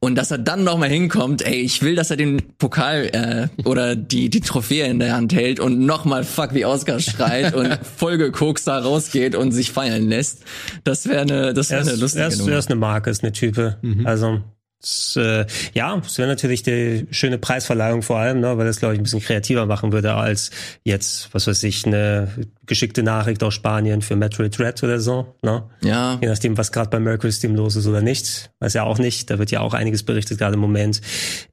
Und 0.00 0.14
dass 0.14 0.30
er 0.30 0.38
dann 0.38 0.64
nochmal 0.64 0.88
hinkommt, 0.88 1.42
ey, 1.42 1.56
ich 1.56 1.82
will, 1.82 1.96
dass 1.96 2.10
er 2.10 2.16
den 2.16 2.40
Pokal 2.56 3.10
äh, 3.12 3.62
oder 3.68 3.94
die, 3.94 4.30
die 4.30 4.40
Trophäe 4.40 4.86
in 4.86 5.00
der 5.00 5.14
Hand 5.14 5.34
hält 5.34 5.60
und 5.60 5.84
nochmal 5.84 6.24
Fuck 6.24 6.52
the 6.54 6.64
Oscars 6.64 7.04
schreit 7.04 7.52
und 7.54 7.78
voll 7.96 8.16
gekokst 8.16 8.66
da 8.66 8.78
rausgeht 8.78 9.34
und 9.34 9.52
sich 9.52 9.70
feiern 9.70 10.08
lässt. 10.08 10.44
Das 10.84 11.06
wäre 11.06 11.20
eine, 11.20 11.52
das 11.52 11.68
wäre 11.68 11.73
Er 11.74 11.80
eine 11.82 11.90
ist, 11.92 12.00
lustige 12.00 12.22
er, 12.22 12.28
ist, 12.28 12.46
er 12.46 12.58
ist 12.58 12.70
eine 12.70 12.80
Marke, 12.80 13.10
ist 13.10 13.22
eine 13.22 13.32
Type. 13.32 13.76
Mhm. 13.82 14.06
Also 14.06 14.40
äh, 15.16 15.46
ja, 15.72 16.00
es 16.04 16.18
wäre 16.18 16.28
natürlich 16.28 16.62
die 16.62 17.06
schöne 17.10 17.38
Preisverleihung 17.38 18.02
vor 18.02 18.18
allem, 18.18 18.40
ne, 18.40 18.56
weil 18.58 18.66
das 18.66 18.78
glaube 18.78 18.94
ich 18.94 19.00
ein 19.00 19.02
bisschen 19.02 19.20
kreativer 19.20 19.66
machen 19.66 19.92
würde 19.92 20.14
als 20.14 20.50
jetzt, 20.84 21.30
was 21.32 21.46
weiß 21.46 21.62
ich, 21.64 21.86
eine 21.86 22.28
geschickte 22.66 23.02
Nachricht 23.02 23.42
aus 23.42 23.54
Spanien 23.54 24.02
für 24.02 24.16
Metroid 24.16 24.56
Dread 24.56 24.82
oder 24.82 25.00
so. 25.00 25.34
Ne? 25.42 25.64
Ja, 25.82 26.18
Je 26.20 26.28
nachdem, 26.28 26.58
was 26.58 26.72
gerade 26.72 26.90
bei 26.90 27.00
Mercury 27.00 27.32
Steam 27.32 27.54
los 27.54 27.76
ist 27.76 27.86
oder 27.86 28.02
nicht. 28.02 28.50
Weiß 28.60 28.74
ja 28.74 28.84
auch 28.84 28.98
nicht. 28.98 29.30
Da 29.30 29.38
wird 29.38 29.50
ja 29.50 29.60
auch 29.60 29.74
einiges 29.74 30.02
berichtet 30.02 30.38
gerade 30.38 30.54
im 30.54 30.60
Moment. 30.60 31.00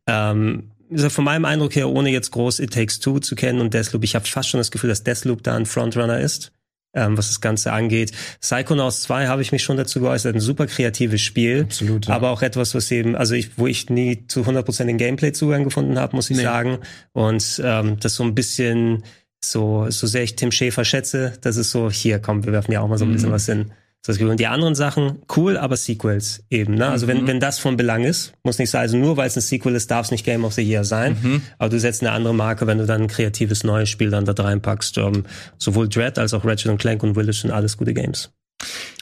Ähm, 0.08 0.72
gesagt, 0.90 1.14
von 1.14 1.24
meinem 1.24 1.46
Eindruck 1.46 1.76
her, 1.76 1.90
ohne 1.90 2.10
jetzt 2.10 2.32
groß 2.32 2.60
It 2.60 2.74
Takes 2.74 3.00
Two 3.00 3.20
zu 3.20 3.36
kennen 3.36 3.62
und 3.62 3.74
Deathloop, 3.74 4.04
ich 4.04 4.16
habe 4.16 4.26
fast 4.26 4.50
schon 4.50 4.60
das 4.60 4.72
Gefühl, 4.72 4.90
dass 4.90 5.04
Deathloop 5.04 5.44
da 5.44 5.56
ein 5.56 5.66
Frontrunner 5.66 6.20
ist, 6.20 6.52
ähm, 6.94 7.18
was 7.18 7.28
das 7.28 7.42
Ganze 7.42 7.72
angeht. 7.74 8.12
Psychonauts 8.42 9.02
2 9.04 9.28
habe 9.28 9.42
ich 9.42 9.52
mich 9.52 9.64
schon 9.64 9.78
dazu 9.78 10.00
geäußert, 10.02 10.36
ein 10.36 10.42
super 10.42 10.68
kreatives 10.68 11.22
Spiel. 11.22 11.64
Absolut, 11.64 12.08
ja. 12.08 12.14
Aber 12.16 12.32
auch 12.32 12.42
etwas, 12.42 12.76
was 12.76 12.92
eben, 12.92 13.16
also 13.16 13.34
ich, 13.36 13.58
wo 13.58 13.68
ich 13.68 13.90
nie 13.90 14.26
zu 14.28 14.42
100% 14.42 14.86
den 14.86 14.98
Gameplay-Zugang 14.98 15.64
gefunden 15.64 15.98
habe, 16.00 16.16
muss 16.16 16.30
ich 16.30 16.38
Nee. 16.38 16.44
sagen. 16.44 16.80
Und 17.14 17.62
ähm, 17.64 17.98
das 18.00 18.16
so 18.16 18.24
ein 18.24 18.36
bisschen, 18.36 19.04
so, 19.44 19.90
so 19.90 20.06
sehr 20.08 20.24
ich 20.24 20.36
Tim 20.36 20.52
Schäfer 20.52 20.86
schätze, 20.86 21.34
das 21.42 21.58
ist 21.58 21.72
so, 21.72 21.90
hier, 21.90 22.20
komm, 22.20 22.44
wir 22.46 22.52
werfen 22.52 22.72
ja 22.74 22.82
auch 22.82 22.88
mal 22.88 22.98
so 22.98 23.06
ein 23.06 23.12
bisschen 23.12 23.30
Mhm. 23.30 23.34
was 23.34 23.46
hin. 23.48 23.72
So 24.04 24.12
das 24.12 24.18
Gefühl. 24.18 24.32
Und 24.32 24.40
die 24.40 24.48
anderen 24.48 24.74
Sachen, 24.74 25.20
cool, 25.38 25.58
aber 25.58 25.78
Sequels 25.78 26.44
eben. 26.50 26.74
Ne? 26.74 26.88
Also 26.90 27.06
Mhm. 27.06 27.10
wenn, 27.12 27.28
wenn 27.28 27.40
das 27.40 27.60
von 27.60 27.78
Belang 27.78 28.04
ist, 28.04 28.34
muss 28.44 28.58
nicht 28.58 28.72
sein, 28.72 28.82
also 28.82 28.98
nur 28.98 29.16
weil 29.16 29.28
es 29.28 29.36
ein 29.38 29.42
Sequel 29.42 29.76
ist, 29.76 29.92
darf 29.92 30.06
es 30.08 30.12
nicht 30.12 30.26
Game 30.26 30.44
of 30.44 30.54
the 30.54 30.64
Year 30.64 30.84
sein. 30.84 31.18
Mhm. 31.22 31.42
Aber 31.60 31.70
du 31.70 31.80
setzt 31.80 32.02
eine 32.02 32.12
andere 32.12 32.34
Marke, 32.34 32.66
wenn 32.66 32.80
du 32.80 32.88
dann 32.88 33.02
ein 33.04 33.08
kreatives 33.08 33.64
neues 33.64 33.90
Spiel 33.90 34.10
dann 34.10 34.26
da 34.26 34.34
reinpackst. 34.34 34.98
Um, 34.98 35.26
sowohl 35.60 35.88
Dread 35.88 36.18
als 36.18 36.34
auch 36.34 36.44
Ratchet 36.46 36.80
Clank 36.80 37.04
und 37.04 37.14
Village 37.14 37.38
sind 37.42 37.52
alles 37.52 37.78
gute 37.78 37.94
Games. 37.94 38.32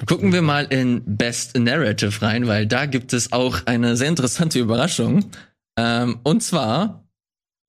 Gucken 0.06 0.34
wir 0.34 0.42
mal 0.42 0.66
in 0.66 1.02
Best 1.06 1.58
Narrative 1.58 2.22
rein, 2.22 2.48
weil 2.48 2.66
da 2.68 2.86
gibt 2.86 3.14
es 3.14 3.32
auch 3.32 3.60
eine 3.66 3.96
sehr 3.98 4.08
interessante 4.10 4.60
Überraschung. 4.60 5.26
Ähm, 5.78 6.20
und 6.24 6.44
zwar 6.44 7.06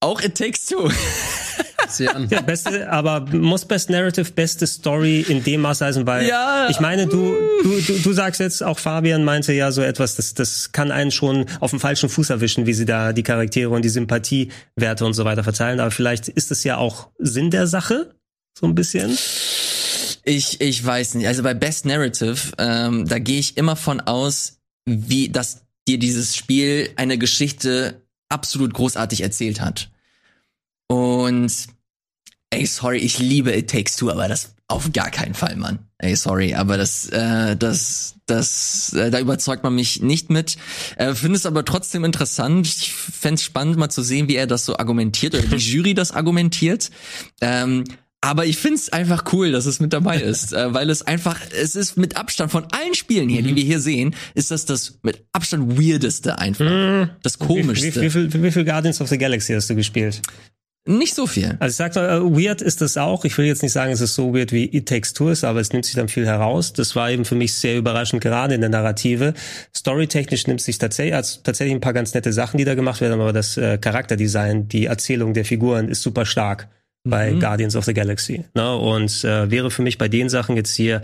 auch 0.01 0.21
It 0.21 0.35
Takes 0.37 0.65
Two. 0.65 0.89
Sieh 1.91 2.07
an. 2.07 2.27
Ja, 2.29 2.41
beste, 2.41 2.89
aber 2.91 3.21
muss 3.35 3.65
Best 3.65 3.89
Narrative, 3.89 4.31
beste 4.31 4.65
Story 4.67 5.21
in 5.27 5.43
dem 5.43 5.61
Maß 5.61 5.81
heißen, 5.81 6.05
weil 6.07 6.27
Ja. 6.27 6.67
ich 6.69 6.79
meine, 6.79 7.07
du, 7.07 7.35
du, 7.63 7.81
du, 7.81 7.93
du 7.99 8.13
sagst 8.13 8.39
jetzt, 8.39 8.63
auch 8.63 8.79
Fabian 8.79 9.23
meinte 9.23 9.53
ja 9.53 9.71
so 9.71 9.81
etwas, 9.81 10.15
das, 10.15 10.33
das 10.33 10.71
kann 10.71 10.91
einen 10.91 11.11
schon 11.11 11.45
auf 11.59 11.69
dem 11.71 11.79
falschen 11.79 12.09
Fuß 12.09 12.29
erwischen, 12.29 12.65
wie 12.65 12.73
sie 12.73 12.85
da 12.85 13.13
die 13.13 13.23
Charaktere 13.23 13.69
und 13.69 13.83
die 13.83 13.89
Sympathiewerte 13.89 15.05
und 15.05 15.13
so 15.13 15.25
weiter 15.25 15.43
verteilen. 15.43 15.79
Aber 15.79 15.91
vielleicht 15.91 16.27
ist 16.27 16.51
es 16.51 16.63
ja 16.63 16.77
auch 16.77 17.09
Sinn 17.19 17.51
der 17.51 17.67
Sache, 17.67 18.15
so 18.57 18.65
ein 18.67 18.75
bisschen. 18.75 19.17
Ich, 20.23 20.61
ich 20.61 20.85
weiß 20.85 21.15
nicht. 21.15 21.27
Also 21.27 21.43
bei 21.43 21.53
Best 21.53 21.85
Narrative, 21.85 22.37
ähm, 22.57 23.07
da 23.07 23.17
gehe 23.19 23.39
ich 23.39 23.57
immer 23.57 23.75
von 23.75 23.99
aus, 24.01 24.59
wie, 24.85 25.29
dass 25.29 25.61
dir 25.87 25.97
dieses 25.97 26.35
Spiel 26.35 26.89
eine 26.95 27.17
Geschichte 27.17 28.01
absolut 28.29 28.73
großartig 28.73 29.21
erzählt 29.21 29.61
hat. 29.61 29.89
Und 30.87 31.51
ey, 32.51 32.65
sorry, 32.65 32.97
ich 32.99 33.17
liebe 33.17 33.55
It 33.55 33.69
Takes 33.69 33.95
Two, 33.95 34.11
aber 34.11 34.27
das 34.27 34.53
auf 34.67 34.93
gar 34.93 35.09
keinen 35.09 35.33
Fall, 35.33 35.57
Mann. 35.57 35.79
Ey, 35.97 36.15
sorry, 36.15 36.53
aber 36.53 36.77
das, 36.77 37.09
äh, 37.09 37.57
das, 37.57 38.15
das, 38.25 38.93
äh, 38.93 39.11
da 39.11 39.19
überzeugt 39.19 39.63
man 39.63 39.75
mich 39.75 40.01
nicht 40.01 40.29
mit. 40.29 40.57
Äh, 40.95 41.13
Finde 41.13 41.35
es 41.35 41.45
aber 41.45 41.65
trotzdem 41.65 42.05
interessant. 42.05 42.65
Ich 42.67 42.93
fände 42.93 43.41
spannend, 43.41 43.77
mal 43.77 43.89
zu 43.89 44.01
sehen, 44.01 44.29
wie 44.29 44.35
er 44.35 44.47
das 44.47 44.65
so 44.65 44.77
argumentiert 44.77 45.35
oder 45.35 45.43
die 45.43 45.55
Jury 45.57 45.93
das 45.93 46.11
argumentiert. 46.11 46.89
Ähm, 47.41 47.83
aber 48.21 48.45
ich 48.45 48.57
find's 48.57 48.89
einfach 48.89 49.33
cool, 49.33 49.51
dass 49.51 49.65
es 49.65 49.79
mit 49.79 49.93
dabei 49.93 50.21
ist, 50.21 50.53
äh, 50.53 50.73
weil 50.73 50.89
es 50.89 51.01
einfach, 51.01 51.39
es 51.59 51.75
ist 51.75 51.97
mit 51.97 52.15
Abstand 52.15 52.51
von 52.51 52.65
allen 52.65 52.93
Spielen 52.93 53.27
hier, 53.29 53.41
die 53.41 53.55
wir 53.55 53.63
hier 53.63 53.79
sehen, 53.79 54.15
ist 54.35 54.51
das 54.51 54.65
das 54.65 54.99
mit 55.01 55.25
Abstand 55.33 55.77
weirdeste 55.77 56.37
einfach, 56.37 57.09
das 57.23 57.39
Wie, 57.39 57.45
komischste. 57.45 57.95
wie, 57.95 58.01
wie, 58.01 58.09
viel, 58.09 58.43
wie 58.43 58.51
viel 58.51 58.63
Guardians 58.63 59.01
of 59.01 59.09
the 59.09 59.17
Galaxy 59.17 59.53
hast 59.53 59.69
du 59.69 59.75
gespielt? 59.75 60.21
Nicht 60.85 61.13
so 61.13 61.27
viel. 61.27 61.57
Also 61.59 61.71
ich 61.71 61.75
sag 61.77 61.95
mal, 61.95 62.09
äh, 62.09 62.21
weird 62.21 62.61
ist 62.61 62.81
das 62.81 62.97
auch. 62.97 63.23
Ich 63.23 63.37
will 63.37 63.45
jetzt 63.45 63.61
nicht 63.61 63.71
sagen, 63.71 63.91
es 63.91 64.01
ist 64.01 64.15
so 64.15 64.33
weird 64.33 64.51
wie 64.51 64.65
It 64.65 64.89
Takes 64.89 65.13
Two 65.13 65.29
ist, 65.29 65.43
aber 65.43 65.59
es 65.59 65.71
nimmt 65.71 65.85
sich 65.85 65.93
dann 65.93 66.07
viel 66.07 66.25
heraus. 66.25 66.73
Das 66.73 66.95
war 66.95 67.11
eben 67.11 67.23
für 67.23 67.35
mich 67.35 67.53
sehr 67.53 67.77
überraschend, 67.77 68.23
gerade 68.23 68.55
in 68.55 68.61
der 68.61 68.71
Narrative. 68.71 69.35
Storytechnisch 69.75 70.47
nimmt 70.47 70.61
sich 70.61 70.79
tatsächlich, 70.79 71.13
also 71.13 71.41
tatsächlich 71.43 71.75
ein 71.75 71.81
paar 71.81 71.93
ganz 71.93 72.15
nette 72.15 72.33
Sachen, 72.33 72.57
die 72.57 72.65
da 72.65 72.73
gemacht 72.73 72.99
werden, 72.99 73.21
aber 73.21 73.31
das 73.31 73.57
äh, 73.57 73.77
Charakterdesign, 73.77 74.69
die 74.69 74.85
Erzählung 74.85 75.35
der 75.35 75.45
Figuren 75.45 75.87
ist 75.87 76.01
super 76.01 76.25
stark 76.25 76.67
bei 77.03 77.33
Guardians 77.33 77.75
of 77.75 77.85
the 77.85 77.93
Galaxy. 77.93 78.45
Ne? 78.53 78.75
Und 78.75 79.23
äh, 79.23 79.49
wäre 79.49 79.71
für 79.71 79.81
mich 79.81 79.97
bei 79.97 80.07
den 80.07 80.29
Sachen 80.29 80.55
jetzt 80.55 80.75
hier 80.75 81.01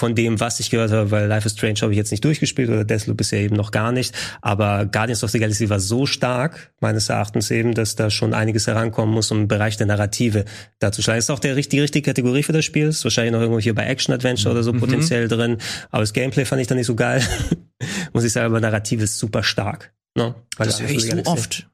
von 0.00 0.14
dem, 0.14 0.40
was 0.40 0.58
ich 0.60 0.70
gehört 0.70 0.90
habe, 0.92 1.10
weil 1.10 1.26
Life 1.28 1.46
is 1.46 1.52
Strange 1.52 1.78
habe 1.82 1.92
ich 1.92 1.98
jetzt 1.98 2.10
nicht 2.10 2.24
durchgespielt 2.24 2.70
oder 2.70 2.84
Deathloop 2.84 3.18
bisher 3.18 3.40
eben 3.40 3.54
noch 3.54 3.70
gar 3.70 3.92
nicht. 3.92 4.14
Aber 4.40 4.86
Guardians 4.86 5.22
of 5.22 5.30
the 5.30 5.38
Galaxy 5.38 5.68
war 5.68 5.78
so 5.78 6.06
stark, 6.06 6.72
meines 6.80 7.10
Erachtens 7.10 7.50
eben, 7.50 7.74
dass 7.74 7.96
da 7.96 8.08
schon 8.10 8.32
einiges 8.32 8.66
herankommen 8.66 9.14
muss, 9.14 9.30
um 9.30 9.40
im 9.42 9.48
Bereich 9.48 9.76
der 9.76 9.86
Narrative 9.86 10.46
darzuschlagen. 10.78 11.18
Ist 11.18 11.30
auch 11.30 11.38
der, 11.38 11.54
die 11.54 11.80
richtige 11.80 12.06
Kategorie 12.10 12.42
für 12.42 12.52
das 12.52 12.64
Spiel. 12.64 12.88
Ist 12.88 13.04
wahrscheinlich 13.04 13.32
noch 13.32 13.40
irgendwo 13.40 13.60
hier 13.60 13.74
bei 13.74 13.84
Action 13.84 14.14
Adventure 14.14 14.52
oder 14.52 14.62
so 14.62 14.72
Mhm. 14.72 14.80
potenziell 14.80 15.28
drin. 15.28 15.58
Aber 15.90 16.02
das 16.02 16.14
Gameplay 16.14 16.46
fand 16.46 16.62
ich 16.62 16.66
dann 16.66 16.78
nicht 16.78 16.86
so 16.86 16.94
geil. 16.96 17.22
muss 18.14 18.24
ich 18.24 18.32
sagen, 18.32 18.46
aber 18.46 18.60
Narrativ 18.60 19.02
ist 19.02 19.18
super 19.18 19.42
stark. 19.42 19.92
Ne? 20.16 20.34
Weil 20.56 20.66
Das 20.66 20.80
höre 20.80 20.88
ich 20.90 21.04
so 21.04 21.16
oft. 21.26 21.68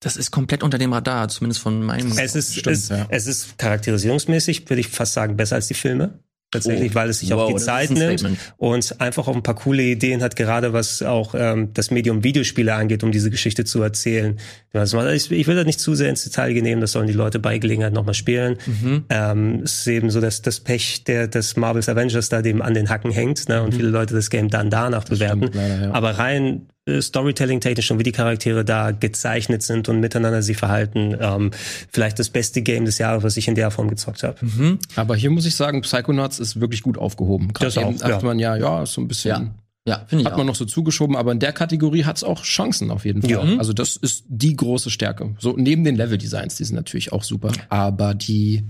Das 0.00 0.16
ist 0.16 0.30
komplett 0.30 0.62
unter 0.62 0.78
dem 0.78 0.92
Radar, 0.92 1.28
zumindest 1.28 1.60
von 1.60 1.82
meinem. 1.82 2.16
Es 2.18 2.34
ist, 2.34 2.54
Stimmt, 2.54 2.76
es, 2.76 2.88
ja. 2.88 3.06
es 3.10 3.26
ist 3.26 3.58
charakterisierungsmäßig, 3.58 4.68
würde 4.68 4.80
ich 4.80 4.88
fast 4.88 5.14
sagen, 5.14 5.36
besser 5.36 5.56
als 5.56 5.68
die 5.68 5.74
Filme. 5.74 6.18
Tatsächlich, 6.56 6.92
Oh. 6.92 6.94
weil 6.94 7.10
es 7.10 7.20
sich 7.20 7.32
auch 7.32 7.38
Wow, 7.38 7.46
die 7.48 7.52
das 7.54 7.62
ist 7.62 7.66
Zeit 7.66 7.90
nimmt 7.90 8.20
Statement. 8.20 8.38
und 8.58 9.00
einfach 9.00 9.28
auch 9.28 9.34
ein 9.36 9.42
paar 9.42 9.54
coole 9.56 9.82
Ideen 9.82 10.22
hat, 10.22 10.36
gerade 10.36 10.72
was 10.72 11.02
auch 11.02 11.34
ähm, 11.36 11.70
das 11.74 11.90
Medium 11.90 12.24
Videospiele 12.24 12.74
angeht, 12.74 13.02
um 13.04 13.12
diese 13.12 13.30
Geschichte 13.30 13.64
zu 13.64 13.82
erzählen. 13.82 14.38
Also 14.72 15.00
ich, 15.08 15.30
ich 15.30 15.46
will 15.46 15.56
da 15.56 15.64
nicht 15.64 15.80
zu 15.80 15.94
sehr 15.94 16.10
ins 16.10 16.24
Detail 16.24 16.52
gehen, 16.52 16.80
das 16.80 16.92
sollen 16.92 17.06
die 17.06 17.12
Leute 17.12 17.38
bei 17.38 17.58
Gelegenheit 17.58 17.92
nochmal 17.92 18.14
spielen. 18.14 18.56
Mhm. 18.66 19.04
Ähm, 19.08 19.60
es 19.64 19.78
ist 19.78 19.86
eben 19.86 20.10
so, 20.10 20.20
dass 20.20 20.42
das 20.42 20.60
Pech 20.60 21.04
der, 21.04 21.28
des 21.28 21.56
Marvel's 21.56 21.88
Avengers 21.88 22.28
da 22.28 22.42
dem 22.42 22.60
an 22.62 22.74
den 22.74 22.88
Hacken 22.90 23.10
hängt 23.10 23.48
ne, 23.48 23.62
und 23.62 23.74
viele 23.74 23.88
Leute 23.88 24.14
das 24.14 24.30
Game 24.30 24.50
dann 24.50 24.70
danach 24.70 25.04
bewerten. 25.04 25.42
stimmt 25.42 25.54
leider, 25.54 25.80
ja. 25.82 25.92
Aber 25.92 26.10
rein 26.12 26.66
Storytelling-technisch 26.88 27.90
und 27.90 27.98
wie 27.98 28.04
die 28.04 28.12
Charaktere 28.12 28.64
da 28.64 28.92
gezeichnet 28.92 29.62
sind 29.62 29.88
und 29.88 30.00
miteinander 30.00 30.42
sie 30.42 30.54
verhalten, 30.54 31.16
ähm, 31.20 31.50
vielleicht 31.90 32.18
das 32.18 32.30
beste 32.30 32.62
Game 32.62 32.84
des 32.84 32.98
Jahres, 32.98 33.24
was 33.24 33.36
ich 33.36 33.48
in 33.48 33.56
der 33.56 33.70
Form 33.70 33.88
gezockt 33.88 34.22
habe. 34.22 34.36
Mhm. 34.40 34.78
Aber 34.94 35.16
hier 35.16 35.30
muss 35.30 35.46
ich 35.46 35.56
sagen, 35.56 35.80
Psychonauts 35.82 36.38
ist 36.38 36.60
wirklich 36.60 36.82
gut 36.82 36.96
aufgehoben. 36.96 37.52
Gerade 37.52 37.66
Das 37.66 37.78
auch, 37.78 37.88
eben 37.90 37.98
dachte 37.98 38.12
ja. 38.12 38.22
man 38.22 38.38
ja, 38.38 38.56
ja, 38.56 38.82
ist 38.84 38.92
so 38.92 39.00
ein 39.00 39.08
bisschen. 39.08 39.30
Ja. 39.30 39.54
Ja, 39.88 40.04
finde 40.08 40.22
ich 40.22 40.26
Hat 40.26 40.32
man 40.36 40.42
auch. 40.46 40.46
noch 40.50 40.54
so 40.56 40.64
zugeschoben, 40.64 41.14
aber 41.14 41.30
in 41.30 41.38
der 41.38 41.52
Kategorie 41.52 42.02
hat 42.02 42.16
es 42.16 42.24
auch 42.24 42.42
Chancen 42.42 42.90
auf 42.90 43.04
jeden 43.04 43.22
Fall. 43.22 43.30
Ja. 43.30 43.40
Also 43.58 43.72
das 43.72 43.94
ist 43.94 44.24
die 44.26 44.56
große 44.56 44.90
Stärke. 44.90 45.36
So 45.38 45.54
neben 45.56 45.84
den 45.84 45.94
Level-Designs, 45.94 46.56
die 46.56 46.64
sind 46.64 46.74
natürlich 46.74 47.12
auch 47.12 47.22
super. 47.22 47.52
Aber 47.68 48.12
die, 48.14 48.64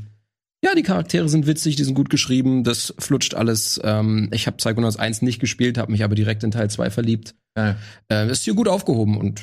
ja, 0.63 0.75
die 0.75 0.83
Charaktere 0.83 1.31
sind 1.31 1.47
witzig, 1.47 1.77
die 1.77 1.85
sind 1.85 1.95
gut 1.95 2.11
geschrieben, 2.11 2.65
das 2.65 2.93
flutscht 2.99 3.33
alles. 3.35 3.81
Ähm, 3.83 4.29
ich 4.31 4.47
habe 4.47 4.59
Psychonauts 4.59 4.99
1 4.99 5.23
nicht 5.23 5.41
gespielt, 5.41 5.79
habe 5.79 5.91
mich 5.91 6.05
aber 6.05 6.15
direkt 6.15 6.45
in 6.45 6.51
Teil 6.51 6.69
2 6.69 6.91
verliebt. 6.91 7.35
Äh, 7.57 8.31
ist 8.31 8.45
hier 8.45 8.55
gut 8.55 8.69
aufgehoben 8.69 9.17
und 9.17 9.41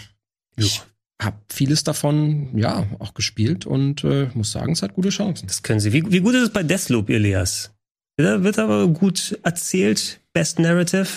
ich 0.55 0.81
habe 1.21 1.37
vieles 1.51 1.83
davon, 1.83 2.57
ja, 2.57 2.85
auch 2.99 3.13
gespielt 3.13 3.65
und 3.65 4.03
äh, 4.03 4.29
muss 4.33 4.51
sagen, 4.51 4.73
es 4.73 4.81
hat 4.81 4.93
gute 4.93 5.09
Chancen. 5.09 5.47
Das 5.47 5.63
können 5.63 5.79
sie. 5.79 5.93
Wie, 5.93 6.11
wie 6.11 6.19
gut 6.19 6.35
ist 6.35 6.43
es 6.43 6.53
bei 6.53 6.63
Deathloop, 6.63 7.09
Elias? 7.09 7.71
Wird, 8.17 8.43
wird 8.43 8.59
aber 8.59 8.87
gut 8.87 9.39
erzählt, 9.43 10.19
Best 10.33 10.59
Narrative, 10.59 11.07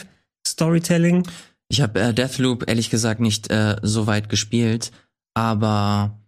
Storytelling. 0.46 1.26
Ich 1.68 1.80
habe 1.80 2.00
äh, 2.00 2.14
Deathloop 2.14 2.68
ehrlich 2.68 2.90
gesagt 2.90 3.20
nicht 3.20 3.50
äh, 3.50 3.76
so 3.82 4.06
weit 4.06 4.28
gespielt, 4.28 4.92
aber 5.34 6.18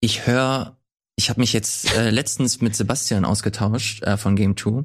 ich 0.00 0.26
höre, 0.26 0.76
ich 1.16 1.28
habe 1.30 1.40
mich 1.40 1.52
jetzt 1.52 1.94
äh, 1.96 2.10
letztens 2.10 2.60
mit 2.60 2.74
Sebastian 2.74 3.24
ausgetauscht 3.24 4.02
äh, 4.02 4.16
von 4.16 4.36
Game 4.36 4.56
2 4.56 4.84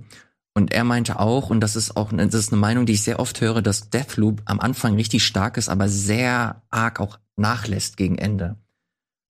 und 0.56 0.72
er 0.72 0.86
meinte 0.86 1.20
auch, 1.20 1.49
und 1.49 1.60
das 1.60 1.76
ist 1.76 1.97
auch 1.97 2.12
das 2.12 2.34
ist 2.34 2.51
eine 2.51 2.62
Meinung, 2.62 2.86
die 2.86 2.93
ich 2.93 3.03
sehr 3.03 3.20
oft 3.20 3.41
höre, 3.41 3.62
dass 3.62 3.89
Deathloop 3.89 4.41
am 4.45 4.60
Anfang 4.60 4.95
richtig 4.95 5.26
stark 5.26 5.58
ist, 5.58 5.70
aber 5.70 5.89
sehr 5.89 6.62
arg 6.70 7.01
auch 7.01 7.20
nachlässt 7.36 7.97
gegen 7.97 8.18
Ende. 8.18 8.56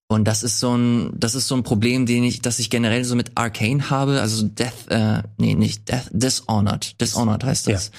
Und 0.08 0.26
das 0.26 0.44
ist 0.44 0.60
so 0.60 0.78
ein, 0.78 1.12
das 1.20 1.34
ist 1.34 1.48
so 1.48 1.56
ein 1.56 1.64
Problem, 1.64 2.06
den 2.06 2.24
ich, 2.24 2.42
das 2.42 2.60
ich 2.60 2.70
generell 2.70 3.04
so 3.04 3.16
mit 3.16 3.32
Arcane 3.34 3.90
habe, 3.90 4.22
also 4.22 4.48
Death, 4.48 4.88
äh, 4.90 5.24
nee, 5.38 5.56
nicht 5.56 5.90
Death, 5.90 6.10
Dishonored, 6.12 7.02
Dishonored 7.02 7.44
heißt 7.44 7.68
das. 7.70 7.90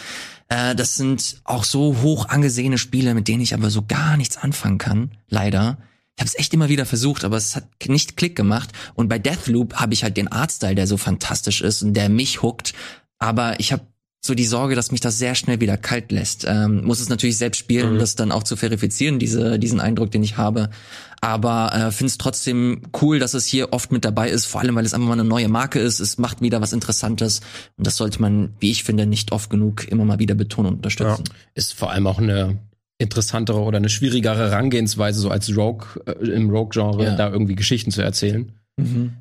Äh, 0.49 0.77
das 0.77 0.95
sind 0.95 1.41
auch 1.43 1.65
so 1.65 1.97
hoch 2.03 2.29
angesehene 2.29 2.79
Spiele, 2.79 3.13
mit 3.15 3.27
denen 3.27 3.43
ich 3.43 3.55
aber 3.55 3.71
so 3.71 3.83
gar 3.83 4.17
nichts 4.17 4.37
anfangen 4.37 4.79
kann, 4.79 5.11
leider. 5.29 5.79
Ich 6.17 6.23
habe 6.23 6.29
es 6.29 6.39
echt 6.39 6.55
immer 6.55 6.69
wieder 6.69 6.87
versucht, 6.87 7.25
aber 7.25 7.37
es 7.37 7.57
hat 7.57 7.67
nicht 7.89 8.17
Klick 8.17 8.37
gemacht. 8.37 8.71
Und 8.95 9.09
bei 9.09 9.19
Deathloop 9.19 9.75
habe 9.75 9.93
ich 9.93 10.05
halt 10.05 10.17
den 10.17 10.29
Artstyle, 10.29 10.77
der 10.77 10.87
so 10.87 10.97
fantastisch 10.97 11.61
ist 11.61 11.83
und 11.83 11.95
der 11.95 12.09
mich 12.09 12.41
huckt. 12.41 12.73
Aber 13.19 13.59
ich 13.61 13.73
habe 13.73 13.83
so 14.25 14.35
die 14.35 14.45
Sorge, 14.45 14.75
dass 14.75 14.91
mich 14.91 15.01
das 15.01 15.19
sehr 15.19 15.35
schnell 15.35 15.61
wieder 15.61 15.77
kalt 15.77 16.11
lässt. 16.11 16.45
Ähm, 16.49 16.85
muss 16.85 17.01
es 17.01 17.09
natürlich 17.09 17.37
selbst 17.37 17.59
spielen, 17.59 17.91
um 17.93 17.99
das 17.99 18.17
dann 18.17 18.33
auch 18.33 18.43
zu 18.43 18.57
verifizieren, 18.57 19.19
diese, 19.19 19.59
diesen 19.59 19.81
Eindruck, 19.81 20.11
den 20.11 20.23
ich 20.23 20.37
habe. 20.37 20.71
Aber 21.21 21.73
äh, 21.73 21.93
finde 21.93 22.07
es 22.11 22.19
trotzdem 22.19 22.83
cool, 23.01 23.19
dass 23.19 23.35
es 23.35 23.47
hier 23.47 23.73
oft 23.73 23.93
mit 23.93 24.05
dabei 24.05 24.29
ist, 24.29 24.45
vor 24.47 24.61
allem 24.61 24.75
weil 24.75 24.85
es 24.85 24.95
einfach 24.95 25.07
mal 25.07 25.15
eine 25.15 25.25
neue 25.25 25.49
Marke 25.49 25.79
ist. 25.79 26.01
Es 26.01 26.19
macht 26.19 26.43
wieder 26.43 26.61
was 26.61 26.73
Interessantes 26.73 27.41
und 27.77 27.87
das 27.87 27.97
sollte 27.97 28.21
man, 28.21 28.55
wie 28.59 28.71
ich 28.71 28.85
finde, 28.85 29.07
nicht 29.07 29.33
oft 29.33 29.49
genug 29.49 29.87
immer 29.89 30.05
mal 30.05 30.19
wieder 30.19 30.35
betonen 30.35 30.71
und 30.71 30.77
unterstützen. 30.77 31.25
ist 31.55 31.73
vor 31.73 31.93
allem 31.93 32.07
auch 32.07 32.19
eine 32.19 32.59
interessantere 32.99 33.61
oder 33.61 33.77
eine 33.79 33.89
schwierigere 33.89 34.51
Herangehensweise, 34.51 35.21
so 35.21 35.31
als 35.31 35.55
Rogue 35.57 35.87
äh, 36.07 36.13
im 36.31 36.51
Rogue-Genre 36.51 37.05
Ja. 37.05 37.15
da 37.15 37.31
irgendwie 37.31 37.55
Geschichten 37.55 37.91
zu 37.91 38.03
erzählen. 38.03 38.53
Mhm. 38.79 39.13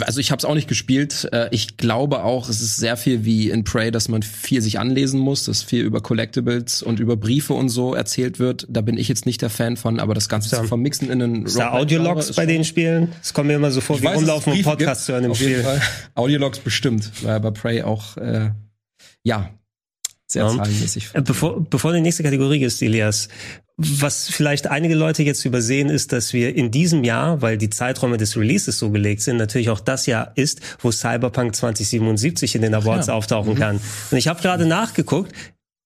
Also 0.00 0.20
ich 0.20 0.30
habe 0.30 0.40
es 0.40 0.44
auch 0.44 0.54
nicht 0.54 0.68
gespielt. 0.68 1.26
Äh, 1.32 1.48
ich 1.52 1.78
glaube 1.78 2.22
auch, 2.22 2.50
es 2.50 2.60
ist 2.60 2.76
sehr 2.76 2.98
viel 2.98 3.24
wie 3.24 3.48
in 3.48 3.64
Prey, 3.64 3.90
dass 3.90 4.08
man 4.08 4.22
viel 4.22 4.60
sich 4.60 4.78
anlesen 4.78 5.18
muss, 5.18 5.44
dass 5.44 5.62
viel 5.62 5.84
über 5.84 6.02
Collectibles 6.02 6.82
und 6.82 7.00
über 7.00 7.16
Briefe 7.16 7.54
und 7.54 7.70
so 7.70 7.94
erzählt 7.94 8.38
wird. 8.38 8.66
Da 8.68 8.82
bin 8.82 8.98
ich 8.98 9.08
jetzt 9.08 9.24
nicht 9.24 9.40
der 9.40 9.48
Fan 9.48 9.78
von, 9.78 10.00
aber 10.00 10.12
das 10.12 10.28
Ganze 10.28 10.54
Ja. 10.54 10.60
zu 10.62 10.68
vermixen 10.68 11.10
in 11.10 11.22
einen 11.22 11.46
Ist 11.46 11.58
da 11.58 11.72
Audiologs 11.72 12.34
bei 12.34 12.44
den 12.44 12.62
Spielen? 12.64 13.08
Es 13.22 13.32
kommt 13.32 13.46
mir 13.48 13.54
immer 13.54 13.70
so 13.70 13.80
vor, 13.80 13.96
Ich 13.96 14.02
wie 14.02 14.06
weiß, 14.06 14.16
rumlaufen 14.18 14.52
und 14.52 14.56
Briefe 14.58 14.68
Podcast 14.70 15.00
gibt, 15.00 15.06
zu 15.06 15.12
hören 15.14 15.24
im 15.24 15.34
Spiel. 15.34 15.64
Audiologs 16.14 16.58
bestimmt, 16.58 17.10
weil 17.22 17.40
bei 17.40 17.50
Prey 17.52 17.82
auch 17.82 18.18
äh, 18.18 18.50
ja 19.22 19.48
sehr 20.32 20.44
Ja. 20.44 20.56
zahlenmäßig. 20.56 21.10
Äh, 21.12 21.22
Bevor, 21.22 21.64
bevor 21.68 21.92
die 21.92 22.00
nächste 22.00 22.22
Kategorie 22.22 22.62
ist, 22.62 22.82
Elias, 22.82 23.28
was 23.76 24.28
vielleicht 24.28 24.66
einige 24.66 24.94
Leute 24.94 25.22
jetzt 25.22 25.44
übersehen, 25.44 25.88
ist, 25.88 26.12
dass 26.12 26.32
wir 26.32 26.54
in 26.54 26.70
diesem 26.70 27.02
Jahr, 27.02 27.40
weil 27.40 27.56
die 27.56 27.70
Zeiträume 27.70 28.18
des 28.18 28.36
Releases 28.36 28.78
so 28.78 28.90
gelegt 28.90 29.22
sind, 29.22 29.38
natürlich 29.38 29.70
auch 29.70 29.80
das 29.80 30.06
Jahr 30.06 30.32
ist, 30.36 30.60
wo 30.80 30.90
Cyberpunk 30.92 31.56
2077 31.56 32.54
in 32.54 32.62
den 32.62 32.74
Awards 32.74 33.06
ja. 33.06 33.14
auftauchen 33.14 33.54
kann. 33.54 33.80
Und 34.10 34.18
ich 34.18 34.28
habe 34.28 34.40
gerade 34.42 34.66
nachgeguckt, 34.66 35.32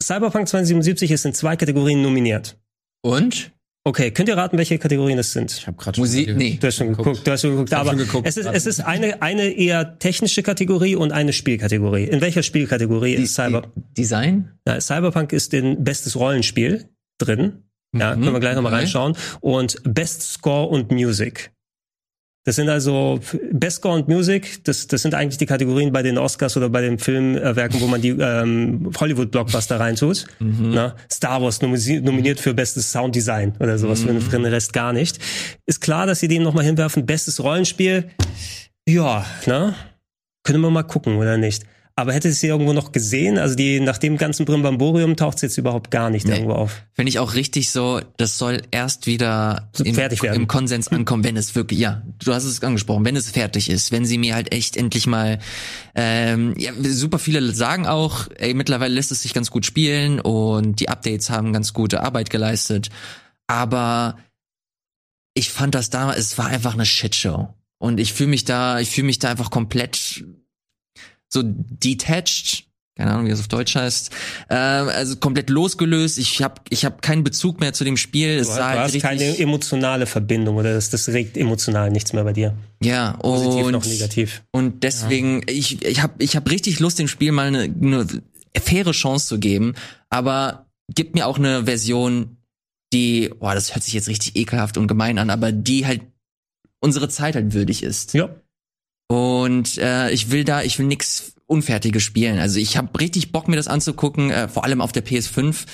Cyberpunk 0.02 0.48
2077 0.48 1.10
ist 1.10 1.24
in 1.24 1.34
zwei 1.34 1.56
Kategorien 1.56 2.02
nominiert. 2.02 2.58
Und? 3.02 3.52
Okay, 3.86 4.10
könnt 4.12 4.30
ihr 4.30 4.36
raten, 4.36 4.56
welche 4.56 4.78
Kategorien 4.78 5.18
es 5.18 5.32
sind? 5.32 5.52
Ich 5.52 5.66
habe 5.66 5.76
gerade 5.76 6.00
Musik? 6.00 6.34
Nee. 6.34 6.56
Du 6.58 6.66
hast 6.66 6.76
schon 6.76 6.88
geguckt, 6.96 7.26
du 7.26 7.30
hast 7.30 7.42
schon 7.42 7.50
geguckt. 7.50 7.70
hab 7.70 7.80
Aber 7.80 7.90
schon 7.90 7.98
geguckt. 7.98 8.26
es 8.26 8.38
ist, 8.38 8.46
es 8.50 8.64
ist 8.64 8.80
eine, 8.80 9.20
eine 9.20 9.50
eher 9.50 9.98
technische 9.98 10.42
Kategorie 10.42 10.94
und 10.96 11.12
eine 11.12 11.34
Spielkategorie. 11.34 12.04
In 12.04 12.22
welcher 12.22 12.42
Spielkategorie 12.42 13.12
ist 13.12 13.34
Cyber, 13.34 13.70
Design? 13.98 14.52
ja, 14.66 14.80
Cyberpunk 14.80 15.34
ist 15.34 15.52
in 15.52 15.84
bestes 15.84 16.16
Rollenspiel 16.16 16.88
drin. 17.18 17.64
Ja, 17.94 18.16
Mhm, 18.16 18.22
können 18.22 18.32
wir 18.34 18.40
gleich 18.40 18.54
nochmal 18.56 18.72
okay. 18.72 18.80
reinschauen. 18.80 19.16
Und 19.40 19.76
Best 19.84 20.22
Score 20.32 20.66
und 20.68 20.90
Music. 20.90 21.52
Das 22.46 22.56
sind 22.56 22.68
also 22.68 23.20
Best 23.52 23.76
Score 23.78 23.94
und 23.94 24.06
Music, 24.08 24.62
das, 24.64 24.86
das 24.86 25.00
sind 25.00 25.14
eigentlich 25.14 25.38
die 25.38 25.46
Kategorien 25.46 25.92
bei 25.92 26.02
den 26.02 26.18
Oscars 26.18 26.56
oder 26.58 26.68
bei 26.68 26.82
den 26.82 26.98
Filmwerken, 26.98 27.80
wo 27.80 27.86
man 27.86 28.02
die 28.02 28.10
ähm, 28.10 28.90
Hollywood-Blockbuster 29.00 29.80
reintut. 29.80 30.26
Mhm. 30.40 30.72
Na, 30.74 30.94
Star 31.10 31.40
Wars 31.40 31.62
nominiert 31.62 32.38
für 32.40 32.52
bestes 32.52 32.92
Sounddesign 32.92 33.54
oder 33.60 33.78
sowas, 33.78 34.04
Mhm. 34.04 34.20
für 34.20 34.36
den 34.36 34.44
Rest 34.44 34.74
gar 34.74 34.92
nicht. 34.92 35.18
Ist 35.64 35.80
klar, 35.80 36.06
dass 36.06 36.20
sie 36.20 36.28
den 36.28 36.42
nochmal 36.42 36.64
hinwerfen. 36.64 37.06
Bestes 37.06 37.42
Rollenspiel, 37.42 38.10
ja, 38.86 39.24
ne? 39.46 39.74
Können 40.42 40.60
wir 40.60 40.68
mal 40.70 40.82
gucken, 40.82 41.16
oder 41.16 41.38
nicht? 41.38 41.64
Aber 41.96 42.12
hätte 42.12 42.28
es 42.28 42.40
sie 42.40 42.48
irgendwo 42.48 42.72
noch 42.72 42.90
gesehen? 42.90 43.38
Also 43.38 43.54
die, 43.54 43.78
nach 43.78 43.98
dem 43.98 44.16
ganzen 44.16 44.44
Brimbamborium 44.46 45.14
taucht 45.16 45.36
es 45.36 45.42
jetzt 45.42 45.58
überhaupt 45.58 45.92
gar 45.92 46.10
nicht 46.10 46.26
Nee. 46.26 46.32
irgendwo 46.32 46.54
auf. 46.54 46.82
Finde 46.92 47.08
ich 47.10 47.20
auch 47.20 47.34
richtig 47.34 47.70
so, 47.70 48.00
das 48.16 48.36
soll 48.36 48.62
erst 48.72 49.06
wieder 49.06 49.70
So 49.72 49.84
im, 49.84 49.94
fertig 49.94 50.20
werden. 50.24 50.34
im 50.34 50.48
Konsens 50.48 50.88
ankommen, 50.88 51.22
wenn 51.22 51.36
es 51.36 51.54
wirklich, 51.54 51.78
ja, 51.78 52.02
du 52.18 52.34
hast 52.34 52.44
es 52.44 52.60
angesprochen, 52.64 53.04
wenn 53.04 53.14
es 53.14 53.30
fertig 53.30 53.70
ist, 53.70 53.92
wenn 53.92 54.04
sie 54.06 54.18
mir 54.18 54.34
halt 54.34 54.52
echt 54.52 54.76
endlich 54.76 55.06
mal, 55.06 55.38
ähm, 55.94 56.54
ja, 56.58 56.72
super 56.82 57.20
viele 57.20 57.52
sagen 57.52 57.86
auch, 57.86 58.26
ey, 58.38 58.54
mittlerweile 58.54 58.92
lässt 58.94 59.12
es 59.12 59.22
sich 59.22 59.32
ganz 59.32 59.52
gut 59.52 59.64
spielen 59.64 60.18
und 60.18 60.80
die 60.80 60.88
Updates 60.88 61.30
haben 61.30 61.52
ganz 61.52 61.72
gute 61.74 62.02
Arbeit 62.02 62.28
geleistet, 62.28 62.90
aber 63.46 64.18
ich 65.34 65.50
fand 65.50 65.76
das 65.76 65.90
damals, 65.90 66.18
es 66.18 66.38
war 66.38 66.46
einfach 66.46 66.74
eine 66.74 66.86
Shitshow 66.86 67.54
und 67.78 68.00
ich 68.00 68.12
fühle 68.12 68.30
mich 68.30 68.44
da, 68.44 68.80
ich 68.80 68.90
fühle 68.90 69.06
mich 69.06 69.20
da 69.20 69.30
einfach 69.30 69.50
komplett 69.50 70.24
so 71.28 71.42
detached, 71.44 72.64
keine 72.96 73.10
Ahnung, 73.10 73.26
wie 73.26 73.30
das 73.30 73.40
auf 73.40 73.48
Deutsch 73.48 73.74
heißt, 73.74 74.10
ähm, 74.50 74.88
also 74.88 75.16
komplett 75.16 75.50
losgelöst. 75.50 76.18
Ich 76.18 76.42
habe 76.42 76.60
ich 76.70 76.84
hab 76.84 77.02
keinen 77.02 77.24
Bezug 77.24 77.58
mehr 77.58 77.72
zu 77.72 77.82
dem 77.82 77.96
Spiel. 77.96 78.30
Es 78.38 78.48
Du, 78.48 78.54
sah 78.54 78.72
du 78.72 78.78
halt 78.80 78.94
hast 78.94 79.00
keine 79.02 79.38
emotionale 79.38 80.06
Verbindung 80.06 80.56
oder 80.56 80.74
das, 80.74 80.90
das 80.90 81.08
regt 81.08 81.36
emotional 81.36 81.90
nichts 81.90 82.12
mehr 82.12 82.22
bei 82.24 82.32
dir. 82.32 82.54
ja 82.80 83.12
Positiv 83.20 83.66
und 83.66 83.72
noch 83.72 83.84
negativ. 83.84 84.42
und 84.52 84.84
deswegen 84.84 85.42
ich 85.48 85.84
ich 85.84 86.02
habe 86.02 86.14
ich 86.18 86.36
hab 86.36 86.48
richtig 86.48 86.78
Lust 86.78 86.98
dem 86.98 87.08
Spiel 87.08 87.32
mal 87.32 87.48
eine, 87.48 87.62
eine 87.62 88.06
faire 88.56 88.92
Chance 88.92 89.26
zu 89.26 89.38
geben, 89.40 89.74
aber 90.08 90.66
gib 90.94 91.14
mir 91.14 91.26
auch 91.26 91.38
eine 91.38 91.64
Version, 91.64 92.36
die, 92.92 93.30
boah, 93.40 93.54
das 93.54 93.74
hört 93.74 93.82
sich 93.82 93.94
jetzt 93.94 94.08
richtig 94.08 94.36
ekelhaft 94.36 94.78
und 94.78 94.86
gemein 94.86 95.18
an, 95.18 95.30
aber 95.30 95.52
die 95.52 95.86
halt 95.86 96.02
unsere 96.80 97.08
Zeit 97.08 97.34
halt 97.34 97.52
würdig 97.52 97.82
ist. 97.82 98.14
Ja. 98.14 98.28
Und 99.14 99.78
äh, 99.78 100.10
ich 100.10 100.30
will 100.30 100.44
da, 100.44 100.62
ich 100.62 100.78
will 100.78 100.86
nix 100.86 101.32
Unfertiges 101.46 102.02
spielen. 102.02 102.38
Also 102.38 102.58
ich 102.58 102.76
habe 102.76 102.98
richtig 102.98 103.30
Bock, 103.32 103.48
mir 103.48 103.56
das 103.56 103.68
anzugucken, 103.68 104.30
äh, 104.30 104.48
vor 104.48 104.64
allem 104.64 104.80
auf 104.80 104.92
der 104.92 105.04
PS5. 105.04 105.66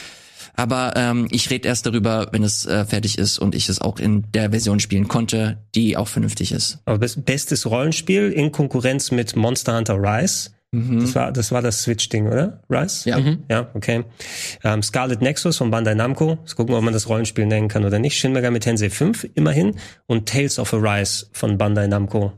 Aber 0.57 0.93
ähm, 0.97 1.29
ich 1.31 1.49
rede 1.49 1.69
erst 1.69 1.87
darüber, 1.87 2.29
wenn 2.33 2.43
es 2.43 2.67
äh, 2.67 2.85
fertig 2.85 3.17
ist 3.19 3.39
und 3.39 3.55
ich 3.55 3.69
es 3.69 3.81
auch 3.81 3.99
in 3.99 4.31
der 4.33 4.51
Version 4.51 4.81
spielen 4.81 5.09
konnte, 5.09 5.59
die 5.75 5.97
auch 5.97 6.09
vernünftig 6.09 6.53
ist. 6.53 6.81
Aber 6.85 6.99
bes- 7.05 7.21
bestes 7.23 7.67
Rollenspiel 7.67 8.31
in 8.33 8.53
Konkurrenz 8.53 9.11
mit 9.11 9.37
Monster 9.37 9.77
Hunter 9.77 9.95
Rise. 10.03 10.51
Das 10.73 11.15
war 11.17 11.33
das 11.33 11.51
war 11.51 11.63
das 11.63 11.83
Switch-Ding, 11.83 12.29
oder? 12.29 12.63
Rise? 12.71 13.09
Ja. 13.11 13.19
Mhm. 13.19 13.43
Ja, 13.51 13.71
okay. 13.75 14.05
Ähm, 14.63 14.83
Scarlet 14.85 15.21
Nexus 15.21 15.57
von 15.57 15.71
Bandai 15.71 15.95
Namco. 15.95 16.39
Jetzt 16.43 16.55
gucken, 16.55 16.77
ob 16.77 16.83
man 16.85 16.93
das 16.95 17.09
Rollenspiel 17.09 17.47
nennen 17.47 17.67
kann 17.69 17.85
oder 17.85 17.99
nicht. 17.99 18.17
Shin 18.17 18.33
Megami 18.33 18.61
Tensei 18.61 18.89
5 18.91 19.27
immerhin 19.35 19.77
und 20.07 20.29
Tales 20.29 20.61
of 20.61 20.73
Arise 20.73 21.27
von 21.33 21.59
Bandai 21.59 21.89
Namco. 21.89 22.33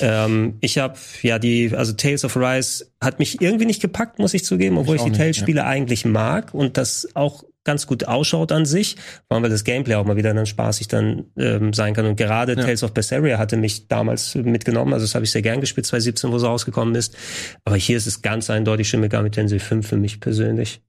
Ähm, 0.00 0.56
ich 0.60 0.78
habe 0.78 0.98
ja 1.22 1.38
die, 1.38 1.72
also 1.74 1.92
Tales 1.92 2.24
of 2.24 2.36
Arise 2.36 2.86
hat 3.00 3.18
mich 3.18 3.40
irgendwie 3.40 3.66
nicht 3.66 3.80
gepackt, 3.80 4.18
muss 4.18 4.34
ich 4.34 4.44
zugeben, 4.44 4.78
obwohl 4.78 4.96
ich, 4.96 5.02
auch 5.02 5.06
die 5.06 5.12
Tales-Spiele 5.12 5.64
eigentlich 5.64 6.04
mag 6.04 6.54
und 6.54 6.76
das 6.76 7.08
auch 7.14 7.44
ganz 7.64 7.86
gut 7.86 8.04
ausschaut 8.04 8.52
an 8.52 8.64
sich, 8.64 8.96
vor 9.26 9.34
allem 9.34 9.42
weil 9.42 9.50
das 9.50 9.64
Gameplay 9.64 9.96
auch 9.96 10.06
mal 10.06 10.16
wieder 10.16 10.32
dann 10.32 10.46
spaßig 10.46 10.88
dann 10.88 11.24
ähm, 11.36 11.72
sein 11.72 11.94
kann. 11.94 12.06
Und 12.06 12.16
gerade 12.16 12.56
Tales 12.56 12.82
of 12.82 12.94
Berseria 12.94 13.38
hatte 13.38 13.56
mich 13.58 13.88
damals 13.88 14.34
mitgenommen, 14.36 14.94
also 14.94 15.04
das 15.04 15.14
habe 15.14 15.24
ich 15.24 15.32
sehr 15.32 15.42
gern 15.42 15.60
gespielt, 15.60 15.84
2017, 15.84 16.30
wo 16.30 16.36
es 16.36 16.44
rausgekommen 16.44 16.94
ist. 16.94 17.16
Aber 17.64 17.76
hier 17.76 17.98
ist 17.98 18.06
es 18.06 18.22
ganz 18.22 18.48
eindeutig 18.48 18.88
Shin 18.88 19.00
Megami 19.00 19.30
Tensei 19.30 19.58
5 19.58 19.86
für 19.86 19.96
mich 19.96 20.20
persönlich, 20.20 20.80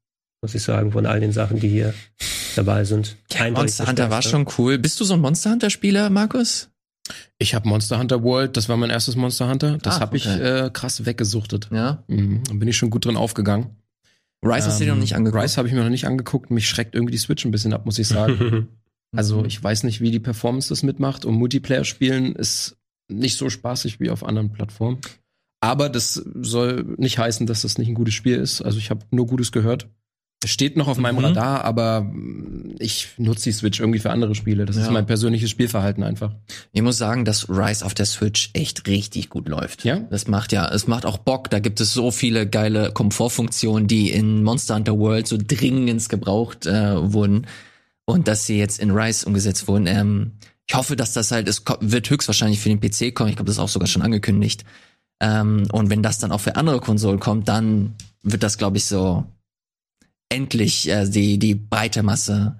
muss 0.41 0.55
ich 0.55 0.63
sagen, 0.63 0.91
von 0.91 1.05
all 1.05 1.19
den 1.19 1.31
Sachen, 1.31 1.59
die 1.59 1.67
hier 1.67 1.93
dabei 2.55 2.85
sind. 2.85 3.17
Eindeutig 3.33 3.55
Monster 3.55 3.87
Hunter 3.87 4.09
war 4.09 4.21
schon 4.21 4.47
cool. 4.57 4.77
Bist 4.77 4.99
du 4.99 5.03
so 5.03 5.15
ein 5.15 5.19
Monster 5.19 5.51
Hunter 5.51 5.69
Spieler, 5.69 6.09
Markus? 6.09 6.69
Ich 7.37 7.53
habe 7.55 7.67
Monster 7.69 7.99
Hunter 7.99 8.23
World, 8.23 8.57
das 8.57 8.69
war 8.69 8.77
mein 8.77 8.89
erstes 8.89 9.15
Monster 9.15 9.49
Hunter. 9.49 9.77
Das 9.77 9.97
Ah, 9.97 9.99
habe 10.01 10.17
ich 10.17 10.27
okay. 10.27 10.65
äh, 10.65 10.69
krass 10.71 11.05
weggesuchtet. 11.05 11.69
Ja. 11.71 12.03
Mhm. 12.07 12.43
Da 12.47 12.53
bin 12.53 12.67
ich 12.67 12.77
schon 12.77 12.89
gut 12.89 13.05
drin 13.05 13.17
aufgegangen. 13.17 13.75
Rise 14.43 14.67
hast 14.67 14.79
du 14.79 14.85
dir 14.85 14.93
noch 14.93 15.01
nicht 15.01 15.15
angeguckt. 15.15 15.43
Rise 15.43 15.57
habe 15.57 15.67
ich 15.67 15.73
mir 15.73 15.81
noch 15.83 15.89
nicht 15.89 16.05
angeguckt. 16.05 16.51
Mich 16.51 16.69
schreckt 16.69 16.93
irgendwie 16.95 17.11
die 17.11 17.17
Switch 17.17 17.43
ein 17.45 17.51
bisschen 17.51 17.73
ab, 17.73 17.85
muss 17.85 17.97
ich 17.99 18.07
sagen. 18.07 18.67
also 19.15 19.43
ich 19.45 19.63
weiß 19.63 19.83
nicht, 19.83 19.99
wie 20.01 20.11
die 20.11 20.19
Performance 20.19 20.69
das 20.69 20.83
mitmacht. 20.83 21.25
Und 21.25 21.35
Multiplayer 21.35 21.83
spielen 21.85 22.35
ist 22.35 22.77
nicht 23.09 23.37
so 23.37 23.49
spaßig 23.49 23.99
wie 23.99 24.09
auf 24.09 24.23
anderen 24.23 24.51
Plattformen. 24.51 24.99
Aber 25.59 25.89
das 25.89 26.13
soll 26.13 26.83
nicht 26.97 27.17
heißen, 27.17 27.47
dass 27.47 27.63
das 27.63 27.77
nicht 27.79 27.87
ein 27.87 27.95
gutes 27.95 28.13
Spiel 28.13 28.35
ist. 28.37 28.61
Also 28.61 28.77
ich 28.77 28.89
habe 28.91 29.05
nur 29.11 29.25
Gutes 29.25 29.51
gehört. 29.51 29.89
Es 30.43 30.51
steht 30.51 30.77
noch 30.77 30.87
auf 30.87 30.99
meinem 30.99 31.17
Mhm. 31.17 31.25
Radar, 31.25 31.63
aber 31.65 32.11
ich 32.77 33.07
nutze 33.17 33.45
die 33.45 33.51
Switch 33.53 33.79
irgendwie 33.79 33.97
für 33.99 34.11
andere 34.11 34.35
Spiele. 34.35 34.65
Das 34.65 34.75
Ja. 34.75 34.83
ist 34.83 34.91
mein 34.91 35.07
persönliches 35.07 35.49
Spielverhalten 35.49 36.03
einfach. 36.03 36.35
Ich 36.73 36.81
muss 36.83 36.97
sagen, 36.99 37.25
dass 37.25 37.49
Rise 37.49 37.83
auf 37.83 37.95
der 37.95 38.05
Switch 38.05 38.51
echt 38.53 38.85
richtig 38.87 39.29
gut 39.29 39.47
läuft. 39.49 39.83
Ja? 39.83 39.97
Das 40.11 40.27
macht 40.27 40.51
ja, 40.51 40.67
es 40.71 40.85
macht 40.87 41.07
auch 41.07 41.17
Bock. 41.17 41.49
Da 41.49 41.57
gibt 41.57 41.81
es 41.81 41.91
so 41.91 42.11
viele 42.11 42.47
geile 42.47 42.91
Komfortfunktionen, 42.91 43.87
die 43.87 44.11
in 44.11 44.43
Monster 44.43 44.75
Hunter 44.75 44.99
World 44.99 45.27
so 45.27 45.37
dringend 45.39 46.07
gebraucht 46.07 46.67
äh, 46.67 47.13
wurden. 47.13 47.47
Und 48.05 48.27
dass 48.27 48.45
sie 48.45 48.59
jetzt 48.59 48.79
in 48.79 48.91
Rise 48.91 49.25
umgesetzt 49.25 49.67
wurden. 49.67 49.87
Ähm, 49.87 50.33
ich 50.67 50.75
hoffe, 50.75 50.95
dass 50.95 51.13
das 51.13 51.31
halt, 51.31 51.47
es 51.49 51.63
wird 51.79 52.09
höchstwahrscheinlich 52.09 52.59
für 52.59 52.69
den 52.69 52.79
PC 52.79 53.13
kommen. 53.15 53.29
Ich 53.31 53.37
glaube, 53.37 53.47
das 53.47 53.55
ist 53.55 53.59
auch 53.59 53.69
sogar 53.69 53.87
schon 53.87 54.01
angekündigt. 54.03 54.65
Ähm, 55.19 55.63
und 55.71 55.89
wenn 55.89 56.03
das 56.03 56.19
dann 56.19 56.31
auch 56.31 56.41
für 56.41 56.55
andere 56.57 56.79
Konsolen 56.79 57.19
kommt, 57.19 57.47
dann 57.47 57.95
wird 58.21 58.43
das, 58.43 58.57
glaube 58.59 58.77
ich, 58.77 58.85
so 58.85 59.25
endlich 60.29 60.89
äh, 60.89 61.07
die, 61.07 61.37
die 61.39 61.55
breite 61.55 62.03
Masse 62.03 62.57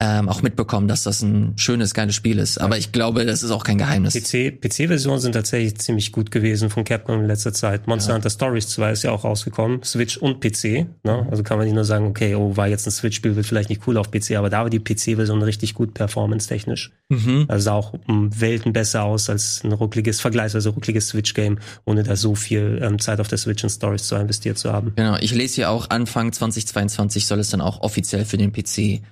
ähm, 0.00 0.28
auch 0.28 0.42
mitbekommen, 0.42 0.88
dass 0.88 1.04
das 1.04 1.22
ein 1.22 1.54
schönes, 1.56 1.94
geiles 1.94 2.16
Spiel 2.16 2.38
ist. 2.38 2.58
Aber 2.58 2.76
ich 2.76 2.90
glaube, 2.90 3.24
das 3.24 3.44
ist 3.44 3.52
auch 3.52 3.62
kein 3.62 3.78
Geheimnis. 3.78 4.14
PC, 4.14 4.60
PC-Versionen 4.60 5.20
sind 5.20 5.32
tatsächlich 5.32 5.78
ziemlich 5.78 6.10
gut 6.10 6.32
gewesen 6.32 6.68
von 6.68 6.82
Capcom 6.84 7.20
in 7.20 7.26
letzter 7.26 7.52
Zeit. 7.52 7.86
Monster 7.86 8.14
Hunter 8.14 8.30
Stories 8.30 8.68
2 8.68 8.92
ist 8.92 9.04
ja 9.04 9.12
auch 9.12 9.22
rausgekommen, 9.22 9.84
Switch 9.84 10.16
und 10.16 10.40
PC. 10.40 10.86
Ne? 11.04 11.26
Also 11.30 11.44
kann 11.44 11.58
man 11.58 11.66
nicht 11.66 11.74
nur 11.74 11.84
sagen, 11.84 12.06
okay, 12.06 12.34
oh, 12.34 12.56
war 12.56 12.66
jetzt 12.66 12.86
ein 12.86 12.90
Switch-Spiel, 12.90 13.36
wird 13.36 13.46
vielleicht 13.46 13.68
nicht 13.68 13.82
cool 13.86 13.96
auf 13.96 14.10
PC, 14.10 14.32
aber 14.32 14.50
da 14.50 14.62
war 14.62 14.70
die 14.70 14.80
PC-Version 14.80 15.40
richtig 15.42 15.74
gut 15.74 15.94
performance-technisch. 15.94 16.90
Mhm. 17.08 17.44
Also 17.46 17.64
sah 17.64 17.72
auch 17.74 17.94
um 18.08 18.40
Welten 18.40 18.72
besser 18.72 19.04
aus 19.04 19.30
als 19.30 19.62
ein 19.62 19.72
ruckliges, 19.72 20.20
vergleichsweise 20.20 20.70
ruckliges 20.70 21.08
Switch-Game, 21.08 21.58
ohne 21.84 22.02
da 22.02 22.16
so 22.16 22.34
viel 22.34 22.80
ähm, 22.82 22.98
Zeit 22.98 23.20
auf 23.20 23.28
der 23.28 23.38
Switch 23.38 23.62
in 23.62 23.70
Stories 23.70 24.08
zu 24.08 24.16
investiert 24.16 24.58
zu 24.58 24.72
haben. 24.72 24.92
Genau, 24.96 25.16
ich 25.20 25.32
lese 25.32 25.54
hier 25.54 25.70
auch, 25.70 25.90
Anfang 25.90 26.32
2022 26.32 27.26
soll 27.26 27.38
es 27.38 27.50
dann 27.50 27.60
auch 27.60 27.80
offiziell 27.82 28.24
für 28.24 28.38
den 28.38 28.52
PC 28.52 29.02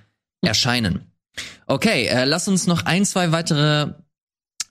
erscheinen. 0.47 1.11
Okay, 1.65 2.05
äh, 2.05 2.25
lass 2.25 2.47
uns 2.47 2.67
noch 2.67 2.85
ein, 2.85 3.05
zwei 3.05 3.31
weitere 3.31 3.93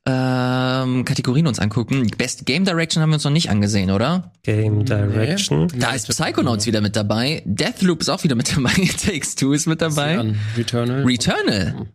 ähm, 0.05 1.05
Kategorien 1.05 1.47
uns 1.47 1.61
angucken. 1.61 2.09
Best 2.19 2.45
Game 2.45 2.65
Direction 2.65 3.03
haben 3.03 3.11
wir 3.11 3.15
uns 3.15 3.25
noch 3.25 3.31
nicht 3.31 3.51
angesehen, 3.51 3.91
oder? 3.91 4.33
Game 4.43 4.85
Direction. 4.85 5.69
Da 5.77 5.93
ist 5.93 6.09
Psychonauts 6.09 6.67
wieder 6.67 6.81
mit 6.81 6.97
dabei. 6.97 7.43
Deathloop 7.45 8.01
ist 8.01 8.09
auch 8.09 8.25
wieder 8.25 8.35
mit 8.35 8.57
dabei. 8.57 8.73
Takes 9.05 9.37
Two 9.37 9.53
ist 9.53 9.67
mit 9.67 9.81
dabei. 9.81 10.35
Returnal. 10.57 11.05
Returnal. 11.05 11.87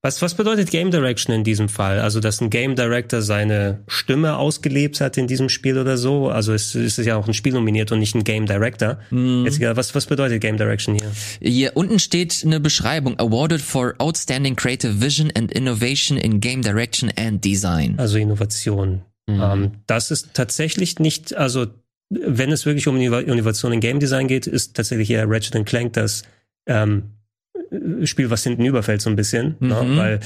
Was, 0.00 0.22
was 0.22 0.34
bedeutet 0.34 0.70
Game 0.70 0.92
Direction 0.92 1.34
in 1.34 1.42
diesem 1.42 1.68
Fall? 1.68 1.98
Also, 1.98 2.20
dass 2.20 2.40
ein 2.40 2.50
Game 2.50 2.76
Director 2.76 3.20
seine 3.20 3.82
Stimme 3.88 4.36
ausgelebt 4.36 5.00
hat 5.00 5.16
in 5.16 5.26
diesem 5.26 5.48
Spiel 5.48 5.76
oder 5.76 5.98
so? 5.98 6.28
Also, 6.28 6.52
es, 6.52 6.76
es 6.76 6.98
ist 6.98 7.06
ja 7.06 7.16
auch 7.16 7.26
ein 7.26 7.34
Spiel 7.34 7.52
nominiert 7.52 7.90
und 7.90 7.98
nicht 7.98 8.14
ein 8.14 8.22
Game 8.22 8.46
Director. 8.46 8.98
Jetzt, 9.10 9.56
egal, 9.56 9.76
was, 9.76 9.96
was 9.96 10.06
bedeutet 10.06 10.40
Game 10.40 10.56
Direction 10.56 10.94
hier? 10.94 11.10
Hier 11.40 11.76
unten 11.76 11.98
steht 11.98 12.42
eine 12.44 12.60
Beschreibung. 12.60 13.18
Awarded 13.18 13.60
for 13.60 13.94
Outstanding 13.98 14.54
Creative 14.54 15.00
Vision 15.00 15.32
and 15.36 15.50
Innovation 15.50 16.16
in 16.16 16.38
Game 16.40 16.62
Direction 16.62 17.10
and 17.16 17.44
Design. 17.44 17.94
Also 17.98 18.18
Innovation. 18.18 19.02
Ähm, 19.28 19.72
das 19.86 20.10
ist 20.10 20.32
tatsächlich 20.32 21.00
nicht, 21.00 21.36
also 21.36 21.66
wenn 22.08 22.50
es 22.50 22.64
wirklich 22.64 22.86
um 22.86 22.96
Innova- 22.96 23.20
Innovation 23.20 23.72
in 23.72 23.80
Game 23.80 24.00
Design 24.00 24.28
geht, 24.28 24.46
ist 24.46 24.74
tatsächlich 24.74 25.10
eher 25.10 25.28
Ratchet 25.28 25.66
Clank 25.66 25.92
das 25.92 26.22
ähm, 26.66 27.17
Spiel, 28.04 28.30
was 28.30 28.42
hinten 28.44 28.64
überfällt 28.64 29.02
so 29.02 29.10
ein 29.10 29.16
bisschen. 29.16 29.56
Ne? 29.60 29.82
Mhm. 29.82 29.96
Weil 29.96 30.20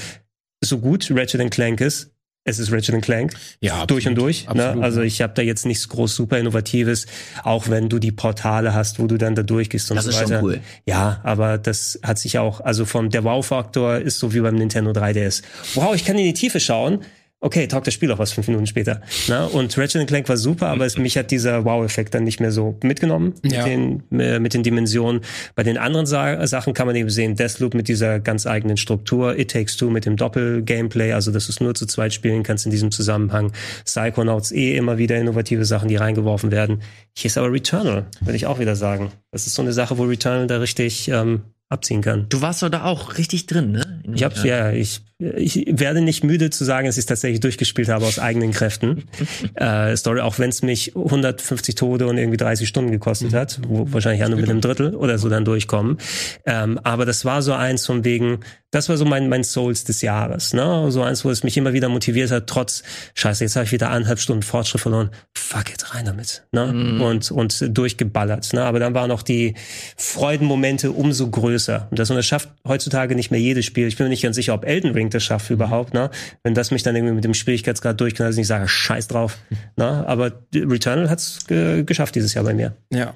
so 0.63 0.79
gut 0.79 1.09
Ratchet 1.13 1.51
Clank 1.51 1.81
ist, 1.81 2.11
es 2.45 2.59
ist 2.59 2.71
Ratchet 2.71 3.01
Clank. 3.01 3.33
Ja, 3.61 3.85
durch 3.85 4.05
und 4.05 4.13
absolut. 4.13 4.17
durch. 4.29 4.49
Absolut, 4.49 4.75
ne? 4.77 4.83
Also 4.83 5.01
ich 5.01 5.21
habe 5.21 5.33
da 5.33 5.41
jetzt 5.41 5.65
nichts 5.65 5.87
groß 5.87 6.13
super 6.13 6.37
Innovatives, 6.39 7.05
auch 7.43 7.69
wenn 7.69 7.87
du 7.89 7.99
die 7.99 8.11
Portale 8.11 8.73
hast, 8.73 8.99
wo 8.99 9.07
du 9.07 9.17
dann 9.17 9.33
da 9.35 9.43
durchgehst 9.43 9.89
und 9.91 9.95
Das 9.95 10.05
so 10.05 10.11
ist 10.11 10.17
weiter. 10.17 10.39
schon 10.39 10.43
cool. 10.43 10.59
Ja, 10.85 11.21
aber 11.23 11.57
das 11.57 11.99
hat 12.03 12.19
sich 12.19 12.37
auch, 12.39 12.59
also 12.59 12.85
vom 12.85 13.09
der 13.09 13.23
Wow-Faktor 13.23 13.97
ist 13.99 14.19
so 14.19 14.33
wie 14.33 14.41
beim 14.41 14.55
Nintendo 14.55 14.91
3DS. 14.91 15.41
Wow, 15.75 15.95
ich 15.95 16.03
kann 16.03 16.17
in 16.17 16.25
die 16.25 16.33
Tiefe 16.33 16.59
schauen. 16.59 16.99
Okay, 17.45 17.67
taugt 17.67 17.87
das 17.87 17.93
Spiel 17.93 18.09
auch 18.11 18.19
was 18.19 18.31
fünf 18.31 18.47
Minuten 18.47 18.67
später. 18.67 19.01
Na, 19.27 19.43
und 19.45 19.77
Ratchet 19.77 20.07
Clank 20.07 20.29
war 20.29 20.37
super, 20.37 20.67
aber 20.69 20.85
es, 20.85 20.97
mich 20.97 21.17
hat 21.17 21.29
dieser 21.29 21.65
Wow-Effekt 21.65 22.13
dann 22.13 22.23
nicht 22.23 22.39
mehr 22.39 22.51
so 22.51 22.77
mitgenommen 22.83 23.33
Ja. 23.43 23.57
mit, 23.63 23.67
den, 23.67 24.19
äh, 24.19 24.39
mit 24.39 24.53
den 24.53 24.63
Dimensionen. 24.63 25.19
Bei 25.53 25.63
den 25.63 25.77
anderen 25.77 26.05
Sa 26.05 26.47
Sachen 26.47 26.73
kann 26.73 26.87
man 26.87 26.95
eben 26.95 27.09
sehen, 27.09 27.35
Deathloop 27.35 27.73
mit 27.73 27.89
dieser 27.89 28.21
ganz 28.21 28.47
eigenen 28.47 28.77
Struktur, 28.77 29.37
It 29.37 29.51
Takes 29.51 29.75
Two 29.75 29.89
mit 29.89 30.05
dem 30.05 30.15
Doppel-Gameplay, 30.15 31.11
also 31.11 31.31
dass 31.31 31.47
du 31.47 31.51
es 31.51 31.59
nur 31.59 31.75
zu 31.75 31.85
zweit 31.85 32.13
spielen 32.13 32.43
kannst 32.43 32.63
in 32.65 32.71
diesem 32.71 32.91
Zusammenhang. 32.91 33.51
Psychonauts 33.83 34.51
eh 34.53 34.77
immer 34.77 34.97
wieder 34.97 35.17
innovative 35.17 35.65
Sachen, 35.65 35.89
die 35.89 35.97
reingeworfen 35.97 36.49
werden. 36.51 36.81
Hier 37.15 37.27
ist 37.27 37.37
aber 37.37 37.51
Returnal, 37.51 38.05
würde 38.21 38.35
ich 38.37 38.45
auch 38.45 38.59
wieder 38.59 38.75
sagen. 38.77 39.11
Das 39.31 39.47
ist 39.47 39.55
so 39.55 39.61
eine 39.61 39.73
Sache, 39.73 39.97
wo 39.97 40.03
Returnal 40.03 40.47
da 40.47 40.57
richtig 40.59 41.09
ähm, 41.09 41.41
abziehen 41.69 42.01
kann. 42.01 42.27
Du 42.29 42.41
warst 42.41 42.61
doch 42.63 42.69
da 42.69 42.83
auch 42.85 43.17
richtig 43.17 43.47
drin, 43.47 43.71
ne? 43.71 44.01
In- 44.03 44.13
Ich 44.15 44.23
hab's, 44.23 44.43
ja, 44.43 44.71
ich, 44.71 45.01
ich 45.37 45.65
werde 45.67 46.01
nicht 46.01 46.23
müde 46.23 46.49
zu 46.49 46.63
sagen, 46.63 46.87
dass 46.87 46.97
ich 46.97 47.01
es 47.01 47.05
tatsächlich 47.05 47.39
durchgespielt 47.39 47.89
habe 47.89 48.05
aus 48.05 48.19
eigenen 48.19 48.51
Kräften. 48.51 49.03
äh, 49.55 49.95
Story, 49.95 50.21
auch 50.21 50.39
wenn 50.39 50.49
es 50.49 50.61
mich 50.61 50.95
150 50.95 51.75
Tode 51.75 52.07
und 52.07 52.17
irgendwie 52.17 52.37
30 52.37 52.67
Stunden 52.67 52.91
gekostet 52.91 53.33
hat, 53.33 53.59
wo 53.67 53.91
wahrscheinlich 53.91 54.21
ja 54.21 54.29
nur 54.29 54.39
mit 54.39 54.49
einem 54.49 54.61
Drittel 54.61 54.95
oder 54.95 55.17
so 55.17 55.29
dann 55.29 55.45
durchkommen. 55.45 55.97
Ähm, 56.45 56.79
aber 56.83 57.05
das 57.05 57.25
war 57.25 57.41
so 57.41 57.53
eins 57.53 57.85
von 57.85 58.03
wegen, 58.03 58.39
das 58.73 58.89
war 58.89 58.97
so 58.97 59.05
mein, 59.05 59.29
mein 59.29 59.43
Souls 59.43 59.83
des 59.83 60.01
Jahres, 60.01 60.53
ne? 60.53 60.91
So 60.91 61.03
eins, 61.03 61.23
wo 61.23 61.29
es 61.29 61.43
mich 61.43 61.55
immer 61.57 61.73
wieder 61.73 61.89
motiviert 61.89 62.31
hat, 62.31 62.47
trotz, 62.47 62.81
scheiße, 63.13 63.43
jetzt 63.43 63.55
habe 63.55 63.65
ich 63.65 63.71
wieder 63.71 63.91
eineinhalb 63.91 64.19
Stunden 64.19 64.41
Fortschritt 64.41 64.81
verloren. 64.81 65.11
Fuck 65.35 65.69
it, 65.71 65.93
rein 65.93 66.05
damit, 66.05 66.43
ne? 66.51 66.99
Und, 66.99 67.29
und 67.29 67.77
durchgeballert, 67.77 68.51
ne? 68.53 68.63
Aber 68.63 68.79
dann 68.79 68.95
waren 68.95 69.11
auch 69.11 69.21
die 69.21 69.53
Freudenmomente 69.95 70.91
umso 70.91 71.29
größer. 71.29 71.87
Und 71.91 71.99
das, 71.99 72.09
und 72.09 72.15
das 72.15 72.25
schafft 72.25 72.49
heutzutage 72.67 73.15
nicht 73.15 73.29
mehr 73.29 73.39
jedes 73.39 73.65
Spiel. 73.65 73.87
Ich 73.87 73.97
bin 73.97 74.05
mir 74.05 74.09
nicht 74.09 74.23
ganz 74.23 74.35
sicher, 74.35 74.55
ob 74.55 74.65
Elden 74.65 74.91
Ring 74.91 75.11
das 75.13 75.23
schafft 75.23 75.49
überhaupt, 75.49 75.93
ne? 75.93 76.09
Wenn 76.43 76.53
das 76.53 76.71
mich 76.71 76.83
dann 76.83 76.95
irgendwie 76.95 77.13
mit 77.15 77.23
dem 77.23 77.33
Schwierigkeitsgrad 77.33 77.99
durchknallt, 77.99 78.31
dass 78.31 78.37
ich 78.37 78.47
sage, 78.47 78.67
scheiß 78.67 79.07
drauf, 79.07 79.37
ne? 79.77 80.05
Aber 80.07 80.31
Returnal 80.53 81.09
hat's 81.09 81.45
ge 81.47 81.83
geschafft 81.83 82.15
dieses 82.15 82.33
Jahr 82.33 82.43
bei 82.43 82.53
mir. 82.53 82.75
Ja. 82.91 83.13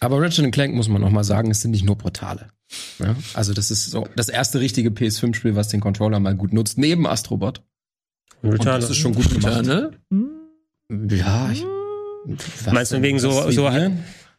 Aber 0.00 0.20
Ratchet 0.22 0.50
Clank 0.52 0.74
muss 0.74 0.88
man 0.88 1.00
noch 1.02 1.10
mal 1.10 1.24
sagen, 1.24 1.50
es 1.50 1.60
sind 1.60 1.72
nicht 1.72 1.84
nur 1.84 1.98
Portale. 1.98 2.48
Ja? 3.00 3.16
Also 3.34 3.52
das 3.54 3.70
ist 3.70 3.90
so 3.90 4.06
das 4.14 4.28
erste 4.28 4.60
richtige 4.60 4.90
PS5-Spiel, 4.90 5.56
was 5.56 5.68
den 5.68 5.80
Controller 5.80 6.20
mal 6.20 6.36
gut 6.36 6.52
nutzt, 6.52 6.78
neben 6.78 7.06
Astrobot. 7.06 7.62
Und 8.42 8.50
Und 8.50 8.52
Returnal. 8.54 8.80
das 8.80 8.90
ist 8.90 8.98
schon 8.98 9.14
gut 9.14 9.28
gemacht. 9.28 9.46
Returnal? 9.56 9.90
Ja. 11.10 11.50
Ich, 11.50 11.64
was 12.64 12.72
Meinst 12.72 12.92
du 12.92 13.02
wegen 13.02 13.18
so- 13.18 13.50
so-? 13.50 13.70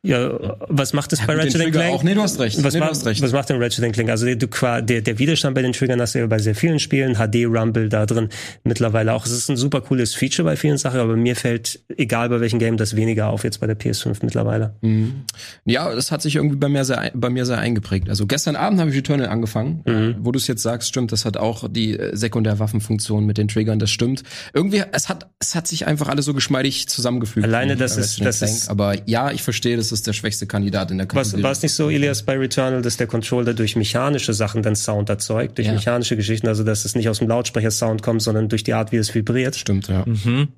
Ja, 0.02 0.58
was 0.70 0.94
macht 0.94 1.12
es 1.12 1.20
bei 1.20 1.26
gut, 1.26 1.34
den 1.36 1.40
Ratchet 1.42 1.62
Trigger 1.62 1.72
Clank? 1.80 1.94
auch. 1.94 2.04
Nee, 2.04 2.14
du 2.14 2.22
hast 2.22 2.40
recht. 2.40 2.64
Was, 2.64 2.74
Nee, 2.74 2.80
du 2.80 2.86
macht, 2.86 2.92
hast 2.96 3.06
recht. 3.06 3.22
was 3.22 3.34
macht 3.34 3.50
denn 3.50 3.62
Ratchet 3.62 3.92
Clank? 3.92 4.10
Also 4.10 4.26
der, 4.26 4.38
du, 4.38 4.48
der, 4.48 5.02
der 5.02 5.20
Widerstand 5.20 5.56
bei 5.56 5.62
den 5.62 5.74
Triggern 5.74 6.00
hast 6.00 6.16
du 6.16 6.20
ja 6.20 6.28
bei 6.28 6.40
sehr 6.40 6.56
vielen 6.56 6.80
Spielen, 6.80 7.16
HD 7.16 7.46
Rumble 7.46 7.90
da 7.90 8.06
drin 8.06 8.30
mittlerweile 8.64 9.14
auch. 9.14 9.26
Es 9.26 9.34
ist 9.34 9.50
ein 9.50 9.58
super 9.58 9.82
cooles 9.82 10.16
Feature 10.16 10.46
bei 10.46 10.56
vielen 10.56 10.78
Sachen, 10.78 11.02
aber 11.02 11.18
mir 11.18 11.36
fällt, 11.36 11.82
egal 11.98 12.30
bei 12.30 12.40
welchem 12.40 12.60
Game, 12.60 12.78
das 12.78 12.96
weniger 12.96 13.28
auf 13.28 13.44
jetzt 13.44 13.60
bei 13.60 13.68
der 13.68 13.78
PS5 13.78 14.20
mittlerweile. 14.22 14.74
Mhm. 14.80 15.24
Ja, 15.66 15.94
das 15.94 16.12
hat 16.14 16.22
sich 16.22 16.38
irgendwie 16.38 16.56
bei 16.56 16.70
mir 16.70 16.86
sehr, 16.86 17.12
bei 17.14 17.30
mir 17.30 17.46
sehr 17.46 17.58
eingeprägt. 17.58 18.08
Also 18.10 18.26
gestern 18.26 18.56
Abend 18.56 18.80
habe 18.80 18.92
ich 18.92 18.96
Returnal 18.96 19.28
angefangen. 19.28 19.82
Mhm. 19.86 20.16
Wo 20.22 20.32
du 20.32 20.38
es 20.40 20.48
jetzt 20.48 20.64
sagst, 20.64 20.88
stimmt, 20.88 21.12
das 21.12 21.26
hat 21.26 21.36
auch 21.36 21.66
die 21.70 22.00
äh, 22.00 22.16
Sekundärwaffenfunktion 22.16 23.26
mit 23.26 23.38
den 23.38 23.50
Triggern, 23.50 23.80
das 23.80 23.92
stimmt. 23.92 24.24
Irgendwie, 24.54 24.82
es 24.94 25.10
hat, 25.10 25.28
es 25.40 25.56
hat 25.56 25.68
sich 25.68 25.88
einfach 25.88 26.08
alles 26.08 26.24
so 26.24 26.34
geschmeidig 26.34 26.88
zusammengefügt. 26.88 27.46
Alleine, 27.46 27.76
das 27.76 27.96
bei 27.96 28.02
ist- 28.02 28.12
Ratchet 28.22 28.26
das 28.28 28.42
ist- 28.42 28.70
Aber 28.70 28.96
ja, 29.06 29.32
ich 29.32 29.44
verstehe, 29.44 29.76
das 29.76 29.89
ist 29.92 30.08
der 30.08 30.14
schwächste 30.14 30.48
Kandidat 30.48 30.92
in 30.92 30.98
der 30.98 31.08
Was, 31.08 31.14
Kategorie. 31.30 31.44
war 31.44 31.52
es 31.52 31.62
nicht 31.62 31.74
so, 31.74 31.90
Elias, 31.90 32.24
bei 32.24 32.38
Returnal, 32.38 32.82
dass 32.82 32.98
der 32.98 33.08
Controller 33.08 33.54
durch 33.54 33.76
mechanische 33.76 34.34
Sachen 34.34 34.62
dann 34.64 34.76
Sound 34.76 35.10
erzeugt, 35.10 35.58
durch 35.58 35.68
Ja. 35.68 35.74
mechanische 35.74 36.16
Geschichten, 36.16 36.48
also 36.48 36.64
dass 36.64 36.86
es 36.86 36.96
nicht 36.96 37.10
aus 37.10 37.20
dem 37.20 37.28
Lautsprecher 37.28 37.72
Sound 37.72 38.02
kommt, 38.04 38.22
sondern 38.22 38.50
durch 38.50 38.64
die 38.64 38.74
Art, 38.74 38.92
wie 38.92 38.98
es 38.98 39.14
vibriert? 39.14 39.56
Stimmt, 39.56 39.88
ja. 39.88 40.04
Mhm. 40.06 40.50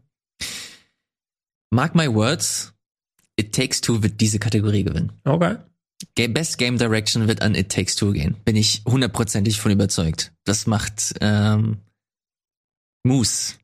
Mark 1.69 1.95
my 1.95 2.07
words, 2.13 2.73
It 3.37 3.53
Takes 3.55 3.81
Two 3.81 4.03
wird 4.03 4.19
diese 4.19 4.39
Kategorie 4.39 4.83
gewinnen. 4.83 5.11
Okay. 5.23 5.57
Best 6.29 6.57
Game 6.57 6.77
Direction 6.77 7.27
wird 7.27 7.41
an 7.41 7.55
It 7.55 7.69
Takes 7.69 7.95
Two 7.95 8.11
gehen. 8.11 8.35
Bin 8.43 8.55
ich 8.55 8.81
hundertprozentig 8.85 9.59
von 9.59 9.71
überzeugt. 9.71 10.33
Das 10.43 10.67
macht 10.67 11.13
ähm, 11.21 11.77
Moose 13.03 13.55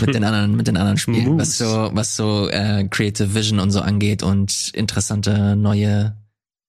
mit 0.00 0.14
den 0.14 0.24
anderen, 0.24 0.56
mit 0.56 0.66
den 0.68 0.76
anderen 0.76 0.98
Spielen, 0.98 1.38
was 1.38 1.58
so, 1.58 1.90
was 1.92 2.16
so 2.16 2.48
äh, 2.48 2.86
Creative 2.88 3.34
Vision 3.34 3.58
und 3.60 3.70
so 3.70 3.80
angeht 3.80 4.22
und 4.22 4.70
interessante 4.74 5.56
neue 5.56 6.16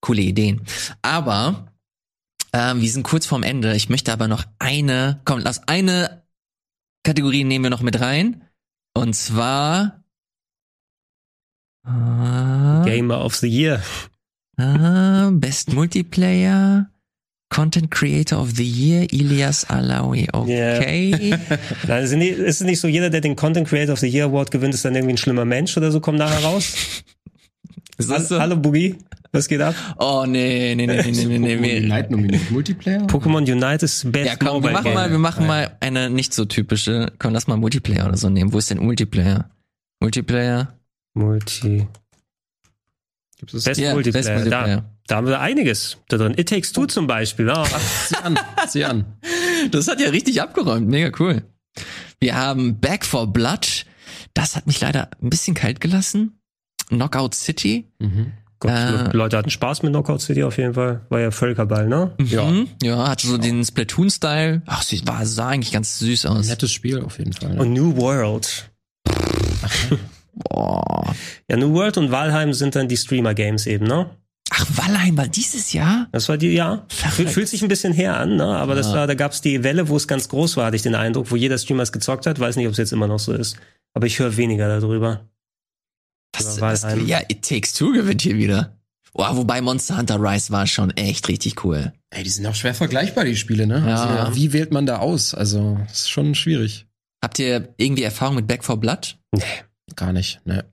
coole 0.01 0.21
Ideen. 0.21 0.61
Aber 1.01 1.73
ähm, 2.53 2.81
wir 2.81 2.89
sind 2.89 3.03
kurz 3.03 3.25
vorm 3.25 3.43
Ende. 3.43 3.75
Ich 3.75 3.89
möchte 3.89 4.11
aber 4.13 4.27
noch 4.27 4.45
eine, 4.59 5.21
komm, 5.25 5.39
lass 5.39 5.67
eine 5.67 6.23
Kategorie 7.03 7.43
nehmen 7.43 7.65
wir 7.65 7.69
noch 7.69 7.81
mit 7.81 7.99
rein. 7.99 8.43
Und 8.93 9.15
zwar 9.15 10.03
äh, 11.85 12.85
Gamer 12.85 13.23
of 13.23 13.35
the 13.35 13.47
Year. 13.47 13.81
Ah, 14.57 15.29
Best 15.31 15.73
Multiplayer, 15.73 16.89
Content 17.49 17.89
Creator 17.89 18.39
of 18.39 18.51
the 18.55 18.63
Year, 18.65 19.07
Ilias 19.11 19.65
Alawi. 19.69 20.27
Okay. 20.31 21.11
Nein, 21.87 22.03
es 22.03 22.11
ist 22.11 22.17
nicht, 22.17 22.31
es 22.37 22.61
ist 22.61 22.65
nicht 22.65 22.79
so, 22.79 22.87
jeder, 22.87 23.09
der 23.09 23.21
den 23.21 23.35
Content 23.35 23.67
Creator 23.67 23.93
of 23.93 23.99
the 23.99 24.07
Year 24.07 24.25
Award 24.25 24.51
gewinnt, 24.51 24.73
ist 24.75 24.85
dann 24.85 24.95
irgendwie 24.95 25.13
ein 25.13 25.17
schlimmer 25.17 25.45
Mensch 25.45 25.75
oder 25.75 25.91
so, 25.91 25.99
kommt 25.99 26.19
nachher 26.19 26.43
raus. 26.43 26.73
Ist 27.97 28.09
Hallo, 28.09 28.19
das 28.19 28.29
so? 28.29 28.39
Hallo 28.39 28.55
Boogie, 28.55 28.95
was 29.31 29.47
geht 29.47 29.59
ab? 29.61 29.75
Oh 29.97 30.25
nee, 30.27 30.73
nee, 30.75 30.85
nee, 30.87 31.01
nee, 31.01 31.11
nee, 31.11 31.37
nee, 31.37 31.37
nee. 31.37 31.55
Pokémon 31.55 31.61
wir- 31.63 31.77
Unite 31.95 32.07
nominiert. 32.11 32.51
Multiplayer? 32.51 33.01
Pokémon 33.07 33.51
Unite 33.51 33.83
ist 33.85 34.11
Best 34.11 34.27
Ja, 34.27 34.35
komm, 34.37 34.63
wir 34.63 34.71
machen 34.71 34.83
Game. 34.85 34.93
mal, 34.93 35.11
wir 35.11 35.17
machen 35.19 35.45
mal 35.47 35.75
eine 35.81 36.09
nicht 36.09 36.33
so 36.33 36.45
typische. 36.45 37.11
Komm, 37.19 37.33
lass 37.33 37.47
mal 37.47 37.57
Multiplayer 37.57 38.05
oder 38.07 38.15
so 38.17 38.29
nehmen. 38.29 38.53
Wo 38.53 38.57
ist 38.59 38.69
denn 38.69 38.77
Multiplayer? 38.77 39.49
Multiplayer? 40.01 40.73
Multi. 41.15 41.87
Gibt 43.39 43.53
es 43.53 43.63
Best 43.63 43.79
Ja, 43.79 43.93
Multiplayer. 43.93 44.23
Best 44.23 44.33
Multiplayer. 44.35 44.77
Da, 44.77 44.85
da 45.07 45.15
haben 45.15 45.27
wir 45.27 45.39
einiges 45.39 45.97
da 46.09 46.17
drin. 46.17 46.33
It 46.37 46.49
Takes 46.49 46.71
Two 46.73 46.85
zum 46.85 47.07
Beispiel. 47.07 47.49
Ah, 47.49 47.65
Sieh 48.07 48.15
an, 48.23 48.39
sieh 48.67 48.83
an. 48.85 49.05
Das 49.71 49.87
hat 49.87 49.99
ja 49.99 50.09
richtig 50.09 50.41
abgeräumt. 50.41 50.87
Mega 50.87 51.09
cool. 51.19 51.41
Wir 52.19 52.35
haben 52.35 52.79
Back 52.79 53.05
for 53.05 53.27
Blood. 53.31 53.85
Das 54.33 54.55
hat 54.55 54.67
mich 54.67 54.79
leider 54.81 55.09
ein 55.21 55.29
bisschen 55.29 55.53
kalt 55.55 55.79
gelassen. 55.81 56.39
Knockout 56.89 57.33
City. 57.33 57.87
Mhm. 57.99 58.33
Gott, 58.59 58.71
Äh. 58.71 59.15
Leute 59.15 59.37
hatten 59.37 59.49
Spaß 59.49 59.83
mit 59.83 59.93
Knockout 59.93 60.19
City 60.21 60.43
auf 60.43 60.57
jeden 60.57 60.73
Fall. 60.73 61.05
War 61.07 61.21
ja 61.21 61.31
Völkerball, 61.31 61.87
ne? 61.87 62.13
Ja. 62.21 62.43
Mhm. 62.43 62.67
Ja, 62.83 63.07
hatte 63.07 63.25
so 63.25 63.37
den 63.37 63.63
Splatoon-Style. 63.63 64.63
Ach, 64.65 64.81
sie 64.83 65.01
war, 65.07 65.25
sah 65.25 65.47
eigentlich 65.47 65.71
ganz 65.71 65.97
süß 65.99 66.25
aus. 66.25 66.47
Nettes 66.47 66.71
Spiel 66.73 66.99
auf 67.01 67.17
jeden 67.19 67.31
Fall. 67.31 67.57
Und 67.57 67.71
New 67.71 67.95
World. 67.95 68.69
Boah. 70.49 71.15
Ja, 71.49 71.57
New 71.57 71.73
World 71.73 71.97
und 71.97 72.11
Valheim 72.11 72.53
sind 72.53 72.75
dann 72.75 72.87
die 72.87 72.97
Streamer-Games 72.97 73.65
eben, 73.67 73.85
ne? 73.87 74.09
Ach, 74.51 74.65
Valheim 74.69 75.15
war 75.17 75.27
dieses 75.27 75.73
Jahr? 75.73 76.07
Das 76.11 76.27
war 76.29 76.37
die, 76.37 76.49
ja. 76.49 76.85
Fühlt, 76.89 77.29
fühlt 77.29 77.47
sich 77.47 77.61
ein 77.61 77.67
bisschen 77.67 77.93
her 77.93 78.17
an, 78.17 78.35
ne? 78.37 78.45
Aber 78.45 78.73
das 78.75 78.87
Ja. 78.87 78.93
war, 78.95 79.07
da 79.07 79.13
gab's 79.13 79.41
die 79.41 79.63
Welle, 79.63 79.89
wo 79.89 79.95
es 79.97 80.07
ganz 80.07 80.27
groß 80.29 80.57
war, 80.57 80.65
hatte 80.67 80.75
ich 80.75 80.81
den 80.81 80.95
Eindruck, 80.95 81.29
wo 81.31 81.35
jeder 81.35 81.57
Streamer 81.57 81.83
es 81.83 81.91
gezockt 81.91 82.25
hat. 82.25 82.39
Weiß 82.39 82.55
nicht, 82.55 82.65
ob 82.65 82.71
es 82.71 82.77
jetzt 82.79 82.93
immer 82.93 83.07
noch 83.07 83.19
so 83.19 83.33
ist. 83.33 83.57
Aber 83.93 84.07
ich 84.07 84.17
höre 84.19 84.37
weniger 84.37 84.67
darüber. 84.79 85.29
Was, 86.35 86.61
was, 86.61 86.85
ja, 87.05 87.19
It 87.27 87.47
Takes 87.47 87.73
Two 87.73 87.91
gewinnt 87.91 88.21
hier 88.21 88.37
wieder. 88.37 88.75
Boah, 89.13 89.35
wobei 89.35 89.61
Monster 89.61 89.97
Hunter 89.97 90.21
Rise 90.21 90.51
war 90.51 90.67
schon 90.67 90.91
echt 90.95 91.27
richtig 91.27 91.63
cool. 91.65 91.91
Ey, 92.11 92.23
die 92.23 92.29
sind 92.29 92.45
auch 92.45 92.55
schwer 92.55 92.73
vergleichbar, 92.75 93.25
die 93.25 93.35
Spiele, 93.35 93.65
ne? 93.67 93.83
Ja. 93.85 94.05
Also, 94.25 94.35
wie 94.35 94.53
wählt 94.53 94.71
man 94.71 94.85
da 94.85 94.97
aus? 94.99 95.33
Also, 95.33 95.79
das 95.87 96.01
ist 96.01 96.09
schon 96.09 96.35
schwierig. 96.35 96.85
Habt 97.21 97.39
ihr 97.39 97.73
irgendwie 97.77 98.03
Erfahrung 98.03 98.35
mit 98.35 98.47
Back 98.47 98.63
for 98.63 98.77
Blood? 98.77 99.17
Gar 99.95 100.13
nicht, 100.13 100.39
ne. 100.45 100.65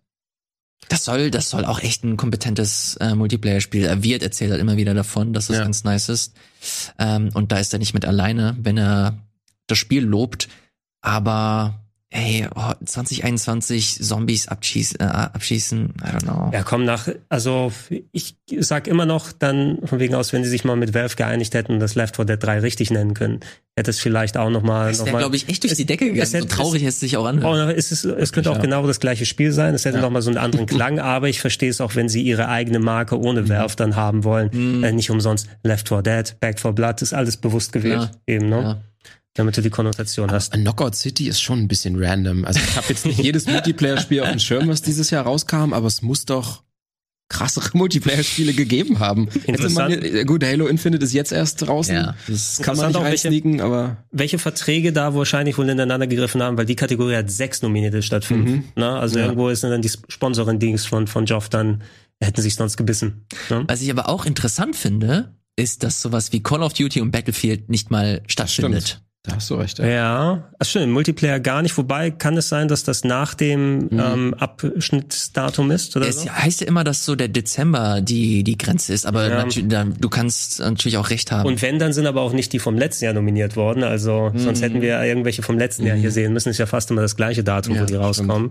Das 0.88 1.04
soll, 1.04 1.30
das 1.30 1.50
soll 1.50 1.64
auch 1.64 1.80
echt 1.80 2.04
ein 2.04 2.16
kompetentes 2.16 2.96
äh, 2.96 3.14
Multiplayer-Spiel. 3.14 3.84
Er 3.86 4.02
wird 4.02 4.22
erzählt 4.22 4.50
halt 4.52 4.60
immer 4.60 4.76
wieder 4.76 4.94
davon, 4.94 5.32
dass 5.32 5.48
es 5.50 5.56
Ja. 5.56 5.64
ganz 5.64 5.82
nice 5.84 6.08
ist. 6.08 6.34
Ähm, 6.98 7.30
und 7.34 7.50
da 7.50 7.58
ist 7.58 7.72
er 7.72 7.78
nicht 7.78 7.94
mit 7.94 8.04
alleine, 8.04 8.56
wenn 8.60 8.76
er 8.78 9.18
das 9.66 9.78
Spiel 9.78 10.04
lobt. 10.04 10.48
Aber 11.00 11.85
hey, 12.10 12.46
oh, 12.54 12.72
2021 12.84 13.98
Zombies 14.02 14.48
abschießen, 14.48 15.00
äh, 15.00 15.04
abschießen, 15.04 15.92
I 16.00 16.04
don't 16.16 16.22
know. 16.22 16.50
Ja, 16.52 16.62
komm 16.62 16.84
nach, 16.84 17.08
also 17.28 17.72
ich 18.12 18.36
sag 18.60 18.86
immer 18.86 19.06
noch 19.06 19.32
dann 19.32 19.78
von 19.84 19.98
wegen 19.98 20.14
aus, 20.14 20.32
wenn 20.32 20.44
sie 20.44 20.50
sich 20.50 20.64
mal 20.64 20.76
mit 20.76 20.94
Valve 20.94 21.16
geeinigt 21.16 21.54
hätten 21.54 21.72
und 21.72 21.80
das 21.80 21.94
Left 21.94 22.16
4 22.16 22.24
Dead 22.24 22.42
3 22.42 22.60
richtig 22.60 22.90
nennen 22.90 23.12
können, 23.14 23.40
hätte 23.76 23.90
es 23.90 23.98
vielleicht 24.00 24.36
auch 24.36 24.50
noch 24.50 24.62
mal, 24.62 24.88
Das 24.88 25.04
wäre, 25.04 25.18
glaube 25.18 25.36
ich, 25.36 25.48
echt 25.48 25.64
durch 25.64 25.74
die 25.74 25.84
Decke 25.84 26.06
gegangen. 26.06 26.22
es 26.22 26.32
hätte- 26.32 26.48
so 26.48 26.54
traurig 26.54 26.82
es 26.84 27.00
sich 27.00 27.16
auch 27.16 27.26
anhört. 27.26 27.68
Oh, 27.68 27.70
es, 27.70 27.92
ist, 27.92 28.04
es 28.04 28.32
könnte 28.32 28.50
auch 28.50 28.56
ja. 28.56 28.62
genau 28.62 28.86
das 28.86 29.00
gleiche 29.00 29.26
Spiel 29.26 29.52
sein. 29.52 29.74
Es 29.74 29.84
hätte 29.84 29.98
noch 29.98 30.10
mal 30.10 30.22
so 30.22 30.30
einen 30.30 30.38
anderen 30.38 30.66
Klang, 30.66 30.98
aber 31.00 31.28
ich 31.28 31.40
verstehe 31.40 31.68
es 31.70 31.80
auch, 31.80 31.94
wenn 31.96 32.08
sie 32.08 32.22
ihre 32.22 32.48
eigene 32.48 32.78
Marke 32.78 33.20
ohne 33.20 33.42
Mhm. 33.42 33.48
Valve 33.50 33.76
dann 33.76 33.96
haben 33.96 34.24
wollen. 34.24 34.82
Äh, 34.84 34.92
nicht 34.92 35.10
umsonst 35.10 35.48
Left 35.62 35.88
4 35.88 36.02
Dead, 36.02 36.36
Back 36.40 36.60
4 36.60 36.72
Blood, 36.72 37.02
ist 37.02 37.12
alles 37.12 37.36
bewusst 37.36 37.72
gewählt. 37.72 37.96
Klar. 37.96 38.10
Eben, 38.26 38.48
ne? 38.48 38.60
Ja. 38.62 38.80
Damit 39.36 39.56
du 39.56 39.62
die 39.62 39.70
Konnotation 39.70 40.30
hast. 40.30 40.54
A 40.54 40.56
Knockout 40.56 40.94
City 40.94 41.28
ist 41.28 41.40
schon 41.40 41.60
ein 41.60 41.68
bisschen 41.68 42.02
random. 42.02 42.44
Also, 42.44 42.58
ich 42.60 42.76
habe 42.76 42.86
jetzt 42.88 43.06
nicht 43.06 43.20
jedes 43.22 43.46
Multiplayer-Spiel 43.50 44.22
auf 44.22 44.30
dem 44.30 44.38
Schirm, 44.38 44.68
was 44.68 44.82
dieses 44.82 45.10
Jahr 45.10 45.24
rauskam, 45.24 45.72
aber 45.72 45.86
es 45.86 46.02
muss 46.02 46.24
doch 46.24 46.62
krassere 47.28 47.70
Multiplayer-Spiele 47.76 48.52
gegeben 48.54 49.00
haben. 49.00 49.28
Hätte 49.46 49.68
man, 49.70 49.90
Interessant. 49.92 50.26
gut, 50.28 50.44
Halo 50.44 50.66
Infinite 50.68 51.04
ist 51.04 51.12
jetzt 51.12 51.32
erst 51.32 51.66
draußen. 51.66 51.94
Ja. 51.94 52.14
Das 52.28 52.58
kann 52.62 52.76
man 52.76 52.86
Interessant 52.86 53.12
nicht 53.12 53.24
reinsneaken, 53.24 53.60
aber 53.60 54.04
welche 54.12 54.38
Verträge 54.38 54.92
da 54.92 55.14
wahrscheinlich 55.14 55.58
wohl 55.58 55.68
ineinander 55.68 56.06
gegriffen 56.06 56.40
haben, 56.42 56.56
weil 56.56 56.66
die 56.66 56.76
Kategorie 56.76 57.16
hat 57.16 57.30
sechs 57.30 57.62
Nominierte 57.62 58.02
statt 58.02 58.24
fünf. 58.24 58.48
Mhm. 58.48 58.64
Ne? 58.76 58.88
Also 58.90 59.18
Ja. 59.18 59.24
irgendwo 59.24 59.48
ist 59.48 59.64
dann 59.64 59.82
die 59.82 59.90
Sponsoring-Dings 60.08 60.86
von, 60.86 61.08
von 61.08 61.26
Joff 61.26 61.48
dann, 61.48 61.82
hätten 62.22 62.40
sich 62.40 62.54
sonst 62.54 62.76
gebissen. 62.76 63.26
Ne? 63.50 63.64
Was 63.66 63.82
ich 63.82 63.90
aber 63.90 64.08
auch 64.08 64.24
interessant 64.24 64.76
finde, 64.76 65.34
ist, 65.56 65.82
dass 65.82 66.00
sowas 66.00 66.32
wie 66.32 66.42
Call 66.44 66.62
of 66.62 66.74
Duty 66.74 67.00
und 67.00 67.10
Battlefield 67.10 67.68
nicht 67.70 67.90
mal 67.90 68.22
stattfindet. 68.28 69.02
Da 69.26 69.34
hast 69.36 69.50
du 69.50 69.54
recht. 69.56 69.78
Ja. 69.78 69.86
Ja, 69.86 70.44
ach 70.58 70.66
stimmt, 70.66 70.92
Multiplayer 70.92 71.40
gar 71.40 71.62
nicht. 71.62 71.76
Wobei 71.76 72.10
kann 72.10 72.36
es 72.36 72.48
sein, 72.48 72.68
dass 72.68 72.84
das 72.84 73.04
nach 73.04 73.34
dem 73.34 73.88
Mhm. 73.90 74.00
ähm, 74.00 74.34
Abschnittsdatum 74.34 75.70
ist 75.70 75.96
oder 75.96 76.06
Es 76.08 76.22
so? 76.22 76.30
heißt 76.30 76.60
ja 76.60 76.66
immer, 76.66 76.84
dass 76.84 77.04
so 77.04 77.14
der 77.16 77.28
Dezember 77.28 78.00
die, 78.00 78.44
die 78.44 78.56
Grenze 78.56 78.92
ist, 78.92 79.06
aber 79.06 79.28
Ja. 79.28 79.36
natürlich, 79.44 79.68
da, 79.68 79.84
du 79.84 80.08
kannst 80.08 80.60
natürlich 80.60 80.96
auch 80.98 81.10
recht 81.10 81.32
haben. 81.32 81.46
Und 81.46 81.60
wenn, 81.62 81.78
dann 81.78 81.92
sind 81.92 82.06
aber 82.06 82.20
auch 82.22 82.32
nicht 82.32 82.52
die 82.52 82.58
vom 82.58 82.76
letzten 82.78 83.04
Jahr 83.06 83.14
nominiert 83.14 83.56
worden. 83.56 83.82
Also 83.84 84.32
sonst 84.36 84.62
hätten 84.62 84.80
wir 84.80 85.02
irgendwelche 85.02 85.42
vom 85.42 85.58
letzten 85.58 85.86
Jahr 85.86 85.96
hier 85.96 86.10
sehen 86.10 86.32
müssen. 86.32 86.48
Ist 86.50 86.58
ja 86.58 86.66
fast 86.66 86.90
immer 86.90 87.02
das 87.02 87.16
gleiche 87.16 87.42
Datum, 87.44 87.72
Mhm. 87.72 87.76
Ja, 87.76 87.82
wo 87.82 87.86
die 87.86 87.94
rauskommen. 87.96 88.50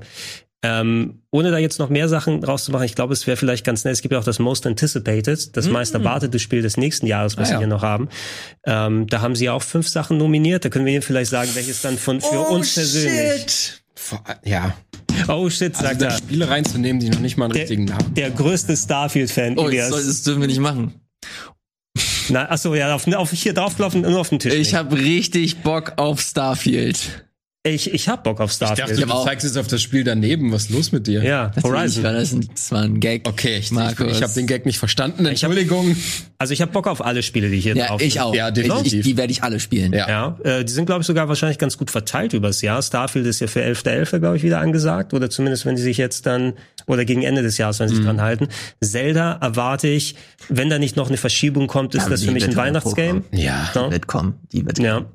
Ähm, 0.68 1.22
ohne 1.32 1.52
da 1.52 1.58
jetzt 1.58 1.80
noch 1.80 1.90
mehr 1.90 2.08
Sachen 2.10 2.44
rauszumachen, 2.44 2.86
ich 2.86 2.96
glaube, 2.96 3.14
es 3.14 3.28
wäre 3.28 3.38
vielleicht 3.38 3.66
ganz 3.66 3.84
nett. 3.84 3.94
Es 3.94 4.02
gibt 4.02 4.14
ja 4.14 4.20
auch 4.20 4.24
das 4.24 4.40
Most 4.40 4.66
Anticipated, 4.66 5.56
das 5.56 5.70
meist 5.70 5.94
erwartete 5.94 6.40
Spiel 6.40 6.62
des 6.62 6.78
nächsten 6.78 7.06
Jahres, 7.08 7.38
was. 7.38 7.50
Ah, 7.50 7.52
wir 7.52 7.54
ja. 7.54 7.60
hier 7.60 7.68
noch 7.68 7.82
haben. 7.84 8.10
Ähm, 8.66 9.06
da 9.08 9.22
haben 9.22 9.36
sie 9.36 9.46
ja 9.46 9.54
auch 9.54 9.62
fünf 9.62 9.88
Sachen 9.88 10.18
nominiert. 10.18 10.66
Da 10.66 10.70
können 10.70 10.86
wir 10.86 10.94
Ihnen 10.94 11.02
vielleicht 11.02 11.30
sagen, 11.32 11.50
welches 11.54 11.82
dann 11.82 11.98
von 11.98 12.22
für 12.22 12.40
uns 12.40 12.74
persönlich. 12.74 13.74
Vor- 13.96 14.24
Ja. 14.44 14.76
Oh 15.28 15.50
shit, 15.50 15.74
Also 15.76 15.88
sagt 15.88 16.02
da 16.02 16.06
er. 16.08 16.12
Spiele 16.18 16.50
reinzunehmen, 16.50 17.00
die 17.00 17.10
noch 17.10 17.20
nicht 17.20 17.38
mal 17.38 17.46
einen 17.46 17.54
Der- 17.54 17.62
richtigen 17.64 17.86
Namen 17.86 18.14
Der 18.16 18.32
größte 18.32 18.76
Starfield-Fan, 18.76 19.58
oh, 19.58 19.70
das, 19.70 19.90
das 19.92 20.24
dürfen 20.24 20.42
wir 20.42 20.48
nicht 20.48 20.60
machen. 20.60 20.94
Na, 22.30 22.50
achso, 22.50 22.74
ja, 22.76 22.94
auf, 22.96 23.08
auf 23.14 23.32
hier 23.32 23.54
draufgelaufen, 23.54 24.02
nur 24.02 24.20
auf 24.20 24.30
den 24.30 24.40
Tisch. 24.40 24.54
Ich 24.54 24.74
habe 24.74 24.98
richtig 24.98 25.58
Bock 25.60 25.94
auf 25.98 26.20
Starfield. 26.22 27.26
Ich, 27.68 27.92
ich 27.92 28.08
hab 28.08 28.24
Bock 28.24 28.40
auf 28.42 28.52
Ich 28.52 28.58
Starfield. 28.58 28.92
dachte, 28.92 29.02
du 29.08 29.12
auch- 29.12 29.26
zeigst 29.26 29.44
jetzt 29.44 29.58
auf 29.58 29.66
das 29.66 29.82
Spiel 29.82 30.04
daneben. 30.04 30.52
Was 30.52 30.66
ist 30.66 30.70
los 30.70 30.92
mit 30.92 31.08
dir? 31.08 31.24
ja, 31.24 31.48
Natürlich 31.56 31.64
Horizon. 31.64 32.04
War 32.04 32.14
das, 32.14 32.32
ein, 32.32 32.48
das 32.54 32.72
war 32.72 32.84
ein 32.84 33.00
Gag. 33.00 33.28
Okay, 33.28 33.58
ich, 33.58 33.66
ich, 33.66 33.72
Markus. 33.72 34.12
ich 34.18 34.22
habe 34.22 34.32
den 34.34 34.46
Gag 34.46 34.68
nicht 34.68 34.78
verstanden. 34.78 35.26
Ich 35.26 35.44
hab- 35.44 35.50
Entschuldigung. 35.50 35.96
Also 36.38 36.54
ich 36.54 36.62
hab 36.62 36.72
Bock 36.74 36.86
auf 36.86 37.04
alle 37.04 37.24
Spiele, 37.24 37.50
die 37.50 37.60
hier 37.60 37.76
Ja, 37.76 37.88
drauf 37.88 38.02
ich 38.02 38.14
sind. 38.14 38.22
auch. 38.22 38.36
Ja, 38.36 38.50
ich, 38.50 38.54
definitiv. 38.54 38.94
ich, 38.94 39.02
die 39.06 39.18
werde 39.18 39.32
ich 39.32 39.42
alle 39.42 39.60
spielen. 39.60 39.94
Ja. 39.94 40.08
Ja, 40.08 40.40
äh, 40.44 40.64
die 40.64 40.72
sind, 40.72 40.86
glaube 40.86 41.02
ich, 41.02 41.08
sogar 41.08 41.28
wahrscheinlich 41.28 41.58
ganz 41.58 41.76
gut 41.78 41.90
verteilt 41.90 42.34
übers 42.34 42.62
Jahr. 42.62 42.84
Starfield 42.84 43.26
ist 43.26 43.40
ja 43.40 43.48
für 43.48 43.64
11.11., 43.64 44.20
glaube 44.20 44.38
ich, 44.38 44.44
wieder 44.44 44.60
angesagt. 44.60 45.16
Oder 45.16 45.32
zumindest, 45.32 45.66
wenn 45.66 45.76
die 45.76 45.82
sich 45.82 45.98
jetzt 45.98 46.28
dann, 46.28 46.54
oder 46.86 47.04
gegen 47.04 47.24
Ende 47.24 47.42
des 47.42 47.58
Jahres, 47.58 47.80
wenn 47.80 47.88
sie 47.88 47.96
Mhm. 47.96 47.98
sich 47.98 48.06
dran 48.06 48.22
halten. 48.22 48.48
Zelda 48.84 49.40
erwarte 49.42 49.88
ich, 49.88 50.16
wenn 50.50 50.70
da 50.70 50.78
nicht 50.78 50.98
noch 50.98 51.08
eine 51.08 51.18
Verschiebung 51.18 51.66
kommt, 51.66 51.96
ist 51.96 52.04
Ja, 52.04 52.10
das 52.10 52.24
für 52.24 52.32
mich 52.32 52.46
ein 52.46 52.56
Weihnachtsgame. 52.56 53.24
Ja. 53.32 53.72
Die 53.74 53.92
wird 53.92 54.06
kommen. 54.06 54.36
Die 54.52 54.64
wird 54.66 54.78
Ja. 54.78 55.06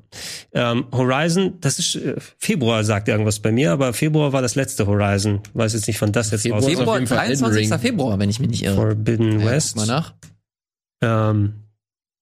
Ähm, 0.53 0.85
Horizon, 0.91 1.53
das 1.61 1.79
ist 1.79 1.95
äh, 1.95 2.15
Februar, 2.43 2.83
sagt 2.83 3.07
irgendwas 3.07 3.39
bei 3.39 3.51
mir, 3.51 3.71
aber 3.71 3.93
Februar 3.93 4.33
war 4.33 4.41
das 4.41 4.55
letzte 4.55 4.87
Horizon. 4.87 5.41
Weiß 5.53 5.73
jetzt 5.73 5.87
nicht, 5.87 6.01
wann 6.01 6.11
das 6.11 6.31
jetzt 6.31 6.41
Februar 6.41 6.63
Februar, 6.63 6.95
jeden 6.97 7.07
Fall 7.07 7.19
Elden 7.27 7.39
23. 7.39 7.71
Ring. 7.71 7.79
Februar, 7.79 8.17
wenn 8.19 8.29
ich 8.31 8.39
mich 8.39 8.49
nicht 8.49 8.63
irre. 8.63 8.75
Forbidden 8.75 9.39
Ja, 9.41 9.45
West. 9.45 9.75
mal 9.75 9.85
nach. 9.85 10.13
Ähm, 11.03 11.53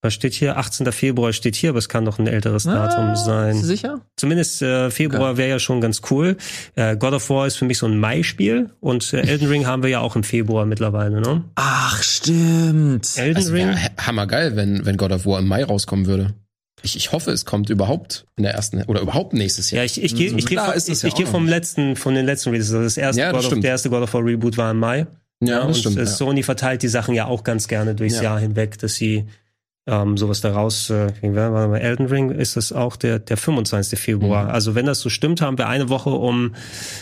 was 0.01 0.13
steht 0.13 0.33
hier? 0.33 0.57
18. 0.57 0.91
Februar 0.93 1.33
steht 1.33 1.55
hier, 1.55 1.71
aber 1.71 1.79
es 1.79 1.89
kann 1.89 2.05
doch 2.05 2.19
ein 2.19 2.27
älteres 2.27 2.63
Datum 2.63 3.05
Ah, 3.05 3.11
Bist 3.11 3.25
du 3.25 3.29
sein. 3.29 3.61
sicher? 3.63 4.01
Zumindest 4.17 4.61
äh, 4.61 4.91
Februar 4.91 5.35
wäre 5.37 5.49
ja 5.49 5.59
schon 5.59 5.81
ganz 5.81 6.01
cool. 6.09 6.37
Äh, 6.75 6.95
God 6.95 7.13
of 7.13 7.29
War 7.29 7.47
ist 7.47 7.57
für 7.57 7.65
mich 7.65 7.77
so 7.77 7.85
ein 7.85 7.97
Mai-Spiel 7.99 8.69
und 8.79 9.11
äh, 9.13 9.21
Elden 9.21 9.47
Ring 9.49 9.67
haben 9.67 9.83
wir 9.83 9.89
ja 9.89 9.99
auch 9.99 10.15
im 10.15 10.23
Februar 10.23 10.65
mittlerweile, 10.65 11.19
ne? 11.19 11.43
Ach, 11.55 12.01
stimmt. 12.01 13.09
Elden 13.17 13.35
Also 13.37 13.51
Ring? 13.53 13.75
hammergeil, 13.97 14.55
wenn, 14.55 14.85
wenn 14.85 14.95
God 14.95 15.11
of 15.11 15.25
War 15.25 15.39
im 15.39 15.47
Mai 15.47 15.65
rauskommen 15.65 16.05
würde. 16.05 16.33
Ich, 16.81 16.95
ich 16.95 17.11
hoffe, 17.11 17.31
es 17.31 17.45
kommt 17.45 17.69
überhaupt 17.69 18.25
in 18.37 18.43
der 18.43 18.53
ersten 18.53 18.81
oder 18.83 19.01
überhaupt 19.01 19.33
nächstes 19.33 19.71
Jahr. 19.71 19.79
Ja, 19.81 19.85
ich, 19.85 20.01
ich 20.01 20.15
gehe 20.15 20.27
ich 20.35 20.45
das 20.45 20.87
ich, 20.87 21.01
ja 21.01 21.07
ich 21.07 21.13
auch 21.13 21.17
geh 21.17 21.23
noch 21.25 21.31
vom 21.31 21.47
letzten, 21.47 21.95
von 21.95 22.15
den 22.15 22.25
letzten 22.25 22.49
Releases. 22.51 22.73
Also 22.73 22.83
das 22.83 22.97
erste, 22.97 23.21
Ja, 23.21 23.31
das 23.33 23.45
of, 23.51 23.59
der 23.59 23.71
erste 23.71 23.89
God 23.89 24.03
of 24.03 24.13
War 24.13 24.23
Reboot 24.25 24.57
war 24.57 24.71
im 24.71 24.79
Mai. 24.79 25.07
ja, 25.41 25.61
und 25.61 25.69
das 25.69 25.79
stimmt. 25.79 25.97
äh, 25.97 26.01
Ja. 26.01 26.05
Sony 26.05 26.43
verteilt 26.43 26.81
die 26.83 26.87
Sachen 26.87 27.13
ja 27.15 27.25
auch 27.25 27.43
ganz 27.43 27.67
gerne 27.67 27.95
durchs 27.95 28.17
Ja. 28.17 28.23
Jahr 28.23 28.39
hinweg, 28.39 28.77
dass 28.79 28.95
sie 28.95 29.25
ähm, 29.87 30.17
sowas 30.17 30.41
daraus, 30.41 30.89
äh, 30.91 31.07
Elden 31.21 32.05
Ring 32.05 32.29
ist 32.31 32.55
das 32.57 32.71
auch 32.71 32.95
der, 32.95 33.17
der 33.19 33.37
25. 33.37 33.97
Februar. 33.99 34.43
Mhm. 34.45 34.49
Also 34.51 34.75
wenn 34.75 34.85
das 34.85 34.99
so 34.99 35.09
stimmt, 35.09 35.41
haben 35.41 35.57
wir 35.57 35.67
eine 35.67 35.89
Woche, 35.89 36.11
um 36.11 36.53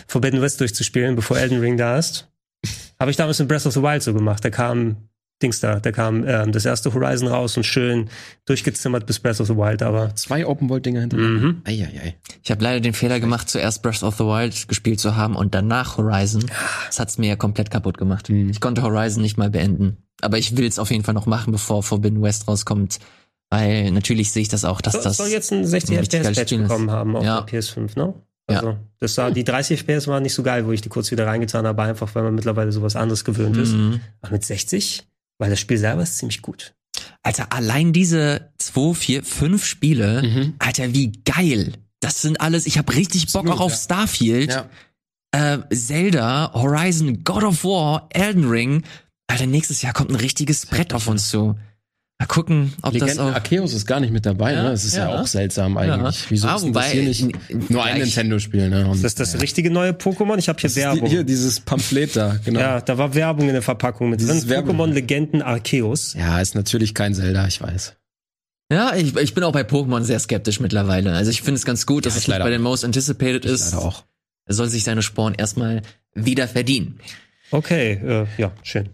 Forbidden 0.07 0.41
West 0.41 0.61
durchzuspielen, 0.61 1.15
bevor 1.15 1.37
Elden 1.37 1.59
Ring 1.59 1.75
da 1.77 1.97
ist. 1.97 2.27
Habe 2.99 3.11
ich 3.11 3.17
damals 3.17 3.39
in 3.39 3.47
Breath 3.47 3.65
of 3.65 3.73
the 3.73 3.81
Wild 3.83 4.01
so 4.03 4.13
gemacht. 4.13 4.43
Da 4.45 4.49
kam 4.49 4.95
Dings 5.41 5.59
da, 5.59 5.79
da 5.79 5.91
kam 5.91 6.27
ähm, 6.27 6.51
das 6.51 6.65
erste 6.65 6.91
Horizon 6.93 7.27
raus 7.27 7.57
und 7.57 7.63
schön 7.63 8.09
durchgezimmert 8.45 9.05
bis 9.05 9.19
Breath 9.19 9.39
of 9.39 9.47
the 9.47 9.55
Wild, 9.55 9.83
aber 9.83 10.15
Zwei 10.15 10.45
Open-World-Dinger 10.47 11.01
hintereinander. 11.01 11.39
Mhm. 11.49 11.61
Eieiei. 11.63 12.15
Ich 12.43 12.49
habe 12.49 12.63
leider 12.63 12.79
den 12.79 12.93
Fehler 12.93 13.19
gemacht, 13.19 13.47
zuerst 13.47 13.83
Breath 13.83 14.01
of 14.01 14.15
the 14.17 14.23
Wild 14.23 14.67
gespielt 14.67 14.99
zu 14.99 15.15
haben 15.15 15.35
und 15.35 15.53
danach 15.53 15.97
Horizon. 15.97 16.43
Das 16.87 16.99
hat's 16.99 17.17
mir 17.19 17.29
ja 17.29 17.35
komplett 17.35 17.69
kaputt 17.69 17.97
gemacht. 17.99 18.29
Mhm. 18.29 18.49
Ich 18.49 18.61
konnte 18.61 18.81
Horizon 18.81 19.21
nicht 19.21 19.37
mal 19.37 19.51
beenden. 19.51 19.97
Aber 20.21 20.39
ich 20.39 20.57
will 20.57 20.65
es 20.65 20.79
auf 20.79 20.89
jeden 20.89 21.03
Fall 21.03 21.13
noch 21.13 21.27
machen, 21.27 21.51
bevor 21.51 21.83
Forbidden 21.83 22.21
West 22.23 22.47
rauskommt. 22.47 22.97
Weil 23.51 23.91
natürlich 23.91 24.31
sehe 24.31 24.41
ich 24.41 24.49
das 24.49 24.65
auch, 24.65 24.81
dass 24.81 24.93
soll, 24.93 25.03
das. 25.03 25.17
soll 25.17 25.27
jetzt 25.27 25.53
ein 25.53 25.63
60 25.65 25.91
ein 25.91 25.99
richtig 25.99 26.19
FPS 26.19 26.23
geiles 26.23 26.37
Patch 26.39 26.49
Spiel 26.49 26.61
ist. 26.63 26.67
bekommen 26.67 26.91
haben 26.91 27.15
auf 27.15 27.23
Ja. 27.23 27.41
der 27.41 27.59
PS5, 27.61 27.95
ne? 27.97 28.13
Ja. 28.49 28.57
Also, 28.59 28.77
das 28.99 29.13
sah, 29.13 29.29
die 29.29 29.43
30 29.43 29.79
FPS 29.81 30.07
waren 30.07 30.23
nicht 30.23 30.33
so 30.33 30.41
geil, 30.41 30.65
wo 30.65 30.71
ich 30.71 30.81
die 30.81 30.89
kurz 30.89 31.11
wieder 31.11 31.27
reingetan 31.27 31.67
habe, 31.67 31.81
einfach 31.83 32.13
weil 32.15 32.23
man 32.23 32.33
mittlerweile 32.35 32.71
sowas 32.71 32.95
anderes 32.95 33.23
gewöhnt 33.23 33.55
ist. 33.57 33.73
Mhm. 33.73 33.99
Aber 34.21 34.31
mit 34.33 34.43
60, 34.45 35.05
weil 35.39 35.49
das 35.49 35.59
Spiel 35.59 35.77
selber 35.77 36.03
ist 36.03 36.17
ziemlich 36.17 36.41
gut. 36.41 36.73
Alter, 37.23 37.51
allein 37.53 37.93
diese 37.93 38.51
zwei, 38.57 38.93
vier, 38.93 39.23
fünf 39.23 39.65
Spiele, 39.65 40.23
Mhm. 40.23 40.55
Alter, 40.59 40.93
wie 40.93 41.11
geil. 41.25 41.73
Das 41.99 42.21
sind 42.21 42.41
alles, 42.41 42.65
ich 42.65 42.77
habe 42.77 42.93
richtig 42.95 43.25
Bock 43.31 43.41
Absolut, 43.43 43.59
auch 43.59 43.65
auf 43.65 43.71
ja. 43.71 43.77
Starfield, 43.77 44.51
Ja. 44.51 44.69
äh, 45.55 45.75
Zelda, 45.75 46.51
Horizon, 46.53 47.23
God 47.23 47.43
of 47.43 47.63
War, 47.63 48.07
Elden 48.11 48.49
Ring. 48.49 48.83
Alter, 49.27 49.45
nächstes 49.45 49.81
Jahr 49.81 49.93
kommt 49.93 50.09
ein 50.11 50.15
richtiges 50.15 50.65
Brett 50.65 50.93
auf 50.93 51.07
uns 51.07 51.29
zu. 51.29 51.57
Mal 52.19 52.25
gucken, 52.25 52.73
ob 52.81 52.93
das 52.93 53.01
Legenden 53.01 53.19
auch... 53.27 53.33
Arceus 53.35 53.73
ist 53.73 53.85
gar 53.85 53.99
nicht 53.99 54.11
mit 54.11 54.25
dabei, 54.25 54.53
Ja, 54.53 54.63
ne? 54.63 54.69
Das 54.71 54.83
ist 54.85 54.95
ja, 54.95 55.07
ja. 55.11 55.21
auch 55.21 55.27
seltsam 55.27 55.77
eigentlich. 55.77 56.25
Wieso 56.29 56.47
Ah, 56.47 56.59
wobei, 56.59 56.81
das 56.81 56.91
hier 56.91 57.03
nicht 57.03 57.69
nur 57.69 57.83
ein 57.83 57.99
Nintendo-Spiel, 57.99 58.69
ne? 58.69 58.87
Und, 58.87 59.03
Das 59.03 59.11
ist 59.11 59.19
das 59.19 59.39
richtige 59.39 59.69
neue 59.69 59.91
Pokémon. 59.91 60.35
Ich 60.39 60.49
habe 60.49 60.59
hier 60.59 60.67
das 60.69 60.71
ist 60.71 60.77
die, 60.77 60.81
Werbung. 60.81 61.09
hier 61.09 61.23
dieses 61.23 61.59
Pamphlet 61.59 62.15
da, 62.15 62.39
genau. 62.45 62.59
ja, 62.59 62.75
Ja. 62.77 62.81
da 62.81 62.97
war 62.97 63.13
Werbung 63.13 63.45
in 63.47 63.53
der 63.53 63.61
Verpackung 63.61 64.09
mit 64.09 64.19
Dieses 64.19 64.41
drin. 64.41 64.49
Werbung. 64.49 64.77
Pokémon 64.77 64.93
Legenden 64.93 65.43
Arceus. 65.43 66.15
ist 66.41 66.55
natürlich 66.55 66.95
kein 66.95 67.13
Zelda, 67.13 67.45
ich 67.47 67.61
weiß. 67.61 67.93
Ja, 68.73 68.95
ich, 68.95 69.15
ich 69.15 69.33
bin 69.35 69.43
auch 69.43 69.51
bei 69.53 69.61
Pokémon 69.61 70.01
sehr 70.01 70.19
skeptisch 70.19 70.59
mittlerweile. 70.59 71.13
Also 71.13 71.29
ich 71.29 71.43
finde 71.43 71.59
es 71.59 71.65
ganz 71.65 71.85
gut, 71.85 72.05
dass 72.07 72.13
Ja, 72.13 72.17
es 72.17 72.23
ich 72.23 72.27
nicht 72.29 72.33
leider 72.33 72.45
bei 72.45 72.49
den. 72.49 72.61
Most 72.63 72.83
Anticipated 72.83 73.45
Ich 73.45 73.51
ist. 73.51 73.73
leider 73.73 73.85
auch. 73.85 74.03
Er 74.47 74.55
soll 74.55 74.67
sich 74.69 74.83
seine 74.83 75.03
Sporen 75.03 75.35
erstmal 75.35 75.83
wieder 76.15 76.47
verdienen. 76.47 76.99
Okay, 77.51 77.93
äh, 77.93 78.25
ja, 78.41 78.51
schön. 78.63 78.89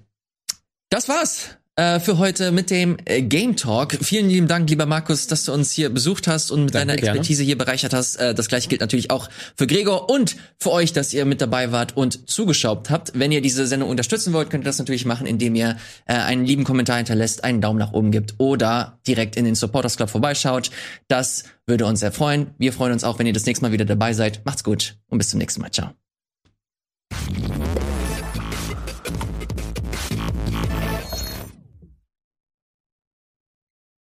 Das 0.90 1.08
war's 1.08 1.58
äh, 1.76 2.00
für 2.00 2.18
heute 2.18 2.52
mit 2.52 2.70
dem 2.70 2.98
äh, 3.06 3.22
Game 3.22 3.56
Talk. 3.56 3.98
Vielen 4.02 4.30
lieben 4.30 4.48
Dank, 4.48 4.70
lieber 4.70 4.86
Markus, 4.86 5.28
dass 5.28 5.46
du 5.46 5.54
uns 5.54 5.72
hier 5.72 5.90
besucht 5.90 6.28
hast 6.28 6.52
und 6.52 6.66
mit 6.66 6.76
Danke, 6.76 6.88
deiner 6.88 7.00
gerne. 7.00 7.18
Expertise 7.18 7.44
hier 7.44 7.58
bereichert 7.58 7.94
hast. 7.94 8.18
Äh, 8.18 8.36
das 8.36 8.48
gleiche 8.48 8.70
gilt 8.70 8.82
natürlich 8.82 9.10
auch 9.10 9.30
für 9.56 9.66
Gregor 9.66 10.10
und 10.10 10.36
für 10.60 10.72
euch, 10.72 10.94
dass 10.94 11.14
ihr 11.14 11.26
mit 11.26 11.42
dabei 11.42 11.72
wart 11.72 11.98
und 11.98 12.30
zugeschaut 12.30 12.90
habt. 12.90 13.12
Wenn 13.16 13.32
ihr 13.32 13.42
diese 13.42 13.66
Sendung 13.66 13.90
unterstützen 13.90 14.34
wollt, 14.34 14.50
könnt 14.50 14.64
ihr 14.64 14.70
das 14.70 14.80
natürlich 14.80 15.06
machen, 15.06 15.26
indem 15.26 15.56
ihr 15.56 15.78
äh, 16.06 16.14
einen 16.14 16.46
lieben 16.46 16.64
Kommentar 16.64 16.98
hinterlässt, 16.98 17.44
einen 17.44 17.62
Daumen 17.62 17.80
nach 17.80 17.94
oben 17.94 18.12
gibt 18.12 18.36
oder 18.38 19.00
direkt 19.08 19.36
in 19.36 19.46
den 19.46 19.56
Supporters 19.56 19.98
Club 19.98 20.10
vorbeischaut. 20.10 20.70
Das 21.08 21.46
würde 21.66 21.86
uns 21.86 22.02
sehr 22.02 22.12
freuen. 22.12 22.52
Wir 22.58 22.74
freuen 22.74 22.94
uns 22.94 23.04
auch, 23.04 23.20
wenn 23.20 23.26
ihr 23.26 23.34
das 23.34 23.46
nächste 23.46 23.66
Mal 23.66 23.72
wieder 23.72 23.86
dabei 23.86 24.14
seid. 24.14 24.46
Macht's 24.46 24.64
gut 24.64 24.98
und 25.08 25.18
bis 25.18 25.30
zum 25.30 25.40
nächsten 25.40 25.62
Mal. 25.62 25.72
Ciao. 25.72 25.94